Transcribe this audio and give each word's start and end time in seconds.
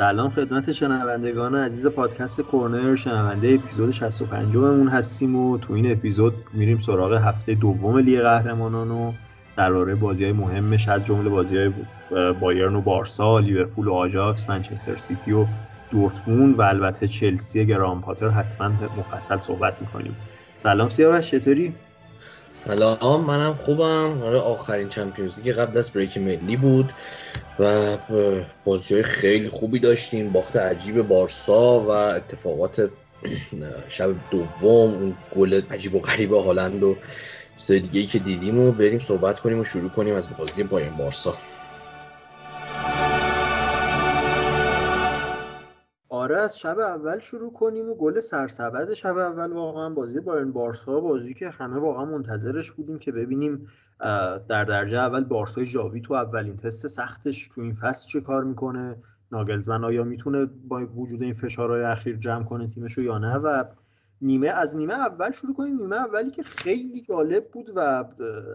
سلام 0.00 0.30
خدمت 0.30 0.72
شنوندگان 0.72 1.54
عزیز 1.54 1.86
پادکست 1.86 2.40
کورنر. 2.40 2.96
شنونده 2.96 3.58
اپیزود 3.62 3.90
65 3.90 4.56
مون 4.56 4.88
هستیم 4.88 5.36
و 5.36 5.58
تو 5.58 5.72
این 5.72 5.92
اپیزود 5.92 6.34
میریم 6.52 6.78
سراغ 6.78 7.12
هفته 7.12 7.54
دوم 7.54 7.98
لیگ 7.98 8.20
قهرمانان 8.20 8.90
و 8.90 9.12
درباره 9.56 9.94
بازی 9.94 10.24
های 10.24 10.32
مهمش 10.32 10.88
از 10.88 11.06
جمله 11.06 11.28
بازی 11.28 11.56
های 11.56 11.72
بایرن 12.40 12.74
و 12.74 12.80
بارسا، 12.80 13.38
لیورپول 13.38 13.88
و 13.88 13.92
آژاکس، 13.92 14.50
منچستر 14.50 14.96
سیتی 14.96 15.32
و 15.32 15.46
دورتموند 15.90 16.58
و 16.58 16.62
البته 16.62 17.08
چلسی 17.08 17.66
گرام 17.66 18.00
پاتر. 18.00 18.28
حتما 18.28 18.68
مفصل 18.68 19.38
صحبت 19.38 19.74
می‌کنیم. 19.80 20.16
سلام 20.56 20.88
سیاوش 20.88 21.30
چطوری؟ 21.30 21.74
سلام 22.52 23.24
منم 23.24 23.54
خوبم. 23.54 24.22
آره 24.22 24.38
آخرین 24.38 24.88
Champions 24.88 25.42
که 25.42 25.52
قبل 25.52 25.78
از 25.78 25.90
بریک 25.90 26.18
ملی 26.18 26.56
بود 26.56 26.92
و 27.58 27.98
بازی 28.64 29.02
خیلی 29.02 29.48
خوبی 29.48 29.78
داشتیم. 29.78 30.32
باخت 30.32 30.56
عجیب 30.56 31.02
بارسا 31.02 31.80
و 31.80 31.90
اتفاقات 31.90 32.90
شب 33.88 34.14
دوم 34.30 34.94
اون 34.94 35.16
گل 35.36 35.62
عجیب 35.70 35.94
و 35.94 36.00
غریب 36.00 36.32
هالند 36.32 36.82
و 36.82 36.96
چیزای 37.56 37.80
دیگه 37.80 38.00
ای 38.00 38.06
که 38.06 38.18
دیدیم 38.18 38.58
و 38.58 38.72
بریم 38.72 38.98
صحبت 38.98 39.40
کنیم 39.40 39.58
و 39.60 39.64
شروع 39.64 39.90
کنیم 39.90 40.14
از 40.14 40.36
بازی 40.36 40.62
بایر 40.62 40.90
بارسا. 40.90 41.34
آره 46.30 46.38
از 46.38 46.58
شب 46.58 46.78
اول 46.78 47.18
شروع 47.18 47.52
کنیم 47.52 47.88
و 47.88 47.94
گل 47.94 48.20
سرسبد 48.20 48.94
شب 48.94 49.16
اول. 49.16 49.52
واقعا 49.52 49.90
بازی 49.90 50.20
بایرن 50.20 50.52
بارسا 50.52 51.00
بازی 51.00 51.34
که 51.34 51.50
همه 51.50 51.76
واقعا 51.76 52.04
منتظرش 52.04 52.70
بودیم 52.70 52.98
که 52.98 53.12
ببینیم 53.12 53.66
در 54.48 54.64
درجه 54.64 54.96
اول 54.96 55.24
بارسای 55.24 55.66
جاوی 55.66 56.00
تو 56.00 56.14
اولین 56.14 56.56
تست 56.56 56.86
سختش 56.86 57.48
تو 57.48 57.60
این 57.60 57.72
فصل 57.72 58.08
چه 58.08 58.20
کار 58.20 58.44
می‌کنه 58.44 58.96
ناگلزمن 59.32 59.84
آیا 59.84 60.04
می‌تونه 60.04 60.44
با 60.44 60.86
وجود 60.86 61.22
این 61.22 61.32
فشارهای 61.32 61.82
اخیر 61.82 62.16
جمع 62.16 62.44
کنه 62.44 62.66
تیمشو 62.66 63.02
یا 63.02 63.18
نه؟ 63.18 63.36
و 63.36 63.64
نیمه 64.22 64.48
از 64.48 64.76
نیمه 64.76 64.94
اول 64.94 65.30
شروع 65.30 65.54
کنیم. 65.54 65.76
نیمه 65.76 65.96
اولی 65.96 66.30
که 66.30 66.42
خیلی 66.42 67.00
جالب 67.00 67.50
بود 67.50 67.70
و 67.76 68.04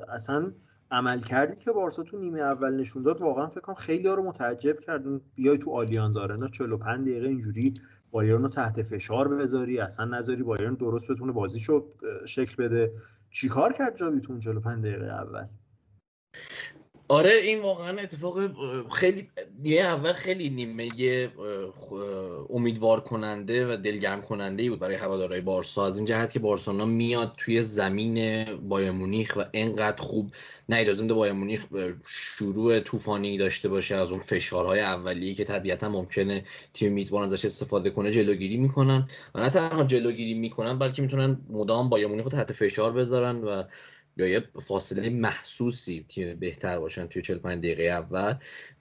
اصلا 0.09 0.51
عمل 0.95 1.19
کردی 1.19 1.55
که 1.55 1.71
بارسا 1.71 2.03
تو 2.03 2.17
نیمه 2.17 2.39
اول 2.39 2.75
نشون 2.75 3.03
داد 3.03 3.21
واقعا 3.21 3.47
فکر 3.47 3.61
کنم 3.61 3.75
خیلی 3.75 4.07
ها 4.07 4.13
رو 4.13 4.23
متعجب 4.23 4.79
کردن 4.79 5.21
بیای 5.35 5.57
تو 5.57 5.71
آلیانز 5.71 6.17
آرنا 6.17 6.47
45 6.47 7.07
دقیقه 7.07 7.27
اینجوری 7.27 7.73
بایرن 8.11 8.41
رو 8.41 8.49
تحت 8.49 8.83
فشار 8.83 9.27
بذاری 9.27 9.79
اصلا 9.79 10.05
نذاری 10.05 10.43
بایرن 10.43 10.73
درست 10.73 11.11
بتونه 11.11 11.31
بازیشو 11.31 11.85
شکل 12.25 12.63
بده. 12.63 12.91
چیکار 13.29 13.73
کرد 13.73 13.95
جاوی 13.95 14.21
تو 14.21 14.39
45 14.39 14.83
دقیقه 14.85 15.05
اول؟ 15.05 15.47
آره 17.07 17.31
این 17.33 17.61
واقعا 17.61 17.97
اتفاق 17.97 18.37
خیلی 18.91 19.29
نیمه 19.63 19.81
اول 19.81 20.13
خیلی 20.13 20.49
نیمه 20.49 20.89
امیدوار 22.49 22.99
کننده 22.99 23.73
و 23.73 23.77
دلگرم 23.77 24.21
کننده 24.21 24.63
ای 24.63 24.69
بود 24.69 24.79
برای 24.79 24.95
هوادارهای 24.95 25.41
بارسا. 25.41 25.85
از 25.85 25.97
این 25.97 26.05
جهت 26.05 26.31
که 26.31 26.39
بارسلونا 26.39 26.85
میاد 26.85 27.33
توی 27.37 27.61
زمین 27.61 28.45
بایر 28.55 28.91
مونیخ 28.91 29.33
و 29.37 29.43
انقدر 29.53 30.01
خوب 30.01 30.31
نه 30.69 30.77
اجازه 30.77 31.01
میده 31.01 31.13
بایر 31.13 31.33
مونیخ 31.33 31.65
شروع 32.07 32.79
طوفانی 32.79 33.37
داشته 33.37 33.69
باشه 33.69 33.95
از 33.95 34.11
اون 34.11 34.19
فشارهای 34.19 34.79
اولیه 34.79 35.33
که 35.33 35.43
طبیعتا 35.43 35.89
ممکنه 35.89 36.43
تیم 36.73 36.93
میزبان 36.93 37.23
ازش 37.23 37.45
استفاده 37.45 37.89
کنه 37.89 38.11
جلوگیری 38.11 38.57
می‌کنن. 38.57 39.07
و 39.35 39.39
نه 39.39 39.49
تنها 39.49 39.83
جلوگیری 39.83 40.33
می‌کنن 40.33 40.79
بلکه 40.79 41.01
می‌تونن 41.01 41.37
مدام 41.49 41.89
بایر 41.89 42.07
مونیخ 42.07 42.25
رو 42.25 42.31
تحت 42.31 42.51
فشار 42.51 42.91
بذارن 42.91 43.35
و 43.35 43.63
یا 44.17 44.27
یه 44.27 44.43
فاصله 44.61 45.09
محسوسی 45.09 46.05
تیم 46.07 46.39
بهتر 46.39 46.79
باشن 46.79 47.07
توی 47.07 47.21
45 47.21 47.57
دقیقه 47.57 47.83
اول 47.83 48.35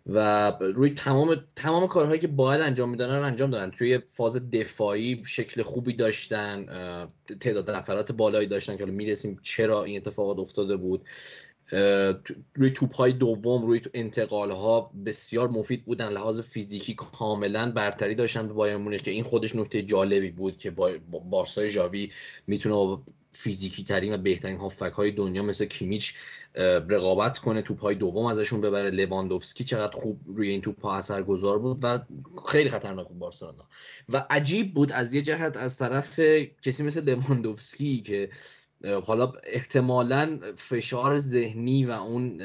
و 0.07 0.51
روی 0.61 0.91
تمام 0.91 1.37
تمام 1.57 1.87
کارهایی 1.87 2.21
که 2.21 2.27
باید 2.27 2.61
انجام 2.61 2.91
میدن 2.91 3.17
رو 3.17 3.23
انجام 3.23 3.51
دادن. 3.51 3.71
توی 3.71 3.99
فاز 3.99 4.51
دفاعی 4.51 5.23
شکل 5.27 5.63
خوبی 5.63 5.93
داشتن 5.93 6.67
تعداد 7.41 7.71
نفرات 7.71 8.13
بالایی 8.13 8.47
داشتن 8.47 8.77
که 8.77 8.85
می‌رسیم 8.85 9.39
چرا 9.43 9.85
این 9.85 9.97
اتفاقات 9.97 10.39
افتاده 10.39 10.77
بود. 10.77 11.05
روی 12.55 12.71
توپ 12.75 12.95
های 12.95 13.13
دوم 13.13 13.67
روی 13.67 13.81
انتقال 13.95 14.51
ها 14.51 14.93
بسیار 15.07 15.49
مفید 15.49 15.85
بودن. 15.85 16.09
لحاظ 16.09 16.41
فیزیکی 16.41 16.95
کاملا 16.95 17.71
برتری 17.71 18.15
داشتن 18.15 18.47
به 18.47 18.53
بایر 18.53 18.77
مونیخ 18.77 19.03
که 19.03 19.11
این 19.11 19.25
خودش 19.25 19.57
نکته 19.57 19.83
جالبی 19.83 20.31
بود 20.31 20.57
که 20.57 20.71
بارسای 21.31 21.71
ژاوی 21.71 22.13
می‌تونه 22.47 23.03
فیزیکی 23.35 23.85
ترین 23.85 24.15
و 24.15 24.17
بهترین 24.17 24.57
هافک 24.57 24.93
های 24.93 25.11
دنیا 25.11 25.43
مثل 25.43 25.65
کیمیچ 25.65 26.15
رقابت 26.89 27.39
کنه 27.39 27.63
توپ 27.63 27.81
های 27.81 27.95
دوم 27.95 28.27
ازشون 28.27 28.61
ببره. 28.61 28.91
لواندوفسکی 28.91 29.65
چقدر 29.65 29.97
خوب 29.97 30.21
روی 30.27 30.49
این 30.49 30.61
توپ 30.61 30.83
ها 30.83 30.97
اثرگذار 30.97 31.59
بود 31.59 31.79
و 31.83 31.99
خیلی 32.47 32.71
خطرناک 32.71 33.09
بود 33.09 33.19
بارسلونا. 33.19 33.69
و 34.09 34.27
عجیب 34.31 34.75
بود 34.75 34.93
از 34.93 35.15
یه 35.15 35.23
جهت 35.23 35.57
از 35.57 35.79
طرف 35.79 36.21
کسی 36.63 36.83
مثل 36.83 37.05
لواندوفسکی 37.05 38.01
که 38.01 38.31
حالا 39.05 39.33
احتمالا 39.45 40.41
فشار 40.57 41.19
ذهنی 41.19 41.85
و 41.85 41.91
اون 41.91 42.43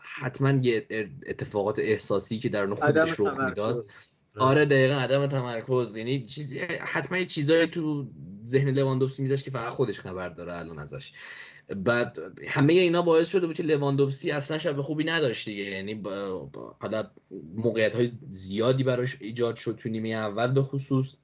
حتما 0.00 0.50
یه 0.50 0.86
اتفاقات 1.26 1.78
احساسی 1.78 2.38
که 2.38 2.48
در 2.48 2.74
خودش 2.74 3.20
رخ 3.20 3.40
می‌داد. 3.40 3.86
آره. 4.38 4.64
دقیقا 4.64 4.94
عدم 4.94 5.26
تمرکز. 5.26 5.96
یعنی 5.96 6.22
چیز 6.22 6.52
حتما 6.80 7.18
یه 7.18 7.26
چیزایی 7.26 7.66
تو 7.66 8.06
ذهن 8.44 8.68
لواندوفسکی 8.68 9.22
میذاش 9.22 9.42
که 9.42 9.50
فقط 9.50 9.72
خودش 9.72 10.00
خبر 10.00 10.28
داره 10.28 10.52
الان 10.52 10.78
ازش. 10.78 11.12
بعد 11.76 12.18
همه 12.48 12.72
اینا 12.72 13.02
باعث 13.02 13.28
شده 13.28 13.46
بود 13.46 13.56
که 13.56 13.62
لواندوفسکی 13.62 14.30
اصلا 14.30 14.58
شب 14.58 14.80
خوبی 14.80 15.04
نداشت 15.04 15.44
دیگه. 15.44 15.62
یعنی 15.62 16.02
حالا 16.80 17.10
موقعیت 17.56 17.94
های 17.94 18.10
زیادی 18.30 18.84
براش 18.84 19.16
ایجاد 19.20 19.56
شد 19.56 19.78
تو 19.82 19.88
نیمه 19.88 20.08
اول 20.08 20.46
به 20.46 20.62
خصوص. 20.62 21.14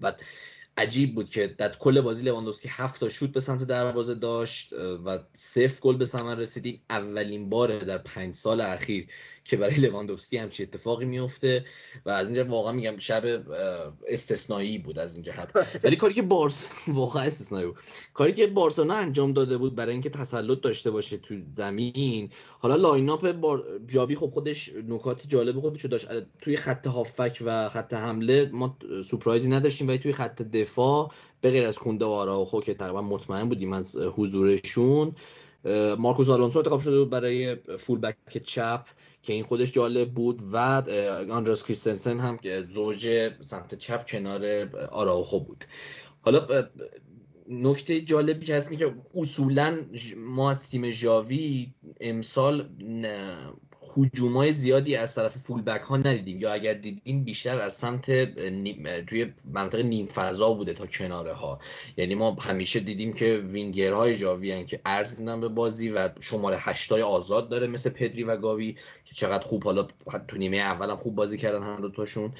بعد 0.00 0.22
عجیب 0.78 1.14
بود 1.14 1.30
که 1.30 1.46
در 1.46 1.68
کل 1.68 2.00
بازی 2.00 2.24
لواندوفسکی 2.24 2.68
هفت 2.68 3.00
تا 3.00 3.08
شوت 3.08 3.30
به 3.30 3.40
سمت 3.40 3.62
دروازه 3.62 4.14
داشت 4.14 4.72
و 5.04 5.18
صفر 5.34 5.80
گل 5.80 5.96
به 5.96 6.04
ثمر 6.04 6.34
رسیدیم 6.34 6.82
اولین 6.90 7.50
باره 7.50 7.78
در 7.78 7.98
پنج 7.98 8.34
سال 8.34 8.60
اخیر 8.60 9.06
که 9.44 9.56
برای 9.56 9.74
لواندوفسکی 9.74 10.36
همچی 10.36 10.62
اتفاقی 10.62 11.04
میفته 11.04 11.64
و 12.06 12.10
از 12.10 12.28
اینجا 12.28 12.44
واقعا 12.44 12.72
میگم 12.72 12.98
شب 12.98 13.24
استثنایی 14.08 14.78
بود 14.78 14.98
از 14.98 15.14
این 15.14 15.22
جهت 15.22 15.48
ولی 15.84 15.96
کاری 15.96 16.14
که 16.14 16.22
بارس 16.22 16.68
واقعا 16.88 17.22
استثنایی 17.22 17.66
بود. 17.66 17.76
کاری 18.14 18.32
که 18.32 18.46
بارسلونا 18.46 18.94
انجام 18.94 19.32
داده 19.32 19.58
بود 19.58 19.74
برای 19.74 19.92
اینکه 19.92 20.10
تسلط 20.10 20.60
داشته 20.60 20.90
باشه 20.90 21.16
تو 21.16 21.34
زمین. 21.52 22.30
حالا 22.58 22.76
line 22.76 23.10
up 23.10 23.32
بار... 23.32 23.64
جاوی 23.86 24.16
خب 24.16 24.30
خودش 24.30 24.70
نکات 24.88 25.28
جالب 25.28 25.60
خودش 25.60 25.84
داشت. 25.84 26.08
توی 26.40 26.56
خط 26.56 26.86
هافبک 26.86 27.38
و 27.44 27.68
خط 27.68 27.94
حمله 27.94 28.50
ما 28.52 28.78
سورپرایزی 29.06 29.48
نداشتیم 29.48 29.88
ولی 29.88 29.98
توی 29.98 30.12
خط 30.12 30.42
دفاع 30.42 30.65
به 31.40 31.50
غیر 31.50 31.64
از 31.66 31.78
کونده 31.78 32.04
و 32.04 32.08
آراوخو 32.08 32.60
که 32.60 32.74
تقریبا 32.74 33.02
مطمئن 33.02 33.48
بودیم 33.48 33.72
از 33.72 33.96
حضورشون 33.96 35.14
مارکوس 35.98 36.28
آلونسو 36.28 36.58
انتخاب 36.58 36.80
شده 36.80 36.98
بود 36.98 37.10
برای 37.10 37.56
فول 37.78 37.98
بک 37.98 38.42
چپ 38.44 38.86
که 39.22 39.32
این 39.32 39.44
خودش 39.44 39.72
جالب 39.72 40.14
بود 40.14 40.42
و 40.52 40.56
آندرس 41.30 41.64
کریستنسن 41.64 42.18
هم 42.18 42.38
زوج 42.68 43.30
سمت 43.40 43.74
چپ 43.74 44.06
کنار 44.06 44.68
آراوخو 44.92 45.40
بود. 45.40 45.64
حالا 46.20 46.68
نکته 47.48 48.00
جالبی 48.00 48.46
که 48.46 48.56
هست 48.56 48.78
که 48.78 48.94
اصولا 49.14 49.78
ما 50.16 50.50
از 50.50 50.70
تیم 50.70 50.90
ژاوی 50.90 51.74
امسال 52.00 52.68
های 54.34 54.52
زیادی 54.52 54.96
از 54.96 55.14
طرف 55.14 55.38
فول 55.38 55.62
بک 55.62 55.80
ها 55.80 55.96
ندیدیم. 55.96 56.40
یا 56.40 56.52
اگر 56.52 56.74
دیدیم 56.74 57.24
بیشتر 57.24 57.58
از 57.58 57.74
سمت 57.74 58.10
توی 59.06 59.32
منطقه 59.44 59.82
نیم 59.82 60.06
فضا 60.06 60.54
بوده 60.54 60.74
تا 60.74 60.86
کناره 60.86 61.32
ها 61.32 61.58
یعنی 61.96 62.14
ما 62.14 62.30
همیشه 62.40 62.80
دیدیم 62.80 63.12
که 63.12 63.36
وینگرهای 63.36 64.16
جاوی 64.16 64.64
که 64.64 64.80
ارز 64.86 65.20
میدن 65.20 65.40
به 65.40 65.48
بازی 65.48 65.90
و 65.90 66.08
شماره 66.20 66.56
هشتای 66.60 67.02
آزاد 67.02 67.48
داره 67.48 67.66
مثل 67.66 67.90
پدری 67.90 68.24
و 68.24 68.36
گاوی 68.36 68.72
که 69.04 69.14
چقدر 69.14 69.44
خوب 69.44 69.64
حالا 69.64 69.86
تو 70.28 70.36
نیمه 70.36 70.56
اول 70.56 70.90
هم 70.90 70.96
خوب 70.96 71.14
بازی 71.14 71.38
کردن 71.38 71.62
هم 71.62 71.80
دوتاشون 71.80 72.32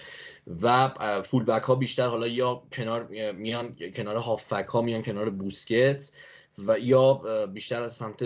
و 0.62 0.90
فول 1.24 1.44
بک 1.44 1.62
ها 1.62 1.74
بیشتر 1.74 2.08
حالا 2.08 2.26
یا 2.26 2.62
کنار 2.72 3.06
میان 3.32 3.76
کنار 3.94 4.16
هافک 4.16 4.66
ها 4.68 4.82
میان 4.82 5.02
کنار 5.02 5.30
بوسکت 5.30 6.12
و 6.58 6.78
یا 6.78 7.14
بیشتر 7.46 7.82
از 7.82 7.94
سمت 7.94 8.24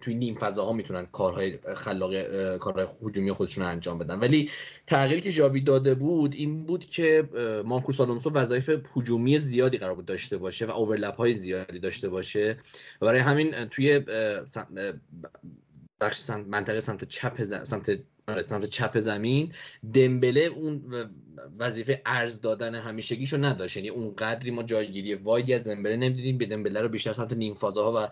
توی 0.00 0.14
نیم 0.14 0.34
فضاها 0.34 0.72
می‌تونن 0.72 1.06
کارهای 1.06 1.58
خلاق 1.76 2.56
کارهای 2.56 2.86
هجومی 3.02 3.32
خودشون 3.32 3.64
رو 3.64 3.70
انجام 3.70 3.98
بدن. 3.98 4.18
ولی 4.18 4.50
تغییری 4.86 5.20
که 5.20 5.32
جاوی 5.32 5.60
داده 5.60 5.94
بود 5.94 6.34
این 6.34 6.64
بود 6.66 6.86
که 6.86 7.28
مارکوس 7.66 8.00
آلونسو 8.00 8.30
وظایف 8.30 8.70
هجومی 8.96 9.38
زیادی 9.38 9.78
قرار 9.78 9.94
بود 9.94 10.06
داشته 10.06 10.36
باشه 10.36 10.66
و 10.66 10.70
اوورلپ 10.70 11.16
های 11.16 11.34
زیادی 11.34 11.78
داشته 11.78 12.08
باشه 12.08 12.56
و 13.00 13.06
برای 13.06 13.20
همین 13.20 13.50
توی 13.50 14.00
بخش 16.00 16.30
منطقه 16.30 16.80
سمت 16.80 17.04
چپ 17.04 17.42
سمت 17.42 17.98
سمت 18.28 18.64
چپ 18.64 18.98
زمین. 18.98 19.52
دمبله 19.94 20.40
اون 20.40 20.82
وظیفه 21.58 22.02
ارز 22.06 22.40
دادن 22.40 22.74
همیشگیشو 22.74 23.36
نداشت. 23.36 23.76
یعنی 23.76 23.88
اون 23.88 24.14
قدری 24.14 24.50
ما 24.50 24.62
جایگیری 24.62 25.14
وایدی 25.14 25.54
از 25.54 25.68
دمبله 25.68 25.96
نمی‌دیدیم. 25.96 26.38
به 26.38 26.46
دمبله 26.46 26.80
رو 26.80 26.88
بیشتر 26.88 27.12
سمت 27.12 27.32
نیم 27.32 27.54
فازاها 27.54 28.04
و 28.04 28.08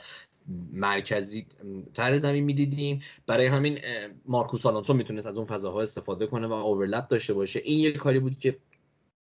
مرکزی 0.72 1.46
تر 1.94 2.18
زمین 2.18 2.44
می‌دیدیم. 2.44 3.00
برای 3.26 3.46
همین 3.46 3.78
مارکوس 4.26 4.66
آلونسو 4.66 4.94
می‌تونست 4.94 5.26
از 5.26 5.36
اون 5.36 5.46
فضاها 5.46 5.82
استفاده 5.82 6.26
کنه 6.26 6.46
و 6.46 6.52
اوورلپ 6.52 7.06
داشته 7.06 7.34
باشه. 7.34 7.60
این 7.64 7.78
یه 7.78 7.92
کاری 7.92 8.18
بود 8.18 8.38
که 8.38 8.58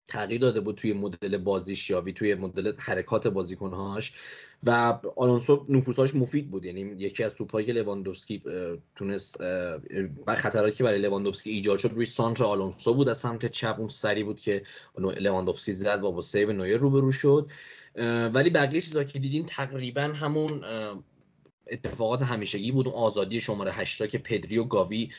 تغییر 0.09 0.41
داده 0.41 0.59
بود 0.59 0.75
توی 0.75 0.93
مدل 0.93 1.37
بازیش 1.37 1.89
یاوی 1.89 2.13
توی 2.13 2.35
مدل 2.35 2.73
حرکات 2.77 3.27
بازیکنهاش 3.27 4.13
و 4.63 4.99
آلونسو 5.15 5.65
نفوذهاش 5.69 6.15
مفید 6.15 6.51
بود. 6.51 6.65
یعنی 6.65 6.81
یکی 6.81 7.23
از 7.23 7.35
توپایی 7.35 7.65
که 7.65 7.73
لواندوفسکی 7.73 8.43
تونست 8.95 9.41
بر 10.25 10.35
خطراتی 10.35 10.75
که 10.75 10.83
برای 10.83 10.99
لواندوفسکی 10.99 11.49
ایجاد 11.49 11.79
شد 11.79 11.91
روی 11.93 12.05
سانتر 12.05 12.43
آلونسو 12.43 12.93
بود. 12.93 13.09
از 13.09 13.17
سمت 13.17 13.45
چپ 13.45 13.75
اون 13.79 13.89
سری 13.89 14.23
بود 14.23 14.39
که 14.39 14.63
لواندوفسکی 14.97 15.73
زد 15.73 16.03
و 16.03 16.11
با 16.11 16.21
save 16.21 16.53
نویر 16.53 16.77
روبرو 16.77 17.11
شد. 17.11 17.51
ولی 18.33 18.49
بقیه 18.49 18.81
چیزا 18.81 19.03
که 19.03 19.19
دیدیم 19.19 19.45
تقریبا 19.45 20.01
همون 20.01 20.63
اتفاقات 21.71 22.21
همیشگی 22.21 22.71
بود. 22.71 22.87
اون 22.87 22.95
آزادی 22.95 23.41
شماره 23.41 23.71
8 23.71 24.07
که 24.07 24.17
پدری 24.17 24.57
و 24.57 24.63
گاوی 24.63 25.09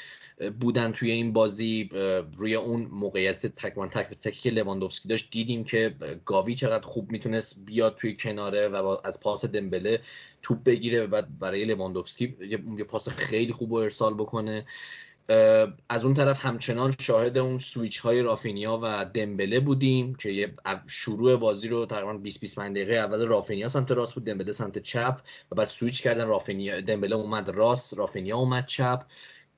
بودن 0.61 0.93
توی 0.93 1.11
این 1.11 1.33
بازی 1.33 1.91
روی 2.39 2.55
اون 2.55 2.89
موقعیت 2.93 3.47
تکمان 3.47 3.89
تک 3.89 4.09
به 4.09 4.15
تکی 4.15 4.41
که 4.41 4.51
لواندوفسکی 4.51 5.09
داشت 5.09 5.31
دیدیم 5.31 5.65
که 5.65 5.95
گاوی 6.25 6.55
چقدر 6.55 6.85
خوب 6.85 7.13
می‌تونست 7.13 7.65
بیاد 7.67 7.95
توی 7.95 8.17
کناره 8.17 8.69
و 8.69 8.97
از 9.05 9.21
پاس 9.21 9.45
دمبله 9.45 10.01
توپ 10.43 10.63
بگیره 10.65 11.07
و 11.07 11.23
برای 11.41 11.65
لواندوفسکی 11.65 12.37
یه 12.79 12.85
پاس 12.85 13.09
خیلی 13.09 13.53
خوب 13.53 13.73
و 13.73 13.77
ارسال 13.77 14.15
بکنه. 14.15 14.65
از 15.89 16.05
اون 16.05 16.15
طرف 16.15 16.47
همچنان 16.47 16.95
شاهد 17.01 17.39
اون 17.39 17.59
سویچ 17.59 17.99
های 17.99 18.23
رافینیا 18.23 18.81
و 18.83 19.05
دمبله 19.15 19.61
بودیم 19.61 20.15
که 20.15 20.31
یه 20.31 20.55
شروع 20.87 21.37
بازی 21.37 21.69
رو 21.69 21.87
تقریبا 21.87 22.13
20 22.13 22.41
25 22.41 22.77
دقیقه 22.77 22.95
اول 22.95 23.27
رافینیا 23.27 23.69
سمت 23.69 23.91
راست 23.91 24.15
بود 24.15 24.25
دمبله 24.25 24.53
سمت 24.53 24.79
چپ 24.79 25.21
و 25.53 25.55
بعد 25.55 25.67
سویچ 25.69 26.03
کردن 26.03 26.27
رافینیا 26.27 26.81
دمبله 26.81 27.17
اومد 27.17 27.49
راست 27.49 27.99
رافینیا 27.99 28.37
اومد 28.37 28.67
چپ. 28.67 29.05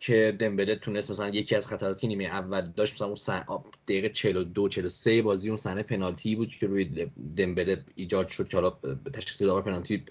که 0.03 0.37
دمبله 0.41 0.75
تونست 0.75 1.11
مثلا 1.11 1.29
یکی 1.29 1.57
از 1.57 1.67
خطراتی 1.67 2.01
که 2.01 2.07
نیمه 2.07 2.25
اول 2.25 2.61
داشت 2.61 2.95
مثلا 2.95 3.07
اون 3.07 3.17
سن... 3.17 3.45
دقیقه 3.89 4.09
42 4.09 4.69
43 4.69 5.23
بازی 5.23 5.49
اون 5.49 5.57
صحنه 5.57 5.83
پنالتی 5.83 6.37
بود 6.37 6.51
که 6.51 6.67
روی 6.67 7.09
دمبله 7.37 7.85
ایجاد 7.95 8.29
شد 8.29 8.49
که 8.49 8.57
حالا 8.57 8.71
تشخیص 9.13 9.43
داور 9.43 9.63
پنالتی 9.63 10.05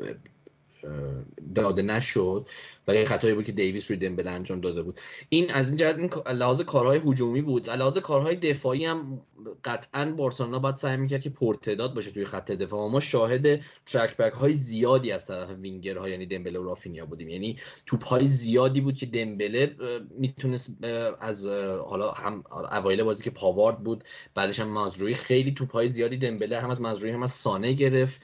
داده 1.56 1.81
نشد. 1.81 2.48
ولی 2.88 3.06
خطایی 3.06 3.33
بود 3.33 3.45
که 3.45 3.51
دیویس 3.51 3.92
روی 3.92 4.00
دمبل 4.00 4.28
انجام 4.28 4.62
داده 4.62 4.83
بود. 4.83 5.00
این 5.30 5.51
از 5.51 5.68
این 5.68 5.78
جهت 5.78 5.98
این 5.98 6.10
لحاظ 6.38 6.62
کارهای 6.62 7.01
هجومی 7.06 7.42
بود. 7.42 7.69
لحاظ 7.69 7.98
کارهای 7.98 8.36
دفاعی 8.36 8.86
هم 8.86 9.22
قطعا 9.63 10.06
بارسلونا 10.06 10.60
باید 10.60 10.75
سعی 10.75 10.98
می‌کرد 10.98 11.22
که 11.22 11.30
پرتداد 11.30 11.94
باشه 11.94 12.12
توی 12.12 12.25
خط 12.25 12.51
دفاع. 12.51 12.89
ما 12.89 13.00
شاهد 13.00 13.62
ترک 13.86 14.18
بک 14.18 14.33
های 14.33 14.54
زیادی 14.54 15.12
از 15.12 15.28
طرف 15.28 15.50
ها 15.98 16.10
یعنی 16.10 16.25
دمبله 16.25 16.60
و 16.60 16.63
رافینیا 16.63 17.06
بودیم. 17.06 17.30
یعنی 17.30 17.57
توپ 17.86 18.04
های 18.06 18.25
زیادی 18.25 18.81
بود 18.81 18.98
که 18.98 19.06
دمبله 19.06 19.75
می‌تونست 20.18 20.83
از 21.19 21.48
حالا 21.86 22.12
هم 22.12 22.44
اوایل 22.72 23.04
بازی 23.04 23.24
که 23.24 23.30
پاوارد 23.30 23.83
بود 23.83 24.04
بعدش 24.36 24.60
هم 24.60 24.68
مازروی. 24.68 25.13
خیلی 25.13 25.51
توپ 25.51 25.72
های 25.72 25.88
زیادی 25.88 26.18
دمبله 26.18 26.60
هم 26.60 26.69
از 26.69 26.81
مازروی 26.81 27.12
هم 27.12 27.24
از 27.24 27.31
سانه 27.31 27.74
گرفت. 27.74 28.22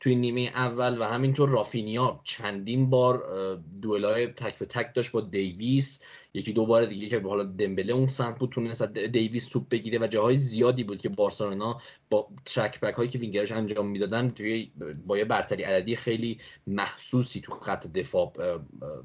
توی 0.00 0.14
نیمه 0.14 0.40
اول 0.54 0.98
و 1.00 1.04
همینطور 1.04 1.48
رافینیا 1.48 2.20
چندین 2.24 2.90
بار 2.90 3.24
دوئلای 3.82 4.26
تک 4.26 4.58
به 4.58 4.66
تک 4.66 4.94
داشت 4.94 5.12
با 5.12 5.20
دیویس. 5.20 6.02
یکی 6.34 6.52
دو 6.52 6.66
بار 6.66 6.84
دیگه 6.84 7.08
که 7.08 7.20
حالا 7.20 7.44
دمبله 7.44 7.92
اون 7.92 8.06
سمت 8.06 8.38
بود 8.38 8.50
تونست 8.50 8.82
دیویس 8.92 9.44
توپ 9.48 9.68
بگیره 9.68 9.98
و 9.98 10.06
جاهای 10.06 10.36
زیادی 10.36 10.84
بود 10.84 11.02
که 11.02 11.08
بارسلونا 11.08 11.80
با 12.10 12.28
ترک 12.44 12.80
بک 12.80 12.94
هایی 12.94 13.08
که 13.08 13.18
وینگرش 13.18 13.52
انجام 13.52 13.86
می‌دادن 13.86 14.30
توی 14.30 14.70
با 15.06 15.18
یه 15.18 15.24
برتری 15.24 15.62
عددی 15.62 15.96
خیلی 15.96 16.40
محسوسی 16.66 17.40
تو 17.40 17.52
خط 17.52 17.86
دفاع 17.86 18.32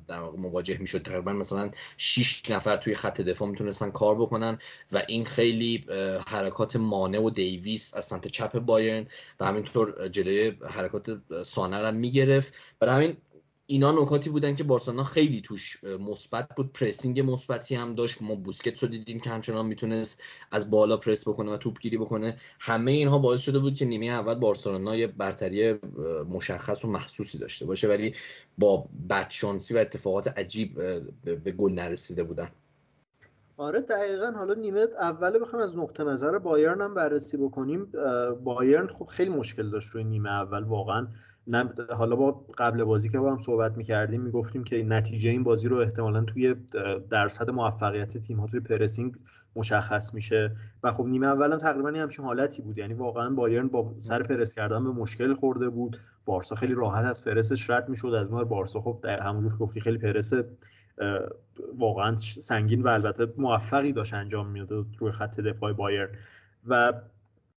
در 0.08 0.20
مواجه 0.20 0.78
می‌شد. 0.78 1.02
تقریبا 1.02 1.34
مثلا 1.34 1.72
6 1.98 2.50
نفر 2.50 2.78
توی 2.78 2.96
خط 2.96 3.22
دفاع 3.22 3.50
می‌تونستن 3.50 3.92
کار 3.92 4.16
بکنن 4.16 4.58
و 4.92 5.04
این 5.08 5.26
خیلی 5.26 5.86
حرکات 6.28 6.76
مانع 6.76 7.20
و 7.20 7.30
دیویس 7.30 7.96
از 7.96 8.06
سمت 8.06 8.28
چپ 8.28 8.60
بایرن 8.60 9.08
و 9.40 9.46
همینطور 9.46 10.08
جلوی 10.08 10.54
حرکات 10.70 11.22
سانه 11.44 11.82
رو 11.82 11.92
می‌گرفت. 11.92 12.54
برای 12.80 12.96
همین 12.96 13.18
اینا 13.68 13.92
نکاتی 13.92 14.30
بودن 14.30 14.56
که 14.56 14.64
بارسلونا 14.64 15.04
خیلی 15.04 15.42
توش 15.42 15.84
مثبت 15.84 16.48
بود. 16.56 16.74
پرسینگ 16.74 17.20
مثبتی 17.20 17.76
هم 17.76 17.94
داشت. 17.94 18.22
ما 18.22 18.36
بوسکتس 18.36 18.84
رو 18.84 18.90
دیدیم 18.90 19.20
که 19.20 19.30
همچنان 19.30 19.66
می‌تونست 19.66 20.24
از 20.52 20.72
بالا 20.72 20.98
پرس 20.98 21.28
بکنه 21.28 21.52
و 21.52 21.58
توپ 21.58 21.80
گیری 21.80 21.98
بکنه. 21.98 22.38
همه 22.60 22.92
اینها 22.92 23.20
باعث 23.20 23.42
شده 23.42 23.60
بود 23.60 23.76
که 23.76 23.86
نیمه 23.86 24.06
اول 24.06 24.36
بارسلونا 24.36 24.96
یه 24.96 25.08
برتری 25.08 25.74
مشخص 26.30 26.86
و 26.86 26.88
محسوسی 26.88 27.38
داشته 27.38 27.66
باشه. 27.66 27.88
ولی 27.88 28.14
با 28.58 28.86
بدشانسی 29.10 29.74
و 29.74 29.78
اتفاقات 29.78 30.28
عجیب 30.28 30.76
به 31.24 31.52
گل 31.52 31.72
نرسیده 31.72 32.24
بودن. 32.24 32.52
آره 33.58 33.82
دقیقا. 33.82 34.32
حالا 34.32 34.54
نیمه 34.54 34.88
اوله 35.00 35.40
بخوایم 35.40 35.64
از 35.66 35.78
نقطه 35.78 36.04
نظر 36.04 36.38
بایرن 36.40 36.82
هم 36.82 36.94
بررسی 36.94 37.38
بکنیم. 37.38 37.92
بایرن 38.44 38.88
خب 38.88 39.06
خیلی 39.06 39.30
مشکل 39.30 39.70
داشت 39.70 39.90
روی 39.90 40.04
نیمه 40.04 40.30
اول. 40.30 40.64
واقعا 40.64 41.08
حالا 41.90 42.16
با 42.16 42.46
قبل 42.58 42.84
بازی 42.84 43.10
که 43.10 43.20
با 43.20 43.32
هم 43.32 43.40
صحبت 43.40 43.78
می‌کردیم 43.78 44.22
می‌گفتیم 44.22 44.64
که 44.64 44.84
نتیجه 44.84 45.30
این 45.30 45.44
بازی 45.44 45.68
رو 45.68 45.78
احتمالا 45.78 46.24
توی 46.24 46.56
درصد 47.10 47.50
موفقیت 47.50 48.18
تیم 48.18 48.40
ها 48.40 48.48
توی 48.48 48.60
پرسینگ 48.60 49.16
مشخص 49.56 50.14
میشه. 50.14 50.56
و 50.84 50.92
خب 50.92 51.06
نیمه 51.06 51.28
اول 51.28 51.52
هم 51.52 51.58
تقریبا 51.58 51.90
همچین 51.90 52.26
حالتی 52.26 52.62
بود. 52.62 52.78
یعنی 52.78 52.94
واقعا 52.94 53.30
بایرن 53.30 53.68
با 53.68 53.94
سر 53.98 54.24
پرس 54.24 54.54
کردن 54.54 54.84
به 54.84 54.90
مشکل 54.90 55.34
خورده 55.34 55.70
بود. 55.70 55.98
بارسا 56.26 56.56
خیلی 56.56 56.74
راحت 56.76 57.06
از 57.06 57.24
پرسش 57.24 57.70
رد 57.70 57.90
می‌شد. 57.90 58.08
از 58.08 58.32
نوع 58.32 58.44
بارسا 58.44 58.82
خب 58.82 59.00
در 59.02 59.20
همونجور 59.20 59.60
گفتی 59.60 59.82
خیلی 59.82 59.98
پرس 59.98 60.34
واقعا 61.78 62.16
سنگین 62.18 62.82
و 62.82 62.88
البته 62.88 63.28
موفقی 63.38 63.92
داشت 63.92 64.14
انجام 64.14 64.48
می‌داد 64.48 64.86
روی 65.00 65.12
خط 65.12 65.40
دفاع 65.40 65.74
بایرن. 65.74 66.10
و 66.68 66.94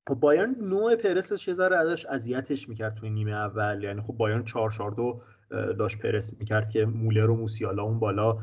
خب 0.08 0.14
بایرن 0.14 0.54
نوع 0.60 0.96
پرسش 0.96 1.48
یه 1.48 1.54
ذره 1.54 1.76
ازش 1.76 2.06
اذیتش 2.06 2.68
می‌کرد 2.68 2.94
توی 2.94 3.10
نیمه 3.10 3.32
اول. 3.32 3.82
یعنی 3.82 4.00
خب 4.00 4.12
بایرن 4.12 4.44
4 4.44 4.70
4 4.70 4.90
2 4.90 5.20
داشت 5.78 5.98
پرس 5.98 6.38
می‌کرد 6.38 6.70
که 6.70 6.86
مولر 6.86 7.30
و 7.30 7.36
موسیالا 7.36 7.82
اون 7.82 7.98
بالا 7.98 8.36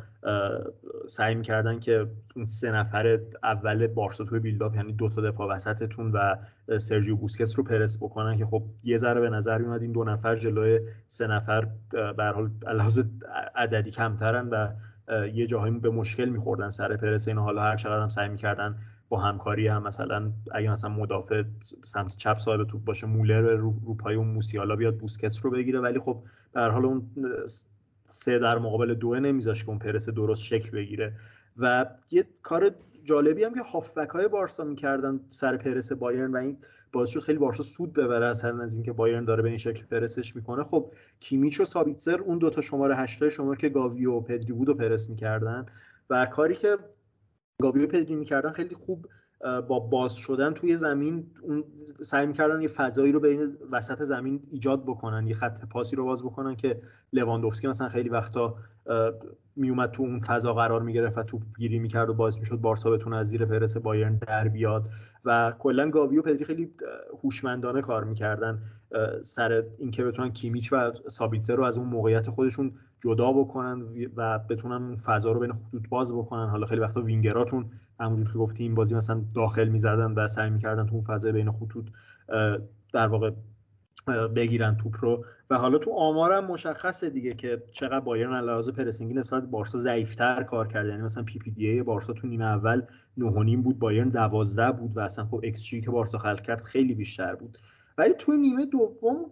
سعی 1.07 1.35
می‌کردن 1.35 1.79
که 1.79 2.07
اون 2.35 2.45
سه 2.45 2.71
نفر 2.71 3.19
اول 3.43 3.87
بارسا 3.87 4.23
توی 4.23 4.39
بیلداپ 4.39 4.75
یعنی 4.75 4.93
دو 4.93 5.09
تا 5.09 5.21
دفاع 5.21 5.49
وسطتون 5.49 6.11
و 6.11 6.35
سرجیو 6.77 7.15
بوسکس 7.15 7.57
رو 7.57 7.63
پرس 7.63 7.97
بکنن 7.97 8.37
که 8.37 8.45
خب 8.45 8.63
یه 8.83 8.97
ذره 8.97 9.21
به 9.21 9.29
نظر 9.29 9.57
میاد 9.57 9.81
این 9.81 9.91
دو 9.91 10.03
نفر 10.03 10.35
جلوی 10.35 10.79
سه 11.07 11.27
نفر 11.27 11.67
به 11.91 12.23
حال 12.23 12.49
عددی 13.55 13.91
کمترن 13.91 14.49
و 14.49 14.67
یه 15.33 15.47
جاهایی 15.47 15.79
به 15.79 15.89
مشکل 15.89 16.25
میخوردن 16.25 16.69
سر 16.69 16.97
پرس 16.97 17.27
اینو 17.27 17.41
حالا 17.41 17.61
هر 17.61 17.75
چقدر 17.75 18.01
هم 18.01 18.09
سعی 18.09 18.29
می‌کردن 18.29 18.75
با 19.09 19.19
همکاری 19.19 19.67
هم 19.67 19.83
مثلا 19.83 20.31
اگه 20.51 20.71
مثلا 20.71 20.89
مدافع 20.89 21.43
سمت 21.83 22.15
چپ 22.15 22.37
صاحب 22.37 22.63
توپ 22.63 22.83
باشه 22.83 23.07
مولر 23.07 23.41
رو, 23.41 23.73
رو 23.85 23.93
پای 23.93 24.15
اون 24.15 24.27
موسیالا 24.27 24.75
بیاد 24.75 24.97
بوسکتس 24.97 25.45
رو 25.45 25.51
بگیره. 25.51 25.79
ولی 25.79 25.99
خب 25.99 26.23
در 26.53 26.69
حال 26.69 26.85
اون 26.85 27.09
سه 28.05 28.39
در 28.39 28.57
مقابل 28.57 28.93
دو 28.93 29.19
نمیذاش 29.19 29.63
که 29.63 29.69
اون 29.69 29.79
پرس 29.79 30.09
درست 30.09 30.43
شکل 30.43 30.71
بگیره. 30.71 31.13
و 31.57 31.85
یه 32.11 32.25
کار 32.41 32.71
جالبی 33.05 33.43
هم 33.43 33.53
که 33.53 33.61
هافبک 33.61 34.09
های 34.09 34.27
بارسا 34.27 34.63
می‌کردن 34.63 35.19
سر 35.27 35.57
پرس 35.57 35.91
بایرن 35.91 36.31
و 36.31 36.37
این 36.37 36.57
باعث 36.91 37.09
شد 37.09 37.19
خیلی 37.19 37.37
بارسا 37.37 37.63
سود 37.63 37.93
ببره 37.93 38.25
از 38.25 38.45
از 38.45 38.73
اینکه 38.75 38.93
بایرن 38.93 39.25
داره 39.25 39.43
به 39.43 39.49
این 39.49 39.57
شکل 39.57 39.85
پرسش 39.85 40.35
می‌کنه. 40.35 40.63
خب 40.63 40.93
کیمیچ 41.19 41.59
و 41.59 41.65
سابیتزر 41.65 42.21
اون 42.21 42.37
دوتا 42.37 42.61
شماره 42.61 42.95
هشتای 42.95 43.31
شما 43.31 43.55
که 43.55 43.69
گاوی 43.69 44.05
و 44.05 44.19
پدری 44.19 44.53
بود 44.53 44.69
و 44.69 44.73
پرس 44.73 45.09
می‌کردن 45.09 45.65
و 46.09 46.25
کاری 46.25 46.55
که 46.55 46.77
گاوی 47.61 47.83
و 47.83 47.87
پدری 47.87 48.15
می‌کردن 48.15 48.51
خیلی 48.51 48.75
خوب 48.75 49.07
با 49.67 49.79
باز 49.79 50.15
شدن 50.15 50.53
توی 50.53 50.77
زمین 50.77 51.31
اون 51.41 51.63
سعی 52.01 52.27
می‌کردن 52.27 52.61
یه 52.61 52.67
فضایی 52.67 53.11
رو 53.11 53.19
بین 53.19 53.57
وسط 53.71 54.01
زمین 54.01 54.43
ایجاد 54.51 54.83
بکنن 54.83 55.27
یه 55.27 55.33
خط 55.33 55.65
پاسی 55.65 55.95
رو 55.95 56.05
باز 56.05 56.23
بکنن 56.23 56.55
که 56.55 56.79
لواندوفسکی 57.13 57.67
مثلا 57.67 57.89
خیلی 57.89 58.09
وقتا 58.09 58.55
میومد 59.55 59.91
تو 59.91 60.03
اون 60.03 60.19
فضا 60.19 60.53
قرار 60.53 60.81
می‌گرفت 60.81 61.17
و 61.17 61.23
توپ 61.23 61.41
گیری 61.57 61.79
می‌کرد 61.79 62.09
و 62.09 62.13
باعث 62.13 62.37
می‌شد 62.37 62.55
بارسا 62.55 62.89
بتونه 62.89 63.15
از 63.15 63.27
زیر 63.27 63.45
پرس 63.45 63.77
بایرن 63.77 64.17
در 64.17 64.47
بیاد 64.47 64.87
و 65.25 65.53
کلا 65.59 65.89
گاوی 65.89 66.17
و 66.17 66.21
پدری 66.21 66.45
خیلی 66.45 66.71
هوشمندانه 67.23 67.81
کار 67.81 68.03
می‌کردن 68.03 68.61
سر 69.21 69.63
اینکه 69.77 70.03
بتونن 70.03 70.31
کیمیچ 70.31 70.73
و 70.73 70.91
سابیتزه 71.07 71.55
رو 71.55 71.63
از 71.63 71.77
اون 71.77 71.87
موقعیت 71.87 72.29
خودشون 72.29 72.71
جدا 72.99 73.31
بکنن 73.31 73.83
و 74.15 74.39
بتونن 74.39 74.83
اون 74.83 74.95
فضا 74.95 75.31
رو 75.31 75.39
بین 75.39 75.53
خطوط 75.53 75.89
باز 75.89 76.13
بکنن. 76.13 76.49
حالا 76.49 76.65
خیلی 76.65 76.81
وقتا 76.81 77.01
وینگراتون 77.01 77.65
همونجور 77.99 78.33
که 78.33 78.39
گفتی 78.39 78.63
این 78.63 78.73
بازی 78.73 78.95
مثلا 78.95 79.21
داخل 79.35 79.67
می‌زدن 79.67 80.11
و 80.11 80.27
سعی 80.27 80.49
می‌کردن 80.49 80.85
تو 80.85 80.93
اون 80.93 81.03
فضای 81.03 81.31
بین 81.31 81.51
خطوط 81.51 81.85
در 82.93 83.07
واقع 83.07 83.31
بگیرن 84.07 84.77
توپ 84.77 84.95
رو. 84.99 85.25
و 85.49 85.57
حالا 85.57 85.77
تو 85.77 85.91
آمارم 85.91 86.45
مشخصه 86.45 87.09
دیگه 87.09 87.33
که 87.33 87.63
چقدر 87.71 87.99
بایرن 87.99 88.33
از 88.33 88.43
لحاظ 88.43 88.71
pressing 88.71 89.08
ی 89.08 89.13
نسبت 89.13 89.43
بارسا 89.43 89.77
ضعیفتر 89.77 90.43
کار 90.43 90.67
کرده. 90.67 90.89
یعنی 90.89 91.01
مثلا 91.01 91.23
PPDA 91.23 91.83
بارسا 91.83 92.13
تو 92.13 92.27
نیمه 92.27 92.45
اول 92.45 92.81
9.5 93.19 93.55
بود 93.63 93.79
بایرن 93.79 94.09
12 94.09 94.71
بود 94.71 94.97
و 94.97 94.99
اصلا 94.99 95.25
خب 95.25 95.39
ایکس 95.43 95.69
که 95.69 95.91
بارسا 95.91 96.17
خلق 96.17 96.41
کرد 96.41 96.61
خیلی 96.61 96.93
بیشتر 96.93 97.35
بود. 97.35 97.57
ولی 97.97 98.13
تو 98.13 98.31
نیمه 98.31 98.65
دوم 98.65 99.31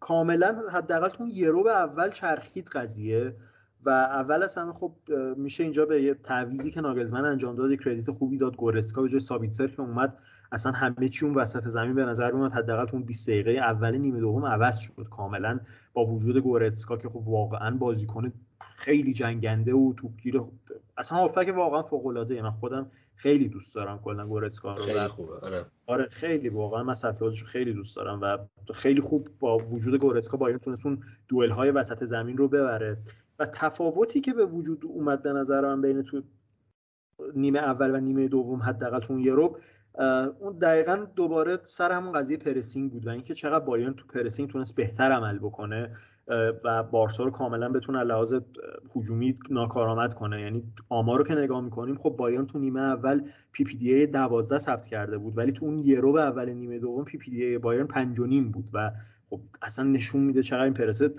کاملا 0.00 0.56
حداقل 0.72 1.08
تو 1.08 1.28
یه 1.28 1.50
ربع 1.50 1.70
اول 1.70 2.10
چرخید 2.10 2.68
قضیه. 2.68 3.36
و 3.86 3.90
اول 3.90 4.42
از 4.42 4.54
همه 4.54 4.72
خب 4.72 4.94
میشه 5.36 5.62
اینجا 5.62 5.86
به 5.86 6.02
یه 6.02 6.14
تعویضی 6.14 6.70
که 6.70 6.80
ناگلزمن 6.80 7.24
انجام 7.24 7.56
داد 7.56 7.80
credit 7.80 8.10
خوبی 8.10 8.36
داد. 8.36 8.56
گورتسکا 8.56 9.02
به 9.02 9.08
جای 9.08 9.20
سابیتسر 9.20 9.66
که 9.66 9.80
اومد 9.80 10.18
اصلا 10.52 10.72
همه 10.72 11.08
چی 11.08 11.26
اون 11.26 11.34
وسط 11.34 11.68
زمین 11.68 11.94
به 11.94 12.04
نظر 12.04 12.30
میاد 12.30 12.52
حداقل 12.52 12.86
اون 12.92 13.02
20 13.02 13.28
دقیقه 13.30 13.50
اول 13.50 13.96
نیمه 13.96 14.20
دوم 14.20 14.46
عوض 14.46 14.78
شد 14.78 15.08
کاملا 15.10 15.60
با 15.92 16.04
وجود 16.04 16.38
گورسکا 16.38 16.96
که 16.96 17.08
خب 17.08 17.28
واقعا 17.28 17.76
بازیکن 17.76 18.32
خیلی 18.60 19.14
جنگنده 19.14 19.74
و 19.74 19.92
توپگیر 19.92 20.42
اصلا 20.96 21.28
که 21.28 21.52
واقعا 21.52 21.82
فوق 21.82 22.06
العاده 22.06 22.42
من 22.42 22.50
خودم 22.50 22.90
خیلی 23.16 23.48
دوست 23.48 23.74
دارم 23.74 23.98
کلا 23.98 24.26
گورسکا 24.26 24.74
رو. 24.74 24.82
خیلی 24.82 25.06
خوبه. 25.06 25.32
آره. 25.42 25.66
آره 25.86 26.06
خیلی. 26.06 26.48
واقعا 26.48 26.82
من 26.82 26.94
سبک 26.94 27.44
خیلی 27.46 27.72
دوست 27.72 27.96
دارم 27.96 28.20
و 28.22 28.38
خیلی 28.74 29.00
خوب 29.00 29.28
با 29.40 29.58
وجود 29.58 30.00
گورسکا 30.00 30.36
بایرن 30.36 30.58
تونست 30.58 30.86
اون 30.86 31.00
دوئل 31.28 31.50
های 31.50 31.70
وسط 31.70 32.04
زمین 32.04 32.36
رو 32.36 32.48
ببره. 32.48 32.98
و 33.38 33.46
تفاوتی 33.46 34.20
که 34.20 34.34
به 34.34 34.46
وجود 34.46 34.84
اومد 34.84 35.22
به 35.22 35.32
نظر 35.32 35.60
من 35.60 35.82
بین 35.82 36.02
تو 36.02 36.22
نیمه 37.34 37.58
اول 37.58 37.96
و 37.96 38.00
نیمه 38.00 38.28
دوم 38.28 38.62
حداقل 38.62 39.00
تو 39.00 39.12
اون 39.12 39.56
اون 40.40 40.58
دقیقا 40.58 40.96
دوباره 41.16 41.58
سر 41.62 41.92
همون 41.92 42.12
قضیه 42.12 42.36
pressing 42.36 42.90
بود 42.90 43.06
و 43.06 43.10
اینکه 43.10 43.34
چقدر 43.34 43.64
بایرن 43.64 43.94
تو 43.94 44.06
pressing 44.06 44.50
تونست 44.50 44.74
بهتر 44.74 45.12
عمل 45.12 45.38
بکنه 45.38 45.90
و 46.64 46.82
بارسا 46.82 47.24
رو 47.24 47.30
کاملا 47.30 47.68
بتونه 47.68 48.02
لحاظ 48.02 48.34
هجومی 48.96 49.38
ناکارآمد 49.50 50.14
کنه. 50.14 50.40
یعنی 50.40 50.72
آمار 50.88 51.18
رو 51.18 51.24
که 51.24 51.34
نگاه 51.34 51.60
می‌کنیم 51.60 51.98
خب 51.98 52.10
بایرن 52.10 52.46
تو 52.46 52.58
نیمه 52.58 52.80
اول 52.80 53.22
PPDA 53.52 54.06
12 54.06 54.58
ثبت 54.58 54.86
کرده 54.86 55.18
بود 55.18 55.38
ولی 55.38 55.52
تو 55.52 55.66
اون 55.66 55.78
یه 55.78 56.12
ربع 56.12 56.20
اول 56.20 56.50
نیمه 56.50 56.78
دوم 56.78 57.04
PPDA 57.04 57.58
بایرن 57.58 57.86
5 57.86 58.20
بود 58.52 58.70
و 58.72 58.90
خب 59.30 59.40
اصلا 59.62 59.84
نشون 59.84 60.22
میده 60.22 60.42
چقدر 60.42 60.64
این 60.64 60.74
پرست 60.74 61.10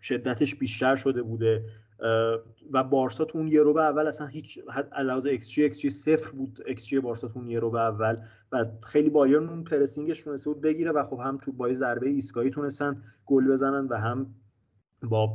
شدتش 0.00 0.54
بیشتر 0.54 0.96
شده 0.96 1.22
بوده 1.22 1.64
و 2.72 2.84
بارسا 2.84 3.24
تو 3.24 3.38
اون 3.38 3.72
ربع 3.74 3.82
اول 3.82 4.06
اصلا 4.06 4.26
هیچ 4.26 4.60
علاوه 4.92 5.30
ایکس 5.30 5.50
جی 5.50 5.62
ایکس 5.62 5.78
جی 5.78 5.90
صفر 5.90 6.30
بود 6.30 6.60
ایکس 6.66 6.86
جی 6.86 7.00
بارسا 7.00 7.28
تو 7.28 7.38
اون 7.38 7.70
ربع 7.70 7.80
اول 7.80 8.16
و 8.52 8.64
خیلی 8.82 9.10
بایرن 9.10 9.48
اون 9.48 9.64
pressing 9.64 10.10
ش 10.10 10.22
تونسته 10.22 10.50
بود 10.50 10.60
بگیره 10.60 10.92
و 10.92 11.04
خب 11.04 11.18
هم 11.18 11.38
تو 11.38 11.52
با 11.52 11.74
ضربه 11.74 12.08
ایستگاهی 12.08 12.50
تونستن 12.50 13.02
گل 13.26 13.52
بزنن 13.52 13.86
و 13.86 13.96
هم 13.96 14.34
با 15.02 15.34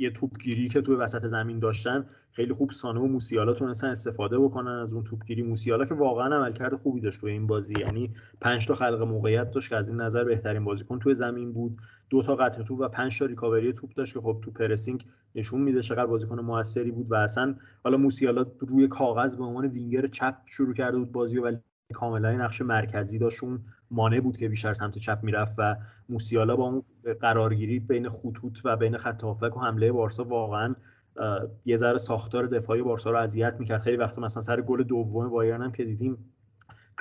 یه 0.00 0.10
توپگیری 0.10 0.68
که 0.68 0.80
توی 0.80 0.94
وسط 0.94 1.26
زمین 1.26 1.58
داشتن 1.58 2.06
خیلی 2.32 2.52
خوب 2.52 2.70
سانه 2.70 3.00
و 3.00 3.06
موسیالا 3.06 3.52
تونستن 3.52 3.86
استفاده 3.86 4.38
بکنن 4.38 4.70
از 4.70 4.94
اون 4.94 5.04
توپگیری. 5.04 5.42
موسیالا 5.42 5.84
که 5.84 5.94
واقعا 5.94 6.36
عملکرد 6.36 6.76
خوبی 6.76 7.00
داشت 7.00 7.20
توی 7.20 7.32
این 7.32 7.46
بازی. 7.46 7.74
یعنی 7.80 8.10
پنج 8.40 8.66
تا 8.66 8.74
خلق 8.74 9.02
موقعیت 9.02 9.50
داشت 9.50 9.68
که 9.68 9.76
از 9.76 9.88
این 9.88 10.00
نظر 10.00 10.24
بهترین 10.24 10.64
بازیکن 10.64 10.98
توی 10.98 11.14
زمین 11.14 11.52
بود. 11.52 11.78
دو 12.10 12.22
تا 12.22 12.36
قطع 12.36 12.62
توپ 12.62 12.80
و 12.80 12.88
پنج 12.88 13.18
تا 13.18 13.26
ریکاوری 13.26 13.72
توپ 13.72 13.94
داشت 13.94 14.14
که 14.14 14.20
خب 14.20 14.40
تو 14.44 14.50
پرسینگ 14.50 15.04
نشون 15.34 15.60
میده 15.60 15.82
چقدر 15.82 16.06
بازیکن 16.06 16.40
موثری 16.40 16.90
بود 16.90 17.10
و 17.10 17.14
اصلا 17.14 17.54
حالا 17.84 17.96
موسیالا 17.96 18.46
روی 18.58 18.88
کاغذ 18.88 19.36
به 19.36 19.44
عنوان 19.44 19.66
وینگر 19.66 20.06
چپ 20.06 20.36
شروع 20.46 20.74
کرده 20.74 20.98
بود 20.98 21.12
بازی 21.12 21.38
ولی 21.38 21.58
کاملا 21.92 22.32
نقش 22.32 22.62
مرکزی 22.62 23.18
داشت. 23.18 23.44
اون 23.44 23.60
مانع 23.90 24.20
بود 24.20 24.36
که 24.36 24.48
بیشتر 24.48 24.72
سمت 24.72 24.98
چپ 24.98 25.18
می‌رفت 25.22 25.54
و 25.58 25.76
موسیالا 26.08 26.56
با 26.56 26.64
اون 26.64 26.82
قرارگیری 27.20 27.80
بین 27.80 28.08
خطوط 28.08 28.58
و 28.64 28.76
بین 28.76 28.96
خط 28.96 29.24
و 29.24 29.34
حمله 29.60 29.92
بارسا 29.92 30.24
واقعا 30.24 30.74
یه 31.64 31.76
ذره 31.76 31.98
ساختار 31.98 32.46
دفاعی 32.46 32.82
بارسا 32.82 33.10
رو 33.10 33.18
اذیت 33.18 33.56
می‌کرد. 33.58 33.80
خیلی 33.80 33.96
وقت 33.96 34.18
مثلا 34.18 34.42
سر 34.42 34.60
گل 34.60 34.82
دوم 34.82 35.28
بایرن 35.28 35.62
هم 35.62 35.72
که 35.72 35.84
دیدیم 35.84 36.32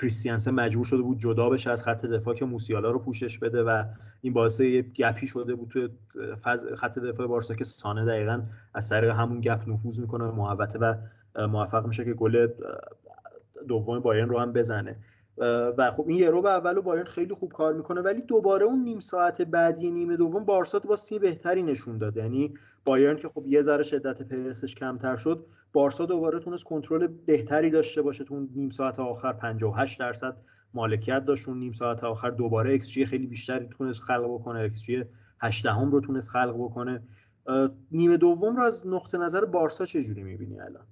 کریستیانسن 0.02 0.52
مجبور 0.52 0.86
شده 0.86 1.02
بود 1.02 1.20
جدا 1.20 1.50
بشه 1.50 1.72
از 1.72 1.84
خط 1.84 2.06
دفاع 2.06 2.34
که 2.34 2.46
موسیالا 2.46 2.92
رو 2.92 3.00
پوشش 3.00 3.40
بده 3.40 3.64
و 3.64 3.84
این 4.22 4.34
باعث 4.34 4.60
یه 4.60 4.82
گپی 4.82 5.28
شده 5.28 5.56
بود 5.56 5.70
تو 5.70 5.88
خط 6.76 7.00
دفاع 7.00 7.28
بارسا 7.28 7.54
که 7.54 7.64
سانه 7.64 8.06
دقیقا 8.06 8.44
از 8.74 8.90
طریق 8.90 9.10
همون 9.10 9.42
گپ 9.42 9.70
نفوذ 9.70 10.00
می‌کنه 10.00 10.26
و 10.26 10.56
موفق 11.48 11.88
میشه 11.88 12.06
که 12.06 12.14
گل 12.14 12.48
دوم 13.68 14.00
بایرن 14.00 14.30
رو 14.30 14.40
هم 14.40 14.54
بزنه. 14.54 15.00
و 15.78 15.92
خب 15.92 16.06
این 16.08 16.20
یورو 16.20 16.42
به 16.42 16.50
اول 16.50 16.80
بایرن 16.82 17.04
خیلی 17.04 17.34
خوب 17.34 17.52
کار 17.52 17.74
می‌کنه 17.74 18.02
ولی 18.02 18.22
دوباره 18.22 18.66
اون 18.66 18.84
نیم 18.84 19.00
ساعت 19.00 19.42
بعدی 19.42 19.92
نیمه 19.92 20.18
دوم 20.18 20.46
بارسا 20.46 20.80
با 20.80 20.96
سی 20.96 21.20
بهتری 21.20 21.64
نشون 21.64 21.98
داد 21.98 22.18
یعنی 22.18 22.54
بایرن 22.86 23.16
که 23.16 23.30
خب 23.30 23.48
یه 23.48 23.62
ذره 23.62 23.84
شدت 23.84 24.22
پرسش 24.22 24.76
کمتر 24.76 25.16
شد 25.16 25.46
بارسا 25.74 26.06
دوباره 26.06 26.40
تونست 26.40 26.64
کنترل 26.64 27.08
بهتری 27.08 27.70
داشته 27.70 28.02
باشه 28.02 28.24
تو 28.24 28.48
نیم 28.56 28.70
ساعت 28.70 29.00
آخر 29.00 29.34
58 29.34 30.00
درصد 30.00 30.38
مالکیت 30.74 31.26
داشت 31.26 31.50
اون 31.50 31.60
نیم 31.60 31.72
ساعت 31.72 32.04
آخر. 32.04 32.30
دوباره 32.30 32.72
ایکس 32.72 32.98
خیلی 32.98 33.28
بیشتری 33.28 33.68
تونست 33.68 34.02
خلق 34.02 34.34
بکنه 34.34 34.60
ایکس 34.60 34.82
جی 34.82 35.04
8 35.42 35.66
هم 35.66 35.92
رو 35.92 36.02
تونست 36.02 36.30
خلق 36.30 36.56
بکنه. 36.56 37.04
نیمه 37.92 38.18
دوم 38.18 38.56
رو 38.56 38.64
از 38.64 38.88
نقطه 38.88 39.18
نظر 39.18 39.46
بارسا 39.46 39.86
چجوری 39.86 40.24
می‌بینی 40.24 40.60
الان؟ 40.60 40.86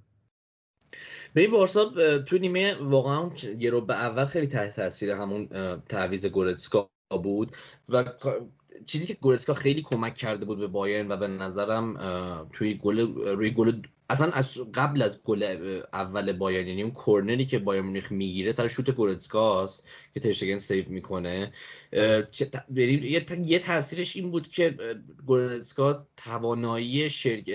این 1.36 1.52
بارسا 1.52 1.92
تو 2.20 2.38
نیمه 2.38 2.76
واقعا 2.82 3.32
یه 3.60 3.70
ربع 3.70 3.96
اول 3.96 4.26
خیلی 4.26 4.48
تحت 4.48 4.76
تاثیر 4.76 5.12
همون 5.12 5.48
تعویض 5.90 6.26
گورتسکا 6.26 6.90
بود 7.24 7.56
و 7.90 8.06
چیزی 8.86 9.08
که 9.08 9.14
گورتسکا 9.14 9.54
خیلی 9.54 9.82
کمک 9.82 10.14
کرده 10.14 10.46
بود 10.46 10.60
به 10.60 10.68
بایرن 10.68 11.12
و 11.12 11.18
به 11.18 11.28
نظرم 11.28 11.94
توی 12.54 12.74
گل 12.74 13.00
روی 13.36 13.52
گل 13.52 13.82
اصلا 14.10 14.32
از 14.32 14.58
قبل 14.74 15.02
از 15.02 15.24
گل 15.24 15.44
اول 15.94 16.34
بایرن 16.34 16.68
یعنی 16.68 16.82
اون 16.82 16.92
کورنری 16.92 17.46
که 17.46 17.60
بایرن 17.60 17.82
مونیخ 17.82 18.12
می‌گیره 18.12 18.52
سر 18.52 18.68
شوت 18.68 18.92
گورتسکاس 18.92 19.84
که 20.14 20.20
ترشتگن 20.20 20.60
save 20.60 20.86
می‌کنه 20.90 21.52
یه 21.92 23.26
یه 23.44 23.60
تاثیرش 23.60 24.16
این 24.16 24.32
بود 24.32 24.48
که 24.48 24.78
گورتسکا 25.26 26.08
توانایی 26.18 27.10
شرکت 27.10 27.52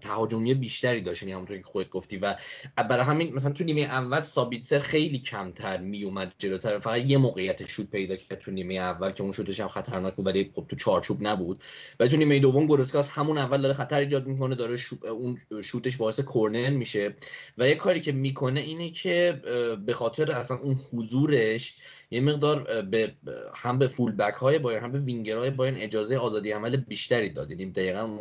تهاجمی 0.00 0.54
بیشتری 0.54 1.00
داشت 1.00 1.22
یعنی 1.22 1.32
همونطور 1.32 1.58
که 1.58 1.64
خودت 1.64 1.90
گفتی. 1.90 2.16
و 2.16 2.36
برای 2.76 3.04
همین 3.04 3.34
مثلا 3.34 3.52
تو 3.52 3.64
نیمه 3.64 3.80
اول 3.80 4.20
سابیتسر 4.20 4.78
خیلی 4.78 5.18
کمتر 5.18 5.78
میومد 5.80 6.32
جلوتر. 6.38 6.78
فقط 6.78 7.00
یه 7.00 7.18
موقعیت 7.18 7.66
شوت 7.66 7.90
پیدا 7.90 8.16
کرد 8.16 8.38
تو 8.38 8.50
نیمه 8.50 8.74
اول 8.74 9.10
که 9.10 9.22
اون 9.22 9.32
شوتش 9.32 9.60
هم 9.60 9.68
خطرناک 9.68 10.14
بود 10.14 10.26
ولی 10.26 10.50
خب 10.54 10.66
تو 10.68 10.76
چارچوب 10.76 11.18
نبود. 11.20 11.62
و 12.00 12.08
تو 12.08 12.16
نیمه 12.16 12.38
دوم 12.38 12.66
گورتسکا 12.66 13.02
همون 13.02 13.38
اول 13.38 13.62
داره 13.62 13.74
خطر 13.74 13.98
ایجاد 13.98 14.26
می‌کنه 14.26 14.54
داره 14.54 14.78
اون 15.02 15.38
شوت 15.64 15.91
باعث 15.96 16.20
کورنر 16.20 16.70
میشه. 16.70 17.14
و 17.58 17.68
یه 17.68 17.74
کاری 17.74 18.00
که 18.00 18.12
می‌کنه 18.12 18.60
اینه 18.60 18.90
که 18.90 19.40
به 19.86 19.92
خاطر 19.92 20.30
اصلا 20.30 20.56
اون 20.56 20.80
حضورش 20.92 21.74
یه 22.10 22.20
مقدار 22.20 22.82
به 22.82 23.14
هم 23.54 23.78
به 23.78 23.88
فول 23.88 24.12
بک 24.12 24.34
های 24.34 24.58
بایر 24.58 24.78
هم 24.78 24.92
به 24.92 24.98
وینگر 24.98 25.36
های 25.36 25.50
بایر 25.50 25.74
اجازه 25.76 26.16
آزادی 26.16 26.50
عمل 26.50 26.76
بیشتری 26.76 27.30
داد. 27.30 27.50
یعنی 27.50 27.66
دقیقا 27.66 28.18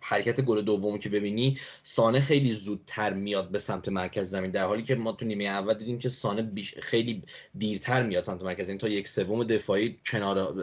حرکت 0.00 0.40
گل 0.40 0.62
دوم 0.62 0.98
که 0.98 1.08
ببینی 1.08 1.58
سانه 1.82 2.20
خیلی 2.20 2.54
زودتر 2.54 3.12
میاد 3.12 3.50
به 3.50 3.58
سمت 3.58 3.88
مرکز 3.88 4.30
زمین 4.30 4.50
در 4.50 4.64
حالی 4.64 4.82
که 4.82 4.94
ما 4.94 5.12
تو 5.12 5.26
نیمه 5.26 5.44
اول 5.44 5.74
دیدیم 5.74 5.98
که 5.98 6.08
سانه 6.08 6.52
خیلی 6.82 7.22
دیرتر 7.58 8.02
میاد 8.02 8.22
سمت 8.22 8.42
مرکز 8.42 8.66
زمین 8.66 8.78
تا 8.78 8.88
یک 8.88 9.08
سوم 9.08 9.44
دفاعی 9.44 9.98
کنار 10.06 10.54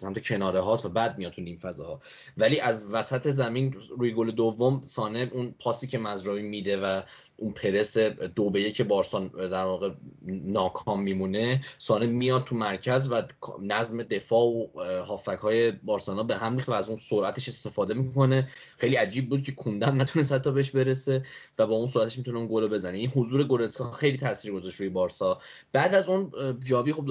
سمت 0.00 0.26
کناره 0.26 0.60
هاست 0.60 0.86
و 0.86 0.88
بعد 0.88 1.18
میاد 1.18 1.32
تو 1.32 1.42
نیم 1.42 1.58
فضاها. 1.58 2.00
ولی 2.36 2.60
از 2.60 2.94
وسط 2.94 3.30
زمین 3.30 3.76
روی 3.98 4.12
گل 4.12 4.30
دوم 4.30 4.82
سانه 4.84 5.30
اون 5.32 5.54
پاسی 5.58 5.86
که 5.86 5.98
مزراوی 5.98 6.42
میده 6.42 6.76
و 6.76 7.02
اون 7.36 7.52
پرس 7.52 7.98
دو 7.98 8.50
به 8.50 8.62
یک 8.62 8.82
بارسان 8.82 9.28
در 9.28 9.64
واقع 9.64 9.90
ناکام 10.26 11.02
میمونه 11.02 11.60
سانه 11.78 12.06
میاد 12.06 12.44
تو 12.44 12.56
مرکز 12.56 13.12
و 13.12 13.22
نظم 13.62 14.02
دفاع 14.02 14.42
و 14.42 14.66
هافک 15.06 15.38
های 15.38 15.70
بارسانا 15.70 16.22
به 16.22 16.36
هم 16.36 16.56
ریخت 16.56 16.68
و 16.68 16.72
از 16.72 16.88
اون 16.88 16.96
سرعتش 16.96 17.48
استفاده 17.48 17.94
می‌کنه. 17.94 18.48
خیلی 18.78 18.96
عجیب 18.96 19.28
بود 19.28 19.44
که 19.44 19.52
کوندم 19.52 20.00
نتونست 20.00 20.32
حتی 20.32 20.52
بهش 20.52 20.70
برسه 20.70 21.22
و 21.58 21.66
با 21.66 21.74
اون 21.74 21.88
سرعتش 21.88 22.18
می‌تونه 22.18 22.38
اون 22.38 22.48
گل 22.50 22.68
بزنه. 22.68 22.98
این 22.98 23.08
حضور 23.08 23.44
گورتسکا 23.44 23.90
خیلی 23.90 24.16
تاثیر 24.16 24.52
گذاشت 24.52 24.80
روی 24.80 24.88
بارسا. 24.88 25.38
بعد 25.72 25.94
از 25.94 26.08
اون 26.08 26.32
جاوی 26.66 26.92
خب 26.92 27.04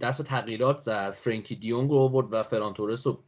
دست 0.00 0.18
به 0.18 0.24
تغییرات 0.24 0.78
زد. 0.78 1.10
فرانکی 1.10 1.56
دیونگ 1.56 1.90
رو 1.90 1.96
آورد 1.98 2.32
و 2.32 2.42
فرانتورس 2.42 3.06
رو 3.06 3.24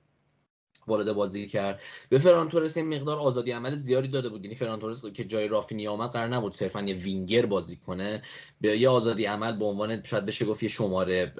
وارد 0.87 1.13
بازی 1.13 1.47
کرد. 1.47 1.81
به 2.09 2.19
فرانتورس 2.19 2.77
این 2.77 2.95
مقدار 2.95 3.19
آزادی 3.19 3.51
عمل 3.51 3.77
زیادی 3.77 4.09
داده 4.09 4.29
بود. 4.29 4.45
یعنی 4.45 4.55
فرانتورس 4.55 5.07
که 5.07 5.25
جای 5.25 5.49
رافینی 5.49 5.87
آمد 5.87 6.11
قرار 6.11 6.29
نبود 6.29 6.55
صرفا 6.55 6.81
یه 6.81 6.95
وینگر 6.95 7.47
بازی 7.47 7.77
کنه. 7.77 8.23
به 8.61 8.79
یه 8.79 8.89
آزادی 8.89 9.25
عمل 9.25 9.57
به 9.57 9.65
عنوان 9.65 10.03
شاید 10.03 10.27
بشه 10.27 10.45
گفت 10.45 10.63
یه 10.63 10.69
شماره 10.69 11.33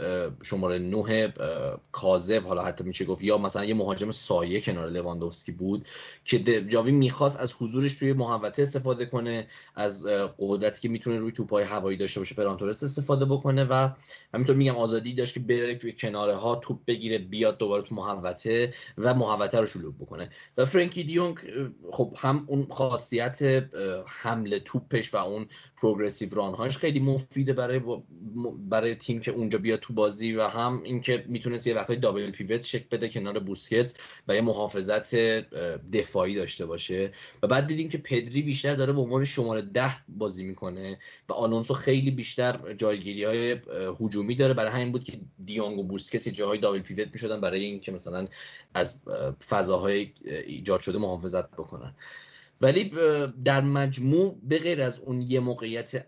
شماره 0.43 0.79
9 0.79 1.35
کاذب. 1.93 2.47
حالا 2.47 2.63
حتی 2.63 2.85
میشه 2.85 3.05
گفت 3.05 3.23
یا 3.23 3.39
مثلا 3.39 3.65
یه 3.65 3.75
مهاجم 3.75 4.11
سایه 4.11 4.61
کنار 4.61 4.89
لواندوفسکی 4.89 5.53
بود 5.53 5.89
که 6.25 6.65
جاوی 6.65 6.93
می‌خواست 6.93 7.41
از 7.41 7.55
حضورش 7.59 7.93
توی 7.93 8.13
محوطه 8.13 8.63
استفاده 8.63 9.07
کنه 9.07 9.47
از 9.75 10.07
قدرتی 10.39 10.81
که 10.81 10.89
می‌تونه 10.89 11.19
روی 11.19 11.33
توپای 11.33 11.65
هوایی 11.65 11.97
داشته 11.97 12.21
باشه 12.21 12.35
فرانتورس 12.35 12.83
استفاده 12.83 13.25
بکنه 13.25 13.65
و 13.65 13.89
همینطور 14.35 14.57
میگم 14.57 14.77
آزادی 14.77 15.15
داشت 15.15 15.35
که 15.35 15.41
بره 15.41 15.75
توی 15.75 15.93
کناره 15.93 16.37
ها 16.37 16.55
توپ 16.55 16.79
بگیره 16.87 17.19
بیاد 17.19 17.59
دوباره 17.59 17.83
تو 17.83 17.95
محوطه 17.95 18.75
و 18.99 19.15
محوطه 19.15 19.32
رو 19.41 19.67
شلوغ 19.67 19.95
بکنه. 19.95 20.31
و 20.57 20.67
فرانکی 20.67 21.05
دیونگ 21.05 21.39
خب 21.91 22.15
هم 22.19 22.45
اون 22.49 22.67
خاصیت 22.71 23.69
حمله 24.07 24.59
توپش 24.59 25.15
و 25.15 25.17
اون 25.17 25.47
پروگرسیو 25.77 26.35
رانهاش 26.35 26.77
خیلی 26.77 27.01
مفیده 27.01 27.53
برای 27.53 27.81
برای 28.69 28.95
تیم 28.95 29.21
که 29.21 29.31
اونجا 29.31 29.59
بیاد 29.59 29.81
تو 29.81 29.93
بازی 29.93 30.33
و 30.33 30.47
هم 30.47 30.83
اینکه 30.83 31.25
می‌تونست 31.29 31.67
یه 31.67 31.75
وقتای 31.75 31.97
دابل 31.97 32.31
پیوت 32.31 32.63
شک 32.65 32.89
بده 32.89 33.09
کنار 33.09 33.39
بوسکتس 33.39 33.95
و 34.29 34.35
یه 34.35 34.41
محافظت 34.41 35.15
دفاعی 35.93 36.35
داشته 36.35 36.67
باشه. 36.67 37.13
و 37.43 37.47
بعد 37.47 37.67
دیدیم 37.67 37.89
که 37.89 37.99
پدری 37.99 38.43
بیشتر 38.43 38.75
داره 38.75 38.93
به 38.93 39.01
عنوان 39.01 39.25
شماره 39.25 39.63
ده 39.63 39.91
بازی 40.09 40.45
می‌کنه 40.45 40.99
و 41.29 41.33
آلونسو 41.33 41.75
خیلی 41.75 42.11
بیشتر 42.11 42.75
جایگیری 42.75 43.25
های 43.25 43.57
هجومی 44.01 44.35
داره. 44.35 44.55
برای 44.55 44.71
همین 44.71 44.93
بود 44.93 45.05
که 45.05 45.13
دیونگ 45.45 45.79
و 45.79 45.83
بوسکتس 45.83 46.29
جاهای 46.29 46.59
دابل 46.59 46.81
پیوت 46.81 47.09
می‌شدن 47.13 47.41
برای 47.41 47.65
اینکه 47.65 47.93
مثلا 47.93 48.29
از 48.75 49.01
فضاهای 49.31 50.13
ایجاد 50.25 50.81
شده 50.81 50.99
محافظت 50.99 51.51
بکنن. 51.51 51.95
ولی 52.61 52.93
در 53.45 53.61
مجموع 53.61 54.39
به 54.43 54.59
غیر 54.59 54.83
از 54.83 55.01
اون 55.01 55.23
یه 55.23 55.41
موقعیت 55.41 56.07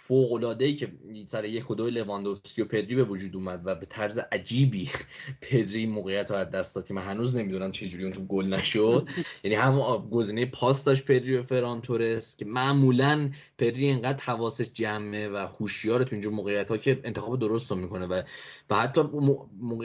فوق 0.00 0.32
العاده 0.32 0.64
ای 0.64 0.74
که 0.74 0.92
سر 1.26 1.44
یک 1.44 1.70
و 1.70 1.74
دو 1.74 1.90
لواندوفسکی 1.90 2.62
و 2.62 2.64
پدری 2.64 2.94
به 2.94 3.04
وجود 3.04 3.36
اومد 3.36 3.62
و 3.64 3.74
به 3.74 3.86
طرز 3.86 4.18
عجیبی 4.18 4.90
پدری 5.50 5.86
موقعیت 5.86 6.30
از 6.30 6.50
دست 6.50 6.74
داد 6.74 6.86
که 6.86 6.94
من 6.94 7.02
هنوز 7.02 7.36
نمی‌دونم 7.36 7.72
چه 7.72 7.88
جوری 7.88 8.04
اون 8.04 8.12
تو 8.12 8.24
گل 8.24 8.46
نشد. 8.46 9.08
یعنی 9.44 9.56
هم 9.56 9.78
گزینه 10.10 10.46
پاس 10.46 10.84
داشت 10.84 11.04
پدری 11.04 11.36
و 11.36 11.42
فران 11.42 11.80
تورس 11.80 12.36
که 12.36 12.44
معمولا 12.44 13.30
پدری 13.58 13.86
اینقدر 13.86 14.22
حواسش 14.22 14.70
جمعه 14.72 15.28
و 15.28 15.36
هوشیار 15.36 16.04
تو 16.04 16.08
اینجور 16.12 16.32
موقعیت 16.32 16.70
ها 16.70 16.76
که 16.76 17.00
انتخاب 17.04 17.38
درست 17.38 17.70
رو 17.70 17.76
می‌کنه 17.76 18.06
و 18.06 18.22
و 18.70 18.76
حتی 18.76 19.02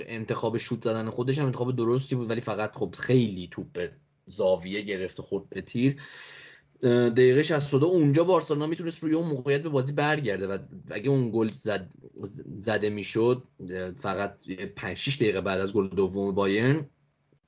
انتخاب 0.08 0.58
شوت 0.58 0.84
زدن 0.84 1.10
خودش 1.10 1.40
هم 1.40 1.46
انتخاب 1.46 1.76
درستی 1.76 2.16
بود 2.16 2.30
ولی 2.30 2.42
فقط 2.42 2.72
خب 2.74 2.96
خیلی 3.00 3.48
توپ 3.52 3.90
زاویه 4.28 4.82
گرفته 4.82 5.24
خورد 5.24 5.50
به 5.50 5.62
تیر. 5.62 6.02
دقیقه 6.82 7.44
62 7.44 7.86
اونجا 7.86 8.24
بارسلونا 8.24 8.68
می‌تونست 8.68 9.04
روی 9.04 9.14
اون 9.14 9.28
موقعیت 9.28 9.62
به 9.64 9.70
بازی 9.70 9.94
برگرده 9.94 10.48
و 10.48 10.58
اگه 10.92 11.10
اون 11.10 11.32
گل 11.32 11.50
زد 11.52 11.94
زده 12.62 12.90
می‌شد 12.90 13.44
فقط 13.98 14.38
5 14.76 14.98
6 14.98 15.16
دقیقه 15.16 15.42
بعد 15.42 15.60
از 15.60 15.74
گل 15.74 15.88
دوم 15.88 16.36
بایرن 16.36 16.90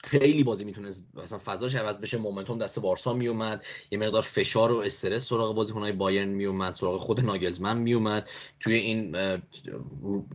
خیلی 0.06 0.44
بازی 0.44 0.66
می‌تونست 0.66 1.08
مثلا 1.14 1.40
فضاش 1.46 1.76
عوض 1.76 1.98
بشه 1.98 2.18
مومنتوم 2.18 2.58
دست 2.58 2.80
بارسا 2.80 3.14
میومد 3.14 3.66
یه 3.92 3.98
مقدار 4.00 4.22
فشار 4.22 4.72
و 4.72 4.78
استرس 4.78 5.30
سراغ 5.30 5.56
بازیکنهای 5.56 5.92
بایرن 5.92 6.28
میومد 6.28 6.74
سراغ 6.74 7.00
خود 7.00 7.20
ناگلزمن 7.20 7.78
میومد. 7.78 8.30
توی 8.60 8.74
این 8.74 9.18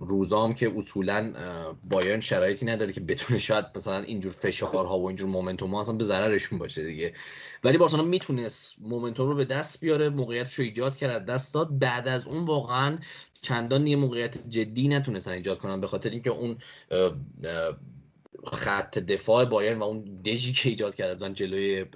روزام 0.00 0.54
که 0.54 0.72
اصولا 0.76 1.34
بایرن 1.90 2.20
شرایطی 2.20 2.66
نداره 2.66 2.92
که 2.92 3.00
بتونه 3.00 3.38
شاید 3.38 3.64
مثلا 3.76 3.98
اینجور 3.98 4.32
فشارها 4.32 4.98
و 4.98 5.06
اینجور 5.06 5.28
مومنتوم 5.28 5.74
ها 5.74 5.80
اصلا 5.80 5.96
به 5.96 6.04
ضررشون 6.04 6.58
باشه 6.58 6.84
دیگه. 6.84 7.12
ولی 7.64 7.78
بارسلونا 7.78 8.08
می‌تونست 8.08 8.76
مومنتوم 8.78 9.28
رو 9.28 9.34
به 9.34 9.44
دست 9.44 9.80
بیاره 9.80 10.08
موقعیتش 10.08 10.54
رو 10.54 10.64
ایجاد 10.64 10.96
کرد 10.96 11.26
دست 11.26 11.54
داد. 11.54 11.78
بعد 11.78 12.08
از 12.08 12.26
اون 12.26 12.44
واقعا 12.44 12.98
چندان 13.42 13.86
یه 13.86 13.96
موقعیت 13.96 14.48
جدی 14.48 14.88
نتونستن 14.88 15.32
ایجاد 15.32 15.58
کنن 15.58 15.80
به 15.80 15.86
خاطر 15.86 16.10
اینکه 16.10 16.30
اون 16.30 16.56
خط 18.46 18.98
دفاع 18.98 19.44
بایرن 19.44 19.78
و 19.78 19.82
اون 19.82 20.22
دژی 20.24 20.52
که 20.52 20.68
ایجاد 20.68 20.94
کردن 20.94 21.34
جلوی 21.34 21.86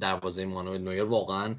دروازه 0.00 0.44
مانوئل 0.44 0.82
نویر 0.82 1.04
واقعا 1.04 1.56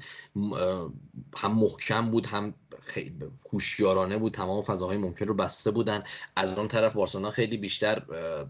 هم 1.36 1.54
محکم 1.54 2.10
بود 2.10 2.26
هم 2.26 2.54
خیلی 2.82 3.14
هوشیارانه 3.52 4.16
بود 4.16 4.32
تمام 4.32 4.62
فضاهای 4.62 4.96
ممکن 4.96 5.26
رو 5.26 5.34
بسته 5.34 5.70
بودن. 5.70 6.02
از 6.36 6.58
اون 6.58 6.68
طرف 6.68 6.92
بارسلونا 6.94 7.30
خیلی 7.30 7.56
بیشتر 7.56 8.02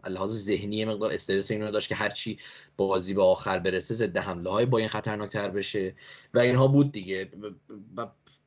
لحاظ 0.09 0.33
ذهنی 0.33 0.85
مقدار 0.85 1.13
استرس 1.13 1.51
اینو 1.51 1.71
داشت 1.71 1.89
که 1.89 1.95
هرچی 1.95 2.39
بازی 2.77 3.15
به 3.15 3.23
آخر 3.23 3.59
برسه 3.59 3.95
ضد 3.95 4.17
حمله 4.17 4.51
های 4.51 4.67
با 4.67 4.79
این 4.79 4.89
خطرناکتر 4.89 5.49
بشه. 5.49 5.95
و 6.35 6.39
اینها 6.39 6.67
بود 6.67 6.93
دیگه. 6.93 7.31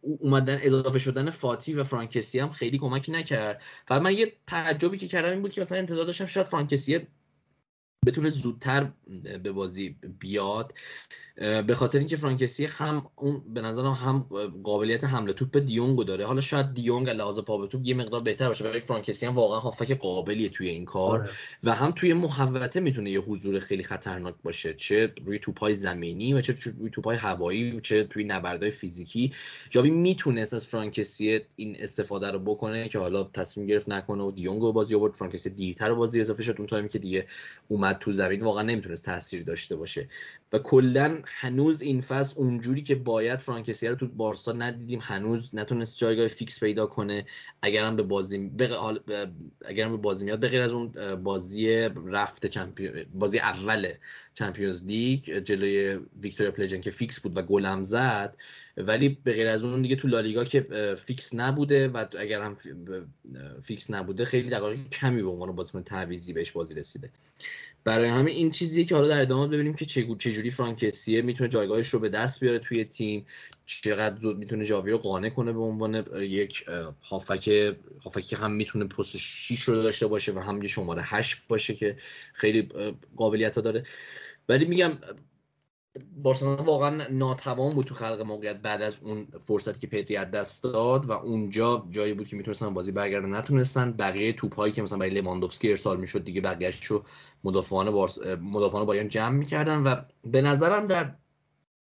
اومدن 0.02 0.60
اضافه 0.62 1.00
شدن 1.00 1.30
فاتی 1.30 1.74
و 1.74 1.84
فرانکسی 1.84 2.40
هم 2.40 2.50
خیلی 2.50 2.78
کمکی 2.78 3.12
نکرد. 3.12 3.62
فقط 3.86 4.02
من 4.02 4.14
یه 4.14 4.34
تعجبی 4.48 4.98
که 4.98 5.08
کردم 5.08 5.30
این 5.30 5.42
بود 5.42 5.52
که 5.52 5.62
مثلا 5.62 5.78
انتظار 5.78 6.06
داشتم 6.06 6.26
شاید 6.26 6.46
فرانکسی 6.46 7.08
بتونه 8.08 8.30
زودتر 8.30 8.92
به 9.44 9.52
بازی 9.52 9.90
بیاد. 10.20 10.74
به 11.38 11.74
خاطر 11.76 12.00
اینکه 12.00 12.16
فرانکسی 12.16 12.66
هم 12.66 13.08
اون 13.16 13.44
به 13.54 13.62
نظرم 13.62 13.92
هم 13.92 14.20
قابلیت 14.64 15.04
حمله 15.04 15.34
توپ 15.34 15.58
دیونگو 15.58 16.04
داره. 16.04 16.26
حالا 16.26 16.42
شاید 16.42 16.74
دیونگ 16.74 17.10
لحاظ 17.10 17.40
پا 17.40 17.58
به 17.58 17.68
توپ 17.68 17.82
یه 17.86 17.94
مقدار 17.94 18.24
بهتر 18.24 18.48
باشه 18.48 18.70
ولی 18.70 18.80
فرانکسی 18.80 19.26
هم 19.26 19.36
واقعا 19.36 19.60
هافک 19.60 19.92
قابلیه 19.92 20.50
توی 20.50 20.70
این 20.70 20.86
کار. 20.86 21.20
آره. 21.22 21.30
و 21.64 21.76
هم 21.76 21.92
توی 21.92 22.14
محوطه 22.14 22.80
می‌تونه 22.80 23.12
یه 23.12 23.20
حضور 23.20 23.60
خیلی 23.60 23.84
خطرناک 23.84 24.36
باشه 24.44 24.74
چه 24.74 25.14
روی 25.26 25.40
توپای 25.40 25.74
زمینی 25.74 26.34
و 26.34 26.42
چه 26.42 26.56
روی 26.80 26.90
توپای 26.90 27.18
هوایی 27.18 27.80
چه 27.84 28.04
توی 28.04 28.24
نبردهای 28.24 28.72
فیزیکی. 28.72 29.34
جاوی 29.70 29.90
می‌تونست 29.90 30.54
از 30.54 30.68
فرانک 30.68 31.08
کسی 31.08 31.40
این 31.56 31.78
استفاده 31.80 32.32
رو 32.32 32.40
بکنه 32.40 32.90
که 32.90 33.00
حالا 33.00 33.24
تصمیم 33.24 33.68
گرفت 33.68 33.90
نکنه 33.90 34.24
و 34.24 34.32
دیونگو 34.32 34.74
بازی 34.74 34.96
آورد. 34.96 35.14
فرانک 35.14 35.34
کسی 35.34 35.50
دیرتر 35.50 35.94
بازی 35.94 36.22
اضافه 36.22 36.44
شد. 36.44 36.56
اون 36.58 36.68
تایمی 36.68 36.90
که 36.90 37.00
دیگه 37.00 37.28
اومد 37.68 37.98
تو 38.00 38.12
زمین 38.12 38.42
واقعا 38.42 38.64
نمی‌تونست 38.64 39.06
تاثیر 39.06 39.44
داشته 39.44 39.76
باشه. 39.76 40.10
و 40.54 40.60
کلا 40.60 41.22
هنوز 41.26 41.82
این 41.82 42.02
فصل 42.02 42.34
اونجوری 42.38 42.82
که 42.82 42.96
باید 42.96 43.40
فرانک 43.40 43.67
کسی 43.67 43.88
رو 43.88 43.96
تو 43.96 44.08
بارسا 44.08 44.52
ندیدیم. 44.52 45.00
هنوز 45.02 45.56
نتونست 45.56 45.98
جایگاه 45.98 46.28
فیکس 46.28 46.60
پیدا 46.60 46.86
کنه. 46.86 47.26
اگرم 47.62 47.96
به 47.96 48.04
بازی 48.04 48.38
بغ... 48.38 49.00
اگرم 49.66 49.92
به 49.92 49.98
بازی 49.98 50.26
میاد 50.26 50.40
بغیر 50.40 50.62
از 50.62 50.74
اون 50.74 51.16
بازی 51.24 51.90
رفت 52.06 52.46
Champion 52.46 53.06
بازی 53.14 53.40
اول 53.40 53.92
Champions 54.34 54.86
League 54.86 55.38
جلوی 55.40 56.00
ویکتوریا 56.22 56.52
پلژن 56.52 56.82
که 56.82 56.92
فیکس 56.92 57.20
بود 57.20 57.38
و 57.38 57.42
گلم 57.42 57.84
زد. 57.84 58.38
ولی 58.78 59.18
به 59.24 59.34
غیر 59.34 59.48
از 59.48 59.66
اون 59.66 59.82
دیگه 59.82 59.96
تو 59.96 60.08
لالیگا 60.08 60.44
که 60.44 60.96
فیکس 61.04 61.36
نبوده 61.36 61.88
و 61.88 62.06
اگر 62.20 62.42
هم 62.42 62.58
فیکس 63.62 63.92
نبوده 63.92 64.26
خیلی 64.26 64.50
دقایق 64.50 64.90
کمی 64.90 65.24
به 65.24 65.30
عنوان 65.30 65.52
بازیکن 65.52 65.84
تعویضی 65.84 66.34
بهش 66.34 66.52
بازی 66.52 66.74
رسیده. 66.74 67.10
برای 67.88 68.10
همین 68.10 68.36
این 68.36 68.52
چیزیه 68.52 68.86
که 68.86 68.96
حالا 68.96 69.08
در 69.08 69.22
ادامه 69.22 69.48
ببینیم 69.48 69.74
که 69.74 69.86
چجوری 69.86 70.52
فرانک 70.52 70.87
کسیه 70.87 71.22
می‌تونه 71.22 71.50
جایگاهش 71.50 71.90
رو 71.90 72.00
به 72.00 72.10
دست 72.10 72.40
بیاره 72.40 72.60
توی 72.60 72.84
تیم 72.84 73.26
چقدر 73.66 74.20
زود 74.20 74.38
می‌تونه 74.38 74.66
جاوی 74.66 74.92
رو 74.92 74.98
قانع 74.98 75.30
کنه 75.30 75.54
به 75.54 75.60
عنوان 75.60 76.06
یک 76.16 76.66
هافبک 77.02 77.76
هافبکی 78.04 78.36
هم 78.36 78.52
می‌تونه 78.52 78.86
پست 78.86 79.18
6 79.18 79.62
رو 79.62 79.84
داشته 79.84 80.08
باشه 80.08 80.32
و 80.32 80.40
هم 80.40 80.62
یه 80.62 80.68
شماره 80.68 81.02
8 81.06 81.38
باشه 81.48 81.76
که 81.76 81.98
خیلی 82.34 82.70
قابلیت 83.16 83.56
ها 83.56 83.62
داره. 83.62 83.84
ولی 84.50 84.66
میگم 84.66 84.92
بارسلونا 86.24 86.64
واقعا 86.64 87.08
ناتوان 87.12 87.70
بود 87.70 87.86
تو 87.86 87.96
خلق 87.96 88.22
موقعیت 88.22 88.62
بعد 88.62 88.82
از 88.82 89.00
اون 89.02 89.28
فرصتی 89.44 89.80
که 89.80 89.88
پدری 89.88 90.18
از 90.18 90.32
دست 90.32 90.64
داد 90.64 91.06
و 91.06 91.12
اونجا 91.12 91.88
جایی 91.92 92.14
بود 92.14 92.28
که 92.28 92.36
می‌تونستن 92.36 92.74
بازی 92.74 92.92
برگردن. 92.92 93.36
نتونستن 93.36 93.92
بقیه 93.92 94.34
توپ 94.34 94.56
هایی 94.56 94.74
که 94.74 94.82
مثلا 94.82 94.98
برای 94.98 95.12
لواندوفسکی 95.12 95.70
ارسال 95.70 96.00
می‌شد 96.00 96.24
دیگه 96.24 96.42
بقیه‌اشو 96.42 97.04
مدافعان 97.44 97.92
بارس 97.92 98.20
مدافعان 98.42 98.86
بایرن 98.86 99.10
جمع 99.10 99.36
می‌کردن 99.36 99.84
و 99.84 99.96
به 100.24 100.42
نظرم 100.42 100.86
در 100.86 101.16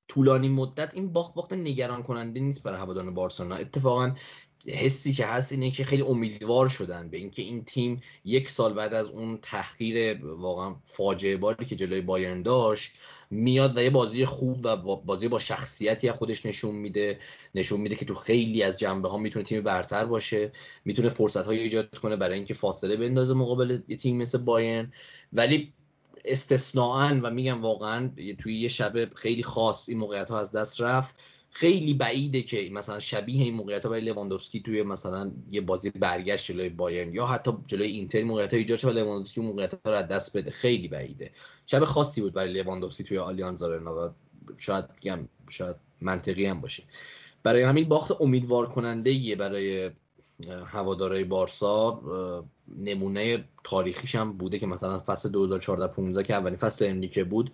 طولانی 0.08 0.48
مدت 0.48 0.94
این 0.94 1.12
باخت 1.12 1.34
باخت 1.34 1.52
نگران 1.52 2.02
کننده 2.02 2.40
نیست 2.40 2.62
برای 2.62 2.78
هواداران 2.78 3.14
بارسلونا. 3.14 3.54
اتفاقا 3.54 4.14
حسی 4.68 5.12
که 5.12 5.26
هست 5.26 5.52
اینه 5.52 5.70
که 5.70 5.84
خیلی 5.84 6.02
امیدوار 6.02 6.68
شدن 6.68 7.08
به 7.08 7.16
اینکه 7.16 7.42
این 7.42 7.64
تیم 7.64 8.02
یک 8.24 8.50
سال 8.50 8.74
بعد 8.74 8.94
از 8.94 9.08
اون 9.08 9.38
تحقیر 9.42 10.24
واقعا 10.24 10.74
فاجعه 10.84 11.36
باری 11.36 11.64
که 11.64 11.76
جلوی 11.76 12.00
بایرن 12.00 12.42
داشت 12.42 12.92
میاد 13.30 13.76
و 13.76 13.82
یه 13.82 13.90
بازی 13.90 14.24
خوب 14.24 14.60
و 14.64 14.76
بازی 14.76 15.28
با 15.28 15.38
شخصیتی 15.38 16.08
از 16.08 16.14
خودش 16.14 16.46
نشون 16.46 16.74
میده 16.74 17.18
نشون 17.54 17.80
میده 17.80 17.96
که 17.96 18.04
تو 18.04 18.14
خیلی 18.14 18.62
از 18.62 18.78
جنبه 18.78 19.08
ها 19.08 19.18
می‌تونه 19.18 19.44
تیم 19.44 19.62
برتر 19.62 20.04
باشه 20.04 20.52
می‌تونه 20.84 21.08
فرصت 21.08 21.46
های 21.46 21.58
ایجاد 21.58 21.98
کنه 21.98 22.16
برای 22.16 22.34
اینکه 22.34 22.54
فاصله 22.54 22.96
بندازه 22.96 23.34
مقابل 23.34 23.80
یه 23.88 23.96
تیم 23.96 24.16
مثل 24.16 24.38
بایرن. 24.38 24.92
ولی 25.32 25.72
استثناا 26.24 27.20
و 27.22 27.30
میگم 27.30 27.62
واقعا 27.62 28.10
توی 28.38 28.60
یه 28.60 28.68
شب 28.68 29.14
خیلی 29.14 29.42
خاص 29.42 29.88
این 29.88 29.98
موقعیت 29.98 30.30
ها 30.30 30.40
از 30.40 30.52
دست 30.52 30.80
رفت. 30.80 31.14
خیلی 31.54 31.94
بعیده 31.94 32.42
که 32.42 32.68
مثلا 32.72 32.98
شبیه 32.98 33.42
این 33.42 33.54
موقعیت 33.54 33.82
ها 33.84 33.88
برای 33.88 34.04
لواندوفسکی 34.04 34.60
توی 34.60 34.82
مثلا 34.82 35.32
یه 35.50 35.60
بازی 35.60 35.90
برگشت 35.90 36.46
جلوی 36.46 36.68
بایرن 36.68 37.14
یا 37.14 37.26
حتی 37.26 37.52
جلوی 37.66 37.86
اینتر 37.86 38.22
موقعیت 38.22 38.52
ها 38.52 38.58
ایجاد 38.58 38.78
شه 38.78 38.88
و 38.88 38.90
لواندوفسکی 38.90 39.40
موقعیت 39.40 39.74
ها 39.74 39.90
رو 39.90 39.96
از 39.96 40.08
دست 40.08 40.36
بده. 40.36 40.50
خیلی 40.50 40.88
بعیده. 40.88 41.30
شب 41.66 41.84
خاصی 41.84 42.20
بود 42.20 42.32
برای 42.32 42.52
لواندوفسکی 42.52 43.04
توی 43.04 43.18
آلیانز 43.18 43.62
آرنا 43.62 44.06
و 44.06 44.10
شاید 44.58 44.84
بگم 44.96 45.28
شاید 45.48 45.76
منطقی 46.00 46.46
هم 46.46 46.60
باشه. 46.60 46.82
برای 47.42 47.62
همین 47.62 47.88
باخت 47.88 48.22
امیدوار 48.22 48.68
کننده 48.68 49.10
یه 49.10 49.36
برای 49.36 49.90
هوادارهای 50.66 51.24
بارسا 51.24 52.02
نمونه 52.78 53.44
تاریخیش 53.64 54.14
هم 54.14 54.32
بوده 54.32 54.58
که 54.58 54.66
مثلا 54.66 54.98
فصل 54.98 55.28
2014 55.28 55.94
15 55.94 56.22
که 56.22 56.34
اولین 56.34 56.56
فصل 56.56 56.84
انریکه 56.84 57.24
بود. 57.24 57.52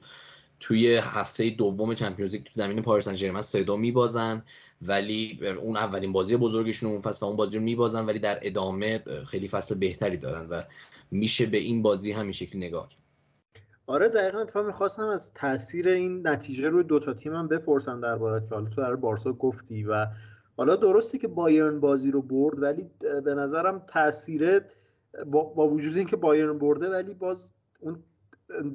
توی 0.60 0.96
هفته 0.96 1.50
دوم 1.50 1.94
چمپیونز 1.94 2.34
لیگ 2.34 2.44
تو 2.44 2.50
زمین 2.52 2.82
پاریس 2.82 3.04
سن 3.04 3.14
ژرمن 3.14 3.42
سه 3.42 3.76
میبازن 3.76 4.42
ولی 4.82 5.40
اون 5.60 5.76
اولین 5.76 6.12
بازی 6.12 6.36
بزرگشون 6.36 6.90
اون 6.90 7.00
فصل 7.00 7.26
و 7.26 7.28
اون 7.28 7.36
بازی 7.36 7.58
رو 7.58 7.64
میبازن 7.64 8.06
ولی 8.06 8.18
در 8.18 8.38
ادامه 8.42 8.98
خیلی 9.26 9.48
فصل 9.48 9.74
بهتری 9.74 10.16
دارن 10.16 10.48
و 10.48 10.62
میشه 11.10 11.46
به 11.46 11.58
این 11.58 11.82
بازی 11.82 12.12
همین 12.12 12.32
شکلی 12.32 12.66
نگاه 12.66 12.88
کرد. 12.88 13.00
آره 13.86 14.08
دقیقا 14.08 14.38
اتفاق 14.38 14.66
می‌خواستم 14.66 15.06
از 15.06 15.34
تاثیر 15.34 15.88
این 15.88 16.28
نتیجه 16.28 16.68
روی 16.68 16.84
دوتا 16.84 17.14
تیم 17.14 17.34
هم 17.34 17.48
بپرسم 17.48 18.00
درباره 18.00 18.46
که 18.48 18.54
حالا 18.54 18.68
تو 18.68 18.82
در 18.82 18.96
بارسا 18.96 19.32
گفتی 19.32 19.84
و 19.84 20.06
حالا 20.56 20.76
درسته 20.76 21.18
که 21.18 21.28
بایرن 21.28 21.80
بازی 21.80 22.10
رو 22.10 22.22
برد 22.22 22.62
ولی 22.62 22.90
به 23.24 23.34
نظرم 23.34 23.78
تاثیر 23.78 24.60
با 25.32 25.68
وجود 25.68 25.96
اینکه 25.96 26.16
بایرن 26.16 26.58
برده 26.58 26.90
ولی 26.90 27.14
باز 27.14 27.52
اون 27.80 28.02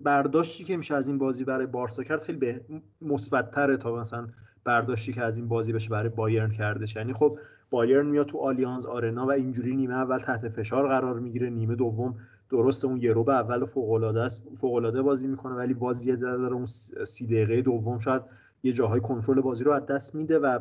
برداشتی 0.04 0.64
که 0.64 0.78
میشه 0.78 0.96
از 0.96 1.08
این 1.08 1.18
بازی 1.18 1.44
برای 1.44 1.66
بارسا 1.66 2.04
کرد 2.04 2.22
خیلی 2.22 2.38
به 2.38 2.62
مثبتتره 3.02 3.78
تا 3.78 3.96
مثلا 3.96 4.28
برداشتی 4.64 5.14
که 5.14 5.24
از 5.24 5.38
این 5.38 5.48
بازی 5.48 5.74
بشه 5.74 5.90
برای 5.90 6.10
بایرن 6.10 6.52
کردش 6.52 6.96
یعنی 6.96 7.14
خب 7.14 7.40
بایرن 7.70 8.06
میاد 8.06 8.26
تو 8.26 8.38
آلیانز 8.38 8.86
آرنا 8.86 9.26
و 9.26 9.32
اینجوری 9.32 9.76
نیمه 9.76 9.94
اول 9.94 10.18
تحت 10.18 10.50
فشار 10.50 10.88
قرار 10.88 11.20
می‌گیره 11.20 11.50
نیمه 11.50 11.76
دوم 11.76 12.16
درست 12.50 12.86
اون 12.86 13.02
یه 13.02 13.14
به 13.14 13.34
اول 13.34 13.66
فوق 13.66 13.92
العاده 13.92 14.22
است 14.22 14.44
بازی 15.04 15.28
می‌کنه 15.28 15.56
ولی 15.56 15.74
بازی 15.74 16.10
یه 16.10 16.16
داره 16.16 16.54
اون 16.54 16.66
سی 17.06 17.28
دقیقه 17.28 17.62
دوم 17.62 18.00
شاید 18.00 18.22
یه 18.64 18.74
جاهای 18.74 19.00
کنترل 19.00 19.42
بازی 19.42 19.64
رو 19.64 19.72
از 19.72 19.86
دست 19.86 20.16
میده 20.16 20.40
و 20.40 20.60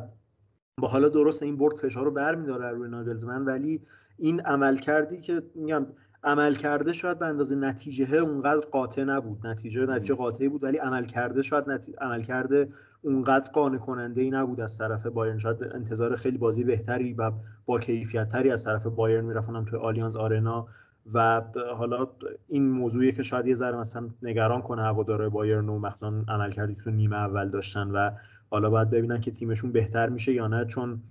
با 0.77 0.87
حالا 0.87 1.09
درست 1.09 1.43
این 1.43 1.57
برد 1.57 1.75
فشار 1.75 2.05
رو 2.05 2.11
برمیداره 2.11 2.69
روی 2.69 2.89
ناگلزمن. 2.89 3.45
ولی 3.45 3.81
این 4.17 4.41
عمل 4.41 4.77
کردی 4.77 5.17
که 5.17 5.43
میگم 5.55 5.85
عمل 6.23 6.55
کرده 6.55 6.93
شاید 6.93 7.19
به 7.19 7.25
اندازه 7.25 7.55
نتیجه 7.55 8.15
اونقدر 8.15 8.65
قاطع 8.65 9.03
نبود. 9.03 9.47
نتیجه 9.47 9.85
نتیجه 9.85 10.15
قاطعی 10.15 10.49
بود 10.49 10.63
ولی 10.63 10.77
عمل 10.77 11.05
کرده 11.05 11.41
شاید 11.41 11.69
نتی... 11.69 11.93
عمل 12.01 12.21
کرده 12.21 12.69
اونقدر 13.01 13.51
قانع 13.51 13.77
کننده 13.77 14.21
ای 14.21 14.29
نبود 14.29 14.61
از 14.61 14.77
طرف 14.77 15.05
بایرن. 15.05 15.37
شاید 15.37 15.63
انتظار 15.63 16.15
خیلی 16.15 16.37
بازی 16.37 16.63
بهتری 16.63 17.13
و 17.13 17.31
با 17.65 17.79
کیفیت 17.79 18.29
تری 18.29 18.51
از 18.51 18.63
طرف 18.63 18.87
بایرن 18.87 19.25
می‌رفتن 19.25 19.65
توی 19.65 19.79
آلیانز 19.79 20.15
آرنا 20.15 20.67
و 21.13 21.41
حالا 21.77 22.07
این 22.47 22.71
موضوعی 22.71 23.11
که 23.11 23.23
شاید 23.23 23.47
یه 23.47 23.53
ذره 23.53 23.77
مثلا 23.77 24.07
نگران 24.21 24.61
کنه 24.61 24.81
هوادارهای 24.83 25.29
بایرن 25.29 25.69
و 25.69 25.89
عملکردی 26.27 26.75
که 26.75 26.81
تو 26.81 26.91
نیمه 26.91 27.15
اول 27.15 27.47
داشتن 27.47 27.91
و 27.91 28.11
حالا 28.49 28.69
باید 28.69 28.89
ببینن 28.89 29.21
که 29.21 29.31
تیمشون 29.31 29.71
بهتر 29.71 30.09
میشه 30.09 30.33
یا 30.33 30.47
نه. 30.47 30.65
چون 30.65 31.01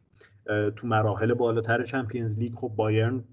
تو 0.77 0.87
مراحل 0.87 1.35
بالاتر 1.35 1.83
Champions 1.83 2.39
League 2.39 2.55
خب 2.55 2.73
بایرن 2.77 3.25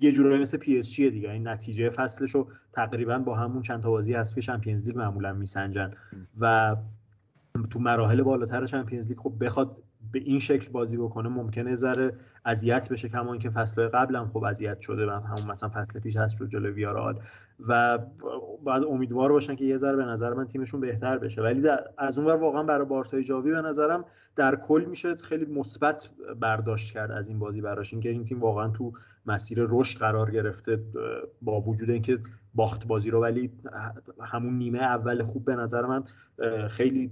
یه 0.00 0.12
جورایی 0.12 0.42
مثل 0.42 0.58
PSG 0.58 0.96
دیگه. 0.96 1.30
این 1.30 1.48
نتیجه 1.48 1.90
فصلش 1.90 2.30
رو 2.30 2.48
تقریبا 2.72 3.18
با 3.18 3.34
همون 3.34 3.62
چند 3.62 3.82
تا 3.82 3.90
بازی 3.90 4.14
از 4.14 4.34
پی 4.34 4.42
Champions 4.42 4.86
League 4.86 4.96
معمولا 4.96 5.32
میسنجن. 5.32 5.94
و 6.40 6.76
تو 7.70 7.78
مراحل 7.78 8.22
بالاتر 8.22 8.66
چمپیونز 8.66 9.08
لیگ 9.08 9.18
خب 9.18 9.34
بخواد 9.40 9.82
به 10.12 10.18
این 10.18 10.38
شکل 10.38 10.72
بازی 10.72 10.96
بکنه 10.96 11.28
ممکنه 11.28 11.74
ذره 11.74 12.12
اذیت 12.44 12.88
بشه 12.88 13.08
کما 13.08 13.32
اینکه 13.32 13.50
فصل 13.50 13.88
قبلم 13.88 14.28
خب 14.28 14.44
اذیت 14.44 14.80
شده 14.80 15.06
و 15.06 15.10
همون 15.10 15.50
مثلا 15.50 15.68
فصل 15.68 16.00
پیش 16.00 16.16
هست 16.16 16.40
رو 16.40 16.46
جلو 16.46 16.70
ویارال 16.70 17.18
و 17.68 17.98
بعد 18.64 18.84
امیدوار 18.84 19.32
باشن 19.32 19.56
که 19.56 19.64
یه 19.64 19.76
ذره 19.76 19.96
به 19.96 20.04
نظر 20.04 20.34
من 20.34 20.46
تیمشون 20.46 20.80
بهتر 20.80 21.18
بشه. 21.18 21.42
ولی 21.42 21.68
از 21.98 22.18
اونور 22.18 22.36
واقعا 22.36 22.62
برای 22.62 22.86
بارسای 22.86 23.24
جاوی 23.24 23.50
به 23.50 23.62
نظرم 23.62 24.04
در 24.36 24.56
کل 24.56 24.84
میشه 24.84 25.16
خیلی 25.16 25.44
مثبت 25.44 26.10
برداشت 26.40 26.92
کرد 26.94 27.10
از 27.10 27.28
این 27.28 27.38
بازی 27.38 27.60
براش. 27.60 27.92
اینکه 27.92 28.08
این 28.08 28.24
تیم 28.24 28.40
واقعا 28.40 28.68
تو 28.68 28.92
مسیر 29.26 29.58
رشد 29.68 29.98
قرار 29.98 30.30
گرفته 30.30 30.80
با 31.42 31.60
وجود 31.60 31.90
اینکه 31.90 32.18
باخت 32.54 32.86
بازی 32.86 33.10
رو 33.10 33.22
ولی 33.22 33.50
همون 34.20 34.54
نیمه 34.54 34.78
اول 34.78 35.22
خوب 35.22 35.44
به 35.44 35.54
نظر 35.54 35.86
من 35.86 36.04
خیلی 36.68 37.10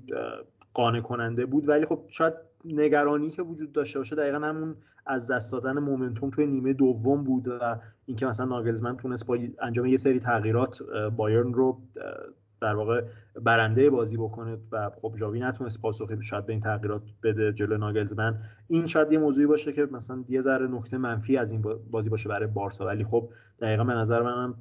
قانع 0.75 1.01
کننده 1.01 1.47
بود. 1.47 1.69
ولی 1.69 1.87
خب 1.87 2.05
شاید 2.09 2.50
نگرانی 2.65 3.31
که 3.31 3.43
وجود 3.43 3.73
داشته 3.73 3.99
باشه 3.99 4.17
دقیقا 4.17 4.39
همون 4.39 4.77
از 5.07 5.31
دست 5.31 5.53
دادن 5.53 5.79
مومنتوم 5.79 6.31
توی 6.31 6.47
نیمه 6.47 6.73
دوم 6.73 7.25
بود 7.25 7.49
و 7.49 7.81
اینکه 8.07 8.27
مثلا 8.27 8.47
ناگلزمن 8.47 8.97
تونست 8.97 9.27
با 9.27 9.39
انجام 9.63 9.87
یه 9.87 9.97
سری 9.97 10.19
تغییرات 10.19 10.83
بایرن 11.17 11.53
رو 11.53 11.81
در 12.61 12.75
واقع 12.75 13.05
برنده 13.43 13.91
بازی 13.91 14.17
بکنه 14.17 14.59
و 14.73 14.91
خب 15.03 15.15
جاوی 15.21 15.41
نتونست 15.41 15.83
پاسخی 15.83 16.23
شاید 16.23 16.47
به 16.47 16.53
این 16.53 16.61
تغییرات 16.61 17.03
بده 17.23 17.53
جلو 17.53 17.77
ناگلزمن. 17.77 18.39
این 18.69 18.87
شاید 18.87 19.13
یه 19.13 19.19
موضوعی 19.19 19.47
باشه 19.47 19.73
که 19.73 19.89
مثلا 19.93 20.25
یه 20.29 20.41
ذره 20.41 20.67
نکته 20.67 20.99
منفی 20.99 21.37
از 21.37 21.53
این 21.53 21.63
بازی 21.91 22.11
باشه 22.11 22.29
برای 22.29 22.47
بارسا. 22.47 22.87
ولی 22.87 23.05
خب 23.05 23.33
دقیقا 23.61 23.85
به 23.85 23.95
نظر 23.95 24.23
منم 24.23 24.55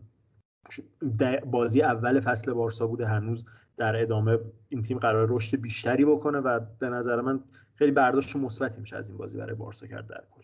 بازی 1.46 1.82
اول 1.82 2.20
فصل 2.20 2.54
بارسا 2.54 2.88
بوده 2.88 3.08
هنوز 3.08 3.46
در 3.78 4.02
ادامه 4.02 4.40
این 4.70 4.82
تیم 4.82 5.00
قراره 5.00 5.28
رشد 5.30 5.62
بیشتری 5.62 6.06
بکنه 6.06 6.38
و 6.38 6.60
به 6.80 6.90
نظر 6.90 7.22
من 7.22 7.40
خیلی 7.80 7.92
برداشت 7.92 8.36
مثبتی 8.36 8.80
میشه 8.82 8.96
از 8.96 9.10
این 9.10 9.18
بازی 9.18 9.38
برای 9.38 9.56
بارسا 9.56 9.88
کرد 9.88 10.08
در 10.08 10.24
کل. 10.36 10.42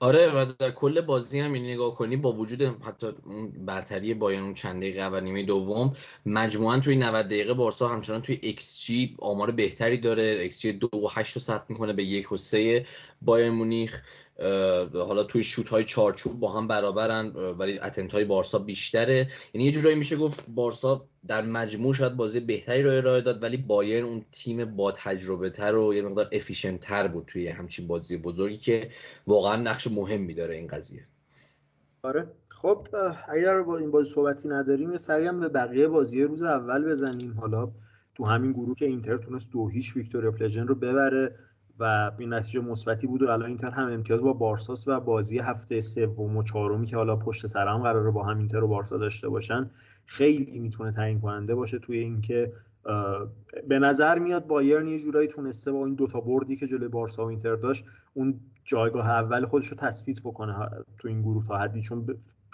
آره 0.00 0.32
و 0.34 0.52
در 0.58 0.70
کل 0.70 1.00
بازی 1.00 1.40
هم 1.40 1.52
اینو 1.52 1.64
نگاه 1.64 1.94
کنی 1.94 2.16
با 2.16 2.32
وجود 2.32 2.62
حتی 2.62 3.12
برتری 3.66 4.14
بایرن 4.14 4.42
اون 4.42 4.54
چند 4.54 4.82
دقیقه 4.82 5.00
اول 5.00 5.20
نیمه 5.20 5.42
دوم 5.42 5.92
مجموعا 6.26 6.78
توی 6.78 6.96
90 6.96 7.26
دقیقه 7.26 7.54
بارسا 7.54 7.88
همچنان 7.88 8.22
توی 8.22 8.38
ایکس 8.42 8.84
جی 8.84 9.16
آمار 9.18 9.50
بهتری 9.50 9.98
داره. 9.98 10.22
ایکس 10.22 10.60
جی 10.60 10.72
2 10.72 10.88
و 10.92 11.06
8 11.10 11.36
رو 11.36 11.40
ثبت 11.40 11.70
می‌کنه 11.70 11.92
به 11.92 12.04
1 12.04 12.32
و 12.32 12.36
3 12.36 12.86
بایرن 13.22 13.50
مونیخ. 13.50 14.02
حالا 14.94 15.24
توی 15.24 15.42
شوت 15.42 15.68
های 15.68 15.84
چارچوب 15.84 16.40
با 16.40 16.52
هم 16.52 16.68
برابرن 16.68 17.26
ولی 17.58 17.78
اتمپت 17.78 18.12
های 18.12 18.24
بارسا 18.24 18.58
بیشتره. 18.58 19.28
یعنی 19.54 19.64
یه 19.64 19.70
جورایی 19.70 19.96
میشه 19.96 20.16
گفت 20.16 20.44
بارسا 20.48 21.04
در 21.26 21.42
مجموع 21.42 21.94
شاید 21.94 22.16
بازی 22.16 22.40
بهتری 22.40 22.82
رو 22.82 22.90
ارائه 22.90 23.20
داد 23.20 23.42
ولی 23.42 23.56
بایرن 23.56 24.04
اون 24.04 24.24
تیم 24.32 24.64
با 24.76 24.92
تجربه 24.92 25.50
تر 25.50 25.76
و 25.76 25.94
یه 25.94 26.02
مقدار 26.02 26.28
efficient 26.32 26.80
تر 26.80 27.08
بود 27.08 27.24
توی 27.26 27.48
همچین 27.48 27.86
بازی 27.86 28.16
بزرگی 28.16 28.56
که 28.56 28.88
واقعا 29.26 29.56
نقش 29.56 29.86
مهمی 29.86 30.34
داره 30.34 30.54
این 30.54 30.66
قضیه. 30.66 31.06
آره. 32.02 32.28
خب 32.48 32.88
اگر 33.28 33.62
با 33.62 33.76
این 33.76 33.90
بازی 33.90 34.10
صحبتی 34.10 34.48
نداریم 34.48 34.96
سری 34.96 35.26
هم 35.26 35.40
به 35.40 35.48
بقیه 35.48 35.88
بازی 35.88 36.22
روز 36.22 36.42
اول 36.42 36.84
بزنیم. 36.84 37.32
حالا 37.40 37.72
تو 38.14 38.24
همین 38.24 38.52
گروه 38.52 38.74
که 38.74 38.86
اینتر 38.86 39.16
تونست 39.16 39.50
دو 39.50 39.68
هیچ 39.68 39.96
ویکتوریا 39.96 40.30
پلژن 40.30 40.66
رو 40.66 40.74
ببره. 40.74 41.36
و 41.82 42.10
این 42.18 42.32
نتیجه 42.32 42.60
مثبتی 42.60 43.06
بود 43.06 43.22
و 43.22 43.30
الان 43.30 43.48
اینتر 43.48 43.70
هم 43.70 43.92
امتیاز 43.92 44.22
با 44.22 44.32
بارساس 44.32 44.88
و 44.88 45.00
بازی 45.00 45.38
هفته 45.38 45.80
سوم 45.80 46.36
و 46.36 46.42
چهارمی 46.42 46.86
که 46.86 46.96
حالا 46.96 47.16
پشت 47.16 47.46
سر 47.46 47.68
هم 47.68 47.82
قراره 47.82 48.10
با 48.10 48.24
هم 48.24 48.38
اینتر 48.38 48.64
و 48.64 48.68
بارسا 48.68 48.98
داشته 48.98 49.28
باشن 49.28 49.70
خیلی 50.06 50.58
می‌تونه 50.58 50.92
تعیین 50.92 51.20
کننده 51.20 51.54
باشه 51.54 51.78
توی 51.78 51.98
اینکه 51.98 52.52
به 53.68 53.78
نظر 53.78 54.18
میاد 54.18 54.46
بایرن 54.46 54.86
یه 54.86 54.98
جورایی 54.98 55.28
تونسته 55.28 55.72
با 55.72 55.86
این 55.86 55.94
دوتا 55.94 56.20
بردی 56.20 56.56
که 56.56 56.66
جلوی 56.66 56.88
بارسا 56.88 57.24
و 57.24 57.28
اینتر 57.28 57.56
داشت 57.56 57.84
اون 58.14 58.40
جایگاه 58.64 59.10
اول 59.10 59.46
خودش 59.46 59.66
رو 59.66 59.76
تثبیت 59.76 60.20
بکنه 60.20 60.68
تو 60.98 61.08
این 61.08 61.22
گروه 61.22 61.46
تا 61.46 61.58
حدی 61.58 61.82
چون 61.82 62.06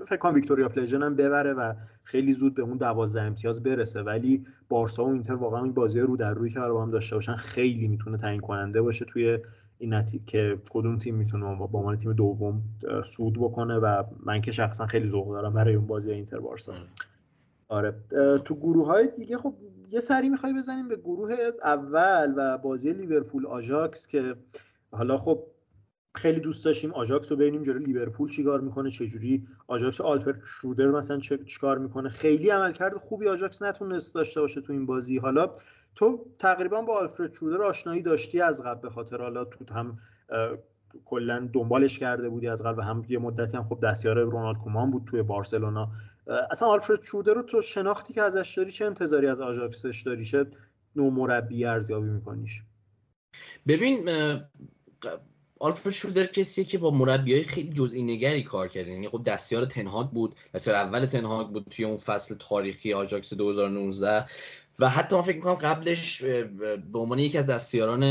فکر 0.07 0.17
کنم 0.17 0.35
ویکتوریا 0.35 0.69
پلژن 0.69 1.03
هم 1.03 1.15
ببره 1.15 1.53
و 1.53 1.75
خیلی 2.05 2.33
زود 2.33 2.55
به 2.55 2.63
اون 2.63 2.77
دوازده 2.77 3.23
امتیاز 3.23 3.63
برسه. 3.63 4.03
ولی 4.03 4.43
بارسا 4.69 5.05
و 5.05 5.09
اینتر 5.09 5.35
واقعا 5.35 5.65
این 5.65 5.73
بازی 5.73 6.01
رو 6.01 6.17
در 6.17 6.35
روی 6.35 6.51
که 6.51 6.61
با 6.61 6.83
هم 6.83 6.91
داشته 6.91 7.17
باشن 7.17 7.35
خیلی 7.35 7.89
می‌تونه 7.89 8.17
تعیین 8.17 8.41
کننده 8.41 8.83
باشه 8.83 9.05
توی 9.05 9.39
این 9.79 9.95
نتی... 9.95 10.23
که 10.27 10.59
کدوم 10.71 10.99
تیم 10.99 11.15
می‌تونه 11.15 11.57
با 11.57 11.79
عنوان 11.79 11.97
تیم 11.97 12.13
دوم 12.13 12.63
صعود 13.05 13.35
بکنه 13.35 13.79
و 13.79 14.05
من 14.27 14.41
که 14.41 14.53
شخصا 14.53 14.87
خیلی 14.87 15.07
ذوق 15.07 15.33
دارم 15.33 15.53
برای 15.53 15.75
اون 15.75 15.87
بازی 15.87 16.13
اینتر 16.13 16.39
بارسا. 16.39 16.73
آره. 17.69 17.95
تو 18.45 18.55
گروه 18.55 18.87
های 18.87 19.07
دیگه 19.17 19.39
خب 19.39 19.55
یه 19.91 20.01
سری 20.01 20.29
می‌خوای 20.29 20.55
بزنیم 20.55 20.89
به 20.89 20.97
گروه 20.97 21.35
اول 21.63 22.35
و 22.37 22.59
بازی 22.59 22.93
لیورپول 22.93 23.47
آژاکس 23.47 24.07
که 24.07 24.35
حالا 24.91 25.17
خب 25.17 25.45
خیلی 26.19 26.41
دوست 26.41 26.65
داشتیم. 26.65 26.93
آژاکس 26.93 27.33
رو 27.33 27.37
ببینیم 27.39 27.63
جلوی 27.63 27.85
لیورپول 27.85 28.31
چیکار 28.31 28.61
می‌کنه 28.61 28.91
چجوری 28.91 29.47
آژاکس 29.67 30.01
آلفرد 30.01 30.43
شرودر 30.45 30.87
مثلا 30.87 31.21
چیکار 31.21 31.79
می‌کنه. 31.79 32.09
خیلی 32.09 32.51
عملکرد 32.51 32.97
خوبی 32.97 33.29
آژاکس 33.29 33.63
نتونست 33.63 34.15
داشته 34.15 34.41
باشه 34.41 34.61
تو 34.61 34.73
این 34.73 34.87
بازی. 34.87 35.19
حالا 35.19 35.53
تو 35.95 36.27
تقریبا 36.39 36.83
با 36.83 36.99
آلفرد 36.99 37.35
شرودر 37.35 37.63
آشنایی 37.63 38.03
داشتی 38.03 38.41
از 38.41 38.63
قبل 38.63 38.81
به 38.81 38.91
خاطر 38.91 39.17
حالا 39.17 39.45
تو 39.45 39.75
هم 39.75 39.99
کلا 41.05 41.51
دنبالش 41.53 41.99
کرده 41.99 42.29
بودی 42.29 42.49
از 42.49 42.63
قبل 42.63 42.83
هم 42.83 43.05
یه 43.09 43.19
مدتی 43.19 43.57
هم 43.57 43.65
خب 43.65 43.79
دستیار 43.83 44.21
رونالد 44.21 44.59
کومان 44.59 44.91
بود 44.91 45.05
توی 45.05 45.23
بارسلونا. 45.23 45.89
اصلا 46.51 46.69
آلفرد 46.69 47.03
شرودر 47.03 47.35
رو 47.35 47.43
تو 47.43 47.61
شناختی 47.61 48.13
که 48.13 48.23
ازش 48.23 48.55
داری 48.57 48.71
چه 48.71 48.85
انتظاری 48.85 49.27
از 49.27 49.41
آژاکسش 49.41 50.03
داری؟ 50.07 50.25
چه 50.25 50.47
نوع 50.97 51.13
مربی 51.13 51.65
ارزیابی 51.65 52.09
میکنیش؟ 52.09 52.63
ببین 53.69 54.09
آلفرد 55.61 55.93
شودر 55.93 56.27
کسیه 56.27 56.65
که 56.65 56.79
با 56.79 56.91
مربیای 56.91 57.45
خیلی 57.45 57.73
جزئی 57.73 58.03
نگری 58.03 58.43
کار 58.43 58.69
کرده. 58.69 58.91
یعنی 58.91 59.09
خب 59.09 59.23
دستیار 59.23 59.65
تنهاگ 59.65 60.11
بود 60.11 60.35
دستیار 60.55 60.77
اول 60.77 61.07
تنهاگ 61.07 61.49
بود 61.49 61.67
توی 61.71 61.85
اون 61.85 61.97
فصل 61.97 62.35
تاریخی 62.35 62.93
آجاکس 62.93 63.35
2019 63.35 64.25
و 64.79 64.89
حتی 64.89 65.17
من 65.17 65.23
فکر 65.23 65.37
می‌کنم 65.37 65.55
قبلش 65.55 66.23
به 66.93 66.99
عنوان 66.99 67.19
یکی 67.19 67.39
از 67.39 67.47
دستیاران 67.47 68.05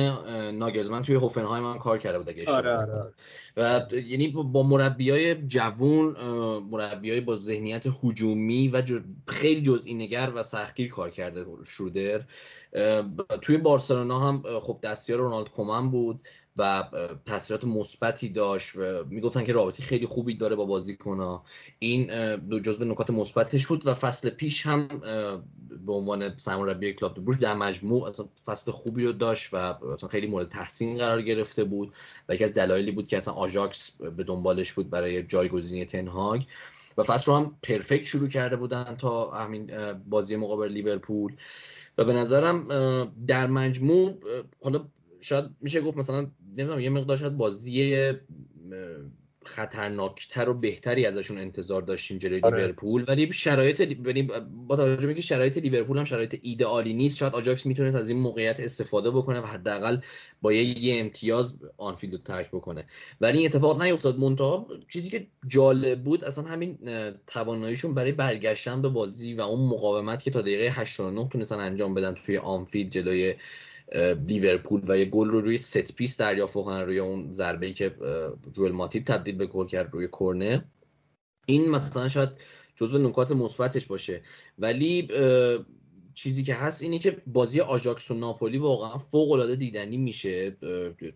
ناگرزمن 0.56 1.04
توی 1.04 1.16
هوفنهایم 1.16 1.66
هم 1.66 1.80
کار 1.80 1.98
کرده 1.98 2.18
بود 2.18 2.30
اگه 2.30 2.52
آره 2.52 2.78
آره. 2.78 3.14
و 3.58 3.82
یعنی 3.96 4.28
با 4.28 4.64
مربیای 4.64 5.48
جوون 5.48 6.16
مربیای 6.72 7.22
با 7.22 7.40
ذهنیت 7.40 7.84
هجومی 8.04 8.68
و 8.68 8.82
خیلی 9.28 9.62
جزئی 9.62 9.94
نگر 9.94 10.32
و 10.36 10.44
سختگیر 10.44 10.90
کار 10.90 11.10
کرده 11.10 11.46
شودر 11.66 12.26
توی 13.42 13.58
بارسلونا 13.58 14.20
هم 14.20 14.60
خب 14.60 14.80
دستیار 14.84 15.20
رونالد 15.20 15.50
کومن 15.50 15.92
بود 15.92 16.28
و 16.58 16.84
تاثیرات 17.26 17.66
مثبتی 17.66 18.30
داشت 18.30 18.76
و 18.76 18.82
می‌گفتن 19.10 19.44
که 19.44 19.54
رابطه 19.54 19.84
خیلی 19.84 20.06
خوبی 20.06 20.34
داره 20.34 20.56
با 20.56 20.66
بازیکن‌ها. 20.66 21.44
این 21.80 22.36
دو 22.36 22.60
جزو 22.60 22.86
نکات 22.86 23.10
مثبتش 23.10 23.68
بود 23.68 23.88
و 23.88 23.94
فصل 23.94 24.30
پیش 24.30 24.66
هم 24.66 24.88
به 25.88 25.94
عنوان 25.94 26.38
سرمربی 26.38 26.94
کلاب 26.94 27.14
دو 27.14 27.22
بروژ 27.22 27.38
در 27.38 27.54
مجموع 27.54 28.10
اصلا 28.10 28.26
فصل 28.46 28.72
خوبی 28.72 29.06
رو 29.06 29.12
داشت 29.12 29.54
و 29.54 29.58
اصلا 29.58 30.10
خیلی 30.10 30.28
مورد 30.28 30.50
تحسین 30.50 30.98
قرار 30.98 31.22
گرفته 31.22 31.64
بود 31.64 31.94
و 32.30 32.36
یکی 32.36 32.44
از 32.44 32.54
دلایلی 32.54 32.92
بود 32.92 33.08
که 33.08 33.18
اصلا 33.18 33.34
آژاکس 33.34 33.92
به 33.92 34.24
دنبالش 34.24 34.74
بود 34.74 34.90
برای 34.90 35.24
جایگزینی 35.24 35.86
تنهاگ 35.86 36.44
و 36.98 37.04
فصل 37.04 37.32
رو 37.32 37.38
هم 37.38 37.58
پرفکت 37.64 38.04
شروع 38.04 38.30
کرده 38.30 38.56
بودن 38.56 38.96
تا 38.96 39.32
همین 39.32 39.72
بازی 39.94 40.36
مقابل 40.36 40.68
لیورپول. 40.68 41.36
و 41.98 42.06
به 42.06 42.14
نظرم 42.14 42.68
در 43.28 43.48
مجموع 43.48 44.18
حالا 44.64 44.86
شاید 45.22 45.46
میشه 45.62 45.82
گفت 45.82 45.98
مثلا 45.98 46.28
نمی‌دونم 46.58 46.80
یه 46.80 46.90
مقدار 46.90 47.18
شاید 47.18 47.38
بازی 47.38 47.94
خطرناکتر 49.48 50.50
و 50.50 50.54
بهتری 50.54 51.06
ازشون 51.06 51.38
انتظار 51.38 51.82
داشتیم 51.82 52.18
جلوی 52.18 52.42
آره. 52.44 52.58
لیورپول. 52.58 53.06
ولی 53.08 53.34
شرایط 53.34 53.80
یعنی 53.80 54.30
با 54.68 54.76
توجه 54.76 55.08
به 55.08 55.14
که 55.14 55.22
شرایط 55.22 55.58
لیورپول 55.58 55.98
هم 55.98 56.06
شرایط 56.06 56.40
ایدئالی 56.42 56.94
نیست 56.94 57.18
شاید 57.18 57.34
آژاکس 57.34 57.66
می‌تونست 57.66 57.98
از 57.98 58.10
این 58.10 58.20
موقعیت 58.20 58.60
استفاده 58.60 59.12
بکنه 59.12 59.40
و 59.40 59.46
حداقل 59.46 59.98
با 60.42 60.54
یه, 60.54 60.84
یه 60.84 61.00
امتیاز 61.00 61.60
آنفیلد 61.78 62.14
رو 62.14 62.20
ترک 62.20 62.48
بکنه. 62.48 62.86
ولی 63.22 63.38
این 63.38 63.48
اتفاق 63.48 63.82
نیفتاد. 63.82 64.20
منتها 64.20 64.68
چیزی 64.90 65.10
که 65.10 65.28
جالب 65.48 66.04
بود 66.04 66.24
اصلا 66.24 66.44
همین 66.44 66.78
تواناییشون 67.28 67.94
برای 67.94 68.12
برگشتن 68.12 68.82
به 68.82 68.90
بازی 68.90 69.34
و 69.34 69.42
اون 69.42 69.70
مقاومت 69.70 70.24
که 70.24 70.32
تا 70.32 70.42
دقیقه 70.42 70.82
89 70.82 71.30
تونستن 71.30 71.60
انجام 71.60 71.94
بدن 71.94 72.16
توی 72.26 72.38
آنفیلد 72.38 72.92
جلوی 72.92 73.36
لیورپول 74.28 74.82
و 74.88 74.98
یه 74.98 75.06
گل 75.06 75.30
رو 75.30 75.42
روی 75.42 75.58
set 75.58 75.96
piece 75.96 76.18
دریافت 76.18 76.54
کنن 76.54 76.82
روی 76.82 77.00
اون 77.00 77.34
ضربه 77.34 77.66
ای 77.66 77.74
که 77.74 77.96
جوئل 78.54 78.72
ماتیپ 78.72 79.04
تبدیل 79.06 79.36
به 79.36 79.46
گل 79.46 79.68
کرد 79.68 79.94
روی 79.94 80.08
کرنر 80.20 80.62
این 81.46 81.72
مثلا 81.72 82.08
شاید 82.08 82.30
جزو 82.76 82.98
نکات 82.98 83.32
مثبتش 83.32 83.86
باشه. 83.86 84.22
ولی 84.60 85.08
چیزی 86.14 86.44
که 86.44 86.54
هست 86.54 86.82
اینه 86.82 87.00
که 87.00 87.18
بازی 87.28 87.60
آژاکس 87.60 88.12
و 88.12 88.14
ناپولی 88.14 88.58
واقعا 88.58 88.98
فوق 88.98 89.32
العاده 89.32 89.56
دیدنی 89.56 89.98
میشه 89.98 90.58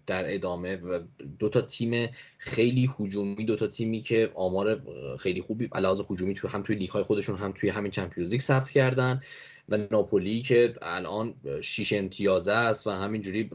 در 0.07 0.33
ادامه 0.33 0.75
و 0.75 0.99
دو 1.39 1.49
تا 1.49 1.61
تیم 1.61 2.09
خیلی 2.37 2.89
هجومی 2.99 3.45
دو 3.45 3.55
تا 3.55 3.67
تیمی 3.67 4.01
که 4.01 4.31
آمار 4.35 4.81
خیلی 5.19 5.41
خوبی 5.41 5.69
علاوه 5.71 6.05
هجومی 6.09 6.33
تو 6.33 6.47
هم 6.47 6.63
توی 6.63 6.75
لیگ 6.75 6.89
های 6.89 7.03
خودشون 7.03 7.37
هم 7.37 7.51
توی 7.51 7.69
همین 7.69 7.91
چمپیونز 7.91 8.31
لیگ 8.31 8.41
ثبت 8.41 8.69
کردن. 8.69 9.21
و 9.71 9.77
ناپولی 9.91 10.41
که 10.41 10.75
الان 10.81 11.33
شیش 11.61 11.93
امتیازه 11.93 12.51
است 12.51 12.87
و 12.87 12.91
همینجوری 12.91 13.49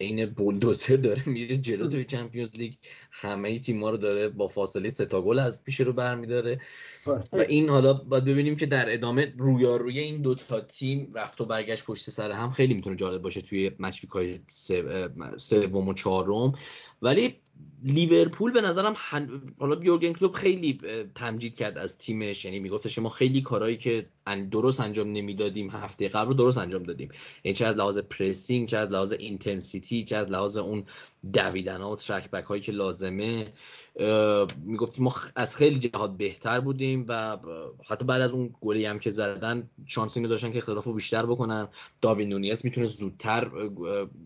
عین 0.00 0.26
بولدوزر 0.26 0.96
داره 0.96 1.28
میره 1.28 1.56
جلو 1.56 1.88
توی 1.88 2.04
چمپیونز 2.04 2.56
لیگ. 2.56 2.72
همه 3.14 3.58
تیم‌ها 3.58 3.90
رو 3.90 3.96
داره 3.96 4.28
با 4.28 4.46
فاصله 4.46 4.90
سه 4.90 5.06
تا 5.06 5.22
گل 5.22 5.38
از 5.38 5.64
پیش 5.64 5.80
رو 5.80 5.92
برمیداره. 5.92 6.60
آره. 7.06 7.22
و 7.32 7.36
این 7.36 7.68
حالا 7.68 7.92
باید 7.92 8.24
ببینیم 8.24 8.56
که 8.56 8.66
در 8.66 8.92
ادامه 8.92 9.34
رویاروی 9.38 9.98
این 9.98 10.22
دو 10.22 10.34
تا 10.34 10.60
تیم 10.60 11.12
رفت 11.14 11.40
و 11.40 11.44
برگشت 11.44 11.84
پشت 11.84 12.10
سر 12.10 12.30
هم 12.30 12.50
خیلی 12.50 12.74
می‌تونه 12.74 12.96
جالب 12.96 13.22
باشه 13.22 13.40
توی 13.40 13.70
مچ 13.78 14.04
های 14.06 14.40
سوم 15.36 15.88
و 15.88 15.94
چهارم. 15.94 16.52
ولی 17.02 17.36
لیورپول 17.84 18.52
به 18.52 18.60
نظرم 18.60 18.96
حالا 19.58 19.84
یورگن 19.84 20.12
کلوب 20.12 20.32
خیلی 20.32 20.78
تمجید 21.14 21.54
کرد 21.54 21.78
از 21.78 21.98
تیمش. 21.98 22.44
یعنی 22.44 22.58
میگفتش 22.58 22.98
ما 22.98 23.08
خیلی 23.08 23.42
کارهایی 23.42 23.76
که 23.76 24.06
درست 24.50 24.80
انجام 24.80 25.12
نمی‌دادیم 25.12 25.70
هفته 25.70 26.08
قبل 26.08 26.28
رو 26.28 26.34
درست 26.34 26.58
انجام 26.58 26.82
دادیم. 26.82 27.08
یعنی 27.44 27.56
چه 27.56 27.66
از 27.66 27.76
لحاظ 27.76 27.98
pressing 27.98 28.68
چه 28.68 28.76
از 28.76 28.92
لحاظ 28.92 29.12
intensity 29.12 30.04
چه 30.04 30.16
از 30.16 30.30
لحاظ 30.30 30.56
اون 30.56 30.84
دویدن 31.32 31.80
ها 31.80 31.92
و 31.92 31.96
track 31.96 32.30
back 32.30 32.44
هایی 32.44 32.62
که 32.62 32.72
لازمه. 32.72 33.52
می‌گفتیم 34.64 35.04
ما 35.04 35.14
از 35.36 35.56
خیلی 35.56 35.78
جهات 35.78 36.16
بهتر 36.16 36.60
بودیم 36.60 37.04
و 37.08 37.38
حتی 37.84 38.04
بعد 38.04 38.20
از 38.20 38.32
اون 38.32 38.54
گلی 38.60 38.84
هم 38.84 38.98
که 38.98 39.10
زدن 39.10 39.70
شانس 39.86 40.16
اینو 40.16 40.28
داشتن 40.28 40.52
که 40.52 40.58
اختلاف 40.58 40.84
رو 40.84 40.92
بیشتر 40.92 41.26
بکنن. 41.26 41.68
داروین 42.00 42.28
نونیس 42.28 42.64
می‌تونه 42.64 42.86
زودتر 42.86 43.50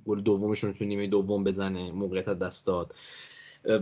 گل 0.04 0.20
دومشون 0.20 0.72
تو 0.72 0.84
نیمه 0.84 1.06
دوم 1.06 1.44
بزنه 1.44 1.92
موقعیت 1.92 2.28
دست 2.28 2.66
داد. 2.66 2.94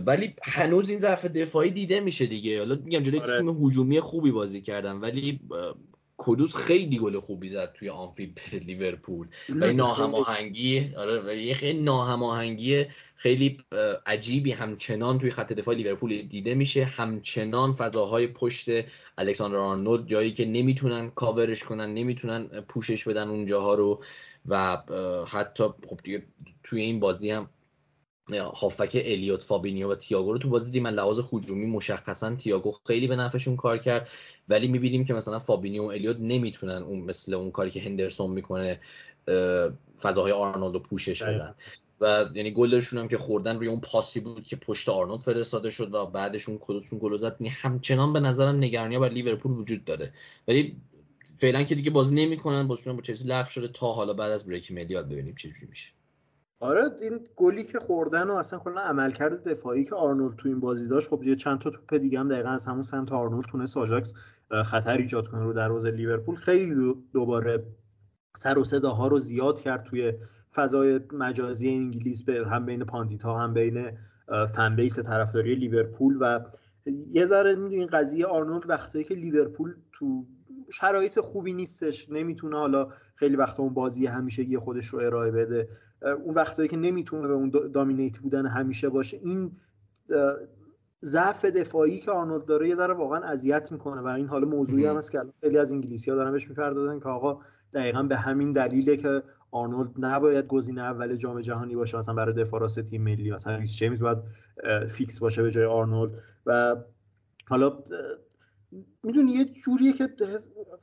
ولی 0.05 0.33
هنوز 0.43 0.89
این 0.89 0.99
ضعف 0.99 1.25
دفاعی 1.25 1.71
دیده 1.71 1.99
میشه 1.99 2.25
دیگه. 2.25 2.59
حالا 2.59 2.75
میگم 2.83 2.99
جلوی 2.99 3.19
آره. 3.19 3.37
تیم 3.37 3.65
هجومی 3.65 3.99
خوبی 3.99 4.31
بازی 4.31 4.61
کردن 4.61 4.95
ولی 4.95 5.39
کدوس 6.17 6.55
خیلی 6.55 6.97
گل 6.97 7.19
خوبی 7.19 7.49
زد 7.49 7.73
توی 7.73 7.89
آنفیلد 7.89 8.39
لیورپول. 8.67 9.27
و 9.49 9.63
این 9.63 9.75
ناهماهنگی 9.75 10.95
آره 10.97 11.37
یه 11.37 11.53
خیلی 11.53 11.83
ناهماهنگی 11.83 12.85
خیلی 13.15 13.57
عجیبی 14.05 14.51
همچنان 14.51 15.19
توی 15.19 15.31
خط 15.31 15.53
دفاع 15.53 15.75
لیورپول 15.75 16.21
دیده 16.21 16.55
میشه. 16.55 16.85
همچنان 16.85 17.73
فضاهای 17.73 18.27
پشت 18.27 18.69
الکساندر 19.17 19.57
آرنولد 19.57 20.07
جایی 20.07 20.31
که 20.31 20.45
نمی‌تونن 20.45 21.09
کاورش 21.09 21.63
کنن 21.63 21.93
نمی‌تونن 21.93 22.47
پوشش 22.47 23.07
بدن 23.07 23.27
اونجاها 23.27 23.73
رو. 23.73 24.03
و 24.47 24.77
حتی 25.27 25.63
خب 25.63 25.99
توی 26.63 26.81
این 26.81 26.99
بازی 26.99 27.31
هم 27.31 27.49
هافبک 28.33 29.01
الیوت 29.05 29.43
فابینیو 29.43 29.91
و 29.91 29.95
تیاگو 29.95 30.31
رو 30.31 30.37
تو 30.37 30.49
بازی 30.49 30.71
دیدیم. 30.71 30.87
لحاظ 30.87 31.19
هجومی 31.33 31.65
مشخصا 31.65 32.35
تیاگو 32.35 32.71
خیلی 32.87 33.07
به 33.07 33.15
نفعشون 33.15 33.55
کار 33.55 33.77
کرد. 33.77 34.09
ولی 34.49 34.67
می‌بینیم 34.67 35.05
که 35.05 35.13
مثلا 35.13 35.39
فابینیو 35.39 35.83
و 35.83 35.85
الیوت 35.85 36.17
نمی‌تونن 36.19 36.83
اون 36.83 36.99
مثل 36.99 37.33
اون 37.33 37.51
کاری 37.51 37.71
که 37.71 37.81
هندرسون 37.81 38.31
می‌کنه 38.31 38.79
فضاهای 40.01 40.31
آرنولد 40.31 40.73
رو 40.73 40.79
پوشش 40.79 41.23
بدن. 41.23 41.55
و 42.01 42.25
یعنی 42.33 42.51
گلشون 42.51 42.99
هم 42.99 43.07
که 43.07 43.17
خوردن 43.17 43.55
روی 43.55 43.67
اون 43.67 43.81
پاسی 43.81 44.19
بود 44.19 44.43
که 44.43 44.55
پشت 44.55 44.89
آرنولد 44.89 45.21
فرستاده 45.21 45.69
شد 45.69 45.93
و 45.95 46.05
بعدش 46.05 46.49
اون 46.49 46.57
کدوس 46.61 46.88
اون 46.88 46.99
گل 46.99 47.17
زد. 47.17 47.37
یعنی 47.39 47.49
همچنان 47.49 48.13
به 48.13 48.19
نظرم 48.19 48.55
نگرانی 48.55 48.99
بر 48.99 49.09
لیورپول 49.09 49.51
وجود 49.51 49.85
داره. 49.85 50.13
ولی 50.47 50.75
فعلا 51.37 51.63
که 51.63 51.75
دیگه 51.75 51.91
بازی 51.91 52.15
نمی‌کنن 52.15 52.67
بازیشون 52.67 52.95
با 52.95 53.01
چلسی 53.01 53.27
لغو 53.27 53.49
شده. 53.49 53.67
تا 53.67 53.91
حالا 53.91 54.13
بعد 54.13 54.31
از 54.31 54.45
break 54.45 54.71
ملی 54.71 55.00
ها 55.00 55.09
ببینیم 55.09 55.35
چه 55.35 55.49
میشه. 55.69 55.89
آره 56.59 56.81
این 57.01 57.19
گلی 57.35 57.63
که 57.63 57.79
خوردن 57.79 58.29
و 58.29 58.33
اصلا 58.33 58.59
کلا 58.59 58.81
عملکرد 58.81 59.49
دفاعی 59.49 59.83
که 59.83 59.95
آرنولد 59.95 60.35
تو 60.35 60.49
این 60.49 60.59
بازی 60.59 60.87
داشت 60.87 61.09
خب 61.09 61.23
یه 61.23 61.35
چند 61.35 61.59
تا 61.59 61.69
توپ 61.69 61.93
دیگه 61.95 62.19
هم 62.19 62.29
دقیقا 62.29 62.49
از 62.49 62.65
همون 62.65 62.81
سمت 62.81 63.11
آرنولد 63.11 63.45
تونست 63.45 63.77
آژاکس 63.77 64.13
خطر 64.65 64.97
ایجاد 64.97 65.27
کنه 65.27 65.43
رو 65.43 65.53
دروازه 65.53 65.91
لیورپول. 65.91 66.35
خیلی 66.35 66.95
دوباره 67.13 67.65
سر 68.37 68.57
و 68.57 68.63
صداها 68.63 69.07
رو 69.07 69.19
زیاد 69.19 69.59
کرد 69.59 69.83
توی 69.83 70.13
فضای 70.53 70.99
مجازی 71.13 71.69
انگلیس 71.69 72.23
به 72.23 72.47
هم 72.47 72.65
بین 72.65 72.83
pundit 72.83 73.23
ها 73.23 73.39
هم 73.39 73.53
بین 73.53 73.91
fan 74.55 74.75
base 74.75 74.99
طرفداری 74.99 75.55
لیورپول 75.55 76.17
و 76.19 76.39
یه 77.11 77.25
ذره 77.25 77.49
این 77.49 77.85
قضیه 77.85 78.25
آرنولد 78.25 78.69
وقتی 78.69 79.03
که 79.03 79.15
لیورپول 79.15 79.75
تو 79.91 80.25
شرایط 80.71 81.19
خوبی 81.19 81.53
نیستش. 81.53 82.09
نمی‌تونه 82.09 82.57
حالا 82.57 82.87
خیلی 83.15 83.35
وقتا 83.35 83.63
اون 83.63 83.73
بازی 83.73 84.05
همیشه 84.05 84.43
یه 84.43 84.59
خودش 84.59 84.87
رو 84.87 84.99
ارائه 84.99 85.31
بده. 85.31 85.69
اون 86.23 86.35
وقتایی 86.35 86.69
که 86.69 86.77
نمی‌تونه 86.77 87.27
به 87.27 87.33
اون 87.33 87.49
dominate 87.49 88.19
بودن 88.19 88.45
همیشه 88.45 88.89
باشه. 88.89 89.17
این 89.17 89.51
ضعف 91.03 91.45
دفاعی 91.45 91.99
که 91.99 92.11
آرنولد 92.11 92.45
داره 92.45 92.69
یه 92.69 92.75
ذره 92.75 92.93
واقعا 92.93 93.19
اذیت 93.19 93.71
می‌کنه 93.71 94.01
و 94.01 94.07
این 94.07 94.27
حالا 94.27 94.47
موضوعی 94.47 94.85
هم 94.85 94.97
هست 94.97 95.11
که 95.11 95.21
خیلی 95.41 95.57
از 95.57 95.71
انگلیسی 95.71 96.11
ها 96.11 96.17
دارن 96.17 96.31
بهش 96.31 96.49
می‌پردازن 96.49 96.99
که 96.99 97.09
آقا 97.09 97.39
دقیقا 97.73 98.03
به 98.03 98.15
همین 98.15 98.51
دلیله 98.51 98.97
که 98.97 99.23
آرنولد 99.51 99.89
نباید 99.97 100.47
گزینه 100.47 100.81
اول 100.81 101.15
جام 101.15 101.41
جهانی 101.41 101.75
باشه 101.75 101.97
مثلا 101.97 102.15
برای 102.15 102.33
دفاع 102.35 102.59
راست 102.59 102.79
تیم 102.79 103.03
ملی 103.03 103.31
مثلا 103.31 103.55
ریس 103.55 103.75
جیمز 103.75 104.01
باید 104.01 104.17
فیکس 104.89 105.19
باشه 105.19 105.43
به 105.43 105.51
جای 105.51 105.65
آرنولد. 105.65 106.11
و 106.45 106.75
حالا 107.47 107.83
می‌دونی 109.03 109.31
یه 109.31 109.45
جوریه 109.45 109.93
که 109.93 110.09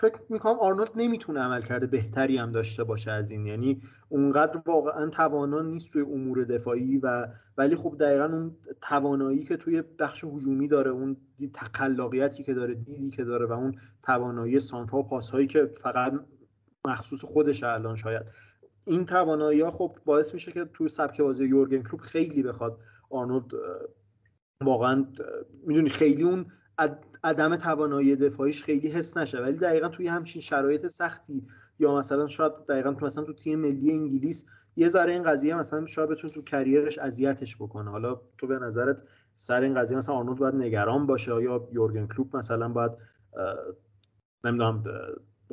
فکر 0.01 0.19
می‌کنم 0.29 0.59
آرنولد 0.61 0.91
نمی‌تونه 0.97 1.41
عملکرد 1.41 1.87
بهتری 1.87 2.37
هم 2.37 2.53
داشته 2.53 2.85
باشه 2.85 3.11
از 3.11 3.31
این. 3.31 3.47
یعنی 3.47 3.81
اونقدر 4.09 4.63
واقعا 4.67 5.11
توانا 5.11 5.63
نیست 5.63 5.93
توی 5.93 6.03
امور 6.03 6.45
دفاعی 6.45 6.99
و 6.99 7.29
ولی 7.57 7.77
خب 7.77 7.97
دقیقا 8.01 8.25
اون 8.25 8.57
توانایی 8.81 9.45
که 9.45 9.57
توی 9.57 9.83
بخش 9.83 10.25
هجومی 10.25 10.69
داره 10.69 10.91
اون 10.91 11.17
تخلاقیتی 11.55 12.43
که 12.43 12.55
داره 12.55 12.75
دیدی 12.75 13.11
که 13.11 13.25
داره 13.25 13.47
و 13.47 13.53
اون 13.53 13.75
توانایی 14.03 14.61
سانترا 14.61 14.99
و 14.99 15.03
پاس 15.03 15.31
هایی 15.31 15.47
که 15.47 15.67
فقط 15.67 16.13
مخصوص 16.87 17.25
خودش 17.25 17.63
الان 17.63 17.97
شاید. 17.97 18.23
این 18.85 19.07
توانایی 19.07 19.61
ها 19.61 19.71
خب 19.71 19.99
باعث 20.05 20.35
میشه 20.35 20.53
که 20.53 20.65
توی 20.65 20.89
سبک 20.89 21.21
بازی 21.21 21.45
یورگن 21.45 21.83
کلوب 21.83 22.01
خیلی 22.01 22.43
بخواد 22.43 22.79
آرنولد 23.11 23.45
واقعا 24.65 25.07
می‌دونی 25.67 25.89
خیلی 25.89 26.23
اون 26.23 26.47
عدم 27.25 27.57
توانایی 27.57 28.17
دفاعیش 28.17 28.63
خیلی 28.63 28.89
حس 28.89 29.17
نشه. 29.17 29.39
ولی 29.39 29.59
دقیقا 29.59 29.89
توی 29.89 30.07
همچین 30.07 30.43
شرایط 30.43 30.87
سختی 30.87 31.47
یا 31.79 31.97
مثلا 31.97 32.27
شاید 32.27 32.53
دقیقا 32.69 32.93
تو 32.93 33.07
مثلا 33.07 33.25
تو 33.25 33.33
تیم 33.33 33.59
ملی 33.59 33.93
انگلیس 33.93 34.47
یه 34.77 34.89
ذره 34.89 35.13
این 35.13 35.23
قضیه 35.23 35.55
مثلا 35.55 35.87
شاید 35.87 36.09
بتونه 36.09 36.33
تو 36.33 36.43
کریرش 36.43 36.99
اذیتش 36.99 37.57
بکنه. 37.57 37.91
حالا 37.91 38.21
تو 38.39 38.47
به 38.47 38.59
نظرت 38.59 39.03
سر 39.35 39.63
این 39.63 39.75
قضیه 39.75 39.97
مثلا 39.97 40.15
آرنولد 40.15 40.39
باید 40.39 40.55
نگران 40.55 41.07
باشه 41.07 41.43
یا 41.43 41.69
یورگن 41.73 42.07
کلوب 42.07 42.37
مثلا 42.37 42.69
باید 42.69 42.93
نمی‌دونم 44.45 44.83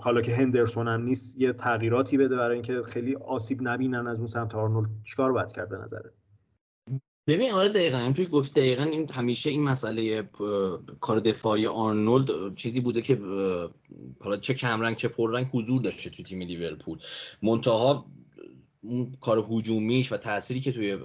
حالا 0.02 0.22
که 0.22 0.36
هندرسون 0.36 0.88
هم 0.88 1.02
نیست 1.02 1.42
یه 1.42 1.54
تغییراتی 1.54 2.18
بده 2.18 2.36
برای 2.36 2.54
اینکه 2.54 2.84
خیلی 2.84 3.16
آسیب 3.16 3.60
نبینن 3.62 4.08
از 4.08 4.18
اون 4.18 4.28
سمت 4.28 4.56
آرنولد. 4.56 4.90
چیکار 5.04 5.32
باید 5.32 5.52
کرد 5.52 5.70
به 5.70 5.78
نظره 5.78 6.14
ببین 7.28 7.52
آره 7.52 7.70
دقیقا. 7.70 7.98
همینطوری 7.98 8.28
گفت 8.28 8.54
دقیقا 8.54 8.84
این 8.84 9.10
همیشه 9.12 9.50
این 9.50 9.64
مسئله 9.64 10.30
کار 11.00 11.20
دفاعی 11.20 11.68
آرنولد 11.68 12.56
چیزی 12.56 12.80
بوده 12.80 13.02
که 13.02 13.20
حالا 14.20 14.38
چه 14.38 14.54
کمرنگ 14.54 14.96
چه 14.96 15.08
پررنگ 15.08 15.48
حضور 15.54 15.82
داشته 15.82 16.10
توی 16.10 16.26
تیم 16.26 16.42
لیورپول. 16.42 17.00
منتها 17.42 18.06
اون 18.82 19.12
کار 19.22 19.46
هجومیش 19.52 20.12
و 20.12 20.18
تأثیری 20.18 20.60
که 20.60 20.72
توی 20.72 20.98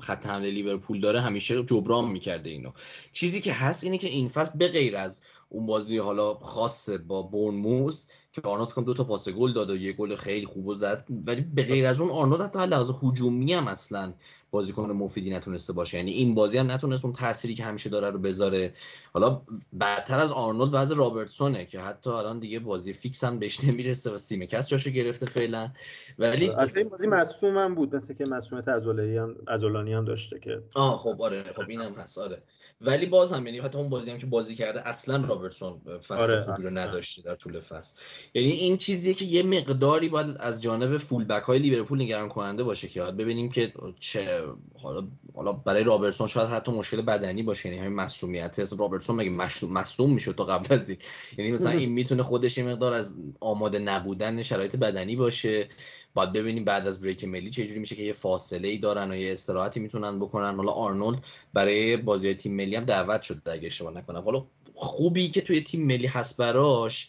خط 0.00 0.26
حمله 0.26 0.50
لیورپول 0.50 1.00
داره 1.00 1.20
همیشه 1.20 1.62
جبران 1.62 2.10
می‌کرده 2.10 2.50
اینو. 2.50 2.70
چیزی 3.12 3.40
که 3.40 3.52
هست 3.52 3.84
اینه 3.84 3.98
که 3.98 4.08
این 4.08 4.28
فصل 4.28 4.58
به 4.58 4.68
غیر 4.68 4.96
از 4.96 5.22
اون 5.48 5.66
بازی 5.66 5.98
حالا 5.98 6.34
خاص 6.34 6.90
با 6.90 7.22
بورنموث 7.22 8.06
که 8.32 8.42
آرنولد 8.44 8.68
فکر 8.68 8.80
دو 8.80 8.94
تا 8.94 9.04
پاس 9.04 9.28
گل 9.28 9.52
داد 9.52 9.70
و 9.70 9.76
یه 9.76 9.92
گل 9.92 10.16
خیلی 10.16 10.46
خوب 10.46 10.74
زد. 10.74 11.06
ولی 11.26 11.40
به 11.40 11.62
غیر 11.62 11.86
از 11.86 12.00
اون 12.00 12.10
آرنولد 12.10 12.40
حتی 12.40 12.66
لحاظ 12.66 12.90
هجومی 13.02 13.52
هم 13.52 13.68
اصلا 13.68 14.12
بازیکن 14.50 14.90
مفیدی 14.90 15.30
نتونسته 15.30 15.72
باشه. 15.72 15.96
یعنی 15.96 16.12
این 16.12 16.34
بازی 16.34 16.58
هم 16.58 16.70
نتونست 16.70 17.04
اون 17.04 17.14
تأثیری 17.14 17.54
که 17.54 17.64
همیشه 17.64 17.90
داره 17.90 18.10
رو 18.10 18.18
بذاره. 18.18 18.72
حالا 19.12 19.42
بدتر 19.80 20.18
از 20.18 20.32
آرنولد 20.32 20.70
وضع 20.74 20.96
رابرتسونه 20.96 21.64
که 21.64 21.80
حتی 21.80 22.10
الان 22.10 22.38
دیگه 22.38 22.58
بازی 22.58 22.92
فیکس 22.92 23.24
هم 23.24 23.38
بهش 23.38 23.64
نمی‌رسه 23.64 24.10
و 24.10 24.16
سیمیکاس 24.16 24.68
جاشو 24.68 24.90
گرفته 24.90 25.26
فعلا. 25.26 25.70
ولی 26.18 26.50
از 26.50 26.76
این 26.76 26.88
بازی 26.88 27.06
مصوم 27.06 27.56
هم 27.58 27.74
بود 27.74 27.96
مثل 27.96 28.14
که 28.14 28.24
مصومیت 28.24 28.68
عضلانی 28.68 29.16
هم 29.16 29.36
عضلانی 29.48 29.92
هم 29.92 30.04
داشته 30.04 30.38
که. 30.38 30.62
آه 30.74 30.98
خب 30.98 31.22
آره 31.22 31.42
خب 31.42 31.68
اینم 31.68 31.94
هست 31.94 32.18
آره. 32.18 32.42
ولی 32.80 33.06
باز 33.06 33.32
هم 33.32 33.46
یعنی 33.46 33.58
حتی 33.58 33.78
اون 33.78 33.88
بازی 33.88 34.10
هم 34.10 34.18
که 34.18 34.26
بازی 34.26 34.54
کرده 34.54 34.88
اصلا 34.88 35.18
رابرتسون 35.36 35.80
فصل 35.98 36.14
آره 36.14 36.42
خوبی 36.42 36.62
رو 36.62 36.70
نداشته 36.70 37.22
در 37.22 37.34
طول 37.34 37.60
فصل. 37.60 37.96
یعنی 38.34 38.50
این 38.50 38.76
چیزیه 38.76 39.14
که 39.14 39.24
یه 39.24 39.42
مقداری 39.42 40.08
باید 40.08 40.26
از 40.40 40.62
جانب 40.62 40.98
فول 40.98 41.24
بک 41.24 41.42
های 41.42 41.58
لیورپول 41.58 42.02
نگران 42.02 42.28
کننده 42.28 42.62
باشه 42.62 42.88
که 42.88 43.02
ببینیم 43.02 43.48
که 43.48 43.72
چه 44.00 44.42
حالا 44.82 45.08
حالا 45.34 45.52
برای 45.52 45.84
رابرتسون 45.84 46.26
شاید 46.26 46.48
حتی 46.48 46.72
مشکل 46.72 47.00
بدنی 47.00 47.42
باشه. 47.42 47.68
یعنی 47.68 47.80
همین 47.80 47.92
مسئولیت 47.92 48.72
رابرتسون 48.78 49.16
مگه 49.16 49.30
مصدوم 49.66 50.12
می‌شد 50.12 50.34
تا 50.34 50.44
قبل 50.44 50.74
از 50.74 50.88
این؟ 50.88 50.98
یعنی 51.38 51.52
مثلا 51.52 51.70
این 51.70 51.92
می‌تونه 51.92 52.22
خودش 52.22 52.58
یه 52.58 52.64
مقدار 52.64 52.92
از 52.92 53.18
آماده 53.40 53.78
نبودن 53.78 54.42
شرایط 54.42 54.76
بدنی 54.76 55.16
باشه. 55.16 55.68
باید 56.14 56.32
ببینیم 56.32 56.64
بعد 56.64 56.86
از 56.86 57.00
بریک 57.00 57.24
ملی 57.24 57.50
چه 57.50 57.66
جوری 57.66 57.80
میشه 57.80 57.96
که 57.96 58.02
یه 58.02 58.12
فاصله 58.12 58.68
ای 58.68 58.78
دارن 58.78 59.10
و 59.10 59.16
یه 59.16 59.32
استراحتی 59.32 59.80
می‌تونن 59.80 60.18
بکنن. 60.18 60.56
حالا 60.56 60.72
آرنولد 60.72 61.24
برای 61.54 61.96
بازی 61.96 62.34
تیم 62.34 62.56
ملی 62.56 62.76
هم 62.76 62.84
دعوت 62.84 63.22
شد 63.22 63.42
اگه 63.46 63.66
اشتباه 63.66 63.94
نکنم. 63.94 64.20
حالا 64.20 64.46
خوبی 64.76 65.28
که 65.28 65.40
توی 65.40 65.60
تیم 65.60 65.86
ملی 65.86 66.06
هست 66.06 66.36
براش 66.36 67.08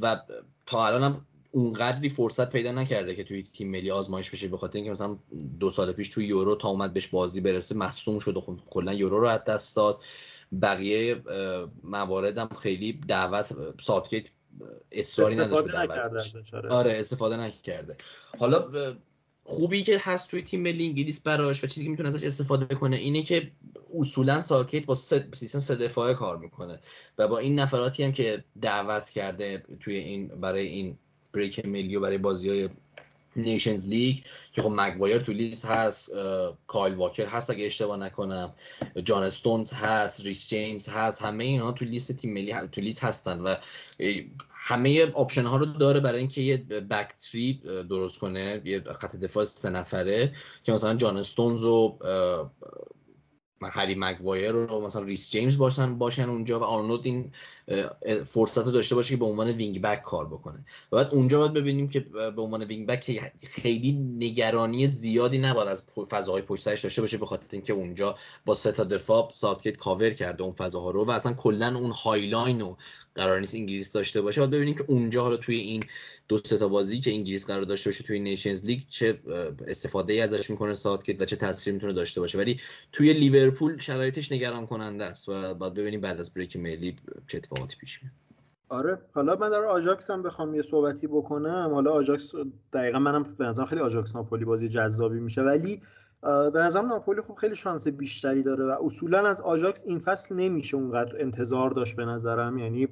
و 0.00 0.20
تا 0.66 0.86
الان 0.86 1.02
هم 1.02 1.26
اونقدری 1.50 2.08
فرصت 2.08 2.50
پیدا 2.50 2.72
نکرده 2.72 3.14
که 3.14 3.24
توی 3.24 3.42
تیم 3.42 3.70
ملی 3.70 3.90
آزمایش 3.90 4.30
بشه 4.30 4.48
به 4.48 4.58
خاطر 4.58 4.76
اینکه 4.76 4.90
مثلا 4.90 5.18
دو 5.60 5.70
سال 5.70 5.92
پیش 5.92 6.08
توی 6.08 6.26
یورو 6.26 6.54
تا 6.54 6.68
اومد 6.68 6.92
بهش 6.92 7.08
بازی 7.08 7.40
برسه 7.40 7.74
مصوم 7.74 8.18
شد 8.18 8.36
و 8.36 8.40
خب 8.40 8.58
کلا 8.70 8.92
یورو 8.92 9.20
رو 9.20 9.28
از 9.28 9.44
دست 9.44 9.76
داد. 9.76 10.02
بقیه 10.62 11.22
مواردم 11.84 12.48
خیلی 12.60 12.92
دعوت 12.92 13.56
ساوتگیت 13.80 14.24
اصراری 14.92 15.34
نداشت 15.34 16.54
آره. 16.54 16.70
آره 16.70 16.98
استفاده 16.98 17.36
نکرده. 17.36 17.96
حالا 18.38 18.68
خوبی 19.44 19.82
که 19.82 20.00
هست 20.02 20.30
توی 20.30 20.42
تیم 20.42 20.62
ملی 20.62 20.86
انگلیس 20.86 21.20
براش 21.20 21.64
و 21.64 21.66
چیزی 21.66 21.84
که 21.84 21.90
می‌تونه 21.90 22.08
ازش 22.08 22.22
استفاده 22.22 22.74
کنه 22.74 22.96
اینه 22.96 23.22
که 23.22 23.50
اصولا 23.98 24.40
ساوتگیت 24.40 24.86
با 24.86 24.94
سیستم 24.94 25.60
سه 25.60 25.76
دفاعه 25.76 26.14
کار 26.14 26.38
می‌کنه 26.38 26.80
و 27.18 27.28
با 27.28 27.38
این 27.38 27.58
نفراتی 27.58 28.04
هم 28.04 28.12
که 28.12 28.44
دعوت 28.62 29.10
کرده 29.10 29.62
توی 29.80 29.96
این 29.96 30.28
برای 30.28 30.66
این 30.66 30.98
break 31.32 31.66
ملی 31.66 31.96
و 31.96 32.00
برای 32.00 32.18
بازی 32.18 32.48
های 32.48 32.68
نیشنز 33.36 33.88
لیگ 33.88 34.16
که 34.52 34.62
خب 34.62 34.72
مگوایر 34.76 35.18
تو 35.18 35.32
لیست 35.32 35.64
هست 35.64 36.12
کایل 36.66 36.94
واکر 36.94 37.26
هست 37.26 37.50
اگه 37.50 37.66
اشتباه 37.66 37.96
نکنم 37.96 38.54
جان 39.04 39.22
استونز 39.22 39.72
هست 39.72 40.24
ریس 40.24 40.48
جیمز 40.48 40.88
هست 40.88 41.22
همه 41.22 41.44
اینا 41.44 41.72
تو 41.72 41.84
لیست 41.84 42.12
تیم 42.12 42.32
ملی 42.34 42.54
تو 42.72 42.80
لیست 42.80 43.04
هستن 43.04 43.40
و 43.40 43.56
همه 44.64 45.12
option 45.12 45.44
ها 45.44 45.56
رو 45.56 45.66
داره 45.66 46.00
برای 46.00 46.18
اینکه 46.18 46.40
یه 46.40 46.56
back 46.90 47.12
three 47.16 47.60
درست 47.90 48.18
کنه 48.18 48.62
یه 48.64 48.80
خط 48.80 49.16
دفاع 49.16 49.44
سه 49.44 49.70
نفره 49.70 50.32
که 50.64 50.72
مثلا 50.72 50.94
جان 50.94 51.16
استونز 51.16 51.64
و 51.64 51.98
هری 53.68 53.94
مگوایر 53.94 54.50
رو 54.50 54.80
مثلا 54.80 55.02
ریس 55.02 55.30
جیمز 55.30 55.56
باشن 55.56 55.98
باشن 55.98 56.28
اونجا 56.28 56.60
و 56.60 56.62
آرنولد 56.62 57.06
این 57.06 57.30
فرصت 58.24 58.66
رو 58.66 58.72
داشته 58.72 58.94
باشه 58.94 59.10
که 59.10 59.16
به 59.16 59.24
عنوان 59.24 59.48
wing 59.48 59.82
back 59.82 60.02
کار 60.02 60.26
بکنه. 60.26 60.64
و 60.92 60.96
بعد 60.96 61.08
اونجا 61.14 61.38
باید 61.38 61.52
ببینیم 61.52 61.88
که 61.88 62.00
به 62.00 62.42
عنوان 62.42 62.64
وینگ 62.64 62.86
بک 62.86 63.32
خیلی 63.46 63.92
نگرانی 63.92 64.88
زیادی 64.88 65.38
نباید 65.38 65.68
از 65.68 65.82
فضاهای 66.10 66.42
پشت 66.42 66.62
سرش 66.62 66.80
داشته 66.80 67.00
باشه 67.00 67.16
به 67.18 67.26
خاطر 67.26 67.46
اینکه 67.52 67.72
اونجا 67.72 68.16
با 68.44 68.54
سه 68.54 68.72
تا 68.72 68.84
دفاع 68.84 69.30
ساوتگیت 69.34 69.76
کاور 69.76 70.10
کرده 70.10 70.42
اون 70.42 70.52
فضاها 70.52 70.90
رو 70.90 71.04
و 71.04 71.10
اصلا 71.10 71.32
کلا 71.32 71.78
اون 71.78 71.90
high 71.90 72.25
line 72.25 72.60
رو 72.60 72.76
قرار 73.14 73.40
نیست 73.40 73.54
انگلیس 73.54 73.92
داشته 73.92 74.20
باشه. 74.20 74.40
باید 74.40 74.50
ببینیم 74.50 74.74
که 74.74 74.84
اونجا 74.86 75.22
حالا 75.22 75.36
توی 75.36 75.56
این 75.56 75.84
دو 76.28 76.38
تا 76.38 76.68
بازی 76.68 77.00
که 77.00 77.10
انگلیس 77.10 77.46
قرار 77.46 77.62
داشته 77.62 77.90
باشه 77.90 78.04
توی 78.04 78.20
نیشنز 78.20 78.64
لیگ 78.64 78.80
چه 78.88 79.18
استفاده 79.68 80.12
ای 80.12 80.20
ازش 80.20 80.50
می‌کنه 80.50 80.74
ساوتگیت 80.74 81.22
و 81.22 81.24
چه 81.24 81.36
تاثیری 81.36 81.74
می‌تونه 81.74 81.92
داشته 81.92 82.20
باشه. 82.20 82.38
ولی 82.38 82.60
توی 82.92 83.12
لیورپول 83.52 83.78
شرایطش 83.78 84.32
نگران 84.32 84.66
کننده 84.66 85.04
است 85.04 85.28
و 85.28 85.54
بعد 85.54 85.74
ببینیم 85.74 86.00
بعد 86.00 86.20
از 86.20 86.34
break 86.34 86.56
ملی 86.56 86.96
چه 87.26 87.38
اتفاقاتی 87.38 87.76
پیش 87.76 88.02
میاد. 88.02 88.14
آره. 88.68 88.98
حالا 89.12 89.36
من 89.36 89.50
در 89.50 89.64
آژاکس 89.64 90.10
هم 90.10 90.22
بخوام 90.22 90.54
یه 90.54 90.62
صحبتی 90.62 91.06
بکنم. 91.06 91.70
حالا 91.74 91.92
آژاکس 91.92 92.34
دقیقا 92.72 92.98
منم 92.98 93.22
به 93.38 93.44
نظرم 93.44 93.66
خیلی 93.66 93.80
آژاکس 93.80 94.16
ناپولی 94.16 94.44
بازی 94.44 94.68
جذابی 94.68 95.20
میشه 95.20 95.42
ولی 95.42 95.80
به 96.22 96.60
نظرم 96.60 96.86
ناپولی 96.86 97.20
خب 97.20 97.34
خیلی 97.34 97.56
شانس 97.56 97.88
بیشتری 97.88 98.42
داره 98.42 98.64
و 98.64 98.76
اصولا 98.84 99.26
از 99.26 99.40
آژاکس 99.40 99.84
این 99.86 99.98
فصل 99.98 100.34
نمیشه 100.34 100.76
اونقدر 100.76 101.20
انتظار 101.20 101.70
داشت 101.70 101.96
به 101.96 102.04
نظرم. 102.04 102.58
یعنی 102.58 102.88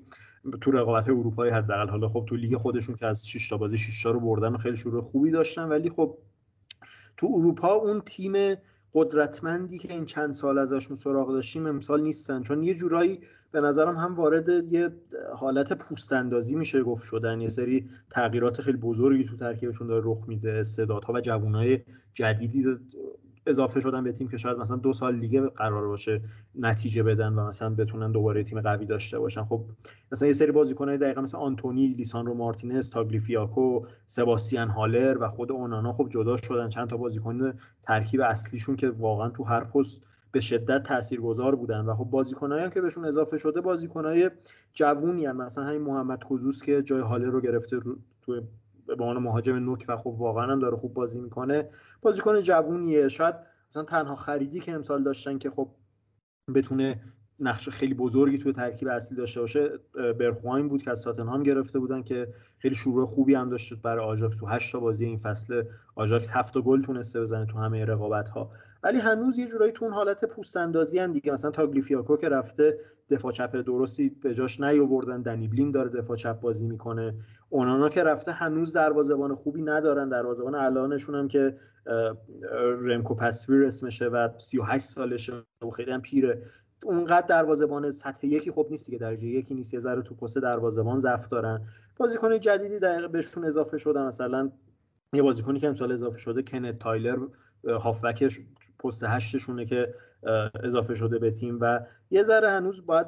تو 0.61 0.70
رقابت 0.70 1.09
اروپایی 1.09 1.53
حداقل 1.53 1.88
حالا 1.88 2.09
خب 2.09 2.25
تو 2.29 2.37
لیگ 2.37 2.57
خودشون 2.57 2.96
که 2.96 3.07
از 3.07 3.29
6 3.29 3.49
تا 3.49 3.57
بازی 3.57 3.77
6 3.77 4.03
تا 4.03 4.11
رو 4.11 4.20
بردن 4.20 4.53
و 4.53 4.57
خیلی 4.57 4.77
شروع 4.77 5.03
خوبی 5.03 5.31
داشتن 5.31 5.64
ولی 5.64 5.90
خب 5.90 6.18
تو 7.16 7.27
اروپا 7.35 7.75
اون 7.75 8.01
تیم 8.01 8.57
قدرتمندی 8.94 9.79
که 9.79 9.92
این 9.92 10.05
چند 10.05 10.33
سال 10.33 10.59
ازشون 10.59 10.96
سراغ 10.96 11.33
داشتیم 11.33 11.66
امسال 11.66 12.03
نیستن. 12.03 12.42
چون 12.42 12.62
یه 12.62 12.74
جورایی 12.74 13.20
به 13.53 13.61
نظرم 13.61 13.96
هم 13.96 14.14
وارد 14.14 14.48
یه 14.48 14.90
حالت 15.35 15.72
پوست 15.72 16.12
اندازی 16.12 16.57
میشه 16.57 16.83
گفت 16.83 17.05
شدن. 17.05 17.40
یه 17.40 17.48
سری 17.48 17.88
تغییرات 18.11 18.61
خیلی 18.61 18.79
بزرگی 18.79 19.24
تو 19.24 19.37
ترکیبشون 19.37 19.87
داره 19.87 20.03
رخ 20.07 20.29
میده 20.29 20.53
استعدادها 20.53 21.12
و 21.12 21.20
جوانهای 21.20 21.81
جدیدی 22.14 22.64
اضافه 23.46 23.81
شدن 23.81 24.05
به 24.05 24.12
تیم 24.12 24.29
که 24.29 24.37
شاید 24.37 24.59
مثلا 24.59 24.76
دو 24.76 24.92
سال 24.92 25.18
دیگه 25.18 25.40
قرار 25.40 25.88
باشه 25.88 26.20
نتیجه 26.55 27.03
بدن 27.03 27.33
و 27.33 27.48
مثلا 27.48 27.74
بتونن 27.74 28.12
دوباره 28.12 28.42
تیم 28.42 28.61
قوی 28.61 28.87
داشته 28.87 29.18
باشن 29.18 29.44
خب 29.44 29.64
مثلا 30.12 30.26
یه 30.26 30.33
سری 30.33 30.53
بازیکنای 30.53 30.98
دقیقا 30.98 31.22
مثل 31.22 31.37
آنتونی 31.37 31.87
لیساندرو 31.87 32.35
مارتینز 32.35 32.90
تاگلیفیاکو 32.90 33.87
سباستیان 34.07 34.68
هالر 34.68 35.18
و 35.20 35.29
خود 35.29 35.53
اونانا 35.53 35.92
خب 35.92 36.09
جدا 36.09 36.37
شدن 36.37 36.68
چند 36.68 36.88
تا 36.88 36.96
بازیکن 36.96 37.53
ترکیب 37.83 38.20
اصلیشون 38.20 38.76
که 38.76 38.90
واقعا 38.90 39.29
تو 39.29 39.44
هر 39.44 39.64
پست 39.64 40.07
به 40.33 40.40
شدت 40.40 40.83
تاثیرگذار 40.83 41.55
بودن 41.55 41.81
و 41.81 41.94
خب 41.94 42.05
بازیکنایی 42.05 42.70
که 42.70 42.81
بهشون 42.81 43.05
اضافه 43.05 43.37
شده 43.37 43.61
بازیکنای 43.61 44.31
جوونی 44.72 45.26
هم. 45.26 45.37
مثلا 45.37 45.64
همین 45.64 45.83
محمد 45.83 46.24
قدوس 46.31 46.62
که 46.62 46.83
جای 46.83 47.00
هالر 47.00 47.31
رو 47.31 47.40
گرفته 47.40 47.81
تو 48.22 48.42
به 48.98 49.05
عنوان 49.05 49.22
مهاجم 49.22 49.57
نوک 49.57 49.85
و 49.88 49.96
خب 49.96 50.14
واقعا 50.18 50.53
هم 50.53 50.59
داره 50.59 50.76
خوب 50.76 50.94
بازی 50.94 51.20
می‌کنه. 51.20 51.68
بازیکن 52.03 52.40
جوونیه. 52.40 53.09
شاید 53.09 53.35
مثلا 53.70 53.83
تنها 53.83 54.14
خریدی 54.14 54.61
که 54.61 54.72
امسال 54.72 55.03
داشتن 55.03 55.38
که 55.38 55.50
خب 55.50 55.70
بتونه 56.55 57.00
نقش 57.40 57.68
خیلی 57.68 57.94
بزرگی 57.94 58.38
توی 58.38 58.53
ترکیب 58.53 58.88
اصلی 58.88 59.16
داشته 59.16 59.40
باشه 59.40 59.70
برخواین 60.18 60.68
بود 60.68 60.83
که 60.83 60.90
از 60.90 61.00
تاتنهام 61.00 61.42
گرفته 61.42 61.79
بودن 61.79 62.03
که 62.03 62.29
خیلی 62.59 62.74
شروع 62.74 63.07
خوبی 63.07 63.35
هم 63.35 63.50
داشت 63.50 63.74
برای 63.74 64.05
آژاکس. 64.05 64.37
تو 64.37 64.46
8 64.46 64.72
تا 64.72 64.81
بازی 64.81 65.05
این 65.05 65.18
فصل 65.18 65.62
آژاکس 65.94 66.29
7 66.31 66.59
گل 66.59 66.83
تونسته 66.83 67.20
بزنه 67.20 67.46
تو 67.46 67.59
همه 67.59 67.85
رقابت 67.85 68.29
ها 68.29 68.50
ولی 68.83 68.98
هنوز 68.98 69.38
یه 69.38 69.48
جورایی 69.48 69.72
تو 69.72 69.85
اون 69.85 69.94
حالت 69.94 70.24
پوست 70.24 70.57
اندازی 70.57 70.98
ان 70.98 71.12
دیگه. 71.12 71.33
مثلا 71.33 71.50
تاگلیفیاکو 71.50 72.16
که 72.16 72.29
رفته 72.29 72.79
دفاع 73.11 73.33
چپ 73.33 73.57
درستی 73.57 74.09
به 74.09 74.35
جاش 74.35 74.61
نیاوردن. 74.61 75.22
دنیبلین 75.22 75.70
داره 75.70 75.90
دفاع 75.90 76.16
چپ 76.16 76.40
بازی 76.40 76.66
می‌کنه. 76.66 77.14
اونانا 77.48 77.88
که 77.88 78.03
رفته 78.03 78.33
هنوز 78.33 78.72
دروازه‌بان 78.72 79.35
خوبی 79.35 79.62
ندارن. 79.62 80.09
دروازه‌بان 80.09 80.54
الانشون 80.54 81.14
هم 81.14 81.29
که 81.29 81.56
رمکو 82.83 83.14
پسویر 83.14 83.67
اسمشه 83.67 84.06
و 84.06 84.29
38 84.38 84.85
سالشه 84.85 85.33
و 85.62 85.71
خیلی 85.71 85.90
هم 85.90 86.00
پیره. 86.02 86.42
اونقدر 86.87 87.26
دروازه‌بان 87.26 87.90
سطح 87.90 88.26
یکی 88.26 88.50
خب 88.50 88.66
نیست 88.70 88.90
که 88.90 88.98
درجه 88.98 89.28
یکی 89.28 89.54
نیست. 89.54 89.74
یه 89.74 89.81
ذره 89.81 90.02
تو 90.02 90.14
پست 90.14 90.38
دروازه‌بان 90.38 91.00
ضعف 91.00 91.28
دارن. 91.28 91.66
بازیکن 91.96 92.38
جدیدی 92.38 92.78
دقیقه 92.78 93.08
بهشون 93.08 93.44
اضافه 93.44 93.78
شدن. 93.78 94.06
مثلا 94.06 94.50
یه 95.12 95.22
بازیکنی 95.22 95.60
که 95.60 95.68
امسال 95.68 95.92
اضافه 95.92 96.18
شده 96.18 96.42
کنت 96.42 96.78
تایلر 96.78 97.18
هافبکش 97.64 98.40
پست 98.78 99.04
هشتشونه 99.04 99.64
که 99.64 99.94
اضافه 100.64 100.94
شده 100.94 101.18
به 101.18 101.31
تیم 101.31 101.58
و 101.60 101.81
یه 102.10 102.22
ذره 102.22 102.50
هنوز 102.50 102.87
باید 102.87 103.06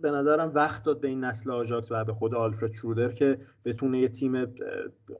به 0.00 0.10
نظرم 0.10 0.52
وقت 0.54 0.82
داد 0.82 1.00
به 1.00 1.08
این 1.08 1.24
نسل 1.24 1.50
آژاکس 1.50 1.92
و 1.92 2.04
به 2.04 2.12
خود 2.12 2.34
آلفرد 2.34 2.72
شرودر 2.72 3.12
که 3.12 3.38
بتونه 3.64 3.98
یه 3.98 4.08
تیم 4.08 4.54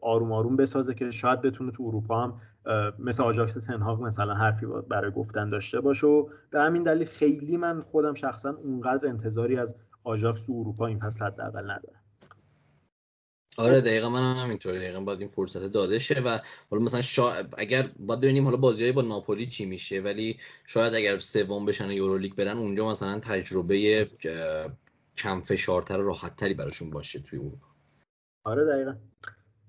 آروم 0.00 0.32
آروم 0.32 0.56
بسازه 0.56 0.94
که 0.94 1.10
شاید 1.10 1.40
بتونه 1.40 1.70
تو 1.72 1.82
اروپا 1.82 2.22
هم 2.22 2.40
مثل 2.98 3.22
آژاکس 3.22 3.54
تن 3.54 3.74
هاخ 3.74 4.02
مثلا 4.02 4.34
حرفی 4.34 4.66
برای 4.88 5.10
گفتن 5.10 5.50
داشته 5.50 5.80
باشه. 5.80 6.06
و 6.06 6.28
به 6.50 6.60
همین 6.60 6.82
دلیل 6.82 7.06
خیلی 7.06 7.56
من 7.56 7.80
خودم 7.80 8.14
شخصا 8.14 8.50
اونقدر 8.50 9.08
انتظاری 9.08 9.56
از 9.56 9.76
آژاکس 10.04 10.46
تو 10.46 10.52
اروپا 10.52 10.86
این 10.86 10.98
فصل 10.98 11.24
حداقل 11.24 11.64
ندارم. 11.64 12.05
آره 13.58 13.80
دقیقا 13.80 14.08
من 14.08 14.20
هم 14.20 14.44
همینطوره. 14.44 14.78
دقیقا 14.78 15.00
باید 15.00 15.20
این 15.20 15.28
فرصت 15.28 15.66
داده 15.66 15.98
شه 15.98 16.20
و 16.20 16.38
حالا 16.70 16.82
مثلا 16.82 17.00
شا... 17.02 17.32
اگر 17.58 17.90
باید 17.98 18.20
ببینیم 18.20 18.44
حالا 18.44 18.56
بازی 18.56 18.92
با 18.92 19.02
ناپولی 19.02 19.46
چی 19.46 19.66
میشه 19.66 20.00
ولی 20.00 20.36
شاید 20.66 20.94
اگر 20.94 21.18
سوم 21.18 21.66
بشن 21.66 21.90
یورولیگ 21.90 22.34
برن 22.34 22.58
اونجا 22.58 22.90
مثلا 22.90 23.18
تجربه 23.18 24.06
کم 25.16 25.40
فشارتر 25.40 26.00
و 26.00 26.06
راحتتری 26.06 26.54
براشون 26.54 26.90
باشه 26.90 27.18
توی 27.20 27.38
اروپا. 27.38 27.66
آره 28.44 28.64
دقیقا. 28.64 28.94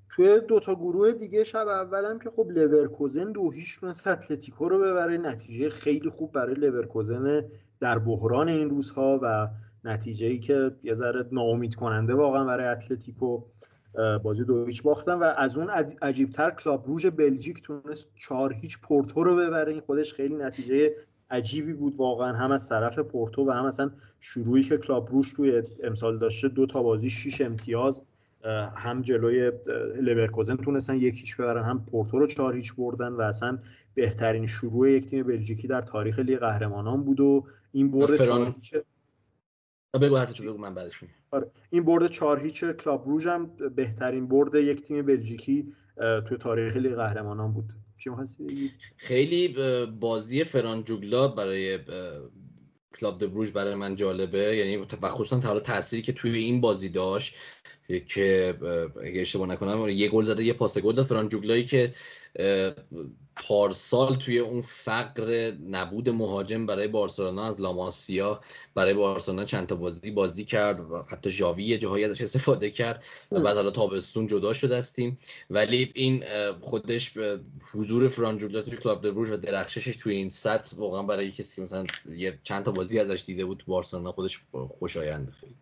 توی 0.10 0.40
دوتا 0.48 0.76
گروه 0.76 1.12
دیگه 1.12 1.44
شب 1.44 1.68
اولم 1.68 2.20
که 2.20 2.30
خب 2.30 2.48
لورکوزن 2.50 3.32
دو 3.32 3.52
هیچ 3.52 3.80
تونست 3.80 4.08
اتلتیکو 4.08 4.70
رو 4.70 4.80
ببره. 4.80 5.18
نتیجه 5.18 5.70
خیلی 5.70 6.10
خوب 6.10 6.32
برای 6.32 6.56
لورکوزن 6.56 7.44
در 7.80 8.00
بحران 8.00 8.50
این 8.50 8.70
روزها 8.70 9.20
و 9.24 9.48
نتیجه 9.84 10.28
ای 10.28 10.40
که 10.40 10.72
یه 10.84 10.94
ذره 10.94 11.26
ناامید 11.32 11.76
کننده 11.76 12.14
واقعا 12.14 12.46
برای 12.46 12.68
اتلتیکو. 12.68 13.44
بازی 14.24 14.43
دو 14.43 14.66
هیچ 14.66 14.84
باختن 14.84 15.14
و 15.14 15.24
از 15.24 15.58
اون 15.58 15.70
عجیبتر 16.02 16.52
کلاب 16.52 16.88
بروژ 16.88 17.05
بلژیک 17.06 17.62
تونست 17.62 18.10
چهار 18.16 18.54
هیچ 18.54 18.80
پورتو 18.82 19.24
رو 19.24 19.36
ببره. 19.36 19.72
این 19.72 19.82
خودش 19.82 20.14
خیلی 20.14 20.36
نتیجه 20.36 20.95
عجیبی 21.30 21.74
بود 21.74 21.95
واقعا 21.95 22.34
هم 22.34 22.52
از 22.52 22.70
طرف 22.70 23.00
پورتو 23.00 23.48
و 23.48 23.52
هم 23.52 23.66
اصلا 23.66 23.91
شروعی 24.20 24.64
که 24.64 24.78
کلاب 24.78 25.12
بروژ 25.12 25.34
توی 25.34 25.64
امسال 25.84 26.18
داشته 26.18 26.48
دو 26.48 26.66
تا 26.66 26.84
بازی 26.84 27.10
شیش 27.10 27.41
امتیاز 27.41 28.04
هم 28.76 29.02
جلوی 29.02 29.52
لورکوزن 30.02 30.56
تونستن 30.56 30.95
یک 30.95 31.20
هیچ 31.20 31.38
ببرن 31.38 31.64
هم 31.64 31.86
پورتو 31.86 32.20
رو 32.20 32.28
چهار 32.28 32.56
هیچ 32.56 32.76
بردن 32.76 33.14
و 33.14 33.22
اصلا 33.22 33.60
بهترین 33.93 34.45
شروع 34.45 34.91
یک 34.91 35.06
تیم 35.06 35.24
بلژیکی 35.24 35.68
در 35.68 35.82
تاریخ 35.82 36.20
لیگ 36.20 36.39
قهرمانان 36.39 37.04
بود 37.04 37.20
و 37.20 37.45
این 37.72 37.91
برد 37.91 38.26
چهار 38.26 38.45
هیچ 38.45 40.41
بگو 40.41 40.58
من 40.58 40.74
بعدش 40.74 41.00
آره. 41.32 41.51
این 41.69 41.84
برد 41.84 42.07
چهار 42.07 42.39
هیچ 42.39 42.63
کلاب 42.63 43.07
بروژ 43.08 43.28
هم 43.28 43.51
بهترین 43.75 44.28
برد 44.28 44.55
یک 44.55 44.82
تیم 44.82 45.05
بلژیکی 45.05 45.73
توی 46.28 46.38
تاریخ 46.38 46.78
لیگ 46.78 46.95
قهرمانان 46.95 47.53
بود. 47.53 47.73
چی 47.97 48.09
خیلی 48.97 49.55
بازی 49.99 50.43
فران 50.43 50.84
جوگلا 50.84 51.28
برای 51.28 51.80
کلاب 52.99 53.25
بروژ 53.25 53.51
برای 53.51 53.75
من 53.75 53.95
جالبه. 53.95 54.55
یعنی 54.57 54.78
و 55.01 55.09
خصوصا 55.09 55.47
حالا 55.47 55.59
تأثیری 55.59 56.01
که 56.01 56.13
توی 56.13 56.38
این 56.38 56.61
بازی 56.61 56.89
داشت 56.89 57.36
که 58.07 58.57
اگه 59.03 59.21
اشتباه 59.21 59.47
نکنم 59.47 59.89
یه 59.89 60.09
گل 60.09 60.23
زده 60.23 60.43
یه 60.43 60.53
پاس 60.53 60.78
گل 60.78 60.95
داد 60.95 61.05
فران 61.05 61.30
جوگلایی 61.30 61.63
که 61.63 61.93
پارسال 63.44 64.16
توی 64.16 64.40
اون 64.40 64.62
فقر 64.62 65.54
نبود 65.70 66.10
مهاجم 66.10 66.66
برای 66.66 66.88
بارسلونا 66.88 67.46
از 67.46 67.62
لاماسیا 67.62 68.40
برای 68.76 68.94
بارسلونا 68.94 69.46
چند 69.46 69.68
تا 69.68 69.76
بازی 69.76 70.12
بازی 70.12 70.46
کرد 70.46 70.92
و 70.92 71.04
حتی 71.08 71.30
ژاوی 71.30 71.64
یه 71.64 71.78
جاهایی 71.78 72.04
ازش 72.04 72.22
استفاده 72.22 72.70
کرد 72.70 73.04
و 73.32 73.40
بعد 73.40 73.56
حالا 73.56 73.72
تابستون 73.72 74.28
جدا 74.28 74.54
شد 74.54 74.72
هستیم 74.72 75.18
ولی 75.50 75.92
این 75.96 76.24
خودش 76.62 77.18
حضور 77.74 78.08
فرانجولا 78.08 78.62
توی 78.62 78.78
کلاب 78.78 79.02
بروژ 79.02 79.32
و 79.32 79.38
درخششش 79.38 79.96
توی 79.96 80.16
این 80.16 80.30
سطح 80.30 80.76
واقعا 80.78 81.04
برای 81.04 81.32
کسی 81.32 81.56
که 81.56 81.62
مثلا 81.62 81.86
یه 82.16 82.40
چند 82.44 82.66
تا 82.66 82.72
بازی 82.72 83.00
ازش 83.00 83.24
دیده 83.26 83.46
بود 83.46 83.58
تو 83.58 83.72
بارسلونا 83.72 84.12
خودش 84.12 84.42
خوشایند 84.80 85.34
خیلی. 85.40 85.56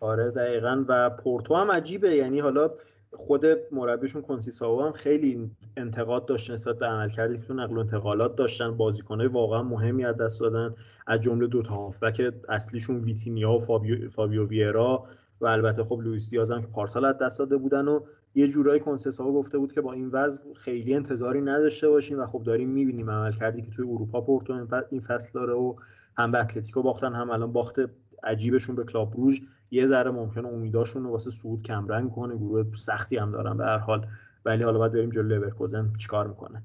آره 0.00 0.30
دقیقا. 0.30 0.84
و 0.88 1.10
پورتو 1.10 1.54
هم 1.54 1.70
عجیبه. 1.70 2.16
یعنی 2.16 2.40
حالا 2.40 2.70
خود 3.12 3.44
مربیشون 3.72 4.22
کنسیساو 4.22 4.82
هم 4.82 4.92
خیلی 4.92 5.50
انتقاد 5.76 6.26
داشت 6.26 6.50
نسبت 6.50 6.78
به 6.78 6.86
عملکردی 6.86 7.36
که 7.36 7.42
تو 7.42 7.54
نقل 7.54 7.76
و 7.76 7.80
انتقالات 7.80 8.36
داشتن. 8.36 8.76
بازیکنای 8.76 9.26
واقعا 9.26 9.62
مهمی 9.62 10.04
از 10.04 10.16
دست 10.16 10.40
دادن. 10.40 10.74
از 11.06 11.20
جمله 11.20 11.46
دو 11.46 11.62
تا 11.62 11.74
هافبک 11.74 12.34
اصلیشون 12.48 12.96
ویتینیا 12.96 13.52
و 13.52 13.58
فابیو, 13.58 14.08
فابیو 14.08 14.46
ویرا 14.46 15.04
و 15.40 15.46
البته 15.46 15.84
خب 15.84 16.00
لوئیس 16.00 16.30
دیاز 16.30 16.50
هم 16.50 16.60
که 16.60 16.66
پارسال 16.66 17.04
از 17.04 17.18
دست 17.18 17.38
داده 17.38 17.56
بودن 17.56 17.88
و 17.88 18.00
یه 18.34 18.48
جورایی 18.48 18.80
کنسیساو 18.80 19.34
گفته 19.34 19.58
بود 19.58 19.72
که 19.72 19.80
با 19.80 19.92
این 19.92 20.08
وضع 20.08 20.42
خیلی 20.54 20.94
انتظاری 20.94 21.40
نداشته 21.40 21.88
باشیم 21.88 22.18
و 22.18 22.26
خب 22.26 22.42
داریم 22.42 22.68
می‌بینیم 22.68 23.10
عملکردی 23.10 23.62
که 23.62 23.70
توی 23.70 23.84
اروپا 23.84 24.20
پورتو 24.20 24.66
این 24.90 25.00
فصل 25.00 25.30
داره 25.34 25.52
و 25.52 25.74
هم 26.16 26.32
به 26.32 26.40
اتلتیکو 26.40 26.82
باختن 26.82 27.14
هم 27.14 27.30
الان 27.30 27.52
باخت 27.52 27.80
عجیبشون 28.24 28.76
به 28.76 28.84
کلاب 28.84 29.16
بروژ 29.16 29.40
یه 29.70 29.86
ذره 29.86 30.10
ممکنه 30.10 30.48
امیداشون 30.48 31.04
رو 31.04 31.10
واسه 31.10 31.30
صعود 31.30 31.62
کمرنگ 31.62 32.10
کنه 32.10 32.36
گروه 32.36 32.64
سختی 32.76 33.16
هم 33.16 33.32
دارن 33.32 33.56
به 33.56 33.64
هر 33.64 33.78
حال. 33.78 34.06
ولی 34.44 34.62
حالا 34.62 34.78
باید 34.78 34.92
بریم 34.92 35.10
جلو 35.10 35.28
لورکوزن 35.28 35.92
چیکار 35.98 36.26
می‌کنه. 36.26 36.62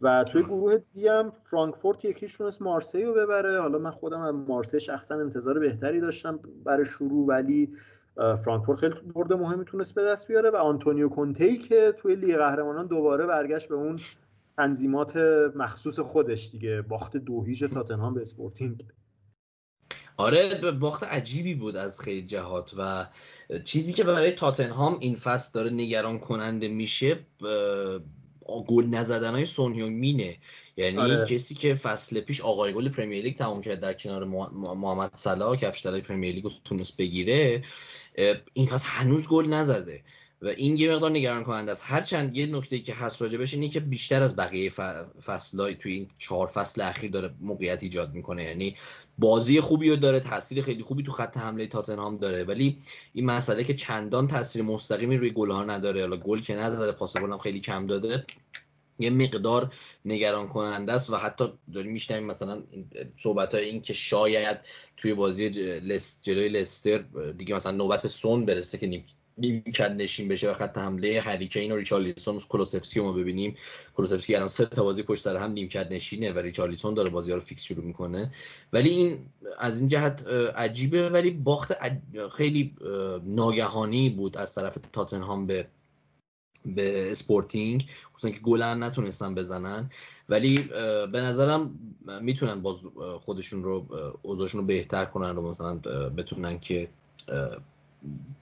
و 0.00 0.24
توی 0.24 0.42
گروه 0.42 0.76
دی 0.76 1.08
هم 1.08 1.30
فرانکفورت 1.30 2.04
یک 2.04 2.18
هیچ 2.18 2.36
تونست 2.36 2.62
مارسی 2.62 3.04
رو 3.04 3.14
ببره. 3.14 3.60
حالا 3.60 3.78
من 3.78 3.90
خودم 3.90 4.20
از 4.20 4.34
مارسی 4.34 4.80
شخصا 4.80 5.14
انتظار 5.14 5.58
بهتری 5.58 6.00
داشتم 6.00 6.40
برای 6.64 6.84
شروع 6.84 7.26
ولی 7.26 7.72
فرانکفورت 8.16 8.78
خیلی 8.78 8.94
برد 9.14 9.32
مهمی 9.32 9.64
تونست 9.64 9.94
به 9.94 10.04
دست 10.04 10.28
بیاره 10.28 10.50
و 10.50 10.56
آنتونیو 10.56 11.08
کونته 11.08 11.58
که 11.58 11.92
توی 11.96 12.16
لیگ 12.16 12.36
قهرمانان 12.36 12.86
دوباره 12.86 13.26
برگشت 13.26 13.68
به 13.68 13.74
اون 13.74 13.98
تنظیمات 14.56 15.16
مخصوص 15.56 16.00
خودش 16.00 16.50
دیگه. 16.50 16.82
باخت 16.82 17.16
دو 17.16 17.44
هیچ 17.44 17.64
تاتنهام 17.74 18.14
به 18.14 18.22
اسپورتینگ. 18.22 18.84
آره 20.16 20.70
باخت 20.72 21.04
عجیبی 21.04 21.54
بود 21.54 21.76
از 21.76 22.00
خیلی 22.00 22.22
جهات 22.22 22.72
و 22.78 23.06
چیزی 23.64 23.92
که 23.92 24.04
برای 24.04 24.30
تاتنهام 24.30 24.98
این 25.00 25.16
فصل 25.16 25.50
داره 25.54 25.70
نگران 25.70 26.18
کننده 26.18 26.68
میشه 26.68 27.18
گل 28.66 28.86
نزدن 28.86 29.34
های 29.34 29.46
سون 29.46 29.72
مینه 29.72 30.36
یعنی 30.76 30.98
آره. 30.98 31.26
کسی 31.26 31.54
که 31.54 31.74
فصل 31.74 32.20
پیش 32.20 32.40
آقای 32.40 32.72
گل 32.72 32.88
پرمیر 32.88 33.24
لیگ 33.24 33.36
تمام 33.36 33.60
کرد 33.60 33.80
در 33.80 33.92
کنار 33.92 34.24
محمد 34.24 35.10
صلاح 35.14 35.56
کفش 35.56 35.84
طلای 35.84 36.00
پرمیر 36.00 36.34
لیگ 36.34 36.44
رو 36.44 36.50
تونست 36.64 36.96
بگیره 36.96 37.62
این 38.52 38.66
فصل 38.66 38.88
هنوز 38.88 39.28
گل 39.28 39.46
نزده 39.46 40.02
و 40.42 40.46
این 40.46 40.76
یه 40.76 40.94
مقدار 40.94 41.10
نگران 41.10 41.44
کننده 41.44 41.72
است 41.72 41.82
هرچند 41.86 42.36
یه 42.36 42.46
نکته 42.46 42.78
که 42.78 42.94
هست 42.94 43.22
راجبش 43.22 43.54
اینه 43.54 43.68
که 43.68 43.80
بیشتر 43.80 44.22
از 44.22 44.36
بقیه 44.36 44.70
فصلهای 45.24 45.74
توی 45.74 45.92
این 45.92 46.08
چهار 46.18 46.46
فصل 46.46 46.80
اخیر 46.80 47.10
داره 47.10 47.34
موقعیت 47.40 47.82
ایجاد 47.82 48.14
می‌کنه. 48.14 48.42
یعنی 48.42 48.76
بازی 49.18 49.60
خوبی 49.60 49.90
رو 49.90 49.96
داره 49.96 50.20
تاثیر 50.20 50.62
خیلی 50.62 50.82
خوبی 50.82 51.02
تو 51.02 51.12
خط 51.12 51.36
حمله 51.36 51.66
تاتنهام 51.66 52.14
داره. 52.14 52.44
ولی 52.44 52.78
این 53.12 53.26
مسئله 53.26 53.64
که 53.64 53.74
چندان 53.74 54.26
تاثیر 54.26 54.62
مستقیمی 54.62 55.16
روی 55.16 55.30
گل 55.30 55.50
ها 55.50 55.64
نداره. 55.64 56.00
حالا 56.00 56.16
گل 56.16 56.40
که 56.40 56.54
نزده 56.54 56.92
پاس 56.92 57.16
هم 57.16 57.38
خیلی 57.38 57.60
کم 57.60 57.86
داده. 57.86 58.24
یه 58.98 59.10
مقدار 59.10 59.72
نگران 60.04 60.48
کننده 60.48 60.92
است 60.92 61.10
و 61.10 61.16
حتی 61.16 61.44
داریم 61.74 61.92
میشنویم 61.92 62.24
مثلا 62.24 62.62
صحبت 63.14 63.54
های 63.54 63.64
این 63.64 63.80
که 63.80 63.92
شاید 63.92 64.56
توی 64.96 65.14
بازی 65.14 65.50
جلوی 66.22 66.48
لستر 66.48 66.98
دیگه 67.38 67.54
مثلا 67.54 67.72
نوبت 67.72 68.02
به 68.02 68.08
سون 68.08 68.46
برسه 68.46 68.78
که 68.78 68.86
نیمکت 69.42 69.90
نشین 69.90 70.28
بشه 70.28 70.50
و 70.50 70.54
خط 70.54 70.78
حمله 70.78 71.20
هریکین 71.20 71.72
و 71.72 71.76
ریچارلیسون 71.76 72.38
کلوسفسکی 72.48 73.00
رو 73.00 73.06
ما 73.06 73.12
ببینیم. 73.12 73.54
کلوسفسکی 73.94 74.34
الان 74.34 74.48
سه 74.48 74.66
تا 74.66 74.84
بازی 74.84 75.02
پشت 75.02 75.22
سر 75.22 75.36
هم 75.36 75.52
نیمکت 75.52 75.92
نشینه 75.92 76.32
و 76.32 76.38
ریچارلیسون 76.38 76.94
داره 76.94 77.10
بازی 77.10 77.30
ها 77.30 77.36
رو 77.36 77.42
فیکس 77.42 77.62
شروع 77.62 77.84
می‌کنه. 77.84 78.32
ولی 78.72 78.88
این 78.88 79.18
از 79.58 79.78
این 79.78 79.88
جهت 79.88 80.26
عجیبه. 80.56 81.08
ولی 81.08 81.30
باخت 81.30 81.72
خیلی 82.36 82.74
ناگهانی 83.24 84.10
بود 84.10 84.36
از 84.36 84.54
طرف 84.54 84.78
تاتنهام 84.92 85.46
به 85.46 85.66
به 86.66 87.12
اسپورتینگ. 87.12 87.86
خصوصا 88.14 88.34
که 88.34 88.40
گل 88.40 88.62
هم 88.62 88.84
نتونستن 88.84 89.34
بزنن. 89.34 89.90
ولی 90.28 90.58
به 91.12 91.20
نظرم 91.20 91.78
می‌تونن 92.20 92.60
باز 92.60 92.82
خودشون 93.20 93.64
رو 93.64 93.86
اوضاعشون 94.22 94.60
رو 94.60 94.66
بهتر 94.66 95.04
کنن 95.04 95.36
و 95.36 95.42
مثلا 95.42 95.74
بتونن 96.16 96.60
که 96.60 96.88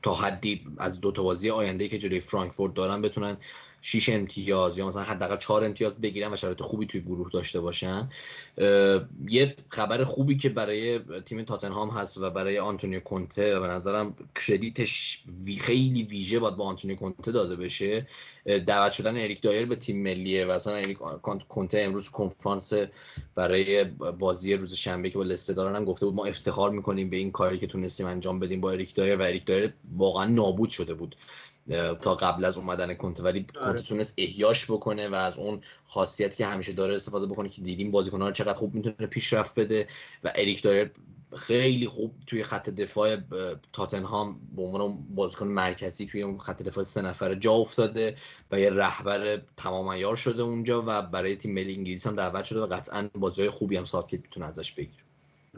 تا 0.03 0.15
حدی 0.15 0.67
از 0.79 1.01
دو 1.01 1.13
تا 1.13 1.23
بازی 1.23 1.51
آینده 1.51 1.89
که 1.89 1.99
جلوی 1.99 2.21
فرانکفورت 2.21 2.75
دارن 2.75 3.03
بتونن 3.03 3.37
6 3.83 4.09
امتیاز 4.09 4.79
یا 4.79 4.87
مثلا 4.87 5.03
حداقل 5.03 5.37
4 5.37 5.65
امتیاز 5.65 6.01
بگیرن 6.01 6.33
و 6.33 6.37
شرایط 6.37 6.63
خوبی 6.63 6.87
توی 6.87 7.01
گروه 7.01 7.31
داشته 7.31 7.61
باشن. 7.61 8.09
یه 9.29 9.57
خبر 9.69 10.05
خوبی 10.05 10.37
که 10.37 10.49
برای 10.49 10.99
تیم 10.99 11.43
تاتنهام 11.43 11.91
هست 11.91 12.19
و 12.19 12.31
برای 12.31 12.59
آنتونیو 12.59 13.01
کونته 13.01 13.57
و 13.57 13.61
به 13.61 13.67
نظرم 13.67 14.15
credit 14.47 15.05
ش 15.05 15.25
خیلی 15.61 16.03
ویژه 16.03 16.39
باید 16.39 16.57
با 16.57 16.65
آنتونیو 16.65 16.97
کونته 16.97 17.33
داده 17.33 17.57
بشه 17.57 18.07
دعوت 18.67 18.93
شدن 18.93 19.17
اریک 19.17 19.43
دایر 19.43 19.67
به 19.67 19.77
تیم 19.77 20.03
ملیه 20.03 20.47
و 20.47 20.51
اصلا 20.51 20.75
اریک 20.75 20.99
کونته 21.49 21.81
امروز 21.81 22.09
کنفرانس 22.09 22.73
برای 23.35 23.85
بازی 24.19 24.55
روز 24.55 24.75
شنبه 24.75 25.11
که 25.11 25.19
با 25.19 25.25
لستر 25.25 25.55
دارن 25.55 25.77
هم 25.77 25.85
گفته 25.85 26.07
بود 26.07 26.15
ما 26.15 26.25
افتخار 26.25 26.71
می‌کنیم 26.71 27.11
به 27.11 27.17
این 27.17 27.33
کاری 27.33 27.59
که 27.59 27.67
تونستیم 27.67 28.07
انجام 28.07 28.39
بدیم 28.39 28.61
با 28.61 28.71
اریک 28.71 28.95
دایر 28.95 29.17
و 29.17 29.23
اریک 29.23 29.47
دایر 29.47 29.73
واقعا 29.97 30.25
نابود 30.25 30.71
شده 30.71 30.95
بود. 30.95 31.17
تا 32.03 32.15
قبل 32.15 32.45
از 32.45 32.59
اومدن 32.59 32.95
کنته 32.95 33.23
ولی 33.23 33.47
آره. 33.61 33.73
کنته 33.73 33.83
تونست 33.83 34.15
احیاش 34.19 34.71
بکنه 34.71 35.09
و 35.09 35.15
از 35.15 35.39
اون 35.39 35.61
خاصیتی 35.87 36.37
که 36.37 36.47
همیشه 36.47 36.73
داره 36.73 36.95
استفاده 36.95 37.27
بکنه 37.27 37.49
که 37.49 37.63
دیدیم 37.63 37.91
بازیکن‌ها 37.91 38.29
رو 38.29 38.33
چقدر 38.33 38.53
خوب 38.53 38.75
می‌تونه 38.75 38.95
پیشرفت 38.95 39.61
بده 39.61 39.87
و 40.25 40.33
اریک 40.35 40.63
دایر 40.63 40.91
خیلی 41.37 41.87
خوب 41.87 42.15
توی 42.27 42.43
خط 42.43 42.71
دفاع 42.71 43.17
تاتنهام 43.73 44.41
به 44.57 44.63
عنوان 44.63 44.99
بازیکن 45.15 45.47
مرکزی 45.47 46.07
توی 46.07 46.23
اون 46.23 46.39
خط 46.39 46.63
دفاع 46.63 46.85
سه 46.85 47.03
نفره 47.03 47.37
جا 47.37 47.53
افتاده 47.53 48.15
و 48.51 48.61
یه 48.61 48.71
رهبر 48.71 49.43
تمام 49.57 49.89
عیار 49.91 50.17
شده 50.17 50.43
اونجا 50.43 50.85
و 50.87 51.03
برای 51.03 51.37
تیم 51.37 51.55
ملی 51.55 51.75
انگلیس 51.75 52.07
هم 52.07 52.17
دعوت 52.17 52.45
شده 52.45 52.61
و 52.61 52.67
قطعا 52.67 53.09
بازی 53.15 53.49
خوبی 53.49 53.77
هم 53.77 53.85
ساوتگیت 53.85 54.21
می‌تونه 54.23 54.47
ازش 54.47 54.73
بگیره 54.73 55.03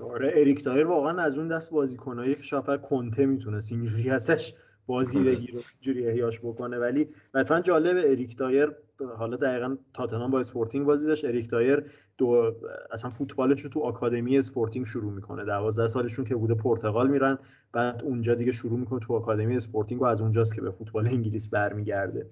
آره 0.00 0.32
اریک 0.34 0.64
دایر 0.64 0.86
واقعا 0.86 1.22
از 1.22 1.38
اون 1.38 1.48
دست 1.48 1.70
بازیکنایی 1.70 2.34
که 2.34 2.42
شاید 2.42 2.80
کنته 2.82 3.26
می‌تونست 3.26 3.72
اینجوری 3.72 4.10
ازش 4.10 4.52
بازی 4.86 5.18
آره. 5.18 5.30
بگیره 5.30 5.60
جوری 5.80 6.06
احیاش 6.06 6.40
بکنه. 6.40 6.78
ولی 6.78 7.08
مثلا 7.34 7.60
جالب 7.60 7.96
اریک 7.96 8.36
دایر 8.36 8.68
حالا 9.16 9.36
دقیقا 9.36 9.76
تاتنهام 9.94 10.30
با 10.30 10.40
اسپورتینگ 10.40 10.86
بازی 10.86 11.06
داشت. 11.06 11.24
اریک 11.24 11.48
دایر 11.48 11.84
دو 12.18 12.54
اصلا 12.92 13.10
فوتبالش 13.10 13.60
رو 13.60 13.70
تو 13.70 13.80
آکادمی 13.80 14.38
اسپورتینگ 14.38 14.86
شروع 14.86 15.12
می‌کنه. 15.12 15.44
12 15.44 15.86
سالشون 15.86 16.24
که 16.24 16.34
بوده 16.36 16.54
پرتغال 16.54 17.10
میرن 17.10 17.38
بعد 17.72 18.02
اونجا 18.02 18.34
دیگه 18.34 18.52
شروع 18.52 18.78
می‌کنه 18.78 19.00
تو 19.00 19.14
آکادمی 19.14 19.56
اسپورتینگ 19.56 20.02
و 20.02 20.04
از 20.04 20.22
اونجاست 20.22 20.54
که 20.54 20.60
به 20.60 20.70
فوتبال 20.70 21.08
انگلیس 21.08 21.48
برمیگرده. 21.48 22.26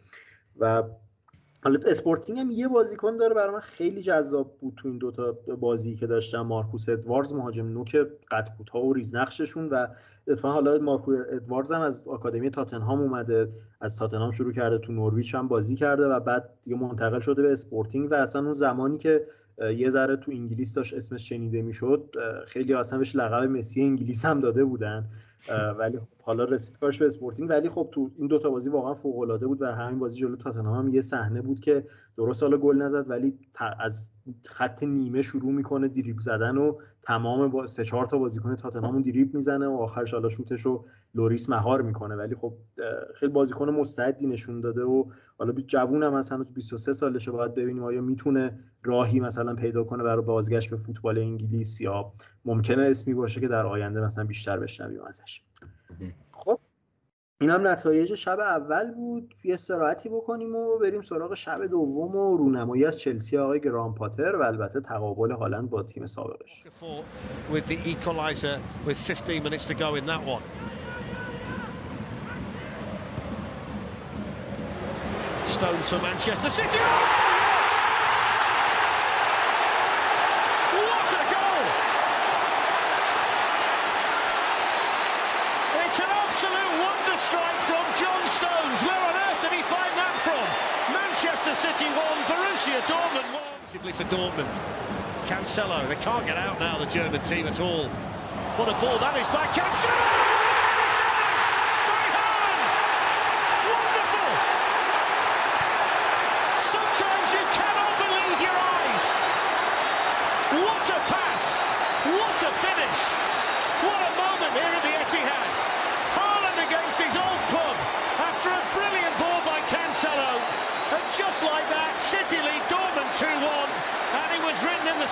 و 0.59 0.83
حالا 1.65 1.79
اسپورتینگ 1.87 2.39
هم 2.39 2.51
یه 2.51 2.69
بازیکن 2.69 3.17
داره 3.17 3.35
برای 3.35 3.51
من 3.55 3.61
خیلی 3.61 4.03
جذاب 4.03 4.59
بود 4.61 4.75
تو 4.77 4.89
این 4.89 4.99
دوتا 4.99 5.33
بازی 5.61 5.95
که 5.95 6.07
داشتم. 6.07 6.41
مارکوس 6.41 6.89
ادواردز 6.89 7.33
مهاجم 7.35 7.67
نوک 7.67 7.97
قد 8.31 8.49
کوتاه 8.59 8.83
و 8.85 8.93
ریزنقششون 8.93 9.69
و 9.69 9.87
اتفاقا 10.29 10.55
حالا 10.55 10.79
مارکوس 10.79 11.19
ادواردز 11.31 11.73
هم 11.73 11.81
از 11.81 12.09
آکادمی 12.09 12.51
تاتنهام 12.51 13.01
اومده 13.01 13.49
از 13.81 13.97
تاتنهام 13.97 14.31
شروع 14.31 14.53
کرده 14.53 14.79
تو 14.79 14.93
نورویچ 14.93 15.35
هم 15.35 15.49
بازی 15.49 15.77
کرده 15.77 16.07
و 16.07 16.21
بعد 16.21 16.51
دیگه 16.63 16.77
منتقل 16.77 17.21
شده 17.21 17.43
به 17.43 17.53
اسپورتینگ 17.53 18.11
و 18.11 18.15
اصلا 18.15 18.43
اون 18.43 18.53
زمانی 18.53 18.99
که 18.99 19.27
یه 19.77 19.91
ذره 19.91 20.17
تو 20.17 20.31
انگلیس 20.31 20.75
داشت 20.75 20.95
اسمش 20.95 21.29
شنیده 21.29 21.63
می‌شد 21.63 22.15
خیلی 22.47 22.75
اصلا 22.75 22.99
بهش 22.99 23.17
لقب 23.17 23.49
مسی 23.49 23.83
انگلیس 23.83 24.25
هم 24.25 24.41
داده 24.41 24.65
بودن. 24.65 25.09
ولی 25.79 25.99
خب 25.99 26.23
حالا 26.23 26.45
رسید 26.45 26.79
کارش 26.79 26.99
به 26.99 27.07
اسپورتینگ. 27.07 27.51
ولی 27.51 27.69
خب 27.69 27.89
تو 27.93 28.11
این 28.17 28.27
دوتا 28.27 28.51
بازی 28.51 28.71
واقعا 28.71 28.95
فوق 28.95 29.19
العاده 29.19 29.47
بود 29.47 29.63
و 29.63 29.67
همین 29.67 29.99
بازی 29.99 30.21
جلو 30.21 30.37
تاتنهام 30.37 30.87
هم 30.87 30.95
یه 30.95 31.01
صحنه 31.01 31.43
بود 31.43 31.61
که 31.61 31.85
درست 32.17 32.43
حالا 32.43 32.57
گل 32.59 32.77
نزد 32.77 33.11
ولی 33.11 33.39
از 33.81 34.11
خط 34.47 34.83
نیمه 34.83 35.23
شروع 35.23 35.53
می‌کنه 35.53 35.89
دریب 35.89 36.21
زدن 36.21 36.57
و 36.57 36.79
تمام 37.03 37.49
با 37.49 37.67
سه 37.67 37.85
چهار 37.85 38.07
تا 38.07 38.19
بازیکن 38.19 38.57
تاتنهام 38.57 39.03
دریب 39.03 39.35
می‌زنه 39.35 39.67
و 39.67 39.73
آخرش 39.73 40.15
حالا 40.15 40.29
شوتش 40.29 40.61
رو 40.61 40.85
لوریس 41.15 41.49
مهار 41.49 41.83
می‌کنه. 41.83 42.15
ولی 42.15 42.35
خب 42.35 42.53
خیلی 43.15 43.33
بازیکن 43.33 43.71
مستعدی 43.71 44.27
نشون 44.27 44.61
داده 44.61 44.83
و 44.83 45.05
حالا 45.39 45.53
جوون 45.53 46.03
هم 46.03 46.15
مثلا 46.15 46.45
23 46.55 46.93
سالشه 46.93 47.31
باید 47.31 47.55
ببینیم 47.55 47.83
آیا 47.83 48.01
می‌تونه 48.01 48.59
راهی 48.85 49.21
مثلا 49.21 49.55
پیدا 49.55 49.85
کنه 49.85 50.03
برای 50.03 50.25
بازگشت 50.25 50.71
به 50.71 50.77
فوتبال 50.77 51.19
انگلیس 51.19 51.81
یا 51.81 52.13
ممکنه 52.45 52.83
اسمی 52.83 53.15
باشه 53.15 53.41
که 53.41 53.49
در 53.49 53.67
آینده 53.67 54.01
مثلا 54.01 54.25
بیشتر 54.25 54.59
بشنویم 54.59 55.03
ازش. 55.05 55.43
این 57.43 57.51
هم 57.51 57.67
نتایج 57.67 58.15
شب 58.15 58.41
اول 58.41 58.95
بود. 58.95 59.35
یه 59.45 59.55
استراحتی 59.55 60.09
بکنیم 60.09 60.55
و 60.55 60.79
بریم 60.79 61.03
سراغ 61.03 61.35
شب 61.35 61.67
دوم 61.67 62.17
و 62.17 62.37
رونمایی 62.37 62.85
از 62.85 63.01
چلسی 63.01 63.39
آقای 63.39 63.61
گرام 63.61 63.95
پاتر 63.95 64.37
و 64.37 64.43
البته 64.43 64.81
تقابل 64.81 65.31
هالند 65.33 65.71
با 65.71 65.83
تیم 65.83 66.07
سابقش. 66.07 66.65
Stones 75.55 75.89
for 75.91 76.01
Manchester 76.07 76.51
City. 76.59 77.30
City 91.81 91.93
won, 91.97 92.19
Borussia 92.25 92.79
Dortmund 92.83 93.33
won. 93.33 93.93
For 93.95 94.05
Dortmund. 94.05 94.49
Cancelo, 95.27 95.89
they 95.89 95.97
can't 95.97 96.27
get 96.27 96.37
out 96.37 96.61
now, 96.61 96.77
the 96.77 96.85
German 96.85 97.23
team 97.23 97.47
at 97.47 97.59
all. 97.59 97.89
What 98.59 98.69
a 98.69 98.79
ball 98.81 98.99
that 98.99 99.17
is 99.19 99.27
by 99.29 99.47
Cancelo! 99.47 100.40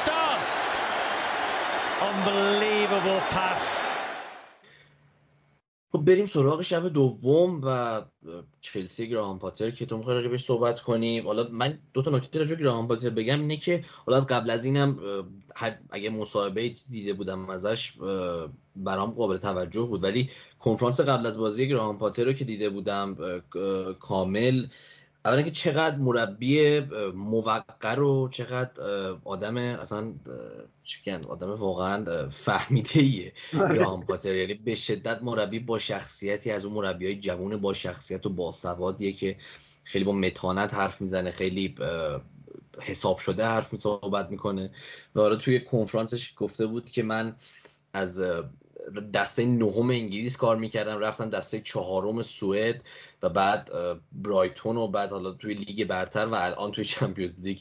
Stars. 0.02 0.46
Unbelievable 2.08 3.20
pass. 3.34 3.64
خب 5.92 6.04
بریم 6.04 6.26
سراغ 6.26 6.62
شب 6.62 6.88
دوم 6.88 7.60
و 7.64 8.02
چلسی 8.60 9.08
گراهام 9.08 9.38
پاتر 9.38 9.70
که 9.70 9.86
تو 9.86 9.96
می‌خوای 9.96 10.16
راجبش 10.16 10.44
صحبت 10.44 10.80
کنیم 10.80 11.26
حالا 11.26 11.48
من 11.52 11.78
دو 11.94 12.02
تا 12.02 12.10
نکته 12.10 12.38
راجب 12.38 12.58
گراهام 12.60 12.88
پاتر 12.88 13.10
بگم 13.10 13.40
اینه 13.40 13.56
که 13.56 13.84
حالا 14.06 14.16
از 14.16 14.26
قبل 14.26 14.50
از 14.50 14.64
اینم 14.64 14.98
اگه 15.90 16.10
مصاحبه 16.10 16.72
دیده 16.90 17.12
بودم 17.12 17.50
ازش 17.50 17.92
برام 18.76 19.10
قابل 19.10 19.36
توجه 19.36 19.82
بود 19.82 20.04
ولی 20.04 20.30
کنفرانس 20.58 21.00
قبل 21.00 21.26
از 21.26 21.38
بازی 21.38 21.68
گراهام 21.68 21.98
پاتر 21.98 22.24
رو 22.24 22.32
که 22.32 22.44
دیده 22.44 22.70
بودم 22.70 23.16
کامل 24.00 24.66
اولا 25.28 25.42
که 25.42 25.50
چقدر 25.50 25.96
مربی 25.96 26.80
موقر 27.14 28.00
و 28.00 28.28
چقدر 28.32 28.82
آدم 29.24 29.56
اصلا 29.56 30.12
چکن 30.84 31.20
آدم 31.28 31.50
واقعا 31.50 32.28
فهمیده 32.28 33.00
ایه 33.00 33.32
گرام 33.52 34.06
پاتر 34.06 34.34
یعنی 34.34 34.54
به 34.54 34.74
شدت 34.74 35.22
مربی 35.22 35.58
با 35.58 35.78
شخصیتی 35.78 36.50
از 36.50 36.64
اون 36.64 36.74
مربی 36.74 37.06
های 37.06 37.20
جوون 37.20 37.56
با 37.56 37.72
شخصیت 37.72 38.26
و 38.26 38.30
با 38.30 38.52
سوادیه 38.52 39.12
که 39.12 39.36
خیلی 39.84 40.04
با 40.04 40.12
متانت 40.12 40.74
حرف 40.74 41.00
می‌زنه 41.00 41.30
خیلی 41.30 41.74
حساب 42.80 43.18
شده 43.18 43.44
حرف 43.44 43.76
صحبت 43.76 44.30
می‌کنه. 44.30 44.70
و 45.14 45.36
توی 45.36 45.60
کنفرانسش 45.60 46.34
گفته 46.36 46.66
بود 46.66 46.90
که 46.90 47.02
من 47.02 47.36
از 47.92 48.22
دسته 49.14 49.44
نهم 49.44 49.90
انگلیس 49.90 50.36
کار 50.36 50.56
می‌کردم 50.56 50.98
رفتم 50.98 51.30
دسته 51.30 51.60
چهارم 51.60 52.22
سوئد 52.22 52.82
و 53.22 53.28
بعد 53.28 53.70
برایتون 54.12 54.76
و 54.76 54.88
بعد 54.88 55.10
حالا 55.10 55.30
توی 55.30 55.54
لیگ 55.54 55.84
برتر 55.84 56.26
و 56.26 56.34
الان 56.34 56.72
توی 56.72 56.84
چمپیونز 56.84 57.40
لیگ 57.40 57.58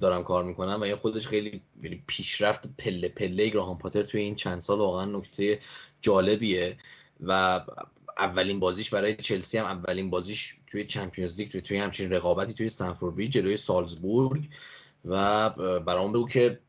دارم 0.00 0.24
کار 0.24 0.44
می‌کنم 0.44 0.80
و 0.80 0.82
این 0.82 0.94
خودش 0.94 1.28
خیلی 1.28 1.62
یعنی 1.82 2.02
پیشرفت 2.06 2.68
پله 2.78 3.08
پله 3.08 3.48
گراهام 3.48 3.78
پاتر 3.78 4.02
توی 4.02 4.20
این 4.20 4.34
چند 4.34 4.60
سال 4.60 4.78
واقعا 4.78 5.04
نکته 5.04 5.60
جالبیه 6.00 6.76
و 7.20 7.60
اولین 8.18 8.60
بازیش 8.60 8.90
برای 8.90 9.16
چلسی 9.16 9.58
هم 9.58 9.64
اولین 9.64 10.10
بازیش 10.10 10.56
توی 10.66 10.86
چمپیونز 10.86 11.40
لیگ 11.40 11.50
توی, 11.50 11.60
توی 11.60 11.76
همچین 11.76 12.12
رقابتی 12.12 12.54
توی 12.54 12.68
سنفورد 12.68 13.24
جلوی 13.24 13.56
سالزبورگ 13.56 14.48
و 15.04 15.50
برام 15.80 16.12
بگو 16.12 16.28
که 16.28 16.60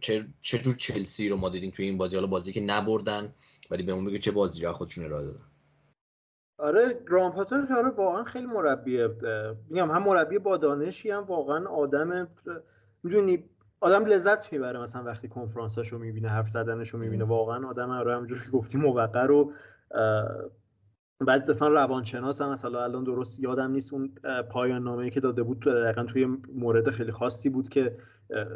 چه 0.00 0.58
جور 0.58 0.74
چلسی 0.74 1.28
رو 1.28 1.36
ما 1.36 1.48
دیدیم 1.48 1.70
توی 1.70 1.84
این 1.84 1.98
بازی؟ 1.98 2.16
حالا 2.16 2.28
بازی 2.28 2.52
که 2.52 2.60
نبردن 2.60 3.34
ولی 3.70 3.82
بهمون 3.82 4.04
بگو 4.04 4.18
چه 4.18 4.30
بازی 4.30 4.62
را 4.62 4.72
خودشون 4.72 5.04
ارائه 5.04 5.26
دادن. 5.26 5.44
آره 6.58 7.00
گرام 7.10 7.32
پاتر 7.32 7.66
آره 7.76 7.88
واقعا 7.88 8.24
خیلی 8.24 8.46
مربیه 8.46 9.08
میگم 9.68 9.90
هم 9.90 10.02
مربی 10.02 10.38
با 10.38 10.56
دانشی 10.56 11.10
هم 11.10 11.22
واقعا 11.22 11.68
آدم 11.68 12.28
می‌دونی 13.02 13.44
آدم 13.80 14.04
لذت 14.04 14.52
می‌بره 14.52 14.80
مثلا 14.80 15.04
وقتی 15.04 15.28
کنفرانساشو 15.28 15.98
می‌بینه 15.98 16.28
حرف 16.28 16.48
زدنشو 16.48 16.98
می‌بینه. 16.98 17.24
واقعا 17.24 17.68
آدم 17.68 17.90
آره 17.90 18.14
همونجوری 18.14 18.40
که 18.40 18.50
گفتی 18.50 18.78
موقع 18.78 19.26
رو 19.26 19.52
بعد 21.26 21.50
دفعا 21.50 21.68
روانشناس 21.68 22.42
هم 22.42 22.50
مثلا 22.50 22.84
الان 22.84 23.04
درست 23.04 23.40
یادم 23.40 23.70
نیست 23.70 23.92
اون 23.92 24.12
پایان 24.50 24.82
نامه 24.82 25.10
که 25.10 25.20
داده 25.20 25.42
بود 25.42 25.60
دقیقا 25.60 26.04
توی 26.04 26.24
مورد 26.54 26.90
خیلی 26.90 27.12
خاصی 27.12 27.48
بود 27.48 27.68
که 27.68 27.96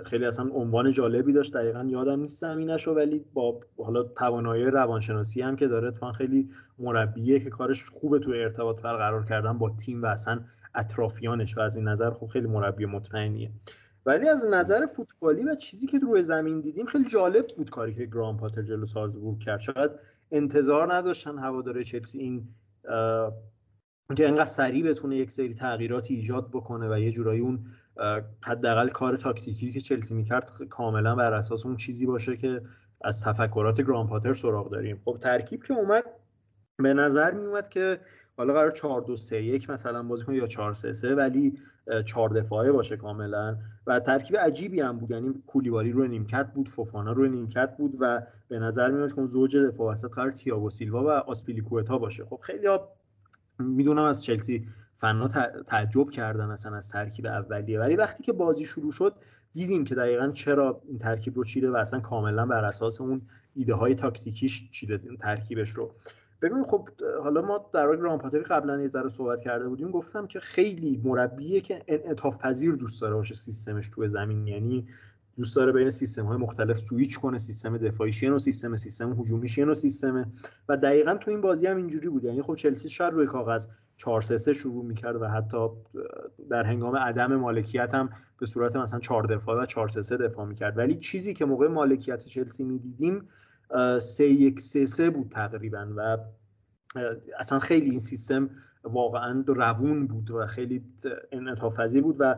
خیلی 0.05 0.25
اصلا 0.25 0.51
عنوان 0.53 0.91
جالبی 0.91 1.33
داشت. 1.33 1.53
دقیقا 1.53 1.85
یادم 1.89 2.21
نیست 2.21 2.41
زمینش 2.41 2.89
ولی 2.89 3.25
با 3.35 3.61
حالا 3.79 4.03
توانایی 4.03 4.65
روانشناسی 4.65 5.43
هم 5.43 5.57
که 5.57 5.69
داره 5.69 5.89
اتفاقا 5.89 6.13
خیلی 6.13 6.49
مربیه 6.79 7.41
که 7.41 7.51
کارش 7.51 7.91
خوبه 7.91 8.19
توی 8.19 8.43
ارتباط 8.43 8.83
برقرار 8.83 9.25
کردن 9.25 9.59
با 9.59 9.71
تیم 9.71 10.03
و 10.03 10.07
اصلا 10.07 10.41
اطرافیانش 10.75 11.57
و 11.57 11.61
از 11.61 11.77
این 11.77 11.89
نظر 11.89 12.11
خب 12.11 12.27
خیلی 12.27 12.47
مربی 12.47 12.87
مطمئنیه. 12.87 13.51
ولی 14.07 14.29
از 14.29 14.47
نظر 14.47 14.87
فوتبالی 14.87 15.45
و 15.45 15.55
چیزی 15.55 15.87
که 15.87 15.99
روی 15.99 16.23
زمین 16.23 16.61
دیدیم 16.61 16.87
خیلی 16.87 17.05
جالب 17.05 17.47
بود 17.57 17.71
کاری 17.71 17.95
که 17.95 18.07
گرام 18.07 18.37
پاتر 18.37 18.63
جلو 18.63 18.85
سازبورگ 18.85 19.39
کرد. 19.39 19.61
شاید 19.61 19.91
انتظار 20.31 20.95
نداشتن 20.95 21.39
هواداره 21.39 21.85
چلسی 21.85 22.19
این 22.19 22.49
که 24.17 24.29
انقدر 24.29 24.45
سریع 24.45 24.91
بتونه 24.91 25.17
یک 25.17 25.31
سری 25.31 25.55
تغییراتی 25.55 26.15
ایجاد 26.15 26.51
بکنه 26.51 26.89
و 26.89 26.99
یه 26.99 27.11
جورایی 27.11 27.41
اون 27.41 27.65
حداقل 28.45 28.89
کار 28.89 29.17
تاکتیکی 29.17 29.73
که 29.73 29.81
چلسی 29.81 30.15
می‌کرد 30.15 30.51
کاملا 30.71 31.15
بر 31.15 31.35
اساس 31.35 31.67
اون 31.67 31.77
چیزی 31.77 32.07
باشه 32.07 32.37
که 32.37 32.63
از 33.05 33.23
تفکرات 33.23 33.81
گران 33.81 34.07
پاتر 34.07 34.33
سراغ 34.33 34.71
داریم. 34.71 35.03
خب 35.05 35.19
ترکیب 35.21 35.65
که 35.65 35.75
اومد 35.75 36.05
به 36.77 36.95
نظر 36.95 37.35
می 37.35 37.45
اومد 37.45 37.69
که 37.69 38.01
حالا 38.37 38.55
قرار 38.55 38.71
4 38.71 39.01
2 39.03 39.17
3 39.17 39.37
1 39.37 39.71
مثلا 39.71 40.03
بازی 40.03 40.25
کنه 40.25 40.37
یا 40.37 40.47
4 40.47 40.73
3 40.73 40.93
3 40.93 41.15
ولی 41.15 41.59
4 42.05 42.29
دفاعه 42.29 42.73
باشه 42.73 42.97
کاملا. 42.97 43.57
و 43.87 44.01
ترکیب 44.01 44.37
عجیبی 44.37 44.81
هم 44.81 44.99
بود 44.99 45.11
یعنی 45.11 45.35
کولیبالی 45.47 45.93
روی 45.93 46.09
نیمکت 46.09 46.53
بود 46.55 46.69
فوفانا 46.69 47.13
روی 47.13 47.29
نیمکت 47.29 47.77
بود 47.77 47.97
و 48.01 48.23
به 48.49 48.59
نظر 48.59 48.91
میاد 48.91 49.15
که 49.15 49.25
زوج 49.25 49.57
دفاع 49.57 49.93
وسط 49.93 50.11
قرار 50.11 50.31
تییاگو 50.31 50.71
سیلوا 50.71 51.05
و 51.05 51.09
آسپیلیکوتا 51.09 51.99
باشه. 51.99 52.25
خب 52.25 52.41
خیلی 52.43 52.69
می‌دونم 53.59 54.05
از 54.05 54.25
چلسی 54.25 54.69
فنا 54.97 55.29
تعجب 55.67 56.11
کردن 56.11 56.51
اصلا 56.51 56.77
از 56.77 56.91
ترکیب 56.91 57.27
اولیه. 57.27 57.81
ولی 57.81 57.97
وقتی 57.97 58.23
که 58.23 58.33
بازی 58.33 58.65
شروع 58.65 58.93
شد 58.93 59.15
دیدیم 59.53 59.85
که 59.85 59.95
دقیقا 59.95 60.29
چرا 60.29 60.83
این 60.89 60.99
ترکیب 60.99 61.37
رو 61.37 61.45
چیده 61.45 61.71
و 61.71 61.77
اصلا 61.77 62.01
کاملا 62.01 62.47
بر 62.47 62.65
اساس 62.65 63.01
اون 63.01 63.23
ایده 63.55 63.75
های 63.75 63.95
تاکتیکیش 63.95 64.71
چیده 64.71 64.99
ترکیبش 65.21 65.71
رو. 65.71 65.95
ببین 66.45 66.63
خب 66.63 66.89
حالا 67.23 67.43
ما 67.43 67.71
در 67.73 67.87
واقع 67.87 67.99
رامپاتری 67.99 68.43
قبلا 68.43 68.81
یه 68.81 68.89
ذره 68.89 69.09
صحبت 69.09 69.41
کرده 69.41 69.69
بودیم 69.69 69.91
گفتم 69.91 70.27
که 70.27 70.41
خیلی 70.41 71.01
مربیه 71.05 71.61
که 71.61 71.83
انعطاف 71.89 72.39
پذیر 72.39 72.73
دوست 72.73 73.03
داره 73.03 73.15
باشه 73.15 73.35
سیستمش 73.35 73.89
توی 73.89 74.09
زمین. 74.09 74.47
یعنی 74.47 74.87
دوست 75.37 75.57
داره 75.57 75.73
بین 75.73 75.91
سیستم 75.91 76.27
های 76.27 76.37
مختلف 76.37 76.79
سویچ 76.79 77.19
کنه 77.19 77.39
سیستم 77.39 77.79
دفاعیش 77.79 78.23
یه 78.23 78.29
نوع 78.29 78.39
سیستم 78.39 78.77
سیستم 78.77 79.21
هجومیش 79.21 79.59
یه 79.59 79.65
نوع 79.65 79.75
سیستمه 79.75 80.27
و 80.69 80.77
دقیقا 80.77 81.15
تو 81.15 81.31
این 81.31 81.41
بازی 81.41 81.67
هم 81.67 81.77
اینجوری 81.77 82.09
بود. 82.09 82.25
یعنی 82.25 82.43
خب 82.43 82.55
چلسی 82.55 82.89
شاید 82.89 83.15
روی 83.15 83.27
کاغذ 83.27 83.67
4 83.97 84.21
3 84.21 84.53
شروع 84.53 84.85
می‌کرد 84.85 85.23
و 85.23 85.27
حتی 85.27 85.69
در 86.51 86.63
هنگام 86.63 86.97
عدم 86.97 87.37
مالکیت 87.37 87.95
هم 87.95 88.11
به 88.39 88.47
صورت 88.47 88.77
مثلا 88.77 89.01
4 89.01 89.23
دفاع 89.27 89.63
و 89.63 89.67
4 89.67 89.89
3 89.89 90.17
دفاع 90.17 90.47
می‌کرد. 90.47 90.79
ولی 90.79 90.97
چیزی 90.97 91.35
که 91.35 91.45
موقع 91.45 91.69
مالکیت 91.69 92.25
چلسی 92.25 92.65
می‌دیدیم 92.65 93.23
3 94.01 94.25
1 94.25 94.61
3 94.61 94.87
3 94.87 95.11
بود 95.11 95.29
تقریبا 95.29 95.89
و 95.97 96.19
اصلا 97.39 97.59
خیلی 97.59 97.91
این 97.91 97.99
سیستم 97.99 98.51
واقعا 98.85 99.45
روون 99.47 100.07
بود 100.07 100.31
و 100.31 100.47
خیلی 100.47 100.85
انعطاف 101.33 101.81
بود 102.03 102.17
و 102.19 102.35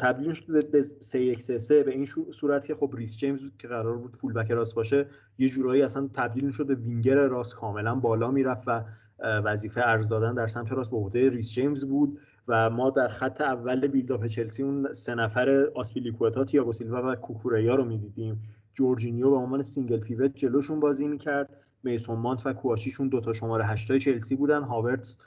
تبدیل 0.00 0.32
شد 0.32 0.70
به 0.70 0.82
3 0.82 1.20
1 1.20 1.42
3 1.42 1.58
3 1.58 1.82
به 1.82 1.90
این 1.90 2.06
صورت 2.30 2.66
که 2.66 2.74
خب 2.74 2.94
ریس 2.96 3.16
جیمز 3.16 3.50
که 3.58 3.68
قرار 3.68 3.98
بود 3.98 4.16
فول 4.16 4.32
بک 4.32 4.50
راست 4.50 4.74
باشه 4.74 5.06
یه 5.38 5.48
جورایی 5.48 5.82
اصلا 5.82 6.08
تبدیل 6.12 6.50
شد 6.50 6.66
به 6.66 6.74
وینگر 6.74 7.14
راست. 7.14 7.54
کاملا 7.54 7.94
بالا 7.94 8.30
می‌رفت 8.30 8.68
و 8.68 8.84
وظیفه 9.18 9.80
عرض 9.84 10.08
دادن 10.08 10.34
در 10.34 10.46
سمت 10.46 10.72
راست 10.72 10.90
به 10.90 10.96
عهده 10.96 11.28
ریس 11.28 11.52
جیمز 11.52 11.84
بود 11.84 12.18
و 12.48 12.70
ما 12.70 12.90
در 12.90 13.08
خط 13.08 13.40
اول 13.40 13.88
build-up 13.88 14.26
چلسی 14.26 14.62
اون 14.62 14.92
سه 14.92 15.14
نفر 15.14 15.68
آسپیلیکوتا 15.74 16.44
تیاگو 16.44 16.72
سیلوا 16.72 17.12
و 17.12 17.14
کوکوریا 17.14 17.74
رو 17.74 17.84
می‌دیدیم. 17.84 18.42
جورجینیو 18.74 19.30
به 19.30 19.36
عنوان 19.36 19.62
single 19.62 20.00
pivot 20.00 20.34
جلوشون 20.34 20.80
بازی 20.80 21.08
می‌کرد. 21.08 21.48
میسون 21.82 22.18
ماونت 22.18 22.46
و 22.46 22.52
کواچیچشون 22.52 23.08
دوتا 23.08 23.32
شماره 23.32 23.66
هشتای 23.66 23.98
چلسی 23.98 24.36
بودن. 24.36 24.62
هاورتس 24.62 25.18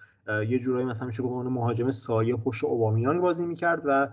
یه 0.49 0.59
جورایی 0.59 0.85
مثلا 0.85 1.07
میشه 1.07 1.23
گفت 1.23 1.45
مهاجم 1.45 1.89
سایه 1.89 2.35
پشت 2.35 2.63
اوبامیانگ 2.63 3.21
بازی 3.21 3.45
می‌کرد 3.45 3.81
و 3.85 4.09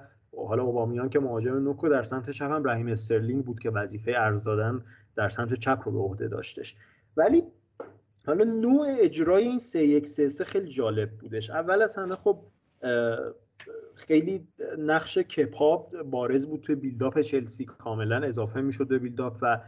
حالا 0.49 0.63
اوبامیانگ 0.63 1.09
که 1.09 1.21
مهاجم 1.21 1.55
نوک 1.55 1.82
و 1.82 1.89
در 1.89 2.03
سمت 2.03 2.31
چپ 2.31 2.51
هم 2.51 2.69
رحیم 2.69 2.89
استرلینگ 2.89 3.45
بود 3.45 3.61
که 3.61 3.71
وظیفه 3.71 4.13
عرض 4.17 4.45
دادن 4.45 4.83
در 5.17 5.29
سمت 5.29 5.55
چپ 5.55 5.81
رو 5.85 5.93
به 5.93 5.99
عهده 5.99 6.29
داشتش. 6.29 6.77
ولی 7.17 7.43
حالا 8.27 8.45
نوع 8.45 8.87
اجرای 9.01 9.45
این 9.45 9.59
سه 9.59 9.87
یک 9.87 10.07
سه 10.07 10.29
سه 10.29 10.45
خیلی 10.45 10.69
جالب 10.69 11.11
بودش. 11.11 11.51
اول 11.51 11.83
از 11.83 11.97
همه 11.97 12.17
خب 12.17 12.39
خیلی 13.97 14.49
نقش 14.79 15.19
کپاب 15.19 16.03
بارز 16.03 16.47
بود 16.47 16.61
توی 16.61 16.75
بیلداپ 16.75 17.21
چلسی. 17.21 17.65
کاملا 17.65 18.17
اضافه 18.27 18.61
می‌شد 18.61 18.89
به 18.89 18.99
بیلداپ 18.99 19.39
و 19.43 19.61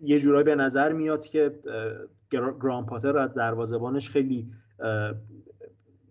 یه 0.00 0.20
جورایی 0.20 0.44
به 0.44 0.54
نظر 0.54 0.92
میاد 0.92 1.24
که 1.24 1.60
گران 2.30 2.86
پاتر 2.86 3.18
از 3.18 3.34
دروازبانش 3.34 4.10
خیلی 4.10 4.50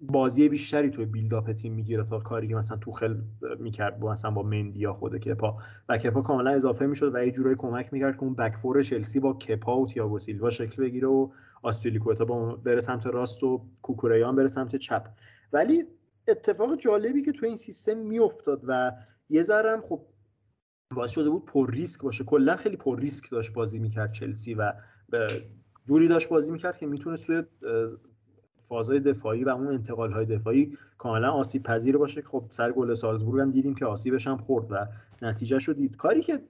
بازی 0.01 0.49
بیشتری 0.49 0.89
توی 0.89 1.05
بیلداپ 1.05 1.51
تیم 1.51 1.73
می‌گیره 1.73 2.03
تا 2.03 2.19
کاری 2.19 2.47
که 2.47 2.55
مثلا 2.55 2.77
توخل 2.77 3.15
می‌کرد 3.59 3.99
با 3.99 4.11
مثلا 4.11 4.31
با 4.31 4.43
مندی 4.43 4.79
یا 4.79 4.93
خود 4.93 5.17
کپا 5.17 5.57
و 5.89 5.97
کپا 5.97 6.21
کاملا 6.21 6.51
اضافه 6.51 6.85
می‌شد 6.85 7.15
و 7.15 7.25
یه 7.25 7.31
جورایی 7.31 7.55
کمک 7.55 7.93
می‌کرد 7.93 8.15
که 8.15 8.23
اون 8.23 8.35
بک 8.35 8.55
فور 8.55 8.81
چلسی 8.81 9.19
با 9.19 9.33
کپا 9.33 9.79
و 9.79 9.87
تییاگو 9.87 10.19
سیلوا 10.19 10.49
شکل 10.49 10.83
بگیره 10.83 11.07
و 11.07 11.29
آسپیلیکوتا 11.61 12.25
با 12.25 12.55
بره 12.55 12.79
سمت 12.79 13.07
راست 13.07 13.43
و 13.43 13.61
کوکوریان 13.81 14.35
بره 14.35 14.47
سمت 14.47 14.75
چپ. 14.75 15.07
ولی 15.53 15.83
اتفاق 16.27 16.75
جالبی 16.75 17.21
که 17.21 17.31
تو 17.31 17.45
این 17.45 17.55
سیستم 17.55 17.97
میافتاد 17.97 18.61
و 18.67 18.91
یه 19.29 19.41
ذرم 19.41 19.81
خب 19.81 20.01
باعث 20.95 21.11
شده 21.11 21.29
بود 21.29 21.45
پر 21.45 21.71
ریسک 21.71 22.01
باشه. 22.01 22.23
کلا 22.23 22.55
خیلی 22.55 22.77
پر 22.77 22.99
ریسک 22.99 23.31
داشت 23.31 23.53
بازی 23.53 23.79
می‌کرد 23.79 24.11
چلسی 24.11 24.53
و 24.53 24.73
جوری 25.85 26.07
داشت 26.07 26.29
بازی 26.29 26.51
می‌کرد 26.51 26.77
که 26.77 26.85
می‌تونه 26.85 27.15
سوی 27.15 27.43
فازهای 28.61 28.99
دفاعی 28.99 29.43
و 29.43 29.49
اون 29.49 29.67
انتقال 29.67 30.11
های 30.11 30.25
دفاعی 30.25 30.77
کاملا 30.97 31.31
آسیب 31.31 31.63
پذیر 31.63 31.97
باشه. 31.97 32.21
خب 32.21 32.45
سر 32.49 32.71
گل 32.71 32.93
سالزبورگ 32.93 33.41
هم 33.41 33.51
دیدیم 33.51 33.75
که 33.75 33.85
آسیبش 33.85 34.27
هم 34.27 34.37
خورد 34.37 34.71
و 34.71 34.87
نتیجه 35.21 35.59
شد 35.59 35.75
دید. 35.75 35.95
کاری 35.95 36.21
که 36.21 36.41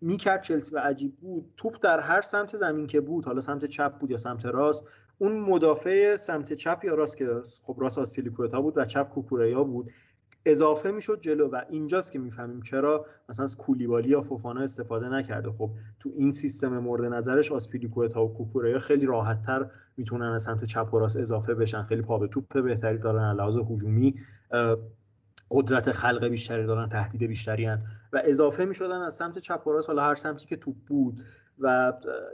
می‌کرد 0.00 0.42
چلسی 0.42 0.74
و 0.74 0.78
عجیب 0.78 1.16
بود. 1.16 1.52
توپ 1.56 1.76
در 1.82 2.00
هر 2.00 2.20
سمت 2.20 2.56
زمین 2.56 2.86
که 2.86 3.00
بود 3.00 3.24
حالا 3.24 3.40
سمت 3.40 3.64
چپ 3.64 3.98
بود 3.98 4.10
یا 4.10 4.16
سمت 4.16 4.46
راست 4.46 4.84
اون 5.18 5.40
مدافع 5.40 6.16
سمت 6.16 6.52
چپ 6.52 6.80
یا 6.84 6.94
راست 6.94 7.16
که 7.16 7.26
خب 7.62 7.76
راست 7.78 7.98
آسپیلیکوتا 7.98 8.60
بود 8.60 8.78
و 8.78 8.84
چپ 8.84 9.08
کوکوریا 9.08 9.64
بود 9.64 9.90
اضافه 10.44 10.90
می‌شد 10.90 11.20
جلو 11.20 11.48
و 11.48 11.60
اینجاست 11.70 12.12
که 12.12 12.18
می‌فهمیم 12.18 12.60
چرا 12.60 13.06
مثلا 13.28 13.44
از 13.44 13.56
کولیبالی 13.56 14.08
یا 14.08 14.22
فوفانا 14.22 14.60
استفاده 14.60 15.08
نکرده. 15.08 15.50
خب 15.50 15.70
تو 15.98 16.10
این 16.16 16.32
سیستم 16.32 16.78
مورد 16.78 17.04
نظرش 17.04 17.52
آسپیلیکوتا 17.52 18.24
و 18.24 18.34
کوکوریا 18.34 18.78
خیلی 18.78 19.06
راحتتر 19.06 19.70
می‌تونن 19.96 20.26
از 20.26 20.42
سمت 20.42 20.64
چپ 20.64 20.94
و 20.94 20.98
راست 20.98 21.16
اضافه 21.16 21.54
بشن. 21.54 21.82
خیلی 21.82 22.02
پا 22.02 22.18
به 22.18 22.28
توپ 22.28 22.62
بهتری 22.62 22.98
دارن 22.98 23.32
لحاظ 23.36 23.56
هجومی 23.56 24.14
قدرت 25.50 25.92
خلق 25.92 26.26
بیشتری 26.26 26.66
دارن 26.66 26.88
تهدید 26.88 27.28
بیشتری 27.28 27.64
هن. 27.64 27.82
و 28.12 28.22
اضافه 28.24 28.64
می 28.64 28.74
شدن 28.74 29.00
از 29.00 29.14
سمت 29.14 29.38
چپ 29.38 29.66
و 29.66 29.72
راست 29.72 29.88
حالا 29.88 30.02
هر 30.02 30.14
سمتی 30.14 30.46
که 30.46 30.56
توپ 30.56 30.76
بود. 30.88 31.20
و 31.58 31.92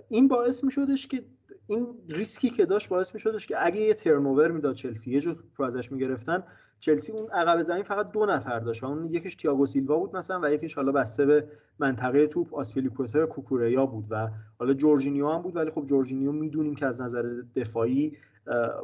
این 0.08 0.28
باعث 0.28 0.64
می 0.64 0.70
شدش 0.70 1.06
که 1.06 1.22
این 1.66 1.86
ریسکی 2.08 2.50
که 2.50 2.66
داشت 2.66 2.88
باعث 2.88 3.14
می 3.14 3.20
شدش 3.20 3.46
که 3.46 3.66
اگه 3.66 3.80
یه 3.80 3.94
ترنوور 3.94 4.50
می‌داد 4.50 4.74
چلسی 4.74 5.10
یه 5.10 5.20
جور 5.20 5.44
رو 5.56 5.64
ازش 5.64 5.92
می‌گرفتن 5.92 6.42
چلسی 6.80 7.12
اون 7.12 7.30
عقب 7.30 7.62
زمین 7.62 7.82
فقط 7.82 8.10
دو 8.12 8.26
نفر 8.26 8.60
داشت 8.60 8.82
و 8.82 8.86
اون 8.86 9.04
یکیش 9.04 9.34
تییاگو 9.34 9.66
سیلوا 9.66 9.98
بود 9.98 10.16
مثلا 10.16 10.40
و 10.42 10.52
یکیش 10.52 10.74
حالا 10.74 10.92
بسته 10.92 11.26
به 11.26 11.48
منطقه 11.78 12.26
توپ 12.26 12.54
آسپیلیکوتا 12.54 13.18
یا 13.18 13.26
کوکوریا 13.26 13.86
بود. 13.86 14.06
و 14.10 14.28
حالا 14.58 14.74
جورجینیو 14.74 15.28
هم 15.28 15.42
بود 15.42 15.56
ولی 15.56 15.70
خب 15.70 15.84
جورجینیو 15.84 16.32
می‌دونیم 16.32 16.74
که 16.74 16.86
از 16.86 17.02
نظر 17.02 17.42
دفاعی 17.56 18.16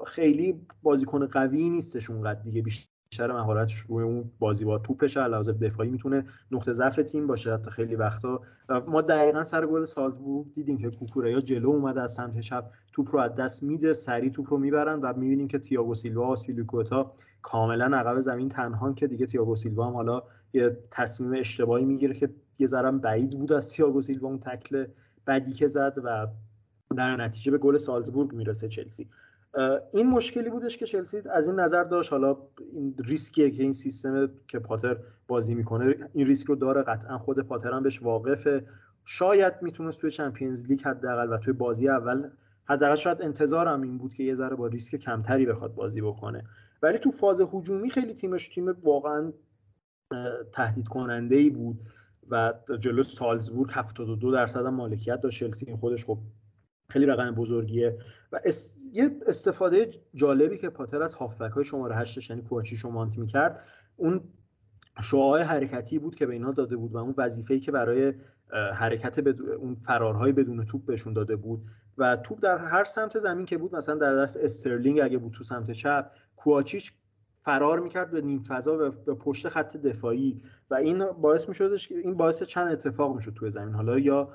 خیلی 0.07 0.67
بازیکن 0.83 1.27
قوی 1.27 1.71
نیستش 1.71 2.11
اونقدر 2.11 2.41
دیگه. 2.41 2.63
بیشتر 2.63 2.92
بیشتر 3.13 3.33
مهارتش 3.33 3.75
روی 3.75 4.05
اون 4.05 4.31
بازی 4.39 4.65
با 4.65 4.79
توپش 4.79 5.17
علاوه 5.17 5.53
دفاعی 5.53 5.91
می‌تونه 5.91 6.25
نقطه 6.51 6.73
ضعف 6.73 6.97
تیم 6.97 7.27
باشه 7.27 7.55
حتی 7.55 7.71
خیلی 7.71 7.97
وقتا. 7.97 8.41
ما 8.87 9.03
دقیقا 9.03 9.45
سر 9.45 9.67
گل 9.67 9.85
سالزبورگ 9.85 10.53
دیدیم 10.53 10.79
که 10.79 10.91
کوکوریا 10.91 11.41
جلو 11.41 11.69
اومده 11.69 12.03
از 12.03 12.13
سمت 12.13 12.41
چپ 12.41 12.65
توپ 12.93 13.15
رو 13.15 13.21
از 13.21 13.35
دست 13.35 13.63
میده 13.63 13.93
سری 13.93 14.31
توپ 14.31 14.51
رو 14.51 14.59
می‌برن 14.59 15.01
و 15.01 15.13
می‌بینیم 15.17 15.49
که 15.49 15.59
تییاگو 15.59 15.95
سیلوا 15.95 16.23
و 16.23 16.27
آسپیلیکوتا 16.27 17.13
کاملا 17.43 17.85
عقب 17.97 18.21
زمین 18.21 18.49
تنها 18.49 18.93
که 18.93 19.07
دیگه 19.07 19.27
تییاگو 19.27 19.57
سیلوا 19.57 19.87
هم 19.87 19.93
حالا 19.93 20.23
یه 20.53 20.79
تصمیم 20.91 21.33
اشتباهی 21.41 21.85
می‌گیره 21.85 22.15
که 22.15 22.29
یه 22.59 22.67
ذرم 22.67 22.99
بعید 22.99 23.39
بود 23.39 23.53
از 23.53 23.71
تییاگو 23.71 24.01
سیلوا 24.01 24.29
اون 24.29 24.39
تکل 24.39 24.87
بدی 25.27 25.53
که 25.53 25.67
زد 25.67 25.99
و 26.05 26.27
در 26.97 27.17
نتیجه 27.17 27.51
به 27.53 27.59
گل 27.59 27.77
سالزبورگ 27.77 28.33
می‌رسه 28.33 28.69
چلسی. 28.69 29.09
این 29.93 30.07
مشکلی 30.07 30.51
بودش 30.51 30.77
که 30.77 30.87
چلسی 30.87 31.23
از 31.31 31.47
این 31.49 31.61
نظر 31.61 31.85
داشت 31.85 32.13
حالا 32.13 32.37
این 32.73 32.95
ریسکیه 33.05 33.51
که 33.51 33.63
این 33.63 33.73
سیستم 33.73 34.31
که 34.49 34.59
پاتر 34.59 34.97
بازی 35.29 35.55
می‌کنه 35.55 35.95
این 36.13 36.27
ریسک 36.27 36.47
رو 36.47 36.57
داره 36.57 36.83
قطعا 36.83 37.19
خود 37.19 37.41
پاتر 37.41 37.73
هم 37.73 37.83
بهش 37.83 38.03
واقفه. 38.03 38.67
شاید 39.05 39.55
می‌تونست 39.63 40.01
توی 40.01 40.11
چمپیونز 40.11 40.67
لیگ 40.67 40.83
حداقل 40.83 41.33
و 41.33 41.39
توی 41.39 41.53
بازی 41.53 41.89
اول 41.89 42.31
حداقل 42.65 42.97
شاید 42.97 43.23
انتظارم 43.23 43.83
این 43.83 43.99
بود 43.99 44.15
که 44.15 44.23
یه 44.23 44.35
ذره 44.35 44.57
با 44.57 44.67
ریسک 44.67 44.97
کمتری 44.97 45.47
بخواد 45.47 45.75
بازی 45.75 46.01
بکنه. 46.01 46.45
ولی 46.83 46.99
تو 46.99 47.11
فاز 47.11 47.41
هجومی 47.41 47.91
خیلی 47.91 48.15
تیمش 48.15 48.49
تیم 48.49 48.69
واقعا 48.83 49.33
تهدید 50.53 50.89
کننده 50.89 51.37
ای 51.37 51.51
بود 51.51 51.81
و 52.31 52.55
جلو 52.79 53.03
سالزبورگ 53.03 53.71
72 53.73 54.33
درصد 54.33 54.67
مالکیت 54.67 55.21
داشت. 55.21 55.41
چلسی 55.41 55.77
خودش 55.77 56.05
خب 56.05 56.19
خیلی 56.93 57.07
رقم 57.07 57.31
بزرگیه. 57.31 57.99
و 58.33 58.41
یه 58.93 59.11
استفاده 59.27 59.91
جالبی 60.15 60.59
که 60.59 60.69
پاتر 60.69 61.03
از 61.03 61.15
هافبک 61.15 61.53
های 61.53 61.65
شماره 61.65 61.97
هشتش 61.97 62.31
یعنی 62.31 62.43
کوچی 62.43 62.77
شمانت 62.77 63.19
می‌کرد 63.19 63.61
اون 63.97 64.21
شعاع 65.03 65.43
حرکتی 65.43 65.99
بود 65.99 66.15
که 66.15 66.27
به 66.27 66.33
اینا 66.33 66.53
داده 66.53 66.77
بود 66.77 66.93
و 66.93 66.97
اون 66.97 67.15
وظیفه‌ای 67.17 67.61
که 67.61 67.73
برای 67.73 68.15
حرکت 68.75 69.21
بدون 69.21 69.51
اون 69.51 69.75
فرارهای 69.75 70.33
بدون 70.33 70.65
توپ 70.65 70.85
بهشون 70.87 71.13
داده 71.13 71.37
بود. 71.37 71.63
و 71.99 72.17
توپ 72.17 72.39
در 72.41 72.59
هر 72.59 72.85
سمت 72.85 73.19
زمین 73.19 73.47
که 73.47 73.59
بود 73.59 73.77
مثلا 73.77 73.95
در 73.95 74.15
دست 74.15 74.37
استرلینگ 74.37 75.01
اگه 75.01 75.19
بود 75.19 75.33
تو 75.33 75.45
سمت 75.45 75.71
چپ 75.71 76.11
کوچیچ 76.37 76.93
فرار 77.43 77.81
می‌کرد 77.81 78.11
به 78.11 78.21
نیم 78.21 78.43
فضا 78.43 78.77
به 78.77 79.15
پشت 79.15 79.49
خط 79.49 79.77
دفاعی. 79.77 80.41
و 80.71 80.75
این 80.75 81.05
باعث 81.13 81.49
میشدش 81.49 81.93
این 81.93 82.15
باعث 82.15 82.43
چند 82.43 82.73
اتفاق 82.73 83.15
می‌شد 83.15 83.33
توی 83.33 83.51
زمین. 83.51 83.75
حالا 83.75 83.99
یا 83.99 84.29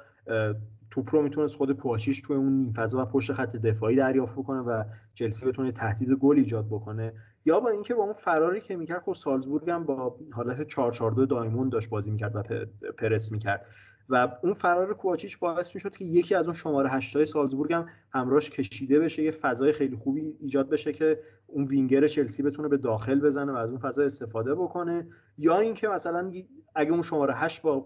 توپ 0.92 1.16
رو 1.16 1.22
می‌تونست 1.22 1.56
خود 1.56 1.72
کواشیش 1.72 2.22
توی 2.22 2.36
اون 2.36 2.54
نیم 2.54 2.72
فضا 2.72 3.02
و 3.02 3.06
پشت 3.06 3.34
خط 3.34 3.56
دفاعی 3.56 3.96
دریافت 3.96 4.36
بکنه 4.36 4.60
و 4.60 4.84
چلسی 5.14 5.46
بتونه 5.46 5.72
تهدید 5.72 6.10
گل 6.10 6.38
ایجاد 6.38 6.68
بکنه. 6.68 7.14
یا 7.46 7.60
با 7.60 7.70
اینکه 7.70 7.94
با 7.94 8.04
اون 8.04 8.14
فراری 8.14 8.62
که 8.62 8.76
می‌کرد 8.76 9.02
خب 9.02 9.14
سالزبورگ 9.14 9.70
هم 9.70 9.84
با 9.84 10.18
حالت 10.32 10.68
442 10.68 11.26
دایموند 11.26 11.72
داشت 11.72 11.90
بازی 11.90 12.12
می‌کرد 12.12 12.36
و 12.36 12.44
پرس 12.92 13.32
می‌کرد. 13.32 13.66
و 14.10 14.38
اون 14.44 14.54
فرار 14.54 14.94
کوواچیچ 14.94 15.40
باعث 15.40 15.76
می‌شد 15.76 15.96
که 15.96 16.06
یکی 16.06 16.36
از 16.36 16.46
اون 16.46 16.56
شماره 16.56 16.90
هشتای 16.90 17.26
سالزبورگ 17.26 17.74
هم 17.74 17.86
همراهش 18.12 18.50
کشیده 18.50 19.00
بشه 19.00 19.24
یه 19.24 19.32
فضای 19.32 19.72
خیلی 19.72 19.96
خوبی 19.96 20.22
ایجاد 20.40 20.70
بشه 20.70 20.92
که 20.94 21.20
اون 21.48 21.66
وینگر 21.66 22.08
چلسی 22.08 22.44
بتونه 22.44 22.68
به 22.68 22.78
داخل 22.78 23.20
بزنه 23.20 23.52
و 23.52 23.56
از 23.56 23.70
اون 23.70 23.80
فضا 23.80 24.04
استفاده 24.04 24.56
بکنه. 24.56 25.08
یا 25.38 25.60
اینکه 25.60 25.88
مثلا 25.88 26.32
اگه 26.78 26.92
اون 26.92 27.02
شماره 27.02 27.36
هشت 27.36 27.62
با 27.62 27.80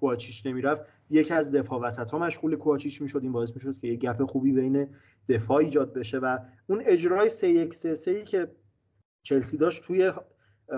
کوواچیچ 0.00 0.46
نمی‌رفت 0.46 0.82
یکی 1.10 1.34
از 1.34 1.52
دفاع 1.52 1.80
وسط 1.80 2.10
ها 2.10 2.18
مشغول 2.18 2.56
کوواچیچ 2.56 3.02
می‌شد. 3.02 3.22
این 3.22 3.32
باعث 3.32 3.52
می‌شد 3.54 3.78
که 3.78 3.88
یه 3.88 3.96
گپ 3.96 4.24
خوبی 4.24 4.52
بین 4.52 4.88
دفاع 5.28 5.56
ایجاد 5.56 5.92
بشه 5.92 6.18
و 6.18 6.38
اون 6.66 6.82
اجرای 6.84 7.30
3 7.30 7.48
1 7.48 7.74
3 7.74 8.24
که 8.24 8.50
چلسی 9.22 9.56
داشت 9.56 9.82
توی 9.82 10.12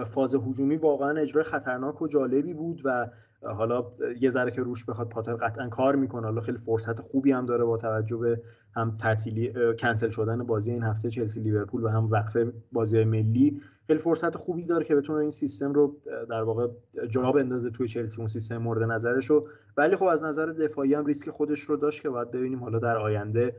فاز 0.06 0.34
هجومی 0.34 0.76
واقعا 0.76 1.20
اجرای 1.20 1.44
خطرناک 1.44 2.02
و 2.02 2.08
جالبی 2.08 2.54
بود 2.54 2.80
و 2.84 3.10
حالا 3.42 3.92
یه 4.20 4.30
ذره 4.30 4.50
که 4.50 4.62
روش 4.62 4.84
بخواد 4.84 5.08
پاتر 5.08 5.34
قطعا 5.34 5.68
کار 5.68 5.96
می‌کنه. 5.96 6.26
حالا 6.26 6.40
خیلی 6.40 6.58
فرصت 6.58 7.00
خوبی 7.00 7.32
هم 7.32 7.46
داره 7.46 7.64
با 7.64 7.76
توجه 7.76 8.16
به 8.16 8.42
هم 8.74 8.96
تعطیلی 8.96 9.52
کنسل 9.78 10.08
شدن 10.08 10.42
بازی 10.46 10.72
این 10.72 10.82
هفته 10.82 11.10
چلسی 11.10 11.40
لیورپول 11.40 11.84
و 11.84 11.88
هم 11.88 12.10
وقفه 12.10 12.52
بازی 12.72 13.04
ملی. 13.04 13.60
خیلی 13.86 13.98
فرصت 13.98 14.36
خوبی 14.36 14.64
داره 14.64 14.84
که 14.84 14.94
بتونه 14.94 15.20
این 15.20 15.30
سیستم 15.30 15.72
رو 15.72 15.96
در 16.30 16.42
واقع 16.42 16.68
جا 17.10 17.32
بندازه 17.32 17.70
توی 17.70 17.88
چلسی 17.88 18.18
اون 18.18 18.28
سیستم 18.28 18.56
مورد 18.56 18.82
نظرش 18.82 19.26
رو 19.26 19.48
ولی 19.76 19.96
خب 19.96 20.04
از 20.04 20.24
نظر 20.24 20.46
دفاعی 20.46 20.94
هم 20.94 21.06
ریسک 21.06 21.30
خودش 21.30 21.60
رو 21.60 21.76
داشت 21.76 22.02
که 22.02 22.08
باید 22.08 22.30
ببینیم 22.30 22.58
حالا 22.58 22.78
در 22.78 22.96
آینده 22.96 23.56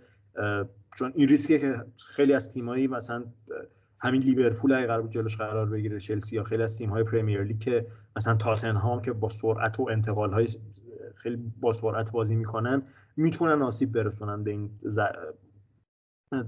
چون 0.96 1.12
این 1.16 1.28
ریسکیه 1.28 1.60
که 1.60 1.76
خیلی 1.98 2.34
از 2.34 2.54
تیمایی 2.54 2.88
مثلا 2.88 3.24
همین 4.02 4.22
لیورپول 4.22 4.74
اگه 4.74 4.88
قرار 4.88 5.08
جلوش 5.08 5.38
قرار 5.38 5.66
بگیره 5.66 6.00
چلسی 6.00 6.36
یا 6.36 6.44
خیلی 6.44 6.64
از 6.64 6.78
تیم 6.78 6.90
های 6.90 7.04
پریمیر 7.04 7.44
لیگ 7.44 7.60
که 7.60 7.88
مثلا 8.16 8.36
تاتنهام 8.36 9.02
که 9.02 9.14
با 9.14 9.30
سرعت 9.30 9.80
و 9.80 9.88
انتقال 9.92 10.34
های 10.34 10.48
خیلی 11.16 11.38
با 11.62 11.74
سرعت 11.74 12.12
بازی 12.12 12.36
می‌کنن 12.36 12.84
می‌تونن 13.18 13.62
آسیب 13.62 13.92
برسونن 13.92 14.44
به 14.44 14.52
این 14.52 14.70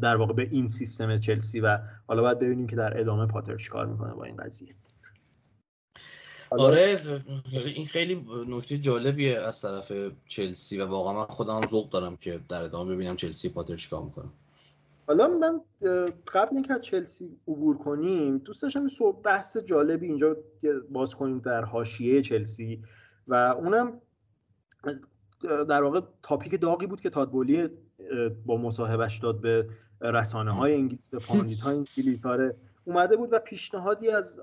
در 0.01 0.15
واقع 0.17 0.33
به 0.33 0.47
این 0.51 0.67
سیستم 0.67 1.17
چلسی 1.17 1.59
و 1.59 1.79
حالا 2.07 2.21
باید 2.21 2.39
ببینیم 2.39 2.67
که 2.67 2.75
در 2.75 2.99
ادامه 2.99 3.25
پاتر 3.25 3.57
چیکار 3.57 3.85
می‌کنه 3.85 4.13
با 4.13 4.23
این 4.23 4.35
قضیه. 4.35 4.75
آره 6.51 6.97
این 7.75 7.85
خیلی 7.85 8.25
نکته 8.47 8.77
جالبیه 8.77 9.39
از 9.39 9.61
طرف 9.61 9.91
چلسی 10.25 10.77
و 10.77 10.85
واقعا 10.85 11.13
من 11.13 11.25
خودم 11.25 11.61
ذوق 11.71 11.89
دارم 11.89 12.17
که 12.17 12.39
در 12.49 12.61
ادامه 12.61 12.95
ببینم 12.95 13.15
چلسی 13.15 13.49
پاتر 13.49 13.75
چیکار 13.75 14.03
می‌کنه. 14.03 14.29
حالا 15.07 15.27
من 15.27 15.61
قبل 16.33 16.55
اینکه 16.55 16.73
از 16.73 16.81
چلسی 16.81 17.37
عبور 17.47 17.77
کنیم 17.77 18.37
دوست 18.37 18.61
داشتم 18.61 18.87
بحث 19.23 19.57
جالبی 19.57 20.07
اینجا 20.07 20.37
باز 20.89 21.15
کنیم 21.15 21.39
در 21.39 21.65
حاشیه 21.65 22.21
چلسی 22.21 22.81
و 23.27 23.33
اونم 23.33 24.01
در 25.43 25.83
واقع 25.83 26.01
topic 26.23 26.61
داغی 26.61 26.87
بود 26.87 27.01
که 27.01 27.09
تاد 27.09 27.29
بولی 27.29 27.69
با 28.45 28.57
مصاحبهش 28.57 29.17
داد 29.17 29.41
به 29.41 29.67
رسانه 30.01 30.51
های 30.51 30.73
انگلیس 30.73 31.09
به 31.09 31.19
pundit 31.19 31.61
های 31.61 31.75
انگلیس. 31.75 32.25
آره 32.25 32.55
اومده 32.85 33.15
بود 33.15 33.33
و 33.33 33.39
پیشنهادی 33.39 34.09
از 34.09 34.39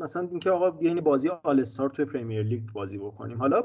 مثلا 0.00 0.22
اینکه 0.22 0.50
آقا 0.50 0.70
بیاین 0.70 1.00
بازی 1.00 1.28
all-star 1.28 1.90
توی 1.90 2.04
پریمیر 2.04 2.42
لیگ 2.42 2.62
بازی 2.72 2.98
بکنیم. 2.98 3.38
حالا 3.38 3.62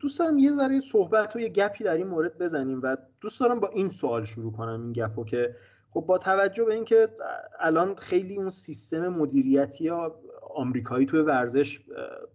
دوست 0.00 0.18
دارم 0.18 0.38
یه 0.38 0.52
ذره 0.52 0.80
صحبت 0.80 1.36
و 1.36 1.40
یه 1.40 1.48
گپی 1.48 1.84
در 1.84 1.96
این 1.96 2.06
مورد 2.06 2.38
بزنیم 2.38 2.80
و 2.82 2.96
دوست 3.20 3.40
دارم 3.40 3.60
با 3.60 3.68
این 3.68 3.88
سوال 3.88 4.24
شروع 4.24 4.52
کنم 4.52 4.82
این 4.82 4.92
گپو 4.92 5.24
که 5.24 5.54
خب 5.90 6.00
با 6.00 6.18
توجه 6.18 6.64
به 6.64 6.74
اینکه 6.74 7.08
الان 7.60 7.94
خیلی 7.94 8.36
اون 8.36 8.50
سیستم 8.50 9.08
مدیریتی 9.08 9.90
آمریکایی 10.54 11.06
توی 11.06 11.20
ورزش 11.20 11.80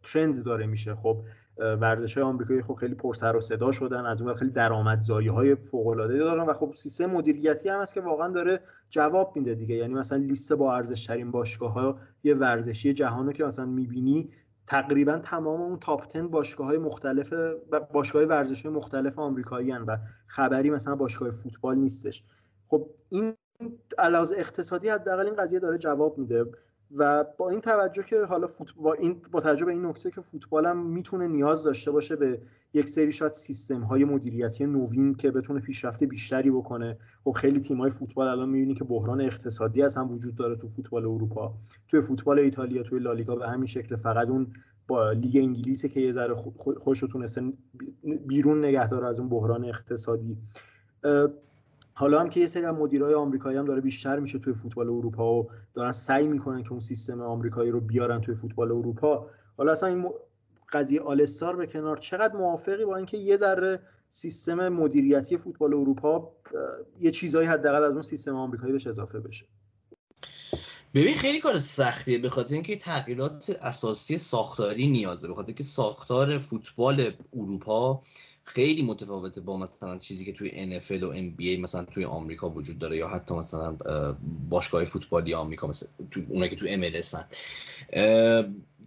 ترند 0.04 0.44
داره 0.44 0.66
میشه. 0.66 0.96
خب 0.96 1.18
ورزش 1.58 2.18
های 2.18 2.24
آمریکایی 2.24 2.62
خب 2.62 2.74
خیلی 2.74 2.96
پرسر 2.96 3.36
و 3.36 3.42
صدا 3.42 3.72
شدن 3.72 4.06
از 4.06 4.22
اون 4.22 4.36
خیلی 4.36 4.52
درآمدزایی 4.52 5.28
های 5.28 5.56
فوق 5.56 5.88
العاده 5.88 6.18
دارن 6.18 6.46
و 6.46 6.54
خب 6.54 6.74
سیستم 6.76 7.06
مدیریتی 7.06 7.70
هم 7.70 7.80
هست 7.80 7.94
که 7.94 8.02
واقعا 8.02 8.28
داره 8.28 8.60
جواب 8.90 9.36
میده 9.36 9.56
دیگه. 9.56 9.76
یعنی 9.76 9.94
مثلا 9.94 10.18
لیست 10.18 10.54
با 10.54 10.76
ارزش 10.76 11.06
ترین 11.06 11.32
باشگاه 11.32 11.74
ها 11.74 11.98
یه 12.24 12.34
ورزشی 12.34 12.94
جهانو 12.94 13.32
که 13.32 13.44
مثلا 13.44 13.66
می‌بینی 13.66 14.30
تقریبا 14.68 15.18
تمام 15.18 15.62
اون 15.62 15.80
تاپ 15.80 16.14
10 16.14 16.24
باشگاه 16.24 16.68
های 16.68 16.78
مختلف 16.78 17.34
باشگاه 17.94 18.24
ورزش 18.24 18.66
های 18.66 18.76
مختلف 18.76 19.20
آمریکایی 19.20 19.72
و 19.72 19.98
خبری 20.28 20.70
مثلا 20.70 20.96
باشگاه 20.96 21.32
فوتبال 21.32 21.78
نیستش. 21.78 22.24
خب 22.68 22.90
این 23.10 23.34
علاوه 23.98 24.30
اقتصادی 24.38 24.90
حداقل 24.90 25.26
این 25.26 25.34
قضیه 25.34 25.60
داره 25.60 25.78
جواب 25.78 26.18
میده. 26.18 26.46
و 26.98 27.26
با 27.38 27.50
این 27.50 27.62
توجه 27.62 28.04
که 28.04 28.26
حالا 28.26 28.48
با 28.78 28.94
این 28.94 29.22
با 29.32 29.42
توجه 29.42 29.66
به 29.66 29.72
این 29.72 29.86
نکته 29.86 30.12
که 30.12 30.22
فوتبال 30.22 30.66
هم 30.66 30.86
می‌تونه 30.86 31.28
نیاز 31.28 31.64
داشته 31.64 31.92
باشه 31.92 32.16
به 32.16 32.42
یک 32.74 32.90
سری 32.90 33.12
شاید 33.12 33.32
سیستم 33.32 33.82
های 33.82 34.06
مدیریتی 34.06 34.66
نوین 34.66 35.16
که 35.16 35.32
بتونه 35.32 35.60
پیشرفت 35.60 36.04
بیشتری 36.04 36.52
بکنه. 36.52 36.98
خب 37.24 37.32
خیلی 37.32 37.60
تیم 37.60 37.78
های 37.78 37.90
فوتبال 37.90 38.28
الان 38.28 38.50
می‌بینی 38.50 38.74
که 38.74 38.84
بحران 38.84 39.22
اقتصادی 39.22 39.82
از 39.82 39.98
هم 39.98 40.12
وجود 40.12 40.36
داره 40.36 40.56
تو 40.56 40.68
فوتبال 40.68 41.06
اروپا. 41.06 41.54
توی 41.88 42.02
فوتبال 42.02 42.40
ایتالیا 42.40 42.84
توی 42.84 43.00
لالیگا 43.00 43.36
به 43.36 43.48
همین 43.48 43.68
شکل 43.68 43.96
فقط 43.96 44.28
اون 44.28 44.54
با 44.88 45.12
لیگ 45.12 45.38
انگلیسی 45.38 45.90
که 45.90 46.00
یه 46.00 46.12
ذره 46.12 46.34
خوش 46.78 47.00
تونسته 47.00 47.52
بیرون 48.28 48.66
نگه 48.66 49.06
از 49.06 49.20
اون 49.20 49.30
بحران 49.30 49.66
اقتصادی. 49.66 50.38
حالا 51.94 52.20
هم 52.20 52.30
که 52.30 52.40
یه 52.40 52.48
سری 52.48 52.66
از 52.66 52.76
مدیرای 52.76 53.14
آمریکایی 53.14 53.58
هم 53.58 53.66
داره 53.66 53.82
بیشتر 53.82 54.20
میشه 54.20 54.40
توی 54.40 54.54
فوتبال 54.54 54.90
اروپا 54.90 55.34
و 55.34 55.50
دارن 55.74 55.92
سعی 55.92 56.28
می‌کنن 56.28 56.64
که 56.64 56.72
اون 56.72 56.80
سیستم 56.80 57.22
آمریکایی 57.22 57.72
رو 57.72 57.80
بیارن 57.80 58.22
توی 58.22 58.36
فوتبال 58.36 58.72
اروپا. 58.72 59.30
حالا 59.58 59.72
اصلا 59.72 59.90
این 59.90 60.10
قضیه 60.72 61.02
آلستار 61.02 61.56
به 61.56 61.68
کنار 61.68 61.98
چقدر 61.98 62.36
موافقی 62.36 62.86
با 62.86 62.96
اینکه 62.96 63.18
یه 63.18 63.38
ذره 63.38 63.80
سیستم 64.10 64.70
مدیریتی 64.70 65.38
فوتبال 65.38 65.74
اروپا 65.74 66.32
یه 67.02 67.12
چیزایی 67.12 67.48
حداقل 67.48 67.84
از 67.84 67.92
اون 67.92 68.02
سیستم 68.02 68.36
آمریکایی 68.36 68.72
بهش 68.72 68.88
اضافه 68.88 69.20
بشه. 69.20 69.46
ببین 70.94 71.14
خیلی 71.14 71.40
کار 71.40 71.58
سختیه 71.58 72.20
به 72.20 72.30
خاطر 72.30 72.54
اینکه 72.54 72.78
تغییرات 72.78 73.50
اساسی 73.62 74.18
ساختاری 74.18 74.88
نیازه 74.88 75.28
به 75.28 75.34
خاطر 75.34 75.48
اینکه 75.48 75.64
ساختار 75.64 76.38
فوتبال 76.38 77.12
اروپا 77.34 78.02
خیلی 78.44 78.82
متفاوته 78.82 79.42
با 79.42 79.58
مثلا 79.58 79.98
چیزی 79.98 80.26
که 80.26 80.34
توی 80.34 80.80
NFL 80.80 81.04
و 81.04 81.14
NBA 81.14 81.60
مثلا 81.60 81.86
توی 81.86 82.06
آمریکا 82.06 82.50
وجود 82.50 82.80
داره 82.80 82.98
یا 82.98 83.08
حتی 83.08 83.36
مثلا 83.36 83.78
باشگاه 84.50 84.84
فوتبالی 84.84 85.34
آمریکا 85.34 85.68
مثلا 85.68 85.90
تو 86.12 86.22
اونایی 86.30 86.50
که 86.50 86.56
توی 86.56 86.92
MLS 86.92 87.16
هست 87.16 87.38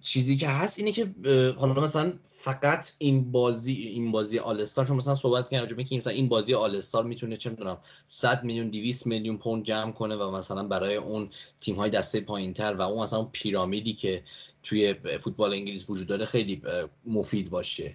چیزی 0.00 0.36
که 0.36 0.48
هست 0.48 0.78
اینه 0.78 0.92
که 0.92 1.14
حالا 1.56 1.82
مثلا 1.82 2.12
فقط 2.22 2.92
این 2.98 3.32
بازی 3.32 3.72
این 3.74 4.12
بازی 4.12 4.38
آلستار 4.38 4.86
چون 4.86 4.96
مثلا 4.96 5.14
صحبت 5.14 5.50
کردم 5.50 5.84
که 5.84 5.96
مثلا 5.96 6.12
این 6.12 6.28
بازی 6.28 6.54
آلستار 6.54 7.04
می‌تونه 7.04 7.36
چه 7.36 7.50
می‌دونم 7.50 7.78
100 8.06 8.44
میلیون 8.44 8.70
200 8.70 9.06
میلیون 9.06 9.38
پوند 9.38 9.64
جمع 9.64 9.92
کنه 9.92 10.16
و 10.16 10.30
مثلا 10.30 10.68
برای 10.68 10.96
اون 10.96 11.30
تیم 11.60 11.76
های 11.76 11.90
دسته 11.90 12.20
پایینتر 12.20 12.74
و 12.74 12.82
اون 12.82 13.02
مثلا 13.02 13.24
پیرامیدی 13.24 13.92
که 13.92 14.22
توی 14.62 14.94
فوتبال 15.20 15.52
انگلیس 15.52 15.90
وجود 15.90 16.06
داره 16.06 16.24
خیلی 16.24 16.62
مفید 17.06 17.50
باشه. 17.50 17.94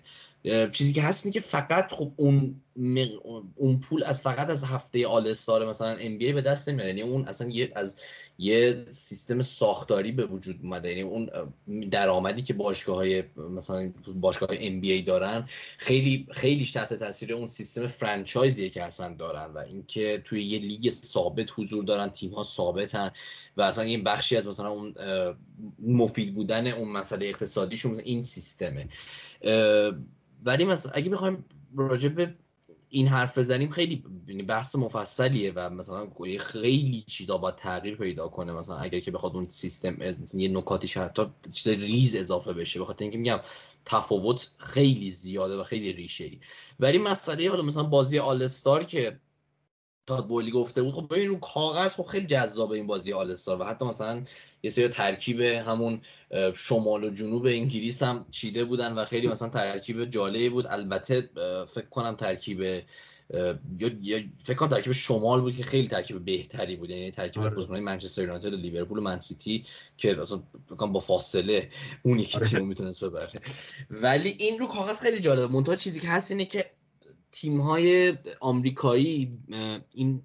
چیزی 0.71 0.93
که 0.93 1.01
هست 1.01 1.25
اینه 1.25 1.33
که 1.33 1.39
فقط 1.39 1.91
خب 1.91 2.11
اون 2.15 2.61
اون 3.55 3.79
پول 3.79 4.03
از 4.03 4.21
فقط 4.21 4.49
از 4.49 4.63
هفته 4.63 5.07
آلستار 5.07 5.69
مثلا 5.69 5.89
ام 5.89 6.17
بی 6.17 6.33
به 6.33 6.41
دست 6.41 6.69
نمیاد. 6.69 6.87
یعنی 6.87 7.01
اون 7.01 7.25
اصلا 7.25 7.49
یه 7.49 7.71
از 7.75 7.97
یه 8.37 8.85
سیستم 8.91 9.41
ساختاری 9.41 10.11
به 10.11 10.25
وجود 10.25 10.59
اومده. 10.63 10.89
یعنی 10.89 11.01
اون 11.01 11.29
درآمدی 11.91 12.41
که 12.41 12.53
باشگاه 12.53 12.95
های 12.95 13.23
مثلا 13.37 13.91
باشگاه 14.15 14.49
های 14.49 14.67
ام 14.67 14.81
بی 14.81 14.91
ای 14.91 15.01
دارن 15.01 15.45
خیلی 15.77 16.27
خیلی 16.31 16.65
تحت 16.73 16.93
تاثیر 16.93 17.33
اون 17.33 17.47
سیستم 17.47 17.87
فرانچایزیه 17.87 18.69
که 18.69 18.83
اصلا 18.83 19.13
دارن 19.13 19.45
و 19.45 19.57
اینکه 19.57 20.21
توی 20.25 20.43
یه 20.43 20.59
لیگ 20.59 20.89
ثابت 20.89 21.49
حضور 21.55 21.83
دارن 21.83 22.09
تیم 22.09 22.33
ها 22.33 22.43
ثابتن 22.43 23.11
و 23.57 23.61
اصلا 23.61 23.83
این 23.83 24.03
بخشی 24.03 24.37
از 24.37 24.47
مثلا 24.47 24.69
اون 24.69 24.93
مفید 25.79 26.35
بودن 26.35 26.67
اون 26.67 26.91
مسئله 26.91 27.25
اقتصادیشون 27.25 27.99
این 27.99 28.23
سیستمه. 28.23 28.87
ولی 30.41 30.65
مثلا 30.65 30.91
اگه 30.91 31.09
بخوایم 31.09 31.45
راجع 31.75 32.09
به 32.09 32.35
این 32.89 33.07
حرف 33.07 33.37
بزنیم 33.37 33.69
خیلی 33.69 34.03
یعنی 34.27 34.43
بحث 34.43 34.75
مفصلیه 34.75 35.51
و 35.55 35.69
مثلا 35.69 36.07
خیلی 36.39 37.03
چیزا 37.07 37.37
باید 37.37 37.55
تغییر 37.55 37.95
پیدا 37.95 38.27
کنه. 38.27 38.53
مثلا 38.53 38.77
اگر 38.77 38.99
که 38.99 39.11
بخواد 39.11 39.35
اون 39.35 39.49
سیستم 39.49 39.89
مثلا 40.21 40.41
یه 40.41 40.49
نکاتیش 40.49 40.97
حتی 40.97 41.25
چیز 41.51 41.67
ریز 41.67 42.15
اضافه 42.15 42.53
بشه 42.53 42.79
بخاطر 42.79 43.03
اینکه 43.03 43.17
میگم 43.17 43.39
تفاوت 43.85 44.49
خیلی 44.57 45.11
زیاده 45.11 45.57
و 45.57 45.63
خیلی 45.63 45.93
ریشه 45.93 46.23
ای. 46.23 46.39
ولی 46.79 46.97
مسئله 46.97 47.49
حالا 47.49 47.63
مثلا 47.63 47.83
بازی 47.83 48.19
آل 48.19 48.41
استار 48.41 48.83
که 48.83 49.19
تاد 50.07 50.27
بولی 50.27 50.51
گفته 50.51 50.81
بود. 50.81 50.93
خب 50.93 51.07
ببین 51.09 51.27
رو 51.27 51.39
کاغذ 51.39 51.93
خب 51.93 52.03
خیلی 52.03 52.25
جذابه 52.25 52.75
این 52.75 52.87
بازی 52.87 53.13
آلستار 53.13 53.61
و 53.61 53.63
حتی 53.63 53.85
مثلا 53.85 54.23
یه 54.63 54.69
سری 54.69 54.87
ترکیب 54.87 55.41
همون 55.41 56.01
شمال 56.55 57.03
و 57.03 57.09
جنوب 57.09 57.45
انگلیس 57.45 58.03
هم 58.03 58.25
چیده 58.31 58.65
بودن 58.65 58.93
و 58.93 59.05
خیلی 59.05 59.27
مثلا 59.27 59.49
ترکیب 59.49 60.05
جالبی 60.05 60.49
بود. 60.49 60.67
البته 60.67 61.29
فکر 61.67 61.85
کنم 61.89 62.15
ترکیب 62.15 62.61
یا 64.01 64.19
فکر 64.43 64.57
کنم 64.57 64.69
ترکیب 64.69 64.93
شمال 64.93 65.41
بود 65.41 65.55
که 65.55 65.63
خیلی 65.63 65.87
ترکیب 65.87 66.25
بهتری 66.25 66.75
بود. 66.75 66.89
یعنی 66.89 67.11
ترکیب 67.11 67.43
آره. 67.43 67.79
منچستر 67.79 68.21
یونایتد 68.21 68.53
لیورپول 68.53 68.97
و 68.97 69.01
منسیتی 69.01 69.65
که 69.97 70.21
اصلا 70.21 70.41
با 70.87 70.99
فاصله 70.99 71.69
اونی 72.03 72.25
که 72.25 72.37
آره. 72.37 72.47
تیم 72.47 72.67
می‌تونست 72.67 73.03
ببره. 73.03 73.29
ولی 73.89 74.35
این 74.39 74.59
رو 74.59 74.67
کاغذ 74.67 74.99
خیلی 74.99 75.19
جالبه. 75.19 75.53
منتها 75.53 75.75
چیزی 75.75 75.99
که 75.99 76.07
هست 76.07 76.31
اینه 76.31 76.45
که 76.45 76.71
تیم 77.31 77.61
های 77.61 78.17
آمریکایی 78.39 79.37
این 79.95 80.23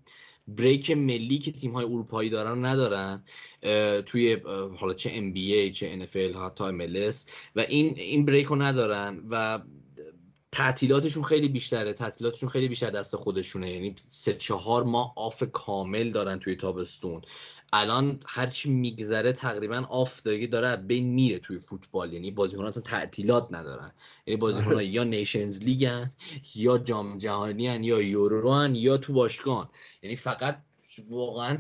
break 0.49 0.91
ملی 0.91 1.39
که 1.39 1.53
تیم 1.53 1.71
های 1.71 1.85
اروپایی 1.85 2.31
دارن 2.31 2.65
ندارن 2.65 3.25
توی 4.03 4.37
حالا 4.77 4.95
چه 4.95 5.11
NBA 5.13 5.71
چه 5.73 6.07
NFL 6.07 6.37
حتی 6.37 6.65
MLS 6.65 7.31
و 7.57 7.61
این 7.61 7.99
این 7.99 8.25
break 8.25 8.47
رو 8.47 8.57
ندارن 8.57 9.23
و 9.31 9.61
تعطیلاتشون 10.53 11.23
خیلی 11.23 11.49
بیشتره. 11.49 11.93
تعطیلاتشون 11.93 12.49
خیلی 12.49 12.69
بیشتر 12.69 12.91
دست 12.91 13.17
خودشونه. 13.17 13.71
یعنی 13.71 13.95
سه 14.07 14.35
چهار 14.35 14.83
ماه 14.83 15.13
off 15.17 15.43
کامل 15.53 16.11
دارن 16.11 16.39
توی 16.39 16.57
تابستون. 16.57 17.23
الان 17.73 18.21
هرچی 18.27 18.71
میگذره 18.71 19.33
تقریبا 19.33 19.87
off 19.91 20.23
داره 20.23 20.47
از 20.47 20.77
بین 20.77 21.07
میره 21.07 21.39
توی 21.39 21.59
فوتبال. 21.59 22.13
یعنی 22.13 22.31
بازیکن 22.31 22.65
اصلا 22.65 22.83
تعطیلات 22.83 23.49
ندارن. 23.51 23.93
یعنی 24.27 24.41
بازیکن 24.41 24.75
آره. 24.75 24.87
یا 24.87 25.05
Nations 25.05 25.63
League 25.63 26.06
ن 26.06 26.13
یا 26.55 26.79
جام 26.79 27.19
جهانی 27.19 27.63
یا 27.63 28.03
یورو 28.03 28.69
یا 28.73 28.97
تو 28.97 29.13
باشگاه 29.13 29.71
یعنی 30.03 30.17
فقط 30.17 30.63
واقعا 31.09 31.59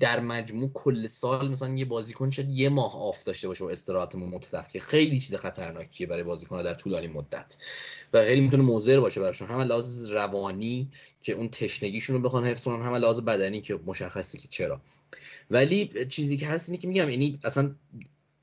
در 0.00 0.20
مجموع 0.20 0.70
کل 0.74 1.06
سال 1.06 1.48
مثلا 1.48 1.74
یه 1.74 1.84
بازیکن 1.84 2.30
شد 2.30 2.50
یه 2.50 2.68
ماه 2.68 2.96
off 2.96 3.24
داشته 3.24 3.48
باشه 3.48 3.64
و 3.64 3.68
استراحت 3.68 4.28
مطلق 4.28 4.68
که 4.68 4.80
خیلی 4.80 5.20
چیز 5.20 5.34
خطرناکیه 5.34 6.06
برای 6.06 6.22
بازیکن 6.22 6.62
در 6.62 6.74
طولانی 6.74 7.06
مدت. 7.06 7.56
و 8.12 8.24
خیلی 8.24 8.40
می‌تونه 8.40 8.62
مضر 8.62 9.00
باشه 9.00 9.20
براشون. 9.20 9.48
هم 9.48 9.60
لحاظ 9.60 10.10
روانی 10.10 10.88
که 11.22 11.32
اون 11.32 11.48
تشنگیشون 11.48 12.16
رو 12.16 12.22
بخوان 12.22 12.44
حفظ 12.44 12.64
کنن 12.64 12.82
هم 12.82 12.94
لحاظ 12.94 13.20
بدنی 13.20 13.60
که 13.60 13.80
مشخصی 13.86 14.38
که 14.38 14.48
چرا. 14.48 14.80
ولی 15.50 15.90
چیزی 16.08 16.36
که 16.36 16.46
هست 16.46 16.68
اینه 16.68 16.82
که 16.82 16.88
میگم 16.88 17.08
یعنی 17.08 17.40
اصلا 17.44 17.74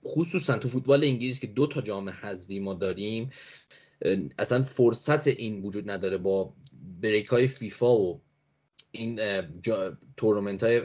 خصوصا 0.06 0.58
تو 0.58 0.70
فوتبال 0.70 1.03
انگلیس 1.03 1.39
که 1.39 1.47
دو 1.47 1.68
تا 1.68 1.82
جام 1.82 2.10
حذفی 2.10 2.60
ما 2.60 2.74
داریم 2.74 3.30
اصلا 4.39 4.64
فرصت 4.64 5.28
این 5.28 5.62
وجود 5.62 5.91
نداره 5.91 6.18
با 6.18 6.53
break 7.02 7.28
های 7.28 7.47
فیفا 7.47 7.97
و 7.97 8.22
این 8.91 9.20
تورنمنت 10.18 10.64
های 10.64 10.82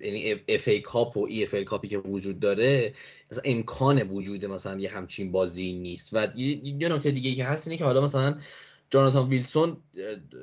یعنی 0.00 0.34
FA 0.48 0.68
Cup 0.68 1.16
و 1.16 1.26
EFL 1.30 1.64
Cup 1.64 1.82
ی 1.82 1.88
که 1.88 1.98
وجود 1.98 2.40
داره 2.40 2.94
مثلا 3.30 3.42
امکان 3.44 4.02
وجود 4.02 4.44
مثلا 4.44 4.80
یه 4.80 4.90
همچین 4.90 5.32
بازی 5.32 5.72
نیست. 5.72 6.10
و 6.12 6.28
یه 6.36 6.88
نکته 6.88 7.10
دیگه 7.10 7.34
که 7.34 7.44
هست 7.44 7.68
اینه 7.68 7.78
که 7.78 7.84
حالا 7.84 8.00
مثلا 8.00 8.38
جاناتان 8.90 9.28
ویلسون 9.28 9.76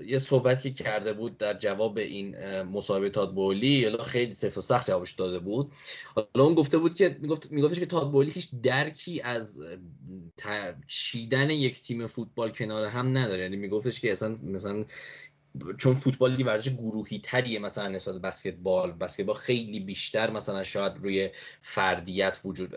یه 0.05 0.17
صحبتی 0.17 0.73
کرده 0.73 1.13
بود 1.13 1.37
در 1.37 1.53
جواب 1.53 1.97
این 1.97 2.61
مصاحبه 2.61 3.09
تاد 3.09 3.33
بولی. 3.33 3.97
خیلی 3.97 4.33
سفت 4.33 4.57
و 4.57 4.61
سخت 4.61 4.87
جوابش 4.87 5.11
داده 5.11 5.39
بود. 5.39 5.71
حالا 6.15 6.45
اون 6.45 6.55
گفته 6.55 6.77
بود 6.77 6.95
که 6.95 7.17
می‌گفت 7.21 7.51
میگفتش 7.51 7.79
که 7.79 7.85
تاد 7.85 8.11
بولی 8.11 8.31
هیچ 8.31 8.49
درکی 8.63 9.21
از 9.21 9.63
چیدن 10.87 11.49
یک 11.49 11.81
تیم 11.81 12.07
فوتبال 12.07 12.51
کنار 12.51 12.85
هم 12.85 13.17
نداره. 13.17 13.43
یعنی 13.43 13.57
میگفتش 13.57 14.01
که 14.01 14.11
اصلا 14.11 14.37
مثلا 14.43 14.85
چون 15.77 15.95
فوتبال 15.95 16.39
یه 16.39 16.45
ورزش 16.45 16.69
گروهی 16.69 17.19
تریه 17.19 17.59
مثلا 17.59 17.87
نسبت 17.87 18.15
بسکتبال 18.15 18.91
بسکتبال 18.91 19.35
خیلی 19.35 19.79
بیشتر 19.79 20.29
مثلا 20.29 20.63
شاید 20.63 20.93
روی 20.97 21.29
فردیت 21.61 22.39
وجود 22.45 22.73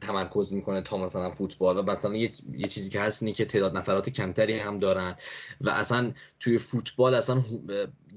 تمرکز 0.00 0.52
می‌کنه 0.52 0.80
تا 0.80 0.96
مثلا 0.96 1.30
فوتبال 1.30 1.78
و 1.78 1.82
مثلا 1.82 2.16
یه, 2.16 2.30
یه 2.52 2.68
چیزی 2.68 2.90
که 2.90 3.00
هست 3.00 3.22
اینه 3.22 3.34
که 3.34 3.44
تعداد 3.44 3.76
نفرات 3.76 4.10
کمتری 4.10 4.58
هم 4.58 4.78
دارن 4.78 5.16
و 5.60 5.70
اصلا 5.70 6.12
توی 6.40 6.58
فوتبال 6.58 7.14
اصلا 7.14 7.42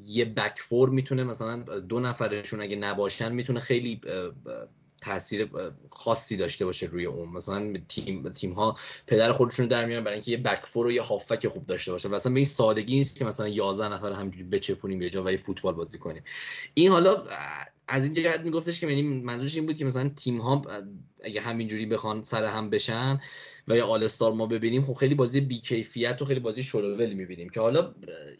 یه 0.05 0.25
بک 0.25 0.59
فور 0.59 0.89
می‌تونه 0.89 1.23
مثلا 1.23 1.57
دو 1.79 1.99
نفرشون 1.99 2.61
اگه 2.61 2.75
نباشن 2.75 3.31
می‌تونه 3.31 3.59
خیلی 3.59 4.01
تاثیر 5.01 5.49
خاصی 5.89 6.37
داشته 6.37 6.65
باشه 6.65 6.85
روی 6.85 7.05
اون. 7.05 7.29
مثلا 7.29 7.73
تیم 7.87 8.29
تیم 8.29 8.53
ها 8.53 8.77
پدر 9.07 9.31
خودشون 9.31 9.67
در 9.67 9.85
میارن 9.85 10.03
برای 10.03 10.15
اینکه 10.15 10.31
یه 10.31 10.37
بک 10.37 10.65
فور 10.65 10.87
و 10.87 10.91
یه 10.91 11.01
هافک 11.01 11.47
خوب 11.47 11.65
داشته 11.65 11.91
باشه 11.91 12.09
مثلا 12.09 12.33
به 12.33 12.39
این 12.39 12.45
سادگی 12.45 12.95
نیست 12.95 13.17
که 13.17 13.25
مثلا 13.25 13.47
11 13.47 13.95
نفر 13.95 14.11
همجوری 14.11 14.43
بچپونیم 14.43 14.99
به 14.99 15.09
جا 15.09 15.23
و 15.23 15.31
یه 15.31 15.37
فوتبال 15.37 15.73
بازی 15.73 15.97
کنیم. 15.97 16.23
این 16.73 16.91
حالا 16.91 17.23
از 17.87 18.03
این 18.03 18.13
جهت 18.13 18.39
میگفتش 18.39 18.79
که 18.79 18.87
یعنی 18.87 19.01
منظورش 19.01 19.55
این 19.55 19.65
بود 19.65 19.75
که 19.75 19.85
مثلا 19.85 20.09
تیم 20.09 20.41
ها 20.41 20.65
اگه 21.23 21.41
همینجوری 21.41 21.85
بخوان 21.85 22.23
سر 22.23 22.45
هم 22.45 22.69
بشن 22.69 23.19
و 23.67 23.77
یا 23.77 23.87
آل 23.87 24.03
استار 24.03 24.33
ما 24.33 24.45
ببینیم 24.45 24.81
خب 24.81 24.93
خیلی 24.93 25.15
بازی 25.15 25.41
بیکیفیت 25.41 26.21
و 26.21 26.25
خیلی 26.25 26.39
بازی 26.39 26.63
شلوول 26.63 27.13
می‌بینیم 27.13 27.49
که 27.49 27.59
حالا 27.59 27.93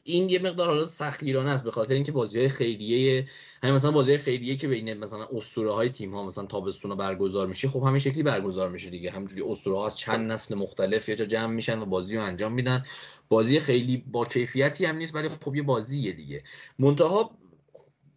این 0.04 0.30
یه 0.30 0.40
مقدار 0.40 0.68
حالا 0.68 0.86
سختگیرانه 0.86 1.50
است 1.50 1.64
به 1.64 1.72
خاطر 1.72 1.94
اینکه 1.94 2.12
بازی 2.12 2.48
خیریه 2.48 3.28
همین 3.64 3.76
مثلا 3.76 3.92
بازی 3.92 4.18
خیریه 4.18 4.56
که 4.56 4.68
بین 4.68 4.94
مثلا 4.94 5.28
اسطوره 5.34 5.74
های 5.74 5.90
تیم 5.90 6.14
ها 6.14 6.26
مثلا 6.26 6.46
تابستون 6.46 6.96
برگزار 6.96 7.48
میشه 7.48 7.68
خب 7.68 7.84
همین 7.84 8.00
شکلی 8.00 8.24
برگزار 8.24 8.70
میشه 8.70 8.90
دیگه. 8.90 9.12
همینجوری 9.12 9.42
اسطوره 9.42 9.78
ها 9.78 9.86
از 9.86 9.98
چند 9.98 10.32
نسل 10.32 10.56
مختلف 10.56 11.10
یا 11.10 11.16
جا 11.16 11.26
جمع 11.26 11.54
میشن 11.54 11.80
و 11.80 11.86
بازی 11.86 12.18
رو 12.18 12.24
انجام 12.24 12.54
میدن. 12.54 12.86
بازی 13.30 13.60
خیلی 13.60 13.98
با 13.98 14.26
کیفیتی 14.26 14.86
هم 14.86 14.96
نیست 14.98 15.16
ولی 15.16 15.30
خب 15.30 15.56
یه 15.56 15.64
بازیه 15.64 16.12
دیگه. 16.14 16.44
منتها 16.80 17.39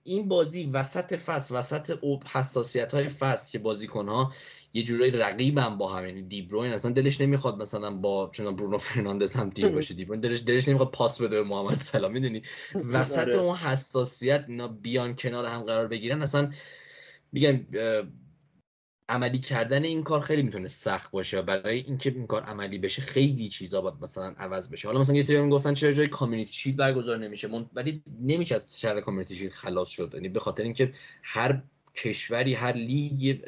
این 0.04 0.28
بازی 0.28 0.64
وسط 0.64 1.16
فصل 1.16 1.54
وسط 1.56 1.98
حساسیت 2.32 2.94
های 2.94 3.08
فصل 3.08 3.52
که 3.52 3.58
بازیکن 3.58 4.08
ها 4.08 4.32
یه 4.74 4.82
جورایی 4.82 5.10
رقیبم 5.10 5.78
با 5.78 5.92
هم 5.92 6.06
یعنی 6.06 6.22
دیبروین 6.22 6.72
اصلا 6.72 6.90
دلش 6.90 7.20
نمی‌خواد 7.20 7.62
مثلا 7.62 7.90
با 7.90 8.30
چون 8.32 8.56
برونو 8.56 8.78
فرناندز 8.78 9.34
هم 9.34 9.50
تیم 9.50 9.72
باشه 9.72 9.94
دیبروین 9.94 10.20
دلش 10.20 10.42
دلش 10.46 10.68
نمی‌خواد 10.68 10.90
پاس 10.90 11.20
بده 11.20 11.42
به 11.42 11.48
محمد 11.48 11.78
سلام 11.78 12.12
می‌دونی 12.12 12.42
وسط 12.92 13.18
آره. 13.18 13.34
اون 13.34 13.56
حساسیت 13.56 14.44
اینا 14.48 14.68
بیان 14.68 15.16
کنار 15.16 15.44
هم 15.46 15.62
قرار 15.62 15.88
بگیرن 15.88 16.22
اصلا 16.22 16.52
میگم 17.32 17.66
عملی 19.08 19.38
کردن 19.38 19.84
این 19.84 20.02
کار 20.02 20.20
خیلی 20.20 20.42
می‌تونه 20.42 20.68
سخت 20.68 21.10
باشه 21.10 21.42
برای 21.42 21.78
اینکه 21.78 22.10
این 22.10 22.26
کار 22.26 22.42
عملی 22.42 22.78
بشه 22.78 23.02
خیلی 23.02 23.48
چیزا 23.48 23.80
باید 23.80 23.94
مثلا 24.02 24.34
عوض 24.38 24.68
بشه. 24.68 24.88
حالا 24.88 25.00
مثلا 25.00 25.16
یه 25.16 25.22
سری 25.22 25.40
می‌گفتن 25.40 25.74
چرا 25.74 25.92
جای 25.92 26.08
Community 26.08 26.52
Shield 26.54 26.76
برگزار 26.76 27.18
نمیشه؟ 27.18 27.48
من... 27.48 27.66
ولی 27.74 28.02
نمیشه 28.20 28.54
از 28.54 28.80
شر 28.80 29.00
Community 29.00 29.34
Shield 29.34 29.52
خلاص 29.52 29.88
شد. 29.88 30.10
یعنی 30.14 30.28
به 30.28 30.40
خاطر 30.40 30.62
اینکه 30.62 30.92
هر 31.22 31.62
کشوری 31.94 32.54
هر 32.54 32.72
لیگ 32.72 33.40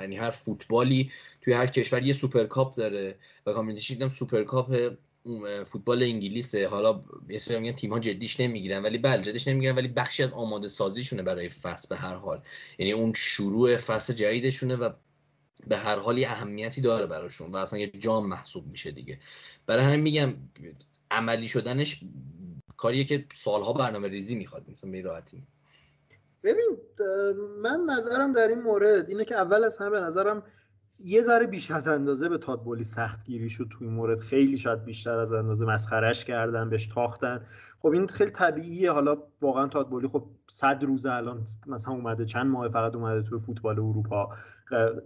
یعنی 0.00 0.16
هر 0.16 0.30
فوتبالی 0.30 1.10
توی 1.40 1.52
هر 1.52 1.66
کشور 1.66 2.02
یه 2.02 2.12
سوپرکاپ 2.12 2.76
داره 2.76 3.18
و 3.46 3.52
Community 3.52 3.84
Shield 3.84 4.02
هم 4.02 4.08
سوپرکاپ 4.08 4.96
فوتبال 5.66 6.02
انگلیسه. 6.02 6.68
حالا 6.68 7.04
یه 7.28 7.38
سری 7.38 7.58
میگن 7.58 7.76
تیم 7.76 7.92
ها 7.92 7.98
جدیش 7.98 8.40
نمی‌گیرن 8.40 8.82
ولی 8.82 8.98
بله 8.98 9.22
جدیش 9.22 9.48
نمی‌گیرن 9.48 9.76
ولی 9.76 9.88
بخشی 9.88 10.22
از 10.22 10.32
آماده 10.32 10.68
سازیشونه 10.68 11.22
برای 11.22 11.48
فصل 11.48 11.88
به 11.88 11.96
هر 11.96 12.14
حال. 12.14 12.42
یعنی 12.78 12.92
اون 12.92 13.12
شروع 13.16 13.76
فصل 13.76 14.12
جدیدشونه 14.12 14.76
و 14.76 14.90
به 15.66 15.76
هر 15.76 15.98
حال 15.98 16.18
یه 16.18 16.28
اهمیتی 16.28 16.80
داره 16.80 17.06
براشون 17.06 17.52
و 17.52 17.56
اصلا 17.56 17.78
یه 17.78 17.86
جام 17.86 18.26
محسوب 18.28 18.66
میشه 18.66 18.90
دیگه. 18.90 19.18
برای 19.66 19.84
همین 19.84 20.00
میگم 20.00 20.34
عملی 21.10 21.48
شدنش 21.48 22.00
کاریه 22.76 23.04
که 23.04 23.24
سالها 23.34 23.72
برنامه 23.72 24.08
ریزی 24.08 24.36
می‌خواد 24.36 24.70
مثلا 24.70 24.90
به 24.90 25.02
راحتی. 25.02 25.42
ببین 26.42 26.78
من 27.62 27.80
نظرم 27.90 28.32
در 28.32 28.48
این 28.48 28.62
مورد 28.62 29.08
اینه 29.08 29.24
که 29.24 29.34
اول 29.34 29.64
از 29.64 29.78
همه 29.78 30.00
نظرم 30.00 30.42
یه 31.00 31.22
ذره 31.22 31.46
بیش 31.46 31.70
از 31.70 31.88
اندازه 31.88 32.28
به 32.28 32.38
تادبولی 32.38 32.84
سخت 32.84 33.24
گیری 33.24 33.50
شد 33.50 33.68
توی 33.70 33.88
مورد. 33.88 34.20
خیلی 34.20 34.58
شاید 34.58 34.84
بیشتر 34.84 35.18
از 35.18 35.32
اندازه 35.32 35.66
مسخرش 35.66 36.24
کردن 36.24 36.70
بهش 36.70 36.86
تاختن. 36.86 37.40
خب 37.78 37.88
این 37.88 38.06
خیلی 38.06 38.30
طبیعیه. 38.30 38.92
حالا 38.92 39.16
واقعا 39.40 39.66
تادبولی 39.66 40.08
خب 40.08 40.26
صد 40.46 40.84
روز 40.84 41.06
الان 41.06 41.44
مثلا 41.66 41.94
اومده 41.94 42.24
چند 42.24 42.46
ماه 42.46 42.68
فقط 42.68 42.94
اومده 42.94 43.22
توی 43.22 43.38
فوتبال 43.38 43.78
اروپا. 43.78 44.28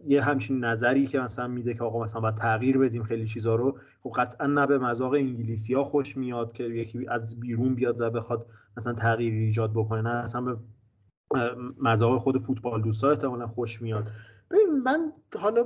یه 0.07 0.23
همچین 0.23 0.65
نظری 0.65 1.07
که 1.07 1.21
مثلا 1.21 1.49
میده 1.49 1.75
که 1.75 1.85
آقا 1.85 2.03
مثلا 2.03 2.21
باید 2.21 2.35
تغییر 2.35 2.79
بدیم 2.79 3.03
خیلی 3.03 3.27
چیزا 3.27 3.55
رو. 3.55 3.79
خب 4.03 4.13
قطعا 4.17 4.47
نه 4.47 4.67
به 4.67 4.79
مذاق 4.79 5.13
انگلیسی 5.13 5.75
ها 5.75 5.85
خوش 5.85 6.17
میاد 6.17 6.53
که 6.53 6.65
یکی 6.65 7.07
از 7.09 7.41
بیرون 7.41 7.75
بیاد 7.75 8.01
و 8.01 8.11
بخواد 8.11 8.47
مثلا 8.77 8.93
تغییر 8.93 9.33
ایجاد 9.33 9.73
بکنه. 9.73 10.03
نه 10.03 10.11
اصلا 10.11 10.41
به 10.41 10.57
مذاق 11.81 12.19
خود 12.19 12.39
فوتبال 12.39 12.83
دوستا 12.83 13.11
احتمالا 13.11 13.47
خوش 13.47 13.83
میاد. 13.83 14.11
ببین 14.51 14.83
من 14.85 15.13
حالا 15.41 15.65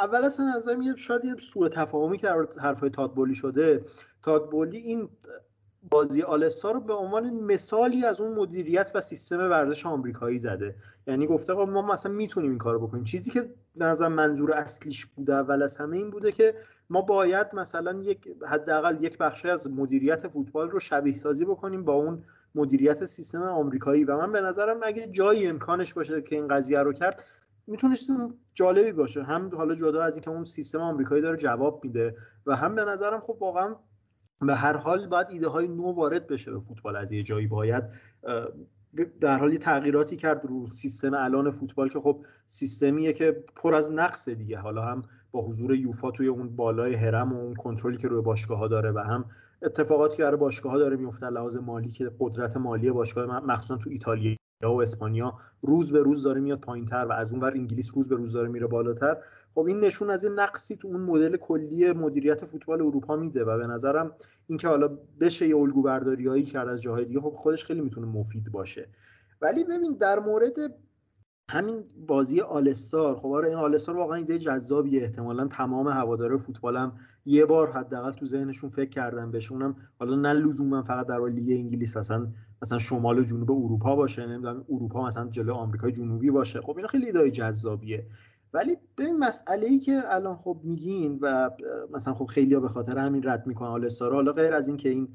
اول 0.00 0.24
از 0.24 0.40
همه 0.40 0.86
یه 0.86 0.96
شاید 0.96 1.24
یه 1.24 1.34
سوء 1.36 1.68
تفاهمی 1.68 2.18
که 2.18 2.26
در 2.26 2.46
حرفای 2.62 2.90
تادبولی 2.90 3.34
شده 3.34 3.84
تادبولی 4.22 4.78
این 4.78 5.08
بازی 5.90 6.22
آلستا 6.22 6.70
رو 6.70 6.80
به 6.80 6.94
عنوان 6.94 7.30
مثالی 7.30 8.04
از 8.04 8.20
اون 8.20 8.34
مدیریت 8.34 8.90
و 8.94 9.00
سیستم 9.00 9.38
ورزش 9.38 9.86
آمریکایی 9.86 10.38
زده. 10.38 10.74
یعنی 11.06 11.26
گفته 11.26 11.52
ما 11.52 11.82
مثلا 11.82 12.12
می‌تونیم 12.12 12.50
این 12.50 12.58
کارو 12.58 12.86
بکنیم. 12.86 13.04
چیزی 13.04 13.30
که 13.30 13.54
نظر 13.76 14.08
منظور 14.08 14.52
اصلیش 14.52 15.06
بوده 15.06 15.34
اول 15.34 15.62
از 15.62 15.76
همه 15.76 15.96
این 15.96 16.10
بوده 16.10 16.32
که 16.32 16.54
ما 16.90 17.02
باید 17.02 17.54
مثلا 17.54 18.00
یک 18.00 18.28
حداقل 18.46 19.04
یک 19.04 19.18
بخشی 19.18 19.48
از 19.48 19.70
مدیریت 19.70 20.28
فوتبال 20.28 20.70
رو 20.70 20.80
شبیه 20.80 21.14
سازی 21.14 21.44
بکنیم 21.44 21.84
با 21.84 21.92
اون 21.92 22.22
مدیریت 22.54 23.06
سیستم 23.06 23.42
آمریکایی. 23.42 24.04
و 24.04 24.16
من 24.16 24.32
به 24.32 24.40
نظرم 24.40 24.80
اگه 24.82 25.06
جایی 25.06 25.46
امکانش 25.46 25.94
باشه 25.94 26.22
که 26.22 26.36
این 26.36 26.48
قضیه 26.48 26.78
رو 26.78 26.92
کرد 26.92 27.24
می‌تونه 27.68 27.96
جالبی 28.54 28.92
باشه. 28.92 29.22
هم 29.22 29.50
حالا 29.56 29.74
جدا 29.74 30.02
از 30.02 30.14
اینکه 30.14 30.30
اون 30.30 30.44
سیستم 30.44 30.80
آمریکایی 30.80 31.22
داره 31.22 31.36
جواب 31.36 31.84
میده 31.84 32.14
و 32.46 32.56
هم 32.56 32.74
به 32.74 32.84
نظرم 32.84 33.20
خب 33.20 33.36
واقعا 33.40 33.76
به 34.40 34.54
هر 34.54 34.76
حال 34.76 35.06
باید 35.06 35.26
ایده 35.30 35.48
های 35.48 35.68
نو 35.68 35.92
وارد 35.92 36.26
بشه 36.26 36.50
به 36.50 36.60
فوتبال. 36.60 36.96
از 36.96 37.12
یه 37.12 37.22
جایی 37.22 37.46
باید 37.46 37.84
در 39.20 39.38
حالی 39.38 39.58
تغییراتی 39.58 40.16
کرد 40.16 40.46
رو 40.46 40.66
سیستم 40.66 41.14
الان 41.14 41.50
فوتبال 41.50 41.88
که 41.88 42.00
خب 42.00 42.24
سیستمیه 42.46 43.12
که 43.12 43.44
پر 43.56 43.74
از 43.74 43.92
نقص 43.92 44.28
دیگه. 44.28 44.58
حالا 44.58 44.82
هم 44.82 45.02
با 45.30 45.40
حضور 45.40 45.74
یوفا 45.74 46.10
توی 46.10 46.26
اون 46.26 46.56
بالای 46.56 46.94
هرم 46.94 47.32
و 47.32 47.36
اون 47.36 47.54
کنترلی 47.54 47.96
که 47.96 48.08
روی 48.08 48.22
باشگاه 48.22 48.58
ها 48.58 48.68
داره 48.68 48.92
و 48.92 48.98
هم 48.98 49.24
اتفاقاتی 49.62 50.16
که 50.16 50.22
برای 50.22 50.36
باشگاه 50.36 50.72
ها 50.72 50.78
داره 50.78 50.96
میفته 50.96 51.30
لحاظ 51.30 51.56
مالی 51.56 51.88
که 51.88 52.10
قدرت 52.20 52.56
مالی 52.56 52.90
باشگاه 52.90 53.44
مخصوصا 53.44 53.76
تو 53.76 53.90
ایتالیا 53.90 54.36
و 54.66 54.80
اسپانیا 54.80 55.34
روز 55.62 55.92
به 55.92 56.02
روز 56.02 56.22
داره 56.22 56.40
میاد 56.40 56.60
پایینتر 56.60 57.06
و 57.06 57.12
از 57.12 57.32
اون 57.32 57.40
ور 57.40 57.52
انگلیس 57.52 57.90
روز 57.94 58.08
به 58.08 58.16
روز 58.16 58.32
داره 58.32 58.48
میره 58.48 58.66
بالاتر. 58.66 59.16
خب 59.54 59.60
این 59.60 59.80
نشون 59.80 60.10
از 60.10 60.24
این 60.24 60.32
نقصی 60.32 60.76
تو 60.76 60.88
اون 60.88 61.00
مدل 61.00 61.36
کلی 61.36 61.92
مدیریت 61.92 62.44
فوتبال 62.44 62.82
اروپا 62.82 63.16
میده 63.16 63.44
و 63.44 63.58
به 63.58 63.66
نظرم 63.66 64.12
اینکه 64.46 64.68
حالا 64.68 64.98
بشه 65.20 65.48
یه 65.48 65.56
الگو 65.56 65.82
برداریایی 65.82 66.44
کرد 66.44 66.68
از 66.68 66.82
جاهای 66.82 67.04
دیگه 67.04 67.20
خب 67.20 67.32
خودش 67.32 67.64
خیلی 67.64 67.80
می‌تونه 67.80 68.06
مفید 68.06 68.52
باشه. 68.52 68.88
ولی 69.40 69.64
ببین 69.64 69.96
در 70.00 70.18
مورد 70.18 70.54
همین 71.50 71.84
بازی 72.06 72.40
آلستار 72.40 73.16
خب 73.16 73.28
آره 73.28 73.48
این 73.48 73.58
آلستار 73.58 73.96
واقعا 73.96 74.16
ایده 74.16 74.38
جذابیه 74.38 75.02
احتمالا 75.02 75.46
تمام 75.46 75.88
هواداره 75.88 76.36
فوتبالم 76.36 76.92
یه 77.26 77.46
بار 77.46 77.72
حداقل 77.72 78.12
تو 78.12 78.26
ذهنشون 78.26 78.70
فکر 78.70 78.88
کردن 78.88 79.30
بهشونم 79.30 79.76
حالا 79.98 80.16
نه 80.16 80.32
لزوما 80.32 80.82
فقط 80.82 81.06
در 81.06 81.26
لیگ 81.26 81.58
انگلیس 81.58 81.96
اصلا 81.96 82.28
مثلا 82.62 82.78
شمال 82.78 83.18
و 83.18 83.24
جنوب 83.24 83.50
اروپا 83.50 83.96
باشه 83.96 84.26
نمی‌دونم 84.26 84.64
اروپا 84.70 85.06
مثلا 85.06 85.28
جلو 85.28 85.54
آمریکای 85.54 85.92
جنوبی 85.92 86.30
باشه. 86.30 86.60
خب 86.60 86.76
اینا 86.76 86.88
خیلی 86.88 87.06
ایده 87.06 87.30
جذابیه. 87.30 88.06
ولی 88.52 88.76
به 88.96 89.12
مسئله 89.12 89.66
ای 89.66 89.78
که 89.78 90.00
الان 90.04 90.36
خب 90.36 90.60
میگین 90.64 91.18
و 91.22 91.50
مثلا 91.92 92.14
خب 92.14 92.24
خیلی 92.24 92.54
ها 92.54 92.60
به 92.60 92.68
خاطر 92.68 92.98
همین 92.98 93.28
رد 93.28 93.46
می‌کنن 93.46 93.68
all-star 93.68 94.14
حالا 94.14 94.32
غیر 94.32 94.54
از 94.54 94.68
اینکه 94.68 94.88
این 94.88 95.08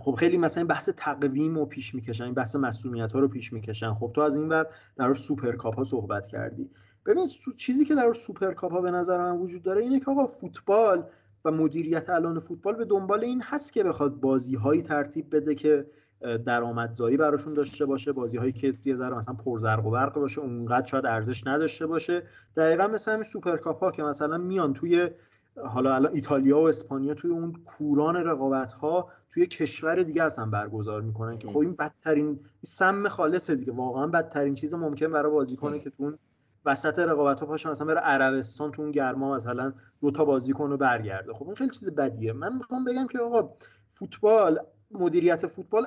خب 0.00 0.14
خیلی 0.14 0.36
مثلا 0.36 0.64
بحث 0.64 0.88
تقویم 0.96 1.54
رو 1.54 1.66
پیش 1.66 1.94
می‌کشن 1.94 2.24
این 2.24 2.34
بحث 2.34 2.56
مصدومیت 2.56 3.12
ها 3.12 3.18
رو 3.18 3.28
پیش 3.28 3.52
می‌کشن. 3.52 3.94
خب 3.94 4.10
تو 4.14 4.20
از 4.20 4.36
این 4.36 4.48
ور 4.48 4.66
در 4.96 5.12
سوپر 5.12 5.52
کاپ 5.52 5.76
ها 5.76 5.84
صحبت 5.84 6.26
کردی. 6.26 6.70
ببین 7.06 7.26
چیزی 7.56 7.84
که 7.84 7.94
در 7.94 8.12
سوپر 8.12 8.54
کاپ 8.54 8.72
ها 8.72 8.80
به 8.80 8.90
نظر 8.90 9.18
من 9.18 9.38
وجود 9.38 9.62
داره 9.62 9.82
اینه 9.82 10.00
که 10.00 10.10
آقا 10.10 10.26
فوتبال 10.26 11.04
و 11.44 11.50
مدیریت 11.50 12.10
الان 12.10 12.38
فوتبال 12.38 12.74
به 12.74 12.84
دنبال 12.84 13.24
این 13.24 13.42
هست 13.42 13.72
که 13.72 13.84
بخواد 13.84 14.20
بازی 14.20 14.56
هایی 14.56 14.82
ترتیب 14.82 15.36
بده 15.36 15.54
که 15.54 15.86
درآمدزایی 16.46 17.16
براشون 17.16 17.54
داشته 17.54 17.86
باشه 17.86 18.12
بازی 18.12 18.36
هایی 18.36 18.52
که 18.52 18.74
یه 18.84 18.94
ذره 18.94 19.14
مثلا 19.16 19.34
پرزرق 19.34 19.86
و 19.86 19.90
برق 19.90 20.14
باشه 20.14 20.40
اونقدر 20.40 20.86
شاید 20.86 21.06
ارزش 21.06 21.46
نداشته 21.46 21.86
باشه. 21.86 22.22
دقیقا 22.56 22.86
مثل 22.86 23.12
همین 23.12 23.24
سوپر 23.24 23.56
کاپ 23.56 23.80
ها 23.80 23.90
که 23.90 24.02
مثلا 24.02 24.38
میان 24.38 24.72
توی 24.72 25.10
حالا 25.64 25.94
الان 25.94 26.12
ایتالیا 26.14 26.58
و 26.58 26.68
اسپانیا 26.68 27.14
توی 27.14 27.30
اون 27.30 27.52
کوران 27.66 28.16
رقابت 28.16 28.72
ها 28.72 29.08
توی 29.30 29.46
کشور 29.46 30.02
دیگه 30.02 30.22
اصلا 30.22 30.46
برگزار 30.46 31.02
می‌کنن 31.02 31.38
که 31.38 31.48
خب 31.48 31.58
این 31.58 31.72
بدترین 31.72 32.40
سم 32.62 33.08
خالصه 33.08 33.54
دیگه 33.54 33.72
واقعا 33.72 34.06
بدترین 34.06 34.54
چیز 34.54 34.74
ممکن 34.74 35.12
برای 35.12 35.32
بازیکنه 35.32 35.78
که 35.78 35.90
تو 35.90 36.02
اون 36.02 36.18
وسط 36.68 36.98
رقابت 36.98 37.40
ها 37.40 37.46
پاشه 37.46 37.70
مثلا 37.70 37.86
بره 37.86 38.00
عربستان 38.00 38.70
تو 38.70 38.82
اون 38.82 38.90
گرما 38.90 39.36
مثلا 39.36 39.72
دو 40.00 40.10
تا 40.10 40.24
بازیکن 40.24 40.70
رو 40.70 40.76
برگرده. 40.76 41.32
خب 41.32 41.46
این 41.46 41.54
خیلی 41.54 41.70
چیز 41.70 41.94
بدیه. 41.94 42.32
من 42.32 42.56
می‌خوام 42.56 42.84
بگم 42.84 43.06
که 43.06 43.18
آقا 43.18 43.48
فوتبال 43.88 44.60
مدیریت 44.90 45.46
فوتبال 45.46 45.86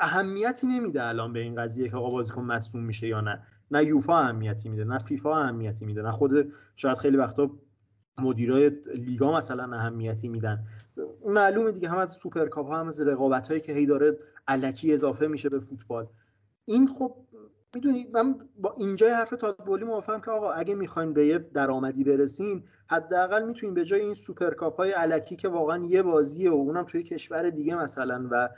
اهمیتی 0.00 0.66
نمیده 0.66 1.04
الان 1.04 1.32
به 1.32 1.40
این 1.40 1.54
قضیه 1.62 1.88
که 1.88 1.96
آقا 1.96 2.10
بازیکن 2.10 2.42
مصدوم 2.42 2.84
میشه 2.84 3.08
یا 3.08 3.20
نه. 3.20 3.42
نه 3.70 3.84
یوفا 3.84 4.18
اهمیتی 4.18 4.68
میده 4.68 4.84
نه 4.84 4.98
فیفا 4.98 5.36
اهمیتی 5.38 5.84
میده 5.86 6.02
نه 6.02 6.10
خود 6.10 6.52
شاید 6.76 6.98
خیلی 6.98 7.16
وقتا 7.16 7.50
مدیرای 8.18 8.70
لیگا 8.94 9.36
مثلا 9.36 9.76
اهمیتی 9.76 10.28
میدن. 10.28 10.64
معلومه 11.26 11.72
دیگه 11.72 11.88
هم 11.88 11.98
از 11.98 12.12
سوپرکاپ 12.12 12.72
هم 12.72 12.88
از 12.88 13.00
رقابت 13.00 13.48
هایی 13.48 13.60
که 13.60 13.72
هی 13.72 13.86
داره 13.86 14.18
الکی 14.48 14.94
اضافه 14.94 15.26
میشه 15.26 15.48
به 15.48 15.58
فوتبال. 15.58 16.06
این 16.64 16.86
خب 16.86 17.16
می‌دونید 17.74 18.16
من 18.16 18.48
با 18.56 18.74
اینجای 18.78 19.10
حرف 19.10 19.30
تاد 19.30 19.48
بولی 19.48 19.84
موافقم 19.84 20.20
که 20.20 20.30
آقا 20.30 20.50
اگه 20.50 20.74
می‌خواین 20.74 21.12
به 21.12 21.26
یه 21.26 21.38
درآمدی 21.38 22.04
برسین 22.04 22.62
حداقل 22.86 23.46
می‌تونین 23.46 23.74
به 23.74 23.84
جای 23.84 24.00
این 24.00 24.14
سوپرکاپ 24.14 24.76
های 24.76 24.90
الکی 24.90 25.36
که 25.36 25.48
واقعا 25.48 25.84
یه 25.84 26.02
بازیه 26.02 26.50
و 26.50 26.54
اونم 26.54 26.84
توی 26.84 27.02
کشور 27.02 27.50
دیگه 27.50 27.74
مثلا 27.74 28.28
و 28.30 28.48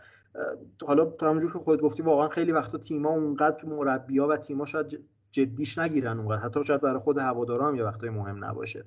حالا 0.87 1.05
تا 1.05 1.29
همونجور 1.29 1.53
که 1.53 1.59
خودت 1.59 1.83
گفتی 1.83 2.03
واقعا 2.03 2.29
خیلی 2.29 2.53
وقتا 2.53 2.79
تیما 2.79 3.11
اونقدر 3.11 3.67
مربیا 3.67 4.29
و 4.29 4.37
تیما 4.37 4.65
شاید 4.65 5.05
جدیش 5.31 5.79
نگیرن 5.79 6.19
اونقدر. 6.19 6.41
حتی 6.41 6.65
شاید 6.65 6.81
برای 6.81 7.01
خود 7.01 7.19
هوادارا 7.19 7.69
هم 7.69 7.77
یه 7.77 7.85
وقتای 7.85 8.11
مهم 8.11 8.45
نباشه. 8.45 8.85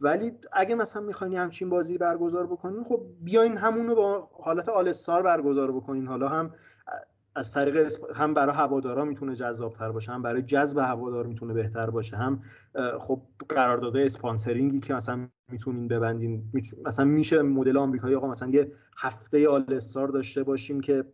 ولی 0.00 0.32
اگه 0.52 0.74
مثلا 0.74 1.02
می‌خواین 1.02 1.34
همچین 1.34 1.70
بازی 1.70 1.98
برگزار 1.98 2.46
بکنین 2.46 2.84
خب 2.84 3.02
بیاین 3.20 3.56
همونو 3.56 3.94
با 3.94 4.28
حالت 4.32 4.68
All-Star 4.68 5.22
برگزار 5.22 5.72
بکنین. 5.72 6.06
حالا 6.06 6.28
هم 6.28 6.50
از 7.36 7.52
طریق 7.52 7.92
هم 8.14 8.34
برای 8.34 8.54
هوادارا 8.54 9.04
می‌تونه 9.04 9.34
جذابتر 9.34 9.92
باشه 9.92 10.12
هم 10.12 10.22
برای 10.22 10.42
جذب 10.42 10.78
هوادار 10.78 11.26
می‌تونه 11.26 11.54
بهتر 11.54 11.90
باشه 11.90 12.16
هم 12.16 12.40
خب 12.98 13.22
قرارداد 13.48 13.96
اسپانسرینگی 13.96 14.80
که 14.80 14.94
مثلا 14.94 15.28
می‌تونین 15.52 15.88
ببندین 15.88 16.52
مثلا 16.86 17.04
میشه 17.04 17.42
مدل 17.42 17.76
آمریکایی 17.76 18.14
آقا 18.14 18.28
مثلا 18.28 18.50
یه 18.50 18.70
هفته 18.98 19.48
آلستار 19.48 20.08
داشته 20.08 20.42
باشیم 20.42 20.80
که 20.80 21.04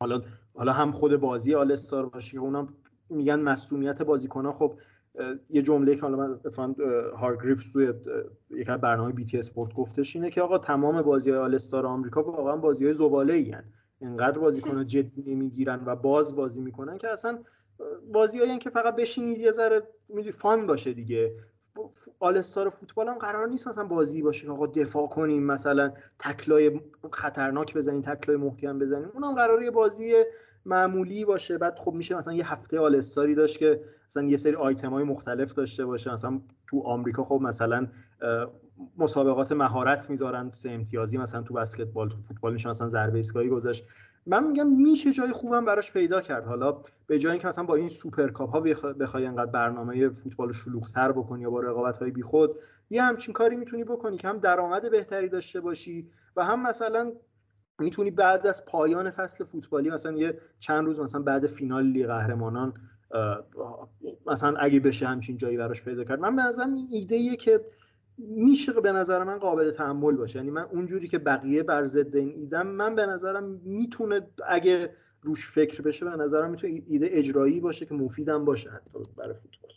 حالا 0.00 0.20
حالا 0.54 0.72
هم 0.72 0.92
خود 0.92 1.16
بازی 1.16 1.54
آلستار 1.54 2.06
باشه 2.06 2.32
که 2.32 2.38
اونم 2.38 2.74
میگن 3.10 3.40
مصونیت 3.40 4.02
بازیکن‌ها 4.02 4.52
خب 4.52 4.78
یه 5.50 5.62
جمله 5.62 5.94
که 5.94 6.00
حالا 6.00 6.16
من 6.16 6.30
اتفاقا 6.30 6.74
هارگریف 7.16 7.72
توی 7.72 7.92
یک 8.50 8.70
برنامه 8.70 9.12
بی 9.12 9.24
تی 9.24 9.38
اسپورت 9.38 9.74
گفتش 9.74 10.16
اینه 10.16 10.30
که 10.30 10.42
آقا 10.42 10.58
تمام 10.58 11.02
بازی 11.02 11.30
های 11.30 11.38
آلستار 11.38 11.86
آمریکا 11.86 12.22
واقعا 12.22 12.56
بازی 12.56 12.84
های 12.84 12.92
زباله. 12.92 13.64
اینقدر 14.00 14.38
بازیکن 14.38 14.86
جدی 14.86 15.34
نمی‌گیرن 15.34 15.82
و 15.86 15.96
باز 15.96 16.36
بازی 16.36 16.62
می‌کنن 16.62 16.98
که 16.98 17.08
اصلا 17.08 17.38
بازی 18.12 18.58
که 18.58 18.70
فقط 18.70 18.96
بشینید 18.96 19.38
یه 19.38 19.52
ذره 19.52 19.82
فان 20.32 20.66
باشه 20.66 20.92
دیگه. 20.92 21.36
آلستار 22.20 22.68
فوتبال 22.68 23.08
هم 23.08 23.18
قرار 23.18 23.48
نیست 23.48 23.68
مثلا 23.68 23.84
بازی 23.84 24.22
باشه 24.22 24.46
که 24.46 24.52
آقا 24.52 24.66
دفاع 24.66 25.06
کنیم 25.06 25.42
مثلا 25.42 25.92
تکلای 26.18 26.80
خطرناک 27.12 27.74
بزنیم 27.74 28.00
تکلای 28.00 28.36
محکم 28.36 28.78
بزنیم. 28.78 29.10
اونم 29.14 29.34
قراره 29.34 29.64
یه 29.64 29.70
بازی 29.70 30.12
معمولی 30.64 31.24
باشه. 31.24 31.58
بعد 31.58 31.78
خب 31.78 31.92
میشه 31.92 32.16
مثلا 32.16 32.34
یه 32.34 32.52
هفته 32.52 32.80
آلستاری 32.80 33.34
داشت 33.34 33.58
که 33.58 33.80
مثلا 34.06 34.24
یه 34.24 34.36
سری 34.36 34.54
آیتم 34.54 34.90
های 34.90 35.04
مختلف 35.04 35.52
داشته 35.52 35.84
باشه. 35.84 36.12
مثلا 36.12 36.40
تو 36.66 36.80
آمریکا 36.80 37.24
خب 37.24 37.40
مثلا 37.42 37.88
مسابقات 38.98 39.52
مهارت 39.52 40.10
می‌ذارن 40.10 40.50
سه 40.50 40.70
امتیازی 40.70 41.18
مثلا 41.18 41.42
تو 41.42 41.54
بسکتبال 41.54 42.08
تو 42.08 42.16
فوتبال 42.16 42.52
میشه 42.52 42.68
مثلا 42.68 42.88
ضربه 42.88 43.16
ایستگاهی 43.16 43.48
گذاشت. 43.48 43.84
من 44.26 44.46
میگم 44.46 44.66
میشه 44.66 45.12
جای 45.12 45.32
خوبم 45.32 45.64
براش 45.64 45.92
پیدا 45.92 46.20
کرد. 46.20 46.44
حالا 46.44 46.82
به 47.06 47.18
جای 47.18 47.32
اینکه 47.32 47.48
مثلا 47.48 47.64
با 47.64 47.74
این 47.74 47.88
سوپر 47.88 48.28
کاپ 48.28 48.50
ها 48.50 48.60
بخوای 49.00 49.26
انقدر 49.26 49.50
برنامه 49.50 50.08
فوتبال 50.08 50.52
شلوغتر 50.52 51.12
بکنی 51.12 51.42
یا 51.42 51.50
با 51.50 51.60
رقابت 51.60 51.96
های 51.96 52.10
بیخود 52.10 52.56
یه 52.90 53.02
همچین 53.02 53.34
کاری 53.34 53.56
می‌تونی 53.56 53.84
بکنی 53.84 54.16
که 54.16 54.28
هم 54.28 54.36
درآمد 54.36 54.90
بهتری 54.90 55.28
داشته 55.28 55.60
باشی 55.60 56.08
و 56.36 56.44
هم 56.44 56.66
مثلا 56.66 57.12
می‌تونی 57.78 58.10
بعد 58.10 58.46
از 58.46 58.64
پایان 58.64 59.10
فصل 59.10 59.44
فوتبالی 59.44 59.90
مثلا 59.90 60.12
یه 60.12 60.38
چند 60.58 60.84
روز 60.84 61.00
مثلا 61.00 61.22
بعد 61.22 61.46
فینال 61.46 61.86
لیگ 61.86 62.06
قهرمانان 62.06 62.74
مثلا 64.26 64.56
اگه 64.58 64.80
بشه 64.80 65.06
همچین 65.06 65.36
جایی 65.36 65.56
براش 65.56 65.82
پیدا 65.82 66.04
کرد. 66.04 66.20
من 66.20 66.36
به 66.36 66.42
نظرم 66.42 66.74
این 66.74 66.86
ایده 66.90 67.36
که 67.36 67.60
میشه 68.18 68.72
به 68.72 68.92
نظر 68.92 69.24
من 69.24 69.38
قابل 69.38 69.70
تحمل 69.70 70.14
باشه. 70.16 70.38
یعنی 70.38 70.50
من 70.50 70.62
اونجوری 70.62 71.08
که 71.08 71.18
بقیه 71.18 71.62
بر 71.62 71.84
ضد 71.84 72.16
این 72.16 72.34
ایدم 72.36 72.66
من 72.66 72.94
به 72.94 73.06
نظرم 73.06 73.60
می‌تونه 73.64 74.20
اگه 74.48 74.90
روش 75.22 75.46
فکر 75.46 75.82
بشه 75.82 76.04
به 76.04 76.16
نظرم 76.16 76.50
می‌تونه 76.50 76.82
ایده 76.88 77.08
اجرایی 77.12 77.60
باشه 77.60 77.86
که 77.86 77.94
مفیدم 77.94 78.44
باشه 78.44 78.70
حتی 78.70 78.90
برای 79.16 79.34
فوتبال. 79.34 79.70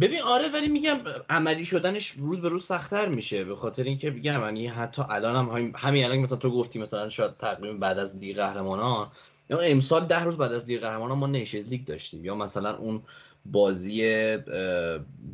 ببین 0.00 0.20
آره 0.22 0.48
ولی 0.52 0.68
میگم 0.68 0.98
عملی 1.30 1.64
شدنش 1.64 2.10
روز 2.10 2.40
به 2.40 2.48
روز 2.48 2.64
سختتر 2.64 3.08
میشه. 3.08 3.44
به 3.44 3.56
خاطر 3.56 3.82
اینکه 3.82 4.10
میگم 4.10 4.40
یعنی 4.40 4.66
حتی 4.66 5.02
الان 5.08 5.36
هم 5.36 5.72
همین 5.76 6.04
الان 6.04 6.18
مثلا 6.18 6.38
تو 6.38 6.50
گفتی 6.50 6.78
مثلا 6.78 7.10
شاید 7.10 7.36
تقریبا 7.36 7.78
بعد 7.78 7.98
از 7.98 8.16
لیگ 8.16 8.36
قهرمانان 8.36 9.08
یا 9.50 9.58
امسال 9.58 10.06
ده 10.06 10.24
روز 10.24 10.36
بعد 10.36 10.52
از 10.52 10.68
لیگ 10.68 10.80
قهرمانان 10.80 11.18
ما 11.18 11.26
Nations 11.26 11.68
League 11.68 11.84
داشتیم. 11.84 12.24
یا 12.24 12.34
مثلا 12.34 12.76
اون 12.76 13.02
بازی 13.52 14.02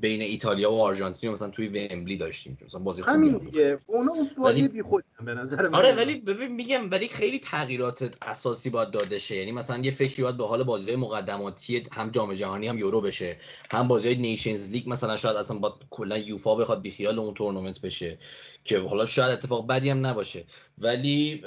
بین 0.01 0.23
ایتالیا 0.23 0.73
و 0.73 0.81
آرژانتین 0.81 1.31
مثلا 1.31 1.49
توی 1.49 1.69
ومبلی 1.69 2.17
داشتیم 2.17 2.59
مثلا 2.67 2.81
بازی 2.81 3.03
خوبی 3.03 3.17
همین 3.17 3.39
دیگه. 3.39 3.79
اون 3.87 4.11
بازی 4.39 4.61
ولی... 4.61 4.69
بیخود 4.69 5.05
به 5.25 5.35
نظر 5.35 5.69
من 5.69 5.75
آره 5.75 5.93
ولی 5.93 6.15
ببین 6.15 6.53
میگم 6.53 6.91
ولی 6.91 7.09
خیلی 7.09 7.39
تغییرات 7.39 8.15
اساسی 8.23 8.71
باید 8.71 8.91
داده 8.91 9.19
شه. 9.19 9.37
یعنی 9.37 9.53
مثلا 9.53 9.79
یه 9.79 9.91
فکری 9.91 10.23
باید 10.23 10.37
به 10.37 10.47
حال 10.47 10.63
بازی 10.63 10.97
مقدماتی 10.97 11.85
هم 11.93 12.11
جام 12.11 12.35
جهانی 12.35 12.69
هم 12.69 12.79
یورو 12.79 13.01
بشه 13.01 13.37
هم 13.71 13.89
بازی 13.89 14.15
Nations 14.15 14.71
League 14.71 14.91
مثلا 14.91 15.17
شاید 15.17 15.37
اصلا 15.37 15.59
با 15.59 15.79
کلا 15.91 16.19
یوفا 16.19 16.55
بخواد 16.55 16.83
بیخیال 16.83 17.19
اون 17.19 17.35
تورنمنت 17.35 17.81
بشه 17.81 18.19
که 18.65 18.79
حالا 18.79 19.07
شاید 19.07 19.33
اتفاق 19.33 19.67
بدی 19.67 19.91
هم 19.91 20.07
نباشه. 20.07 20.45
ولی 20.79 21.43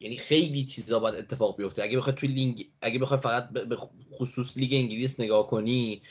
یعنی 0.00 0.18
خیلی 0.18 0.64
چیزا 0.64 0.98
باید 0.98 1.14
اتفاق 1.14 1.56
بیفته. 1.56 1.82
اگه 1.82 1.96
بخوای 1.96 2.16
توی 2.16 2.28
لیگ 2.28 2.66
اگه 2.82 2.98
بخوای 2.98 3.20
فقط 3.20 3.50
به 3.50 3.76
خصوص 4.18 4.56
لیگ 4.56 4.74
انگلیس 4.74 5.20
نگاه 5.20 5.46
کنی 5.46 6.02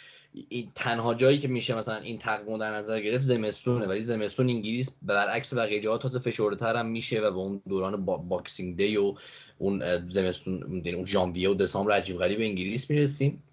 این 0.49 0.72
تنها 0.76 1.14
جایی 1.14 1.39
که 1.39 1.47
میشه 1.47 1.78
مثلا 1.78 1.95
این 1.95 2.18
تقویم 2.18 2.58
در 2.58 2.76
نظر 2.76 3.01
گرفت 3.01 3.24
زمستونه 3.24 3.86
ولی 3.86 4.01
زمستون 4.01 4.49
انگلیس 4.49 4.91
برعکس 5.01 5.54
بقیه 5.54 5.80
جاها 5.80 5.97
تازه 5.97 6.20
فشرده 6.20 6.66
هم 6.66 6.86
میشه 6.86 7.20
و 7.20 7.32
به 7.32 7.38
اون 7.38 7.62
دوران 7.70 8.06
با 8.06 8.18
Boxing 8.18 8.78
Day 8.78 8.98
و 8.97 9.16
اون 9.58 10.08
زمستون 10.08 10.82
یعنی 10.86 10.91
اون 10.91 11.06
ژانویه 11.06 11.49
و 11.49 11.54
دسامبر 11.54 11.91
عجیب 11.91 12.18
غریب 12.18 12.39
انگلیس 12.39 12.89
می‌رسیم. 12.89 13.43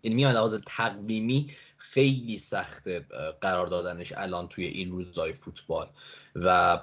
اینم 0.00 0.14
از 0.14 0.34
لحاظ 0.34 0.54
تقویمی 0.66 1.50
خیلی 1.76 2.38
سخت 2.38 2.88
قرار 3.40 3.66
دادنش 3.66 4.12
الان 4.16 4.48
توی 4.48 4.64
این 4.64 4.90
روزای 4.90 5.32
فوتبال 5.32 5.88
و 6.34 6.78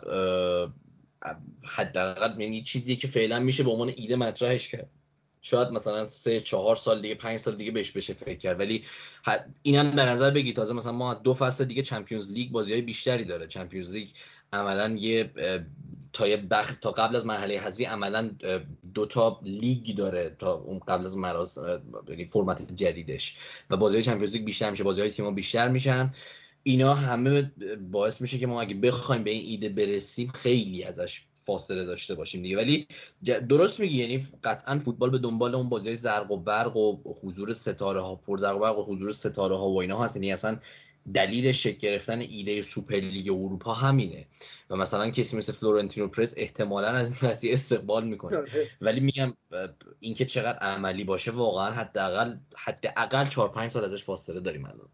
حداقل 1.63 2.41
یعنی 2.41 2.63
چیزی 2.63 2.95
که 2.95 3.07
فعلا 3.07 3.39
میشه 3.39 3.63
به 3.63 3.71
عنوان 3.71 3.93
ایده 3.95 4.15
مطرحش 4.15 4.67
کرد. 4.67 4.89
شاید 5.41 5.67
مثلا 5.67 6.05
سه 6.05 6.39
چهار 6.39 6.75
سال 6.75 7.01
دیگه 7.01 7.15
پنج 7.15 7.39
سال 7.39 7.55
دیگه 7.55 7.71
بهش 7.71 7.91
بشه 7.91 8.13
فکر 8.13 8.37
کرد. 8.37 8.59
ولی 8.59 8.83
اینم 9.61 9.89
در 9.89 10.09
نظر 10.09 10.31
بگیر 10.31 10.53
تازه 10.53 10.73
مثلا 10.73 10.91
ما 10.91 11.13
دو 11.13 11.33
فصل 11.33 11.65
دیگه 11.65 11.81
Champions 11.81 12.31
League 12.31 12.51
بازی 12.51 12.73
های 12.73 12.81
بیشتری 12.81 13.23
داره. 13.23 13.47
Champions 13.47 13.93
League 13.93 14.07
عملا 14.53 14.89
یه 14.89 15.31
تا 16.13 16.27
یه 16.27 16.37
بخ... 16.37 16.75
تا 16.81 16.91
قبل 16.91 17.15
از 17.15 17.25
مرحله 17.25 17.59
حذفی 17.59 17.85
عملا 17.85 18.29
دو 18.93 19.05
تا 19.05 19.39
لیگ 19.43 19.95
داره 19.95 20.35
تا 20.39 20.53
اون 20.53 20.79
قبل 20.79 21.05
از 21.05 21.17
مراس 21.17 21.57
یعنی 22.09 22.25
فرمت 22.25 22.75
جدیدش. 22.75 23.37
و 23.69 23.77
بازی 23.77 24.01
Champions 24.01 24.33
League 24.33 24.45
بیشتر 24.45 24.71
میشه 24.71 24.83
بازی 24.83 25.01
های 25.01 25.09
تیم‌ها 25.09 25.31
بیشتر 25.31 25.67
میشن. 25.67 26.13
اینا 26.63 26.93
همه 26.93 27.51
باعث 27.91 28.21
میشه 28.21 28.37
که 28.37 28.47
ما 28.47 28.61
اگه 28.61 28.75
بخوایم 28.75 29.23
به 29.23 29.31
این 29.31 29.45
ایده 29.45 29.69
برسیم 29.69 30.27
خیلی 30.27 30.83
ازش 30.83 31.21
فاصله 31.41 31.85
داشته 31.85 32.15
باشیم 32.15 32.41
دیگه. 32.41 32.57
ولی 32.57 32.87
درست 33.49 33.79
میگی 33.79 33.97
یعنی 33.97 34.25
قطعا 34.43 34.79
فوتبال 34.79 35.09
به 35.09 35.17
دنبال 35.17 35.55
اون 35.55 35.69
بازی 35.69 35.95
زرق 35.95 36.31
و 36.31 36.37
برق 36.37 36.77
و 36.77 37.15
حضور 37.21 37.53
ستاره 37.53 38.01
ها 38.01 38.15
پر 38.15 38.37
زرق 38.37 38.57
و 38.57 38.59
برق 38.59 38.79
و 38.79 38.83
حضور 38.83 39.11
ستاره 39.11 39.57
ها 39.57 39.69
و 39.69 39.81
اینا 39.81 40.03
هست. 40.03 40.15
یعنی 40.15 40.33
اصلا 40.33 40.59
دلیل 41.13 41.51
شکل 41.51 41.77
گرفتن 41.77 42.19
ایده 42.19 42.61
سوپر 42.61 42.95
لیگ 42.95 43.29
اروپا 43.29 43.73
همینه. 43.73 44.27
و 44.69 44.75
مثلا 44.75 45.09
کسی 45.09 45.37
مثل 45.37 45.53
فلورنتینو 45.53 46.07
پرز 46.07 46.33
احتمالا 46.37 46.87
از 46.87 47.11
این 47.11 47.31
قضیه 47.31 47.53
استقبال 47.53 48.07
می‌کنه. 48.07 48.37
آره. 48.37 48.67
ولی 48.81 48.99
میگم 48.99 49.33
اینکه 49.99 50.25
چقدر 50.25 50.57
عملی 50.57 51.03
باشه 51.03 51.31
واقعا 51.31 51.71
حداقل 51.71 52.35
حداقل 52.55 53.27
4 53.27 53.49
5 53.49 53.71
سال 53.71 53.83
ازش 53.83 54.03
فاصله 54.03 54.39
داریم 54.39 54.65
الان. 54.65 54.89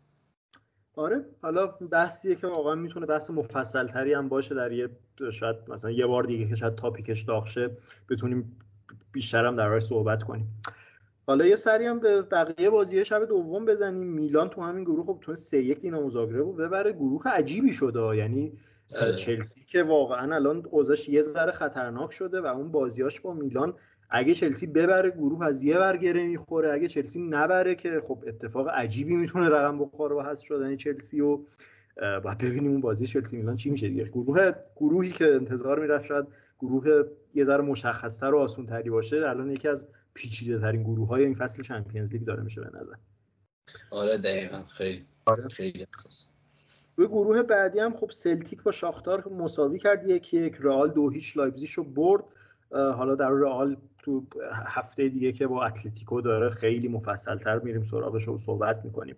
آره 0.97 1.25
حالا 1.41 1.67
بحثیه 1.67 2.35
که 2.35 2.47
واقعا 2.47 2.75
می‌تونه 2.75 3.05
بحث 3.05 3.29
مفصل 3.29 3.87
تری 3.87 4.13
هم 4.13 4.29
باشه 4.29 4.55
در 4.55 4.71
یه 4.71 4.89
شاید 5.31 5.55
مثلا 5.67 5.91
یه 5.91 6.05
بار 6.05 6.23
دیگه 6.23 6.47
که 6.47 6.55
شاید 6.55 6.75
تاپیکش 6.75 7.21
داغشه 7.21 7.69
بتونیم 8.09 8.57
بیشتر 9.11 9.45
هم 9.45 9.55
در 9.55 9.79
صحبت 9.79 10.23
کنیم. 10.23 10.61
حالا 11.27 11.45
یه 11.45 11.55
سری 11.55 11.85
هم 11.85 11.99
به 11.99 12.21
بقیه 12.21 12.69
بازی 12.69 13.05
شب 13.05 13.25
دوم 13.25 13.65
بزنیم. 13.65 14.07
میلان 14.07 14.49
تو 14.49 14.61
همین 14.61 14.83
گروه 14.83 15.05
خب 15.05 15.17
تو 15.21 15.35
سه 15.35 15.63
یک 15.63 15.79
دینامو 15.79 16.09
زاگرب 16.09 16.61
ببره 16.61 16.91
گروه 16.91 17.27
عجیبی 17.27 17.71
شده. 17.71 18.17
یعنی 18.17 18.53
آره. 19.01 19.15
چلسی 19.15 19.65
که 19.65 19.83
واقعا 19.83 20.35
الان 20.35 20.67
اوضاعش 20.71 21.09
یه 21.09 21.21
ذره 21.21 21.51
خطرناک 21.51 22.11
شده 22.11 22.41
و 22.41 22.45
اون 22.45 22.71
بازیاش 22.71 23.21
با 23.21 23.33
میلان 23.33 23.73
اگه 24.09 24.33
چلسی 24.33 24.67
ببره 24.67 25.09
گروه 25.09 25.45
از 25.45 25.63
یه 25.63 25.77
برگره 25.77 26.27
می‌خوره. 26.27 26.71
اگه 26.71 26.87
چلسی 26.87 27.19
نبره 27.19 27.75
که 27.75 28.01
خب 28.07 28.23
اتفاق 28.27 28.69
عجیبی 28.69 29.15
می‌تونه 29.15 29.49
رقم 29.49 29.79
بخوره 29.79 30.15
با 30.15 30.23
هست 30.23 30.43
شدن 30.43 30.75
چلسی 30.75 31.21
و 31.21 31.39
باید 32.23 32.37
ببینیم 32.37 32.71
اون 32.71 32.81
بازی 32.81 33.07
چلسی 33.07 33.37
میلان 33.37 33.55
چی 33.55 33.69
میشه 33.69 33.87
دیگه. 33.87 34.03
گروه 34.03 34.51
گروهی 34.75 35.09
که 35.11 35.33
انتظار 35.33 35.79
می‌رفت 35.79 36.05
شاید 36.05 36.25
گروه 36.59 37.03
یه 37.35 37.43
ذره 37.43 37.61
مشخصتر 37.61 38.33
و 38.33 38.37
آسون 38.37 38.65
تری 38.65 38.89
باشه 38.89 39.17
الان 39.17 39.51
یکی 39.51 39.67
از 39.67 39.87
پیچیده 40.13 40.59
ترین 40.59 40.83
گروه 40.83 41.07
های 41.07 41.23
این 41.23 41.33
فصل 41.33 41.63
Champions 41.63 42.11
League 42.11 42.23
داره 42.23 42.43
میشه 42.43 42.61
به 42.61 42.69
نظر. 42.79 42.93
آره 43.89 44.17
دقیقا. 44.17 44.63
خیلی 44.63 45.05
آره. 45.25 45.47
خیلی 45.47 45.87
اساس 45.97 46.25
و 46.97 47.05
گروه 47.07 47.43
بعدی 47.43 47.79
هم 47.79 47.95
خب 47.95 48.09
سلتیک 48.09 48.63
با 48.63 48.71
شاختار 48.71 49.29
مساوی 49.29 49.79
کرد 49.79 50.07
یکی 50.07 50.37
یک. 50.37 50.57
رئال 50.59 50.91
دو 50.91 51.09
هیچ 51.09 51.37
لایپزیگ 51.37 51.69
برد. 51.95 52.23
حالا 52.71 53.15
در 53.15 53.31
رئال 53.31 53.77
تو 53.97 54.25
هفته 54.65 55.09
دیگه 55.09 55.31
که 55.31 55.47
با 55.47 55.65
اتلتیکو 55.65 56.21
داره 56.21 56.49
خیلی 56.49 56.87
مفصل 56.87 57.37
تر 57.37 57.59
میریم 57.59 57.83
سراغش 57.83 58.27
و 58.27 58.37
صحبت 58.37 58.85
می‌کنیم. 58.85 59.15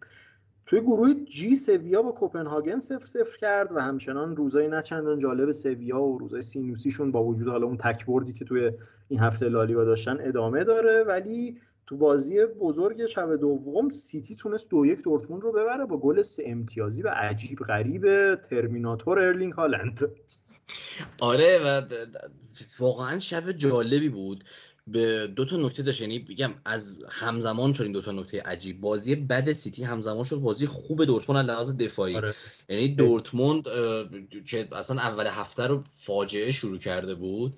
توی 0.65 0.81
گروه 0.81 1.13
G 1.13 1.55
سویا 1.55 2.01
با 2.01 2.11
کوپنهاگن 2.11 2.79
صفر 2.79 3.05
صفر 3.05 3.37
کرد 3.37 3.71
و 3.71 3.79
همچنان 3.79 4.35
روزای 4.35 4.67
نه 4.67 4.81
چندان 4.81 5.19
جالب 5.19 5.51
سویا 5.51 6.01
و 6.01 6.17
روزای 6.17 6.41
سینوسیشون 6.41 7.11
با 7.11 7.23
وجود 7.23 7.47
حالا 7.47 7.67
اون 7.67 7.77
تک 7.77 8.01
بردی 8.01 8.33
که 8.33 8.45
توی 8.45 8.71
این 9.07 9.19
هفته 9.19 9.49
لالیگا 9.49 9.83
داشتن 9.83 10.17
ادامه 10.19 10.63
داره. 10.63 11.03
ولی 11.07 11.57
تو 11.85 11.97
بازی 11.97 12.45
بزرگ 12.45 13.05
شب 13.05 13.35
دوم 13.35 13.89
سیتی 13.89 14.35
تونست 14.35 14.69
دو 14.69 14.85
یک 14.85 15.01
دورتموند 15.01 15.43
رو 15.43 15.51
ببره 15.51 15.85
با 15.85 15.97
گل 15.97 16.21
سه 16.21 16.43
امتیازی 16.45 17.03
و 17.03 17.07
عجیب 17.07 17.59
غریب 17.59 18.35
ترمیناتور 18.35 19.19
ارلینگ 19.19 19.53
هالند. 19.53 19.99
آره 21.21 21.59
و 21.65 21.81
واقعا 22.79 23.19
شب 23.19 23.51
جالبی 23.51 24.09
بود. 24.09 24.43
به 24.87 25.27
دو 25.27 25.45
تا 25.45 25.57
نکته 25.57 25.83
داشت 25.83 26.01
یعنی 26.01 26.19
بگم 26.19 26.53
از 26.65 27.03
همزمان 27.09 27.73
شد 27.73 27.83
این 27.83 27.91
دو 27.91 28.01
تا 28.01 28.11
نکته 28.11 28.41
عجیب. 28.41 28.81
بازی 28.81 29.15
بد 29.15 29.51
سیتی 29.51 29.83
همزمان 29.83 30.23
شد 30.23 30.35
بازی 30.35 30.65
خوب 30.65 31.05
دورتموند 31.05 31.49
از 31.49 31.55
لحاظ 31.55 31.77
دفاعی. 31.77 32.15
آره. 32.15 32.33
یعنی 32.69 32.87
دورتموند 32.87 33.63
که 34.45 34.67
اصلا 34.71 35.01
اول 35.01 35.27
هفته 35.27 35.63
رو 35.63 35.83
فاجعه 35.91 36.51
شروع 36.51 36.77
کرده 36.77 37.15
بود. 37.15 37.53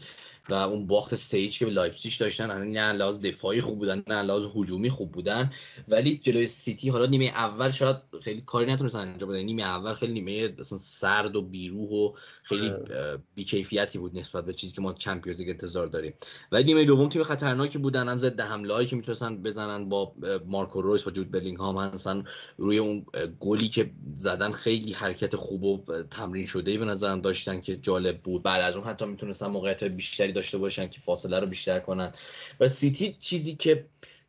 و 0.52 0.54
اون 0.54 0.88
باخت 0.88 1.16
سه 1.16 1.30
هیچ 1.30 1.60
که 1.60 1.66
به 1.66 1.72
لایپزیگ 1.72 2.14
داشتن 2.20 2.68
نه 2.68 2.92
لحاظ 2.92 3.22
دفاعی 3.22 3.62
خوب 3.62 3.80
بودن 3.80 4.04
نه 4.08 4.22
لحاظ 4.22 4.46
هجومی 4.56 4.90
خوب 4.90 5.12
بودن. 5.12 5.52
ولی 5.88 6.18
جلوی 6.24 6.48
سیتی 6.48 6.90
حالا 6.90 7.06
نیمه 7.06 7.26
اول 7.26 7.72
شاید 7.72 7.96
خیلی 8.22 8.44
کاری 8.46 8.72
نتونستن 8.72 9.00
انجام 9.00 9.30
بدن. 9.30 9.40
نیمه 9.40 9.64
اول 9.64 9.94
خیلی 9.94 10.14
نیمه 10.14 10.56
مثلا 10.60 10.78
سرد 10.78 11.36
و 11.36 11.42
بیروح 11.42 11.90
و 11.90 12.14
خیلی 12.44 12.70
آره. 12.70 13.20
بیکیفیتی 13.36 13.98
بود 13.98 14.18
نسبت 14.18 14.46
به 14.46 14.54
چیزی 14.54 14.76
که 14.76 14.82
ما 14.82 14.94
Champions 14.94 15.40
League 15.40 15.50
انتظار 15.50 15.88
داریم. 15.88 16.14
ولی 16.52 16.64
نیمه 16.64 16.86
دوم 16.86 17.10
تیم 17.10 17.24
خطرناکی 17.24 17.78
بودن 17.78 18.10
هم 18.10 18.18
ضد 18.18 18.40
حمله 18.40 18.86
که 18.86 18.96
می‌تونستن 18.96 19.44
بزنن 19.44 19.90
با 19.90 20.14
مارکو 20.46 20.82
رویس 20.82 21.08
و 21.08 21.12
جود 21.12 21.32
بلینگهام 21.32 21.78
هستن 21.78 22.24
روی 22.58 22.78
اون 22.78 23.06
گلی 23.40 23.70
که 23.70 23.92
زدن 24.18 24.52
خیلی 24.52 24.94
حرکت 24.94 25.36
خوب 25.36 25.64
و 25.64 25.84
تمرین 26.12 26.46
شده 26.46 26.72
ای 26.72 26.78
به 26.78 26.86
نظرم 26.86 27.22
داشتن 27.22 27.60
که 27.60 27.76
جالب 27.76 28.22
بود. 28.22 28.44
بعد 28.44 28.62
از 28.62 28.76
اون 28.76 28.88
حتی 28.88 29.06
می‌تونستن 29.06 29.48
موقعیت 29.48 29.84
بیشتری 29.84 30.34
داشته 30.42 30.58
باشن 30.58 30.88
که 30.88 31.00
فاصله 31.00 31.40
رو 31.40 31.48
بیشتر 31.48 31.80
کنن. 31.80 32.14
و 32.60 32.68
سیتی 32.68 33.16
چیزی 33.20 33.56
که 33.56 33.86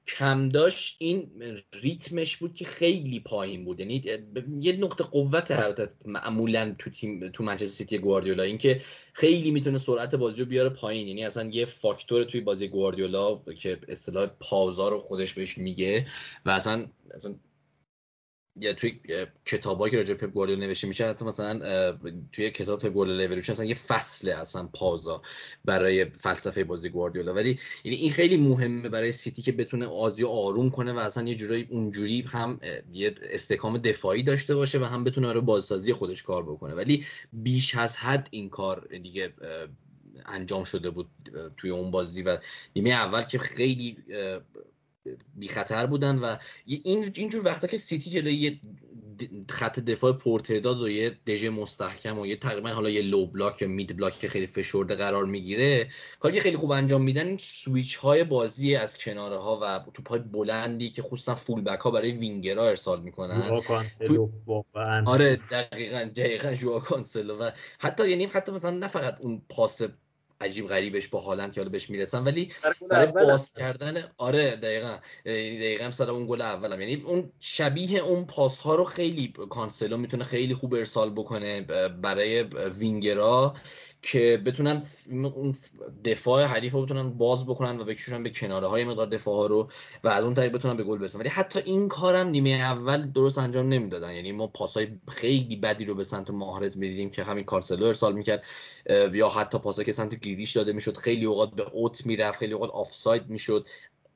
کم 0.07 0.49
داشت 0.49 0.97
این 0.99 1.31
ریتمش 1.73 2.37
بود 2.37 2.55
که 2.55 2.65
خیلی 2.65 3.21
پایین 3.21 3.65
بود. 3.65 3.81
یعنی 3.81 4.03
یه 4.61 4.73
نقطه 4.73 5.05
قوت 5.05 5.49
معمولا 6.05 6.75
تو 6.79 6.91
تیم 6.91 7.29
تو 7.29 7.45
منچستر 7.45 7.67
سیتی 7.67 7.99
گواردیولا. 7.99 8.43
اینکه 8.43 8.81
خیلی 9.13 9.51
می‌تونه 9.51 9.79
سرعت 9.79 10.15
بازی 10.15 10.43
رو 10.43 10.49
بیاره 10.49 10.69
پایین. 10.69 11.09
یعنی 11.09 11.25
اصلا 11.25 11.49
یه 11.49 11.65
فاکتور 11.65 12.25
توی 12.25 12.41
بازی 12.41 12.69
گواردیولا 12.69 13.37
که 13.37 13.79
اصطلاح 13.89 14.27
pausa 14.27 14.89
رو 14.89 14.99
خودش 14.99 15.35
بهش 15.35 15.59
میگه 15.59 16.07
و 16.47 16.51
اصلا 16.51 16.87
اصلا 17.15 17.35
یا 18.57 18.73
توی 18.73 19.01
کتابایی 19.45 19.91
که 19.91 19.97
راجع 19.97 20.15
پپ 20.15 20.33
گواردیولا 20.33 20.67
نوشته 20.67 20.87
میشه 20.87 21.09
حتی 21.09 21.25
مثلا 21.25 21.59
توی 22.33 22.51
کتاب 22.51 22.81
پپ 22.81 22.89
گواردیولا 22.89 23.25
اولوشن 23.25 23.53
اصلا 23.53 23.67
یه 23.67 23.75
فصل 23.75 24.29
اصلا 24.29 24.69
پازا 24.73 25.23
برای 25.65 26.05
فلسفه 26.05 26.65
بازی 26.65 26.89
گواردیولا. 26.89 27.35
ولی 27.35 27.59
یعنی 27.85 27.97
این 27.97 28.11
خیلی 28.11 28.37
مهمه 28.37 28.89
برای 28.89 29.13
سیتی 29.13 29.43
که 29.43 29.53
بتونه 29.53 29.87
آزی 29.87 30.25
آروم 30.25 30.71
کنه 30.71 30.93
و 30.93 30.99
اصلا 30.99 31.29
یه 31.29 31.35
جورایی 31.35 31.67
اونجوری 31.71 32.23
هم 32.23 32.61
یه 32.93 33.15
استحکام 33.23 33.79
دفاعی 33.79 34.23
داشته 34.23 34.55
باشه 34.55 34.79
و 34.79 34.85
هم 34.85 35.05
بتونه 35.05 35.27
برای 35.27 35.41
بازسازی 35.41 35.93
خودش 35.93 36.23
کار 36.23 36.43
بکنه. 36.43 36.75
ولی 36.75 37.07
بیش 37.33 37.75
از 37.75 37.97
حد 37.97 38.29
این 38.31 38.49
کار 38.51 38.89
دیگه 39.03 39.33
انجام 40.27 40.65
شده 40.65 40.91
بود 40.91 41.09
توی 41.57 41.71
اون 41.71 41.91
بازی. 41.91 42.23
و 42.23 42.39
نیمه 42.77 42.91
اول 42.91 43.23
که 43.23 43.39
خیلی 43.39 43.97
بی 45.35 45.49
خطر 45.49 45.87
بودن 45.87 46.19
و 46.19 46.37
این 46.67 47.11
اینجور 47.15 47.47
وقتا 47.47 47.67
که 47.67 47.77
سیتی 47.77 48.11
جلوی 48.11 48.35
یه 48.35 48.61
خط 49.51 49.81
دفاع 49.81 50.13
پرتعداد 50.13 50.81
و 50.81 50.89
یه 50.89 51.11
دژ 51.27 51.45
مستحکم 51.47 52.19
و 52.19 52.27
یه 52.27 52.37
تقریبا 52.37 52.69
حالا 52.69 52.91
یه 52.91 53.03
low 53.03 53.27
block 53.27 53.63
یا 53.63 53.69
mid 53.69 53.97
block 53.97 54.19
که 54.19 54.29
خیلی 54.29 54.47
فشرده 54.47 54.95
قرار 54.95 55.25
می‌گیره 55.25 55.89
کاری 56.21 56.35
که 56.35 56.41
خیلی 56.41 56.57
خوب 56.57 56.71
انجام 56.71 57.03
میدن 57.03 57.27
این 57.27 57.39
سویچ 57.41 57.97
های 57.97 58.25
بازی 58.25 58.77
از 58.77 58.99
کناره 58.99 59.37
ها 59.37 59.59
و 59.63 59.91
توپ 59.95 60.09
های 60.09 60.21
بلندی 60.21 60.91
که 60.91 61.03
خصوصا 61.03 61.35
full 61.35 61.61
back 61.61 61.81
ها 61.81 61.91
برای 61.91 62.13
وینگرها 62.13 62.69
ارسال 62.69 63.03
می‌کنن. 63.03 63.43
تو... 64.07 64.31
آره 65.07 65.37
دقیقا 65.51 66.11
دقیقا 66.17 66.55
ژوائو 66.55 66.81
کانسلو 66.81 67.37
و 67.37 67.51
حتی 67.79 68.11
یعنی 68.11 68.25
حتی 68.25 68.53
مثلا 68.53 68.71
نه 68.71 68.89
فقط 68.89 69.19
اون 69.25 69.43
پاس 69.49 69.83
عجیب 70.43 70.67
غریبش 70.67 71.09
با 71.09 71.21
هالند 71.21 71.53
که 71.53 71.61
حالا 71.61 71.71
بهش 71.71 71.91
می‌رسم. 71.91 72.25
ولی 72.25 72.53
برای 72.91 73.13
باز 73.13 73.53
کردن 73.53 74.13
آره 74.17 74.57
دقیقا. 74.57 74.97
دقیقا 75.25 75.91
سر 75.91 76.11
اون 76.11 76.27
گل 76.27 76.43
اولم. 76.43 76.81
یعنی 76.81 77.03
اون 77.07 77.33
شبیه 77.41 77.99
اون 78.01 78.25
پاس 78.25 78.61
ها 78.61 78.75
رو 78.75 78.85
خیلی 78.85 79.33
کانسلو 79.51 79.97
می‌تونه 79.97 80.25
خیلی 80.25 80.55
خوب 80.55 80.75
ارسال 80.75 81.11
بکنه 81.11 81.61
برای 82.03 82.43
وینگرا. 82.79 83.55
که 84.03 84.43
بتونن 84.47 84.83
اون 85.11 85.55
دفاع 86.05 86.45
حریف 86.45 86.73
رو 86.73 86.85
بتونن 86.85 87.11
باز 87.11 87.47
بکنن 87.47 87.81
و 87.81 87.85
بکشونن 87.85 88.23
به 88.23 88.31
کناره 88.31 88.67
های 88.67 88.85
مقدار 88.85 89.07
دفاع 89.07 89.35
ها 89.35 89.47
رو 89.47 89.71
و 90.05 90.09
از 90.09 90.25
اون 90.25 90.35
طریق 90.35 90.53
بتونن 90.53 90.77
به 90.77 90.85
گل 90.85 90.99
برسن. 90.99 91.19
ولی 91.21 91.29
حتی 91.29 91.61
این 91.65 91.89
کارم 91.89 92.29
نیمه 92.29 92.51
اول 92.51 93.11
درست 93.11 93.39
انجام 93.39 93.69
نمی‌دادن. 93.69 94.15
یعنی 94.15 94.33
ما 94.33 94.47
پاسای 94.47 94.89
خیلی 95.09 95.57
بدی 95.57 95.85
رو 95.85 95.95
به 95.95 96.05
سمت 96.05 96.31
ماهرز 96.31 96.79
می‌دیدیم 96.79 97.11
که 97.11 97.23
همین 97.23 97.45
کارسلو 97.45 97.87
ارسال 97.87 98.13
می‌کرد 98.13 98.45
یا 99.13 99.29
حتی 99.29 99.59
پاسایی 99.59 99.87
که 99.87 99.93
سمت 99.93 100.21
گریلیش 100.21 100.53
داده 100.53 100.73
می‌شد 100.73 100.97
خیلی 100.97 101.25
اوقات 101.25 101.51
به 101.51 101.71
اوت 101.73 102.07
می‌رفت 102.07 102.39
خیلی 102.39 102.53
اوقات 102.53 102.71
آفساید 102.71 103.29
می‌شد. 103.29 103.67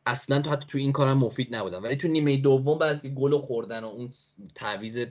اصلا 0.07 0.41
تو 0.41 0.51
حتی 0.51 0.67
تو 0.69 0.79
این 0.79 0.93
کارم 0.93 1.19
مفید 1.19 1.55
نبودن. 1.55 1.79
ولی 1.79 1.97
تو 1.97 2.09
نیمه 2.09 2.37
دوم 2.37 2.79
بعد 2.79 3.06
از 3.06 3.15
گل 3.15 3.39
خوردن 3.39 3.85
و 3.85 3.87
اون 3.87 4.11
تعویض 4.55 5.07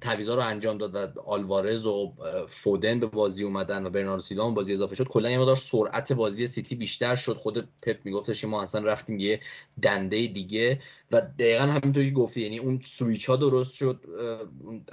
تعویضا 0.00 0.34
رو 0.34 0.40
انجام 0.40 0.78
داد 0.78 1.16
و 1.16 1.20
آلوارز 1.20 1.86
و 1.86 2.14
فودن 2.48 3.00
به 3.00 3.06
بازی 3.06 3.44
اومدن 3.44 3.86
و 3.86 3.90
برناردو 3.90 4.22
سیلوا 4.22 4.50
بازی 4.50 4.72
اضافه 4.72 4.94
شد. 4.94 5.08
کلا 5.08 5.30
یه 5.30 5.38
مقدار 5.38 5.56
سرعت 5.56 6.12
بازی 6.12 6.46
سیتی 6.46 6.74
بیشتر 6.74 7.14
شد. 7.14 7.36
خود 7.36 7.68
پپ 7.86 7.96
میگفتش 8.04 8.44
ما 8.44 8.62
اصلا 8.62 8.86
رفتیم 8.86 9.18
یه 9.18 9.40
دنده 9.82 10.26
دیگه 10.26 10.80
و 11.12 11.20
دقیقا 11.38 11.64
همینطوری 11.64 12.08
که 12.08 12.16
گفتی 12.16 12.40
یعنی 12.40 12.58
اون 12.58 12.80
سویچ 12.82 13.26
ها 13.26 13.36
درست 13.36 13.74
شد 13.74 14.04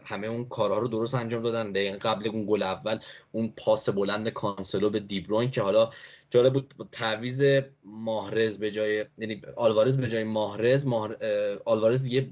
همه 0.03 0.27
اون 0.27 0.45
کارها 0.45 0.77
رو 0.77 0.87
درست 0.87 1.15
انجام 1.15 1.43
دادن. 1.43 1.71
دقیقا 1.71 1.97
قبل 1.97 2.27
اون 2.27 2.45
گل 2.49 2.63
اول 2.63 2.99
اون 3.31 3.53
پاس 3.57 3.89
بلند 3.89 4.29
کانسلو 4.29 4.89
به 4.89 4.99
دیبروین 4.99 5.49
که 5.49 5.61
حالا 5.61 5.89
جالب 6.29 6.53
بود 6.53 6.89
تعویض 6.91 7.43
ماهرز 7.85 8.57
به 8.57 8.71
جای 8.71 9.05
یعنی 9.17 9.41
آلوارز 9.55 9.97
به 9.97 10.09
جای 10.09 10.23
ماهرز 10.23 10.87
ماهر... 10.87 11.17
آلوارز 11.65 12.03
دیگه 12.03 12.29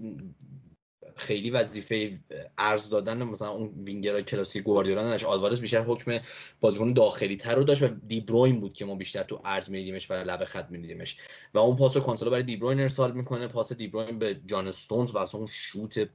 خیلی 1.16 1.50
وظیفه 1.50 2.20
عرض 2.58 2.90
دادن 2.90 3.24
مثلا 3.24 3.50
اون 3.50 3.74
وینگرای 3.86 4.24
کلاسیک 4.24 4.64
گواردیولا 4.64 5.02
نداشت. 5.02 5.26
آلوارز 5.26 5.62
بیشتر 5.62 5.82
حکم 5.82 6.20
بازیکن 6.62 6.94
داخلی 6.94 7.36
تر 7.36 7.56
رو 7.56 7.64
داشت 7.64 7.84
و 7.84 7.88
دیبروین 7.88 8.60
بود 8.60 8.74
که 8.74 8.86
ما 8.86 8.96
بیشتر 8.96 9.24
تو 9.24 9.42
عرض 9.46 9.70
میدیدیمش 9.70 10.12
و 10.12 10.14
لب 10.14 10.46
خط 10.46 10.72
میدیدیمش. 10.72 11.18
و 11.54 11.58
اون 11.58 11.76
پاس 11.76 11.98
رو 11.98 12.04
کانسلو 12.04 12.30
برای 12.30 12.44
دیبروین 12.44 12.80
ارسال 12.80 13.12
می‌کنه. 13.12 13.48
پاس 13.48 13.74
دیبروین 13.74 14.20
به 14.20 14.40
جان 14.46 14.68
استونز 14.68 15.16
و 15.16 15.18
اون 15.18 15.48
شوت 15.52 16.10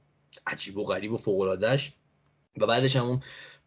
عجیب 0.47 0.77
و 0.77 0.83
غریب 0.83 1.13
و 1.13 1.17
فوق 1.17 1.41
و 2.57 2.65
بعدش 2.67 2.95
هم 2.95 3.05
اون 3.05 3.19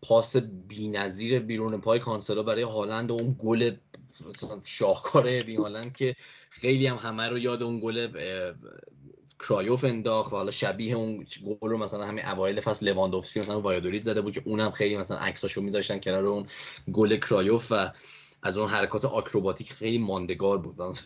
پاس 0.02 0.36
بی‌نظیر 0.36 1.38
بیرون 1.38 1.80
پای 1.80 1.98
کانسلو 1.98 2.42
برای 2.42 2.62
هالند 2.62 3.10
و 3.10 3.14
اون 3.14 3.36
گل 3.38 3.76
شاهکار 4.64 5.26
این 5.26 5.58
هالند 5.58 5.96
که 5.96 6.16
خیلی 6.50 6.86
هم 6.86 6.96
همه 6.96 7.28
رو 7.28 7.38
یاد 7.38 7.62
اون 7.62 7.80
گل 7.80 8.08
کرایوف 9.38 9.84
انداخت 9.84 10.32
و 10.32 10.36
حالا 10.36 10.50
شبیه 10.50 10.94
اون 10.94 11.26
گل 11.60 11.68
رو 11.68 11.78
مثلا 11.78 12.06
همین 12.06 12.26
اوایل 12.26 12.60
فصل 12.60 12.88
لواندوفسکی 12.88 13.40
مثلا 13.40 13.60
وایادولید 13.60 14.02
زده 14.02 14.20
بود 14.20 14.34
که 14.34 14.42
اونم 14.44 14.70
خیلی 14.70 14.96
مثلا 14.96 15.18
عکساشو 15.18 15.60
میذاشتن 15.62 16.00
کنار 16.00 16.26
اون 16.26 16.46
گل 16.92 17.16
کرایوف 17.16 17.66
و 17.70 17.90
از 18.44 18.58
اون 18.58 18.68
حرکات 18.68 19.04
آکروباتیک 19.04 19.72
خیلی 19.72 19.98
ماندگار 19.98 20.58
بود. 20.58 20.98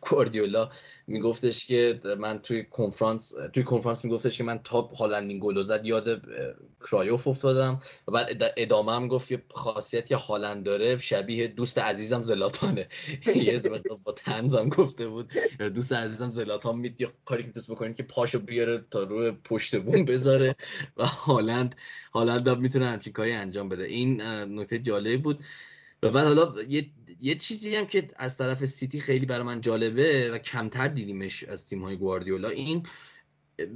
گواردیولا 0.00 0.70
میگفتش 1.06 1.66
که 1.66 2.00
من 2.18 2.38
توی 2.38 2.64
کنفرانس 2.64 3.34
توی 3.52 3.62
کنفرانس 3.62 4.04
میگفتش 4.04 4.38
که 4.38 4.44
من 4.44 4.58
تا 4.58 4.80
هالندین 4.80 5.38
گل 5.42 5.62
زد 5.62 5.86
یاد 5.86 6.22
کرایوف 6.90 7.28
افتادم. 7.28 7.80
و 8.08 8.12
بعد 8.12 8.54
ادامه 8.56 8.92
هم 8.92 9.08
گفت 9.08 9.28
که 9.28 9.42
خاصیت 9.50 10.06
که 10.06 10.16
هالند 10.16 10.64
داره 10.64 10.98
شبیه 10.98 11.48
دوست 11.48 11.78
عزیزم 11.78 12.22
زلاتانه. 12.22 12.88
یه 13.34 13.62
با 14.04 14.12
تنزم 14.12 14.68
گفته 14.68 15.08
بود. 15.08 15.32
دوست 15.74 15.92
عزیزم 15.92 16.30
زلاتان 16.30 16.94
یا 16.98 17.12
کاری 17.24 17.42
که 17.42 17.50
دوست 17.50 17.70
بکنید 17.70 17.96
که 17.96 18.02
پاشو 18.02 18.38
بیاره 18.38 18.84
تا 18.90 19.02
روی 19.02 19.30
پشت 19.30 19.76
بون 19.76 20.04
بذاره. 20.04 20.54
و 20.96 21.06
هالند 21.06 21.76
هالند 22.14 22.48
می‌تونه 22.58 22.86
همچین 22.86 23.12
کاری 23.12 23.32
انجام 23.32 23.68
بده. 23.68 23.84
این 23.84 24.20
نکته 24.22 24.78
جالب 24.78 25.22
بود. 25.22 25.42
و 26.02 26.10
بعد 26.10 26.26
حالا 26.26 26.62
یه, 26.62 26.90
یه 27.20 27.34
چیزی 27.34 27.76
هم 27.76 27.86
که 27.86 28.08
از 28.16 28.36
طرف 28.36 28.64
سیتی 28.64 29.00
خیلی 29.00 29.26
برای 29.26 29.42
من 29.42 29.60
جالبه 29.60 30.30
و 30.30 30.38
کمتر 30.38 30.88
دیدیمش 30.88 31.44
از 31.44 31.68
تیم 31.68 31.82
های 31.82 31.96
گواردیولا 31.96 32.48
این 32.48 32.86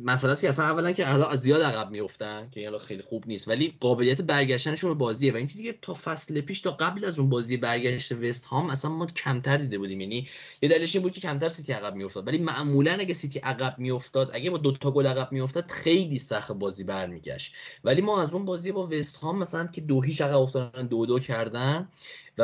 است 0.09 0.41
که 0.41 0.49
اصلا 0.49 0.65
اولا 0.65 0.93
که 0.93 1.07
حالا 1.07 1.37
زیاد 1.37 1.63
عقب 1.63 1.91
میافتن 1.91 2.49
که 2.51 2.65
حالا 2.65 2.79
خیلی 2.79 3.03
خوب 3.03 3.25
نیست 3.27 3.49
ولی 3.49 3.75
قابلیت 3.81 4.23
برگشتنشون 4.23 4.91
به 4.91 4.95
بازیه 4.95 5.33
و 5.33 5.37
این 5.37 5.47
چیزی 5.47 5.65
که 5.65 5.79
تا 5.83 5.95
فصل 5.95 6.41
پیش 6.41 6.61
تا 6.61 6.71
قبل 6.71 7.05
از 7.05 7.19
اون 7.19 7.31
بازی 7.31 7.57
برگشت 7.57 8.13
وست 8.13 8.45
هام 8.45 8.71
اصلا 8.71 8.91
ما 8.91 9.07
کمتر 9.07 9.57
دیده 9.57 9.79
بودیم. 9.79 10.01
یعنی 10.01 10.29
یه 10.63 10.69
دلیلش 10.69 10.95
این 10.97 11.03
بود 11.03 11.13
که 11.13 11.21
کمتر 11.21 11.49
سیتی 11.49 11.73
عقب 11.73 11.95
میافتاد. 11.95 12.27
ولی 12.27 12.39
معمولا 12.39 12.93
اگه 12.93 13.15
سیتی 13.15 13.39
عقب 13.39 13.79
میافتاد 13.79 14.31
اگه 14.35 14.51
با 14.51 14.59
دو 14.59 14.73
تا 14.73 14.91
گل 14.91 15.07
عقب 15.07 15.33
میافتاد 15.33 15.71
خیلی 15.71 16.19
سخت 16.19 16.53
بازی 16.53 16.85
برمیگشت. 16.85 17.55
ولی 17.85 18.03
ما 18.03 18.23
از 18.23 18.35
اون 18.35 18.45
بازی 18.45 18.73
با 18.73 18.87
وست 18.87 19.17
هام 19.17 19.39
مثلا 19.39 19.67
که 19.67 19.81
دو 19.81 20.03
هیچ 20.03 20.21
عقب 20.21 20.37
افتادن 20.37 20.87
دو 20.87 21.07
دو 21.07 21.19
کردن 21.19 21.89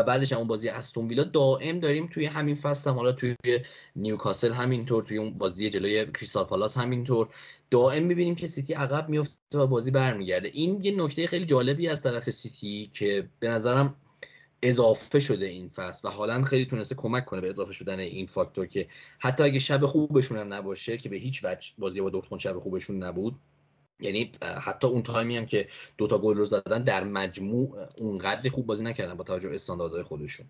بعدش 0.03 0.33
اون 0.33 0.47
بازی 0.47 0.69
استون 0.69 1.09
ویلا 1.09 1.25
دائم 1.25 1.81
داریم 1.81 2.07
توی 2.07 2.27
همین 2.27 2.55
فصل 2.55 2.91
هم. 2.91 2.97
حالا 2.97 3.13
توی 3.13 3.37
نیوکاسل 3.97 4.53
همینطور 4.53 5.03
توی 5.03 5.19
اون 5.19 5.39
بازی 5.39 5.71
جلوی 5.71 6.07
کریستال 6.07 6.45
پالاس 6.45 6.79
همینطور. 6.79 7.29
دائم 7.71 8.03
می‌بینیم 8.05 8.35
که 8.35 8.47
سیتی 8.47 8.75
عقب 8.75 9.09
میفته 9.09 9.59
و 9.59 9.67
بازی 9.67 9.91
برمیگرده. 9.91 10.51
این 10.53 10.81
یه 10.85 11.05
نکته 11.05 11.27
خیلی 11.27 11.45
جالبی 11.45 11.89
از 11.89 12.03
طرف 12.03 12.31
سیتی 12.31 12.91
که 12.95 13.29
به 13.41 13.49
نظرم 13.49 13.95
اضافه 14.63 15.21
شده 15.21 15.47
این 15.47 15.69
فصل 15.69 16.09
و 16.09 16.11
حالا 16.11 16.43
خیلی 16.43 16.67
تونسته 16.67 16.95
کمک 16.95 17.25
کنه 17.25 17.41
به 17.41 17.49
اضافه 17.49 17.73
شدن 17.73 17.99
این 17.99 18.27
فاکتور 18.27 18.67
که 18.67 18.89
حتی 19.19 19.43
اگه 19.43 19.59
شب 19.59 19.87
خوبشون 19.87 20.39
هم 20.39 20.53
نباشه 20.53 20.97
که 20.97 21.09
به 21.09 21.17
هیچ 21.17 21.45
وجه 21.45 21.73
بازی 21.79 22.01
با 22.01 22.11
دورتموند 22.11 22.41
شب 22.41 22.59
خوبشون 22.59 23.03
نبود 23.03 23.37
یعنی 24.01 24.33
حتی 24.63 24.87
اون 24.87 25.03
تایمی 25.03 25.37
هم 25.37 25.47
که 25.47 25.69
دوتا 25.99 26.19
گل 26.19 26.37
رو 26.37 26.45
زدن 26.45 26.83
در 26.83 27.05
مجموع 27.05 27.77
اونقدر 27.99 28.51
خوب 28.51 28.67
بازی 28.67 28.85
نکردن 28.85 29.15
با 29.15 29.25
توجه 29.25 29.51
استانداردهای 29.51 30.03
خودشون. 30.03 30.47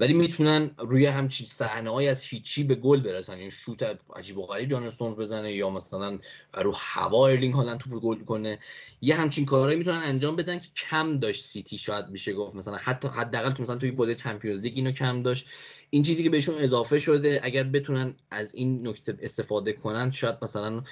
ولی 0.00 0.14
می‌تونن 0.14 0.70
روی 0.78 1.06
همچین 1.06 1.46
صحنه 1.46 2.08
از 2.08 2.22
هیچی 2.22 2.64
به 2.64 2.74
گل 2.74 3.00
برسن. 3.00 3.38
یعنی 3.38 3.50
شوت 3.50 3.98
عجیب 4.16 4.38
و 4.38 4.46
غریب 4.46 4.70
جان 4.70 4.82
استونز 4.82 5.16
بزنه 5.16 5.52
یا 5.52 5.70
مثلا 5.70 6.18
رو 6.54 6.72
هوا 6.76 7.28
ارلینگ 7.28 7.54
هالند 7.54 7.78
توپ 7.78 8.02
گل 8.02 8.24
کنه. 8.24 8.58
یه 9.02 9.14
همچین 9.14 9.44
کارهایی 9.44 9.78
می‌تونن 9.78 10.00
انجام 10.04 10.36
بدن 10.36 10.58
که 10.58 10.68
کم 10.90 11.18
داشت 11.18 11.44
سیتی 11.44 11.78
شاید 11.78 12.08
میشه 12.08 12.32
گفت. 12.32 12.54
مثلا 12.54 12.76
حتی 12.76 13.08
حداقل 13.08 13.50
تو 13.50 13.62
مثلا 13.62 13.76
توی 13.76 13.90
بازی 13.90 14.14
Champions 14.14 14.60
League 14.60 14.72
اینو 14.76 14.90
کم 14.90 15.22
داشت. 15.22 15.46
این 15.90 16.02
چیزی 16.02 16.22
که 16.22 16.30
بهشون 16.30 16.54
اضافه 16.54 16.98
شده 16.98 17.40
اگر 17.42 17.62
بتونن 17.62 18.14
از 18.30 18.54
این 18.54 18.88
نکته 18.88 19.18
استفاده 19.22 19.72
کنن 19.72 20.10
شاید 20.10 20.36
مثلا 20.42 20.82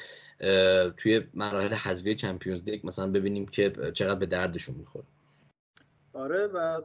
توی 0.97 1.27
مراحل 1.35 1.73
حذفی 1.73 2.15
چمپیونز 2.15 2.65
لیگ 2.69 2.87
مثلا 2.87 3.11
ببینیم 3.11 3.47
که 3.47 3.73
چقدر 3.95 4.19
به 4.19 4.27
دردشون 4.27 4.75
می‌خوره. 4.75 5.05
آره 6.13 6.47
و 6.47 6.81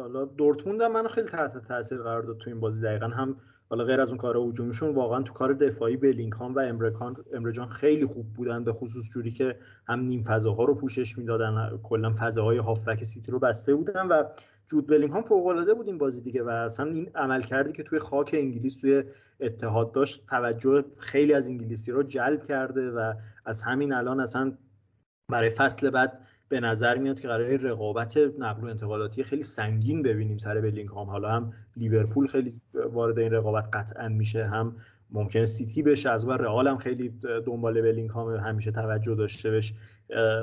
حالا 0.00 0.24
دورتموند 0.24 0.80
هم 0.80 0.92
منو 0.92 1.08
خیلی 1.08 1.26
تحت 1.26 1.68
تاثیر 1.68 1.98
قرار 1.98 2.22
داد 2.22 2.38
تو 2.38 2.50
این 2.50 2.60
بازی 2.60 2.82
دقیقا. 2.82 3.06
هم 3.06 3.36
حالا 3.70 3.84
غیر 3.84 4.00
از 4.00 4.08
اون 4.08 4.18
کار 4.18 4.36
هجومیشون 4.36 4.94
واقعا 4.94 5.22
تو 5.22 5.32
کار 5.32 5.52
دفاعی 5.52 5.96
بلینگهام 5.96 6.54
و 6.54 6.58
امرکان 6.58 7.16
امرجان 7.32 7.68
خیلی 7.68 8.06
خوب 8.06 8.32
بودن 8.32 8.64
به 8.64 8.72
خصوص 8.72 9.10
جوری 9.10 9.30
که 9.30 9.56
هم 9.86 10.00
نیم 10.00 10.22
فضاها 10.22 10.64
رو 10.64 10.74
پوشش 10.74 11.18
می‌دادن 11.18 11.80
کلا 11.82 12.12
فضاهای 12.18 12.58
هافبک 12.58 13.04
سیتی 13.04 13.32
رو 13.32 13.38
بسته 13.38 13.74
بودن 13.74 14.06
و 14.06 14.24
جود 14.70 14.86
بلینگهام 14.86 15.22
فوق 15.22 15.46
العاده 15.46 15.74
بود 15.74 15.86
این 15.86 15.98
بازی 15.98 16.20
دیگه 16.20 16.42
و 16.42 16.48
اصلا 16.48 16.90
این 16.90 17.10
عمل 17.14 17.40
کردی 17.40 17.72
که 17.72 17.82
توی 17.82 17.98
خاک 17.98 18.30
انگلیس 18.38 18.80
توی 18.80 19.04
اتحاد 19.40 19.92
داشت 19.92 20.26
توجه 20.26 20.84
خیلی 20.98 21.34
از 21.34 21.48
انگلیسی 21.48 21.90
رو 21.90 22.02
جلب 22.02 22.42
کرده 22.42 22.90
و 22.90 23.14
از 23.44 23.62
همین 23.62 23.92
الان 23.92 24.20
اصلا 24.20 24.52
برای 25.30 25.50
فصل 25.50 25.90
بعد 25.90 26.20
به 26.48 26.60
نظر 26.60 26.98
میاد 26.98 27.20
که 27.20 27.28
قرار 27.28 27.56
رقابت 27.56 28.16
نقل 28.16 28.62
و 28.62 28.66
انتقالاتی 28.66 29.24
خیلی 29.24 29.42
سنگین 29.42 30.02
ببینیم 30.02 30.38
سر 30.38 30.60
بلینگهام. 30.60 31.10
حالا 31.10 31.28
هم 31.30 31.52
لیورپول 31.76 32.26
خیلی 32.26 32.60
وارد 32.74 33.18
این 33.18 33.32
رقابت 33.32 33.68
قطعا 33.72 34.08
میشه 34.08 34.46
هم 34.46 34.76
ممکنه 35.10 35.44
سیتی 35.44 35.82
بشه 35.82 36.10
از 36.10 36.26
بر 36.26 36.36
رئال 36.36 36.68
هم 36.68 36.76
خیلی 36.76 37.08
دنبال 37.46 37.82
بلینگهام 37.82 38.36
همیشه 38.36 38.70
توجه 38.70 39.14
داشته 39.14 39.50
بشه 39.50 39.74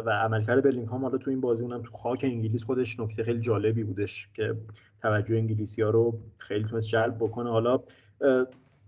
و 0.05 0.09
عملکرد 0.09 0.63
بلینگهام 0.63 1.01
حالا 1.01 1.17
تو 1.17 1.29
این 1.29 1.41
بازی 1.41 1.63
اونم 1.63 1.81
تو 1.81 1.91
خاک 1.91 2.19
انگلیس 2.23 2.63
خودش 2.63 2.99
نکته 2.99 3.23
خیلی 3.23 3.39
جالبی 3.39 3.83
بودش 3.83 4.29
که 4.33 4.55
توجه 5.01 5.35
انگلیسی 5.35 5.81
ها 5.81 5.89
رو 5.89 6.19
خیلی 6.37 6.63
تونست 6.63 6.87
جلب 6.87 7.17
بکنه. 7.17 7.49
حالا 7.49 7.79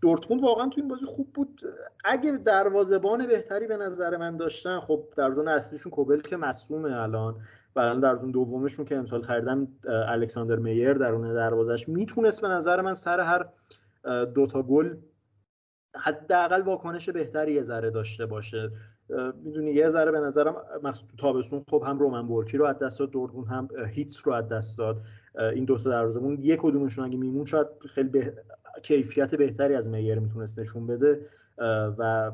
دورتموند 0.02 0.44
واقعا 0.44 0.70
تو 0.70 0.82
این 0.82 0.88
بازی 0.88 1.06
خوب 1.06 1.34
بود. 1.34 1.62
اگه 2.06 2.32
دروازبان 2.32 3.28
بهتری 3.28 3.68
به 3.68 3.78
نظر 3.78 4.18
من 4.18 4.38
داشتن 4.38 4.80
خب 4.80 5.04
در 5.16 5.32
زون 5.32 5.48
اصلیشون 5.48 5.92
کوبل 5.92 6.20
که 6.20 6.38
مصومه 6.38 7.02
الان 7.02 7.42
برای 7.74 8.00
در 8.00 8.16
زون 8.16 8.32
دومشون 8.32 8.86
که 8.86 8.98
امسال 8.98 9.22
خریدن 9.22 9.68
الکساندر 9.88 10.56
میر 10.56 10.94
درون 10.94 11.34
دروازش 11.34 11.90
می‌تونست 11.90 12.42
به 12.42 12.48
نظر 12.48 12.82
من 12.82 12.94
سر 12.94 13.20
هر 13.20 13.46
دوتا 14.26 14.64
گل 14.64 14.96
حداقل 15.96 16.62
واکنش 16.62 17.10
بهتری 17.10 17.54
یه 17.54 17.62
ذره 17.62 17.90
داشته 17.90 18.26
باشه. 18.26 18.72
می‌دونی 19.44 19.72
یه 19.72 19.90
ذره 19.90 20.12
به 20.12 20.20
نظرم 20.20 20.56
مخصوص 20.84 21.08
تو 21.08 21.18
تابستون 21.18 21.64
خب 21.70 21.84
هم 21.88 22.00
رومن 22.00 22.28
بورکی 22.28 22.58
رو 22.58 22.66
از 22.66 22.80
دست 22.80 23.00
داد 23.00 23.16
هم 23.50 23.68
هیتس 23.90 24.28
رو 24.28 24.34
از 24.34 24.50
دست 24.50 24.78
داد. 24.78 25.02
این 25.56 25.66
دو 25.66 25.78
تا 25.78 25.90
دروازه‌بان 25.90 26.38
یک 26.42 26.60
کدومشون 26.62 27.06
اگه 27.06 27.18
می‌موند 27.18 27.46
شاید 27.46 27.68
خیلی 27.90 28.10
به... 28.10 28.34
کیفیت 28.84 29.36
بهتری 29.36 29.76
از 29.76 29.90
میر 29.90 30.20
می‌تونست 30.20 30.60
نشون 30.60 30.88
بده. 30.88 31.22
و 31.98 32.32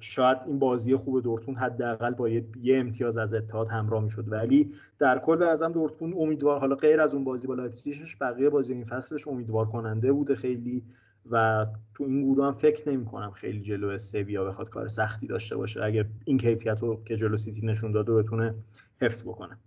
شاید 0.00 0.38
این 0.46 0.58
بازی 0.58 0.96
خوب 0.96 1.22
دورتموند 1.22 1.58
حداقل 1.60 2.14
با 2.14 2.28
یه... 2.28 2.44
امتیاز 2.66 3.18
از 3.18 3.34
اتحاد 3.34 3.68
همراه 3.68 4.02
می‌شد. 4.02 4.32
ولی 4.32 4.72
در 4.98 5.18
کل 5.18 5.36
به 5.36 5.48
نظرم 5.48 5.72
دورتموند 5.72 6.14
امیدوار 6.18 6.60
حالا 6.60 6.76
غیر 6.76 7.00
از 7.00 7.14
اون 7.14 7.24
بازی 7.24 7.46
با 7.46 7.54
لایپزیگش 7.54 8.16
بقیه 8.20 8.50
بازی 8.50 8.72
این 8.72 8.84
فصلش 8.84 9.28
امیدوار 9.28 9.66
کننده 9.66 10.12
بوده. 10.12 10.34
خیلی 10.34 10.82
و 11.30 11.66
تو 11.94 12.04
این 12.04 12.32
گروه 12.32 12.46
هم 12.46 12.52
فکر 12.52 12.88
نمی 12.88 13.04
کنم 13.04 13.30
خیلی 13.30 13.60
جلو 13.60 13.98
سویا 13.98 14.44
بخواد 14.44 14.68
کار 14.68 14.88
سختی 14.88 15.26
داشته 15.26 15.56
باشه. 15.56 15.82
اگر 15.82 16.06
این 16.24 16.38
کیفیت 16.38 16.78
رو 16.82 17.04
که 17.04 17.16
جلو 17.16 17.36
سیتی 17.36 17.66
نشون 17.66 17.92
داده 17.92 18.12
بتونه 18.12 18.54
حفظ 19.02 19.22
بکنه. 19.22 19.58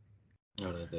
آره 0.65 0.89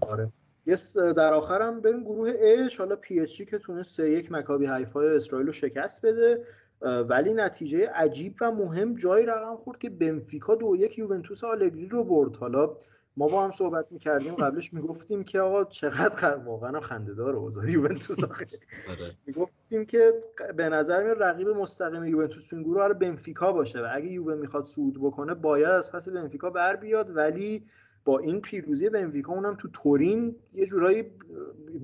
آره. 0.00 0.32
پس 0.66 0.96
در 0.98 1.34
آخرم 1.34 1.80
بریم 1.80 2.04
گروه 2.04 2.32
اش 2.42 2.76
حالا 2.76 2.96
پی 2.96 3.20
اس 3.20 3.34
جی 3.34 3.44
که 3.44 3.58
تونست 3.58 3.96
سه 3.96 4.10
یک 4.10 4.32
مکابی 4.32 4.66
حیفای 4.66 5.16
اسرائیل 5.16 5.46
رو 5.46 5.52
شکست 5.52 6.06
بده 6.06 6.44
ولی 6.82 7.34
نتیجه 7.34 7.88
عجیب 7.94 8.34
و 8.40 8.50
مهم 8.50 8.96
جایی 8.96 9.26
رقم 9.26 9.56
خورد 9.56 9.78
که 9.78 9.90
بنفیکا 9.90 10.54
دو 10.54 10.76
یک 10.76 10.98
یوونتوس 10.98 11.44
آلگری 11.44 11.88
رو 11.88 12.04
برد. 12.04 12.36
حالا 12.36 12.76
ما 13.16 13.28
با 13.28 13.44
هم 13.44 13.50
صحبت 13.50 13.86
می‌کردیم 13.90 14.34
قبلش 14.34 14.72
می‌گفتیم 14.72 15.24
که 15.24 15.40
آقا 15.40 15.64
چقدر 15.64 16.36
واقعا 16.36 16.80
خنده 16.80 17.14
داره 17.14 17.36
اوضاع 17.36 17.70
یوونتوس 17.70 18.24
آره. 18.24 19.16
می‌گفتیم 19.26 19.84
که 19.84 20.12
به 20.56 20.68
نظر 20.68 21.02
میاد 21.02 21.22
رقیب 21.22 21.48
مستقیم 21.48 22.04
یوونتوس 22.04 22.48
تو 22.48 22.56
این 22.56 22.64
گروه 22.64 22.82
آره 22.82 22.94
بنفیکا 22.94 23.52
باشه 23.52 23.80
و 23.80 23.88
اگه 23.92 24.06
یووه 24.06 24.34
می‌خواد 24.34 24.66
صعود 24.66 24.98
بکنه 25.00 25.34
باید 25.34 25.66
از 25.66 25.92
پس 25.92 26.08
بنفیکا 26.08 26.50
بر 26.50 26.76
بیاد. 26.76 27.16
ولی 27.16 27.64
با 28.04 28.18
این 28.18 28.40
پیروزی 28.40 28.88
بنفیکا 28.88 29.32
اونم 29.32 29.54
تو 29.54 29.68
تورین 29.72 30.36
یه 30.54 30.66
جورایی 30.66 31.02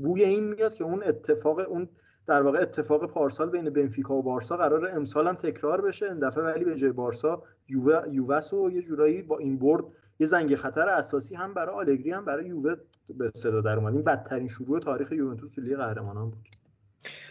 بوی 0.02 0.24
این 0.24 0.44
میاد 0.44 0.74
که 0.74 0.84
اون 0.84 1.02
اتفاق 1.02 1.58
اون 1.68 1.88
در 2.26 2.42
واقع 2.42 2.58
اتفاق 2.58 3.10
پارسال 3.10 3.50
بین 3.50 3.70
بنفیکا 3.70 4.14
و 4.14 4.22
بارسا 4.22 4.56
قرار 4.56 4.86
امسال 4.86 5.28
هم 5.28 5.34
تکرار 5.34 5.80
بشه. 5.80 6.06
این 6.06 6.18
دفعه 6.18 6.44
ولی 6.44 6.64
به 6.64 6.76
جای 6.76 6.92
بارسا 6.92 7.42
یووه 7.68 8.02
یووس 8.10 8.52
و 8.52 8.70
یه 8.70 8.82
جورایی 8.82 9.22
با 9.22 9.38
این 9.38 9.58
برد 9.58 9.84
یه 10.20 10.26
زنگ 10.26 10.56
خطر 10.56 10.88
اساسی 10.88 11.34
هم 11.34 11.54
برای 11.54 11.74
آلگری 11.74 12.10
هم 12.10 12.24
برای 12.24 12.48
یووه 12.48 12.74
به 13.08 13.30
صدا 13.34 13.60
در 13.60 13.76
اومد. 13.76 13.94
این 13.94 14.04
بدترین 14.04 14.48
شروع 14.48 14.80
تاریخ 14.80 15.12
یوونتوس 15.12 15.58
لیگ 15.58 15.76
قهرمانان 15.76 16.30
بود. 16.30 16.48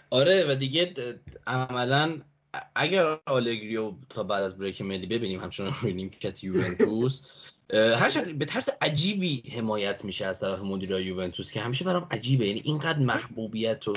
آره 0.09 0.51
و 0.51 0.55
دیگه 0.55 0.93
عملا 1.47 2.21
اگر 2.75 3.19
آلگریو 3.25 3.93
تا 4.09 4.23
بعد 4.23 4.43
از 4.43 4.57
بریک 4.57 4.81
ملی 4.81 5.07
ببینیم 5.07 5.39
همچنان 5.39 5.73
روی 5.81 6.09
کت 6.09 6.43
یوونتوس 6.43 7.31
هر 7.73 8.09
شکل 8.09 8.33
به 8.33 8.45
طرز 8.45 8.69
عجیبی 8.81 9.43
حمایت 9.55 10.05
میشه 10.05 10.25
از 10.25 10.39
طرف 10.39 10.59
مدیر 10.59 10.91
یوونتوس 10.91 11.51
که 11.51 11.61
همیشه 11.61 11.85
برام 11.85 12.07
عجیبه. 12.11 12.47
یعنی 12.47 12.61
اینقدر 12.65 12.99
محبوبیت 12.99 13.87
و 13.87 13.93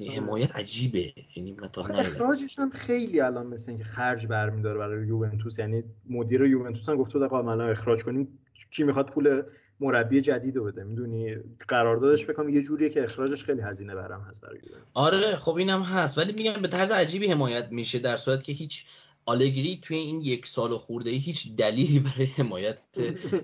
حمایت 0.00 0.56
عجیبه. 0.56 1.12
یعنی 1.36 1.52
من 1.52 1.68
تا 1.68 1.82
اخراجش 1.82 2.58
هم 2.58 2.70
خیلی 2.70 3.20
الان 3.20 3.46
مثل 3.46 3.70
اینکه 3.70 3.84
خرج 3.84 4.26
برمیداره 4.26 4.78
برای 4.78 5.06
یوونتوس 5.06 5.58
یعنی 5.58 5.82
مدیر 6.10 6.42
یوونتوس 6.42 6.88
هم 6.88 6.96
گفته 6.96 7.18
آقا 7.18 7.38
الان 7.38 7.70
اخراج 7.70 8.04
کنیم 8.04 8.38
کی 8.70 8.82
می‌خواد 8.82 9.10
پول 9.10 9.42
مربی 9.80 10.20
جدید 10.20 10.56
رو 10.56 10.64
بده 10.64 10.84
می‌دونی؟ 10.84 11.36
قراردادش 11.68 12.26
بکنم 12.26 12.48
یه 12.48 12.62
جوریه 12.62 12.88
که 12.88 13.02
اخراجش 13.04 13.44
خیلی 13.44 13.60
هزینه 13.60 13.94
برام 13.94 14.22
هست 14.22 14.40
برای 14.40 14.60
آره 14.94 15.36
خب 15.36 15.54
اینم 15.56 15.82
هست. 15.82 16.18
ولی 16.18 16.32
میگم 16.32 16.62
به 16.62 16.68
طرز 16.68 16.90
عجیبی 16.90 17.26
حمایت 17.26 17.68
میشه 17.70 17.98
در 17.98 18.16
صورت 18.16 18.44
که 18.44 18.52
هیچ 18.52 18.86
آلگری 19.24 19.78
توی 19.82 19.96
این 19.96 20.20
یک 20.20 20.46
سال 20.46 20.76
خورده 20.76 21.10
هیچ 21.10 21.48
دلیلی 21.56 21.98
برای 21.98 22.26
حمایت 22.26 22.78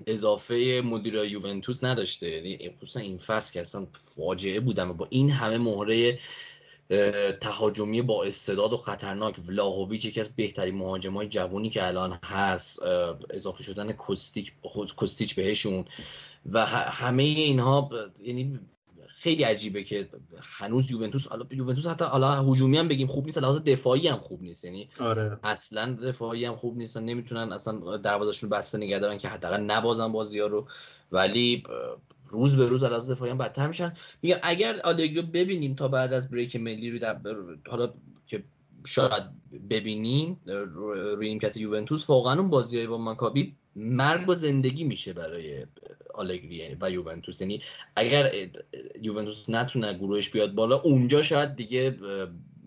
اضافه 0.07 0.81
مدیر 0.85 1.13
یوونتوس 1.15 1.83
نداشته. 1.83 2.29
یعنی 2.29 2.69
خصوصا 2.77 2.99
این 2.99 3.17
فصل 3.17 3.53
که 3.53 3.61
اصلا 3.61 3.87
فاجعه 4.15 4.59
بودم 4.59 4.93
با 4.93 5.07
این 5.09 5.29
همه 5.29 5.57
مهره 5.57 6.19
تهاجمی 7.41 8.01
با 8.01 8.23
استعداد 8.23 8.73
و 8.73 8.77
خطرناک 8.77 9.35
ولاهویچ 9.47 10.05
یکی 10.05 10.19
از 10.19 10.35
بهترین 10.35 10.75
مهاجمای 10.75 11.27
جوانی 11.27 11.69
که 11.69 11.87
الان 11.87 12.19
هست 12.23 12.83
اضافه 13.29 13.63
شدن 13.63 13.91
کوستیچ 13.91 14.53
کوستیچ 14.97 15.35
بهشون 15.35 15.85
و 16.45 16.65
همه 16.65 17.23
اینها 17.23 17.89
یعنی 18.23 18.59
خیلی 19.21 19.43
عجیبه 19.43 19.83
که 19.83 20.09
هنوز 20.41 20.91
یوونتوس 20.91 21.27
حالا 21.27 21.45
یوونتوس 21.51 21.87
حتی 21.87 22.05
حالا 22.05 22.43
هجومی 22.43 22.77
هم 22.77 22.87
بگیم 22.87 23.07
خوب 23.07 23.25
نیست 23.25 23.37
لحاظ 23.37 23.59
دفاعی 23.59 24.07
هم 24.07 24.17
خوب 24.17 24.41
نیست. 24.41 24.65
یعنی 24.65 24.89
آره. 24.99 25.39
اصلا 25.43 25.93
دفاعی 25.93 26.45
هم 26.45 26.55
خوب 26.55 26.77
نیستن 26.77 27.03
نمی‌تونن 27.03 27.51
اصلا 27.51 27.97
دروازه‌شون 27.97 28.49
بسته 28.49 28.77
نگه 28.77 28.99
دارن 28.99 29.17
که 29.17 29.27
حداقل 29.27 29.61
نبازن 29.61 30.11
بازی 30.11 30.39
ها 30.39 30.47
رو. 30.47 30.67
ولی 31.11 31.63
روز 32.29 32.55
به 32.55 32.65
روز 32.65 32.83
لحاظ 32.83 33.11
دفاعی 33.11 33.31
هم 33.31 33.37
بدتر 33.37 33.67
میشن. 33.67 33.93
میگم 34.21 34.37
اگر 34.43 34.79
آلگریو 34.83 35.21
ببینیم 35.21 35.75
تا 35.75 35.87
بعد 35.87 36.13
از 36.13 36.29
بریک 36.29 36.55
ملی 36.55 36.99
رو 36.99 37.15
حالا 37.69 37.89
که 38.27 38.43
شاید 38.85 39.23
ببینیم 39.69 40.39
روی 40.45 41.29
نیمکت 41.29 41.57
یوونتوس 41.57 42.09
واقعا 42.09 42.39
اون 42.39 42.49
بازی 42.49 42.87
با 42.87 42.97
مکابی 42.97 43.55
مرگ 43.75 44.29
و 44.29 44.33
زندگی 44.33 44.83
میشه 44.83 45.13
برای 45.13 45.65
آلگری 46.19 46.77
و 46.81 46.91
یوونتوس. 46.91 47.41
یعنی 47.41 47.61
اگر 47.95 48.31
یوونتوس 49.01 49.49
نتونه 49.49 49.93
گروهش 49.93 50.29
بیاد 50.29 50.53
بالا 50.53 50.81
اونجا 50.81 51.21
شاید 51.21 51.55
دیگه 51.55 51.95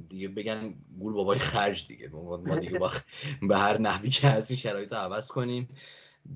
دیگه 0.09 0.29
بگن 0.29 0.75
گول 0.99 1.13
بابای 1.13 1.39
خرج 1.39 1.87
دیگه. 1.87 2.09
ما 2.09 2.37
دیگه 2.37 2.79
به 3.49 3.57
هر 3.57 3.79
نحوی 3.79 4.11
که 4.11 4.29
هست 4.29 4.51
این 4.51 4.61
شرایط 4.61 4.93
رو 4.93 4.99
عوض 4.99 5.29
کنیم. 5.29 5.69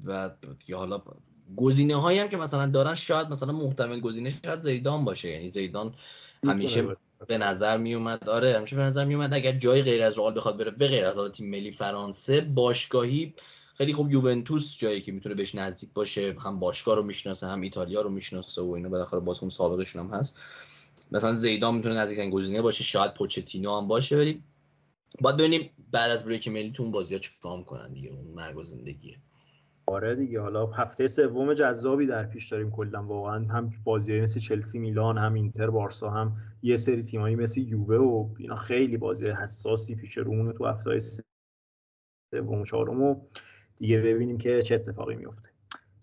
و 0.05 0.31
دیگه 0.59 0.77
حالا 0.77 1.03
گزینه 1.57 1.97
هایی 1.97 2.19
هم 2.19 2.29
که 2.29 2.37
مثلا 2.37 2.67
دارن 2.67 2.95
شاید 2.95 3.29
مثلا 3.29 3.53
محتمل 3.53 4.01
گزینه 4.01 4.35
شاید 4.45 4.61
زیدان 4.61 5.05
باشه. 5.05 5.29
یعنی 5.29 5.51
زیدان 5.51 5.95
همیشه 6.45 6.97
به 7.29 7.39
نظر 7.39 7.77
می 7.77 7.95
اومد 7.95 8.29
آره 8.29 8.57
همیشه 8.57 8.77
به 8.77 8.83
نظر 8.83 9.05
می 9.05 9.15
اومد 9.15 9.35
اگر 9.35 9.53
جای 9.53 9.83
غیر 9.83 10.03
از 10.03 10.19
رئال 10.19 10.35
بخواد 10.35 10.57
بره 10.57 10.71
به 10.71 10.89
غیر 10.89 11.05
از 11.05 11.19
تیم 11.33 11.51
ملی 11.51 11.71
فرانسه 11.71 12.41
باشگاهی 12.41 13.35
خیلی 13.79 13.93
خوب 13.93 14.13
یوونتوس 14.13 14.79
جایی 14.79 15.01
که 15.01 15.13
می‌تونه 15.13 15.35
بهش 15.35 15.55
نزدیک 15.55 15.91
باشه 15.95 16.37
هم 16.41 16.59
باشگاه 16.59 16.97
رو 16.97 17.03
می‌شناسه 17.03 17.47
هم 17.47 17.61
ایتالیا 17.61 18.01
رو 18.01 18.11
می‌شناسه 18.11 18.63
و 18.63 18.71
اینا 18.71 18.89
بالاخره 18.89 19.21
بازیکن 19.21 19.49
سابقشون 19.49 20.07
هم 20.07 20.19
هست. 20.19 20.43
مثلا 21.13 21.35
زیدان 21.35 21.75
می‌تونه 21.75 21.95
نزدیکترین 21.95 22.31
گزینه 22.31 22.63
باشه 22.63 22.85
شاید 22.85 23.15
پوچتینو 23.15 23.81
هم 23.81 23.89
باشه 23.89 24.17
ولی 24.17 24.43
باید 25.21 25.37
ببینیم 25.37 25.71
بعد 25.93 26.11
از 26.11 26.25
بریک 26.25 26.49
ملی 26.49 26.73
تو 26.73 26.83
اون 26.83 26.93
بازی‌ها 26.93 27.19
چیکار 27.19 27.63
کنن 27.63 27.93
دیگه 27.93 28.11
اون 28.11 28.27
مرگ 28.35 28.63
زندگیه. 28.65 29.19
آره 29.87 30.15
دیگه 30.15 30.41
حالا 30.41 30.67
هفته 30.67 31.07
سوم 31.07 31.55
جذابی 31.55 32.07
در 32.07 32.27
پیش 32.27 32.49
داریم 32.49 32.71
کلا 32.71 33.03
واقعا 33.03 33.45
هم 33.45 33.73
بازی 33.85 34.21
مثل 34.21 34.41
چلسی 34.41 34.79
میلان 34.79 35.19
هم 35.19 35.35
اینتر 35.35 35.71
بارسا 35.71 36.11
هم 36.11 36.37
یه 36.63 36.77
سری 36.77 37.03
تیمایی 37.03 37.37
مثل 37.37 37.61
یووه 37.61 37.97
و 37.97 38.29
اینا 38.39 38.57
خیلی 38.57 38.97
بازی 38.97 39.27
حساسی 39.27 39.95
پیش 39.95 40.19
رومونه 40.19 40.53
تو 40.53 40.67
هفته 40.67 40.99
سوم 40.99 42.61
و 42.61 42.65
چهارم 42.65 43.03
و 43.03 43.21
دیگه 43.77 44.01
ببینیم 44.01 44.39
که 44.39 44.63
چه 44.63 44.75
اتفاقی 44.75 45.17
میفته. 45.17 45.51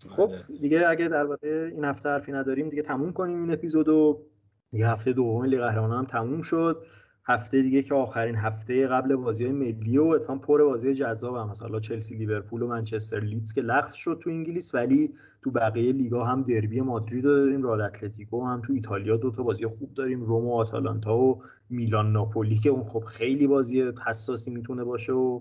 خب 0.08 0.20
آره. 0.20 0.44
دیگه 0.60 0.88
اگه 0.88 1.08
درباره 1.08 1.70
این 1.74 1.84
هفته 1.84 2.08
حرفی 2.08 2.32
نداریم 2.32 2.68
دیگه 2.68 2.82
تموم 2.82 3.12
کنیم 3.12 3.40
این 3.40 3.52
اپیزودو 3.52 4.26
دیگه 4.70 4.88
هفته 4.88 5.12
دوم 5.12 5.44
لیگ 5.44 5.60
قهرمانان 5.60 5.98
هم 5.98 6.04
تموم 6.04 6.42
شد. 6.42 6.86
هفته 7.26 7.62
دیگه 7.62 7.82
که 7.82 7.94
آخرین 7.94 8.36
هفته 8.36 8.86
قبل 8.86 9.16
بازی 9.16 9.44
های 9.44 9.52
ملی 9.52 9.98
و 9.98 10.02
اتفاقا 10.02 10.38
پر 10.38 10.62
بازی 10.62 10.94
جذاب 10.94 11.36
هم. 11.36 11.50
مثلا 11.50 11.80
چلسی 11.80 12.14
لیورپول 12.14 12.62
و 12.62 12.66
منچستر 12.66 13.20
لیدز 13.20 13.52
که 13.52 13.60
لغو 13.60 13.90
شد 13.90 14.20
تو 14.22 14.30
انگلیس 14.30 14.74
ولی 14.74 15.14
تو 15.42 15.50
بقیه 15.50 15.92
لیگا 15.92 16.24
هم 16.24 16.42
دربی 16.42 16.80
مادرید 16.80 17.24
رو 17.24 17.30
داریم 17.30 17.62
رئال 17.62 17.80
اتلتیکو 17.80 18.46
هم 18.46 18.60
تو 18.60 18.72
ایتالیا 18.72 19.16
دو 19.16 19.30
تا 19.30 19.42
بازی 19.42 19.66
خوب 19.66 19.94
داریم 19.94 20.22
روم 20.22 20.46
و 20.46 20.54
آتالانتا 20.54 21.18
و 21.18 21.42
میلان 21.70 22.12
ناپولی 22.12 22.56
که 22.56 22.70
اون 22.70 22.84
خب 22.84 23.04
خیلی 23.04 23.46
بازی 23.46 23.92
حساسی 24.06 24.50
می‌تونه 24.50 24.84
باشه 24.84 25.12
و 25.12 25.40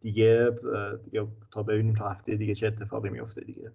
دیگه 0.00 0.50
دیگه 1.04 1.26
تا 1.50 1.62
ببینیم 1.62 1.94
تا 1.94 2.08
هفته 2.08 2.36
دیگه 2.36 2.54
چه 2.54 2.66
اتفاقی 2.66 3.10
میفته 3.10 3.40
دیگه. 3.40 3.72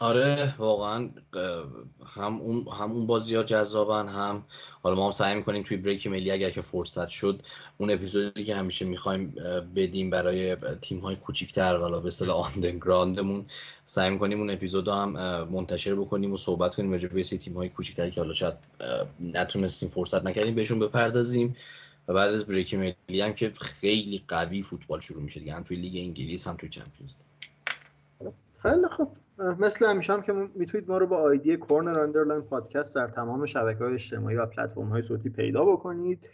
آره 0.00 0.54
واقعا 0.58 1.10
هم 2.16 2.40
اون 2.40 2.66
هم 2.80 2.92
اون 2.92 3.06
بازی 3.06 3.34
ها 3.34 3.42
جذابن 3.42 4.08
هم 4.08 4.44
حالا 4.82 4.96
ما 4.96 5.04
هم 5.04 5.10
سعی 5.10 5.34
می‌کنیم 5.34 5.62
توی 5.62 5.76
بریک 5.76 6.06
ملی 6.06 6.30
اگر 6.30 6.50
که 6.50 6.60
فرصت 6.60 7.08
شد 7.08 7.42
اون 7.78 7.90
اپیزودی 7.90 8.44
که 8.44 8.56
همیشه 8.56 8.84
می‌خوایم 8.84 9.34
بدیم 9.76 10.10
برای 10.10 10.56
تیم 10.56 10.98
های 10.98 11.16
کوچیکتر 11.16 11.76
ولا 11.76 12.00
به 12.00 12.06
اصطلاح 12.06 12.54
آندرگراندمون 12.54 13.46
سعی 13.86 14.10
می‌کنیم 14.10 14.38
اون 14.40 14.50
اپیزود 14.50 14.88
هم 14.88 15.12
منتشر 15.50 15.94
بکنیم 15.94 16.32
و 16.32 16.36
صحبت 16.36 16.74
کنیم 16.74 16.92
راجع 16.92 17.08
به 17.08 17.22
تیم 17.22 17.54
های 17.54 17.68
کوچیکتری 17.68 18.10
که 18.10 18.20
حالا 18.20 18.34
شاید 18.34 18.54
نتونستیم 19.20 19.88
فرصت 19.88 20.24
نکردیم 20.24 20.54
بهشون 20.54 20.78
بپردازیم. 20.78 21.56
و 22.08 22.14
بعد 22.14 22.34
از 22.34 22.46
بریک 22.46 22.74
ملی 22.74 23.20
هم 23.20 23.32
که 23.32 23.52
خیلی 23.60 24.24
قوی 24.28 24.62
فوتبال 24.62 25.00
شروع 25.00 25.22
میشه 25.22 25.40
دیگه 25.40 25.54
هم 25.54 25.62
توی 25.62 25.76
لیگ 25.76 25.96
انگلیس 25.96 26.46
هم 26.46 26.56
توی 26.56 26.68
چمپیونز 26.68 27.14
خیلی 28.62 28.88
خوب. 28.90 29.16
مثل 29.38 29.86
همیشه 29.86 30.12
هم 30.12 30.22
که 30.22 30.32
می‌تونید 30.32 30.88
ما 30.88 30.98
رو 30.98 31.06
با 31.06 31.16
آیدی 31.16 31.56
corner 31.56 31.98
underline 31.98 32.42
podcast 32.42 32.94
در 32.94 33.08
تمام 33.08 33.46
شبکه 33.46 33.84
های 33.84 33.94
اجتماعی 33.94 34.36
و 34.36 34.46
پلتفرم 34.46 34.88
های 34.88 35.02
صوتی 35.02 35.30
پیدا 35.30 35.64
بکنید 35.64 36.28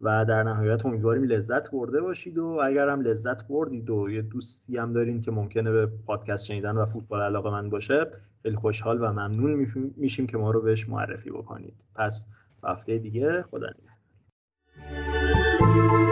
و 0.00 0.24
در 0.24 0.42
نهایت 0.42 0.86
امیدواریم 0.86 1.22
لذت 1.22 1.70
برده 1.70 2.00
باشید 2.00 2.38
و 2.38 2.44
اگر 2.64 2.88
هم 2.88 3.00
لذت 3.00 3.48
بردید 3.48 3.90
و 3.90 4.10
یه 4.10 4.22
دوستی 4.22 4.76
هم 4.76 4.92
دارین 4.92 5.20
که 5.20 5.30
ممکنه 5.30 5.70
به 5.70 5.86
پادکست 5.86 6.44
شنیدن 6.44 6.76
و 6.76 6.86
فوتبال 6.86 7.22
علاقه‌مند 7.22 7.70
باشه 7.70 8.10
خیلی 8.42 8.56
خوشحال 8.56 9.02
و 9.02 9.12
ممنون 9.12 9.66
میشیم 9.96 10.26
که 10.26 10.38
ما 10.38 10.50
رو 10.50 10.60
بهش 10.60 10.88
معرفی 10.88 11.30
بکنید. 11.30 11.84
پس 11.94 12.26
هفته 12.64 12.98
دیگه 12.98 13.42
خدا 13.42 13.66
Thank 15.74 15.92
you. 15.92 16.03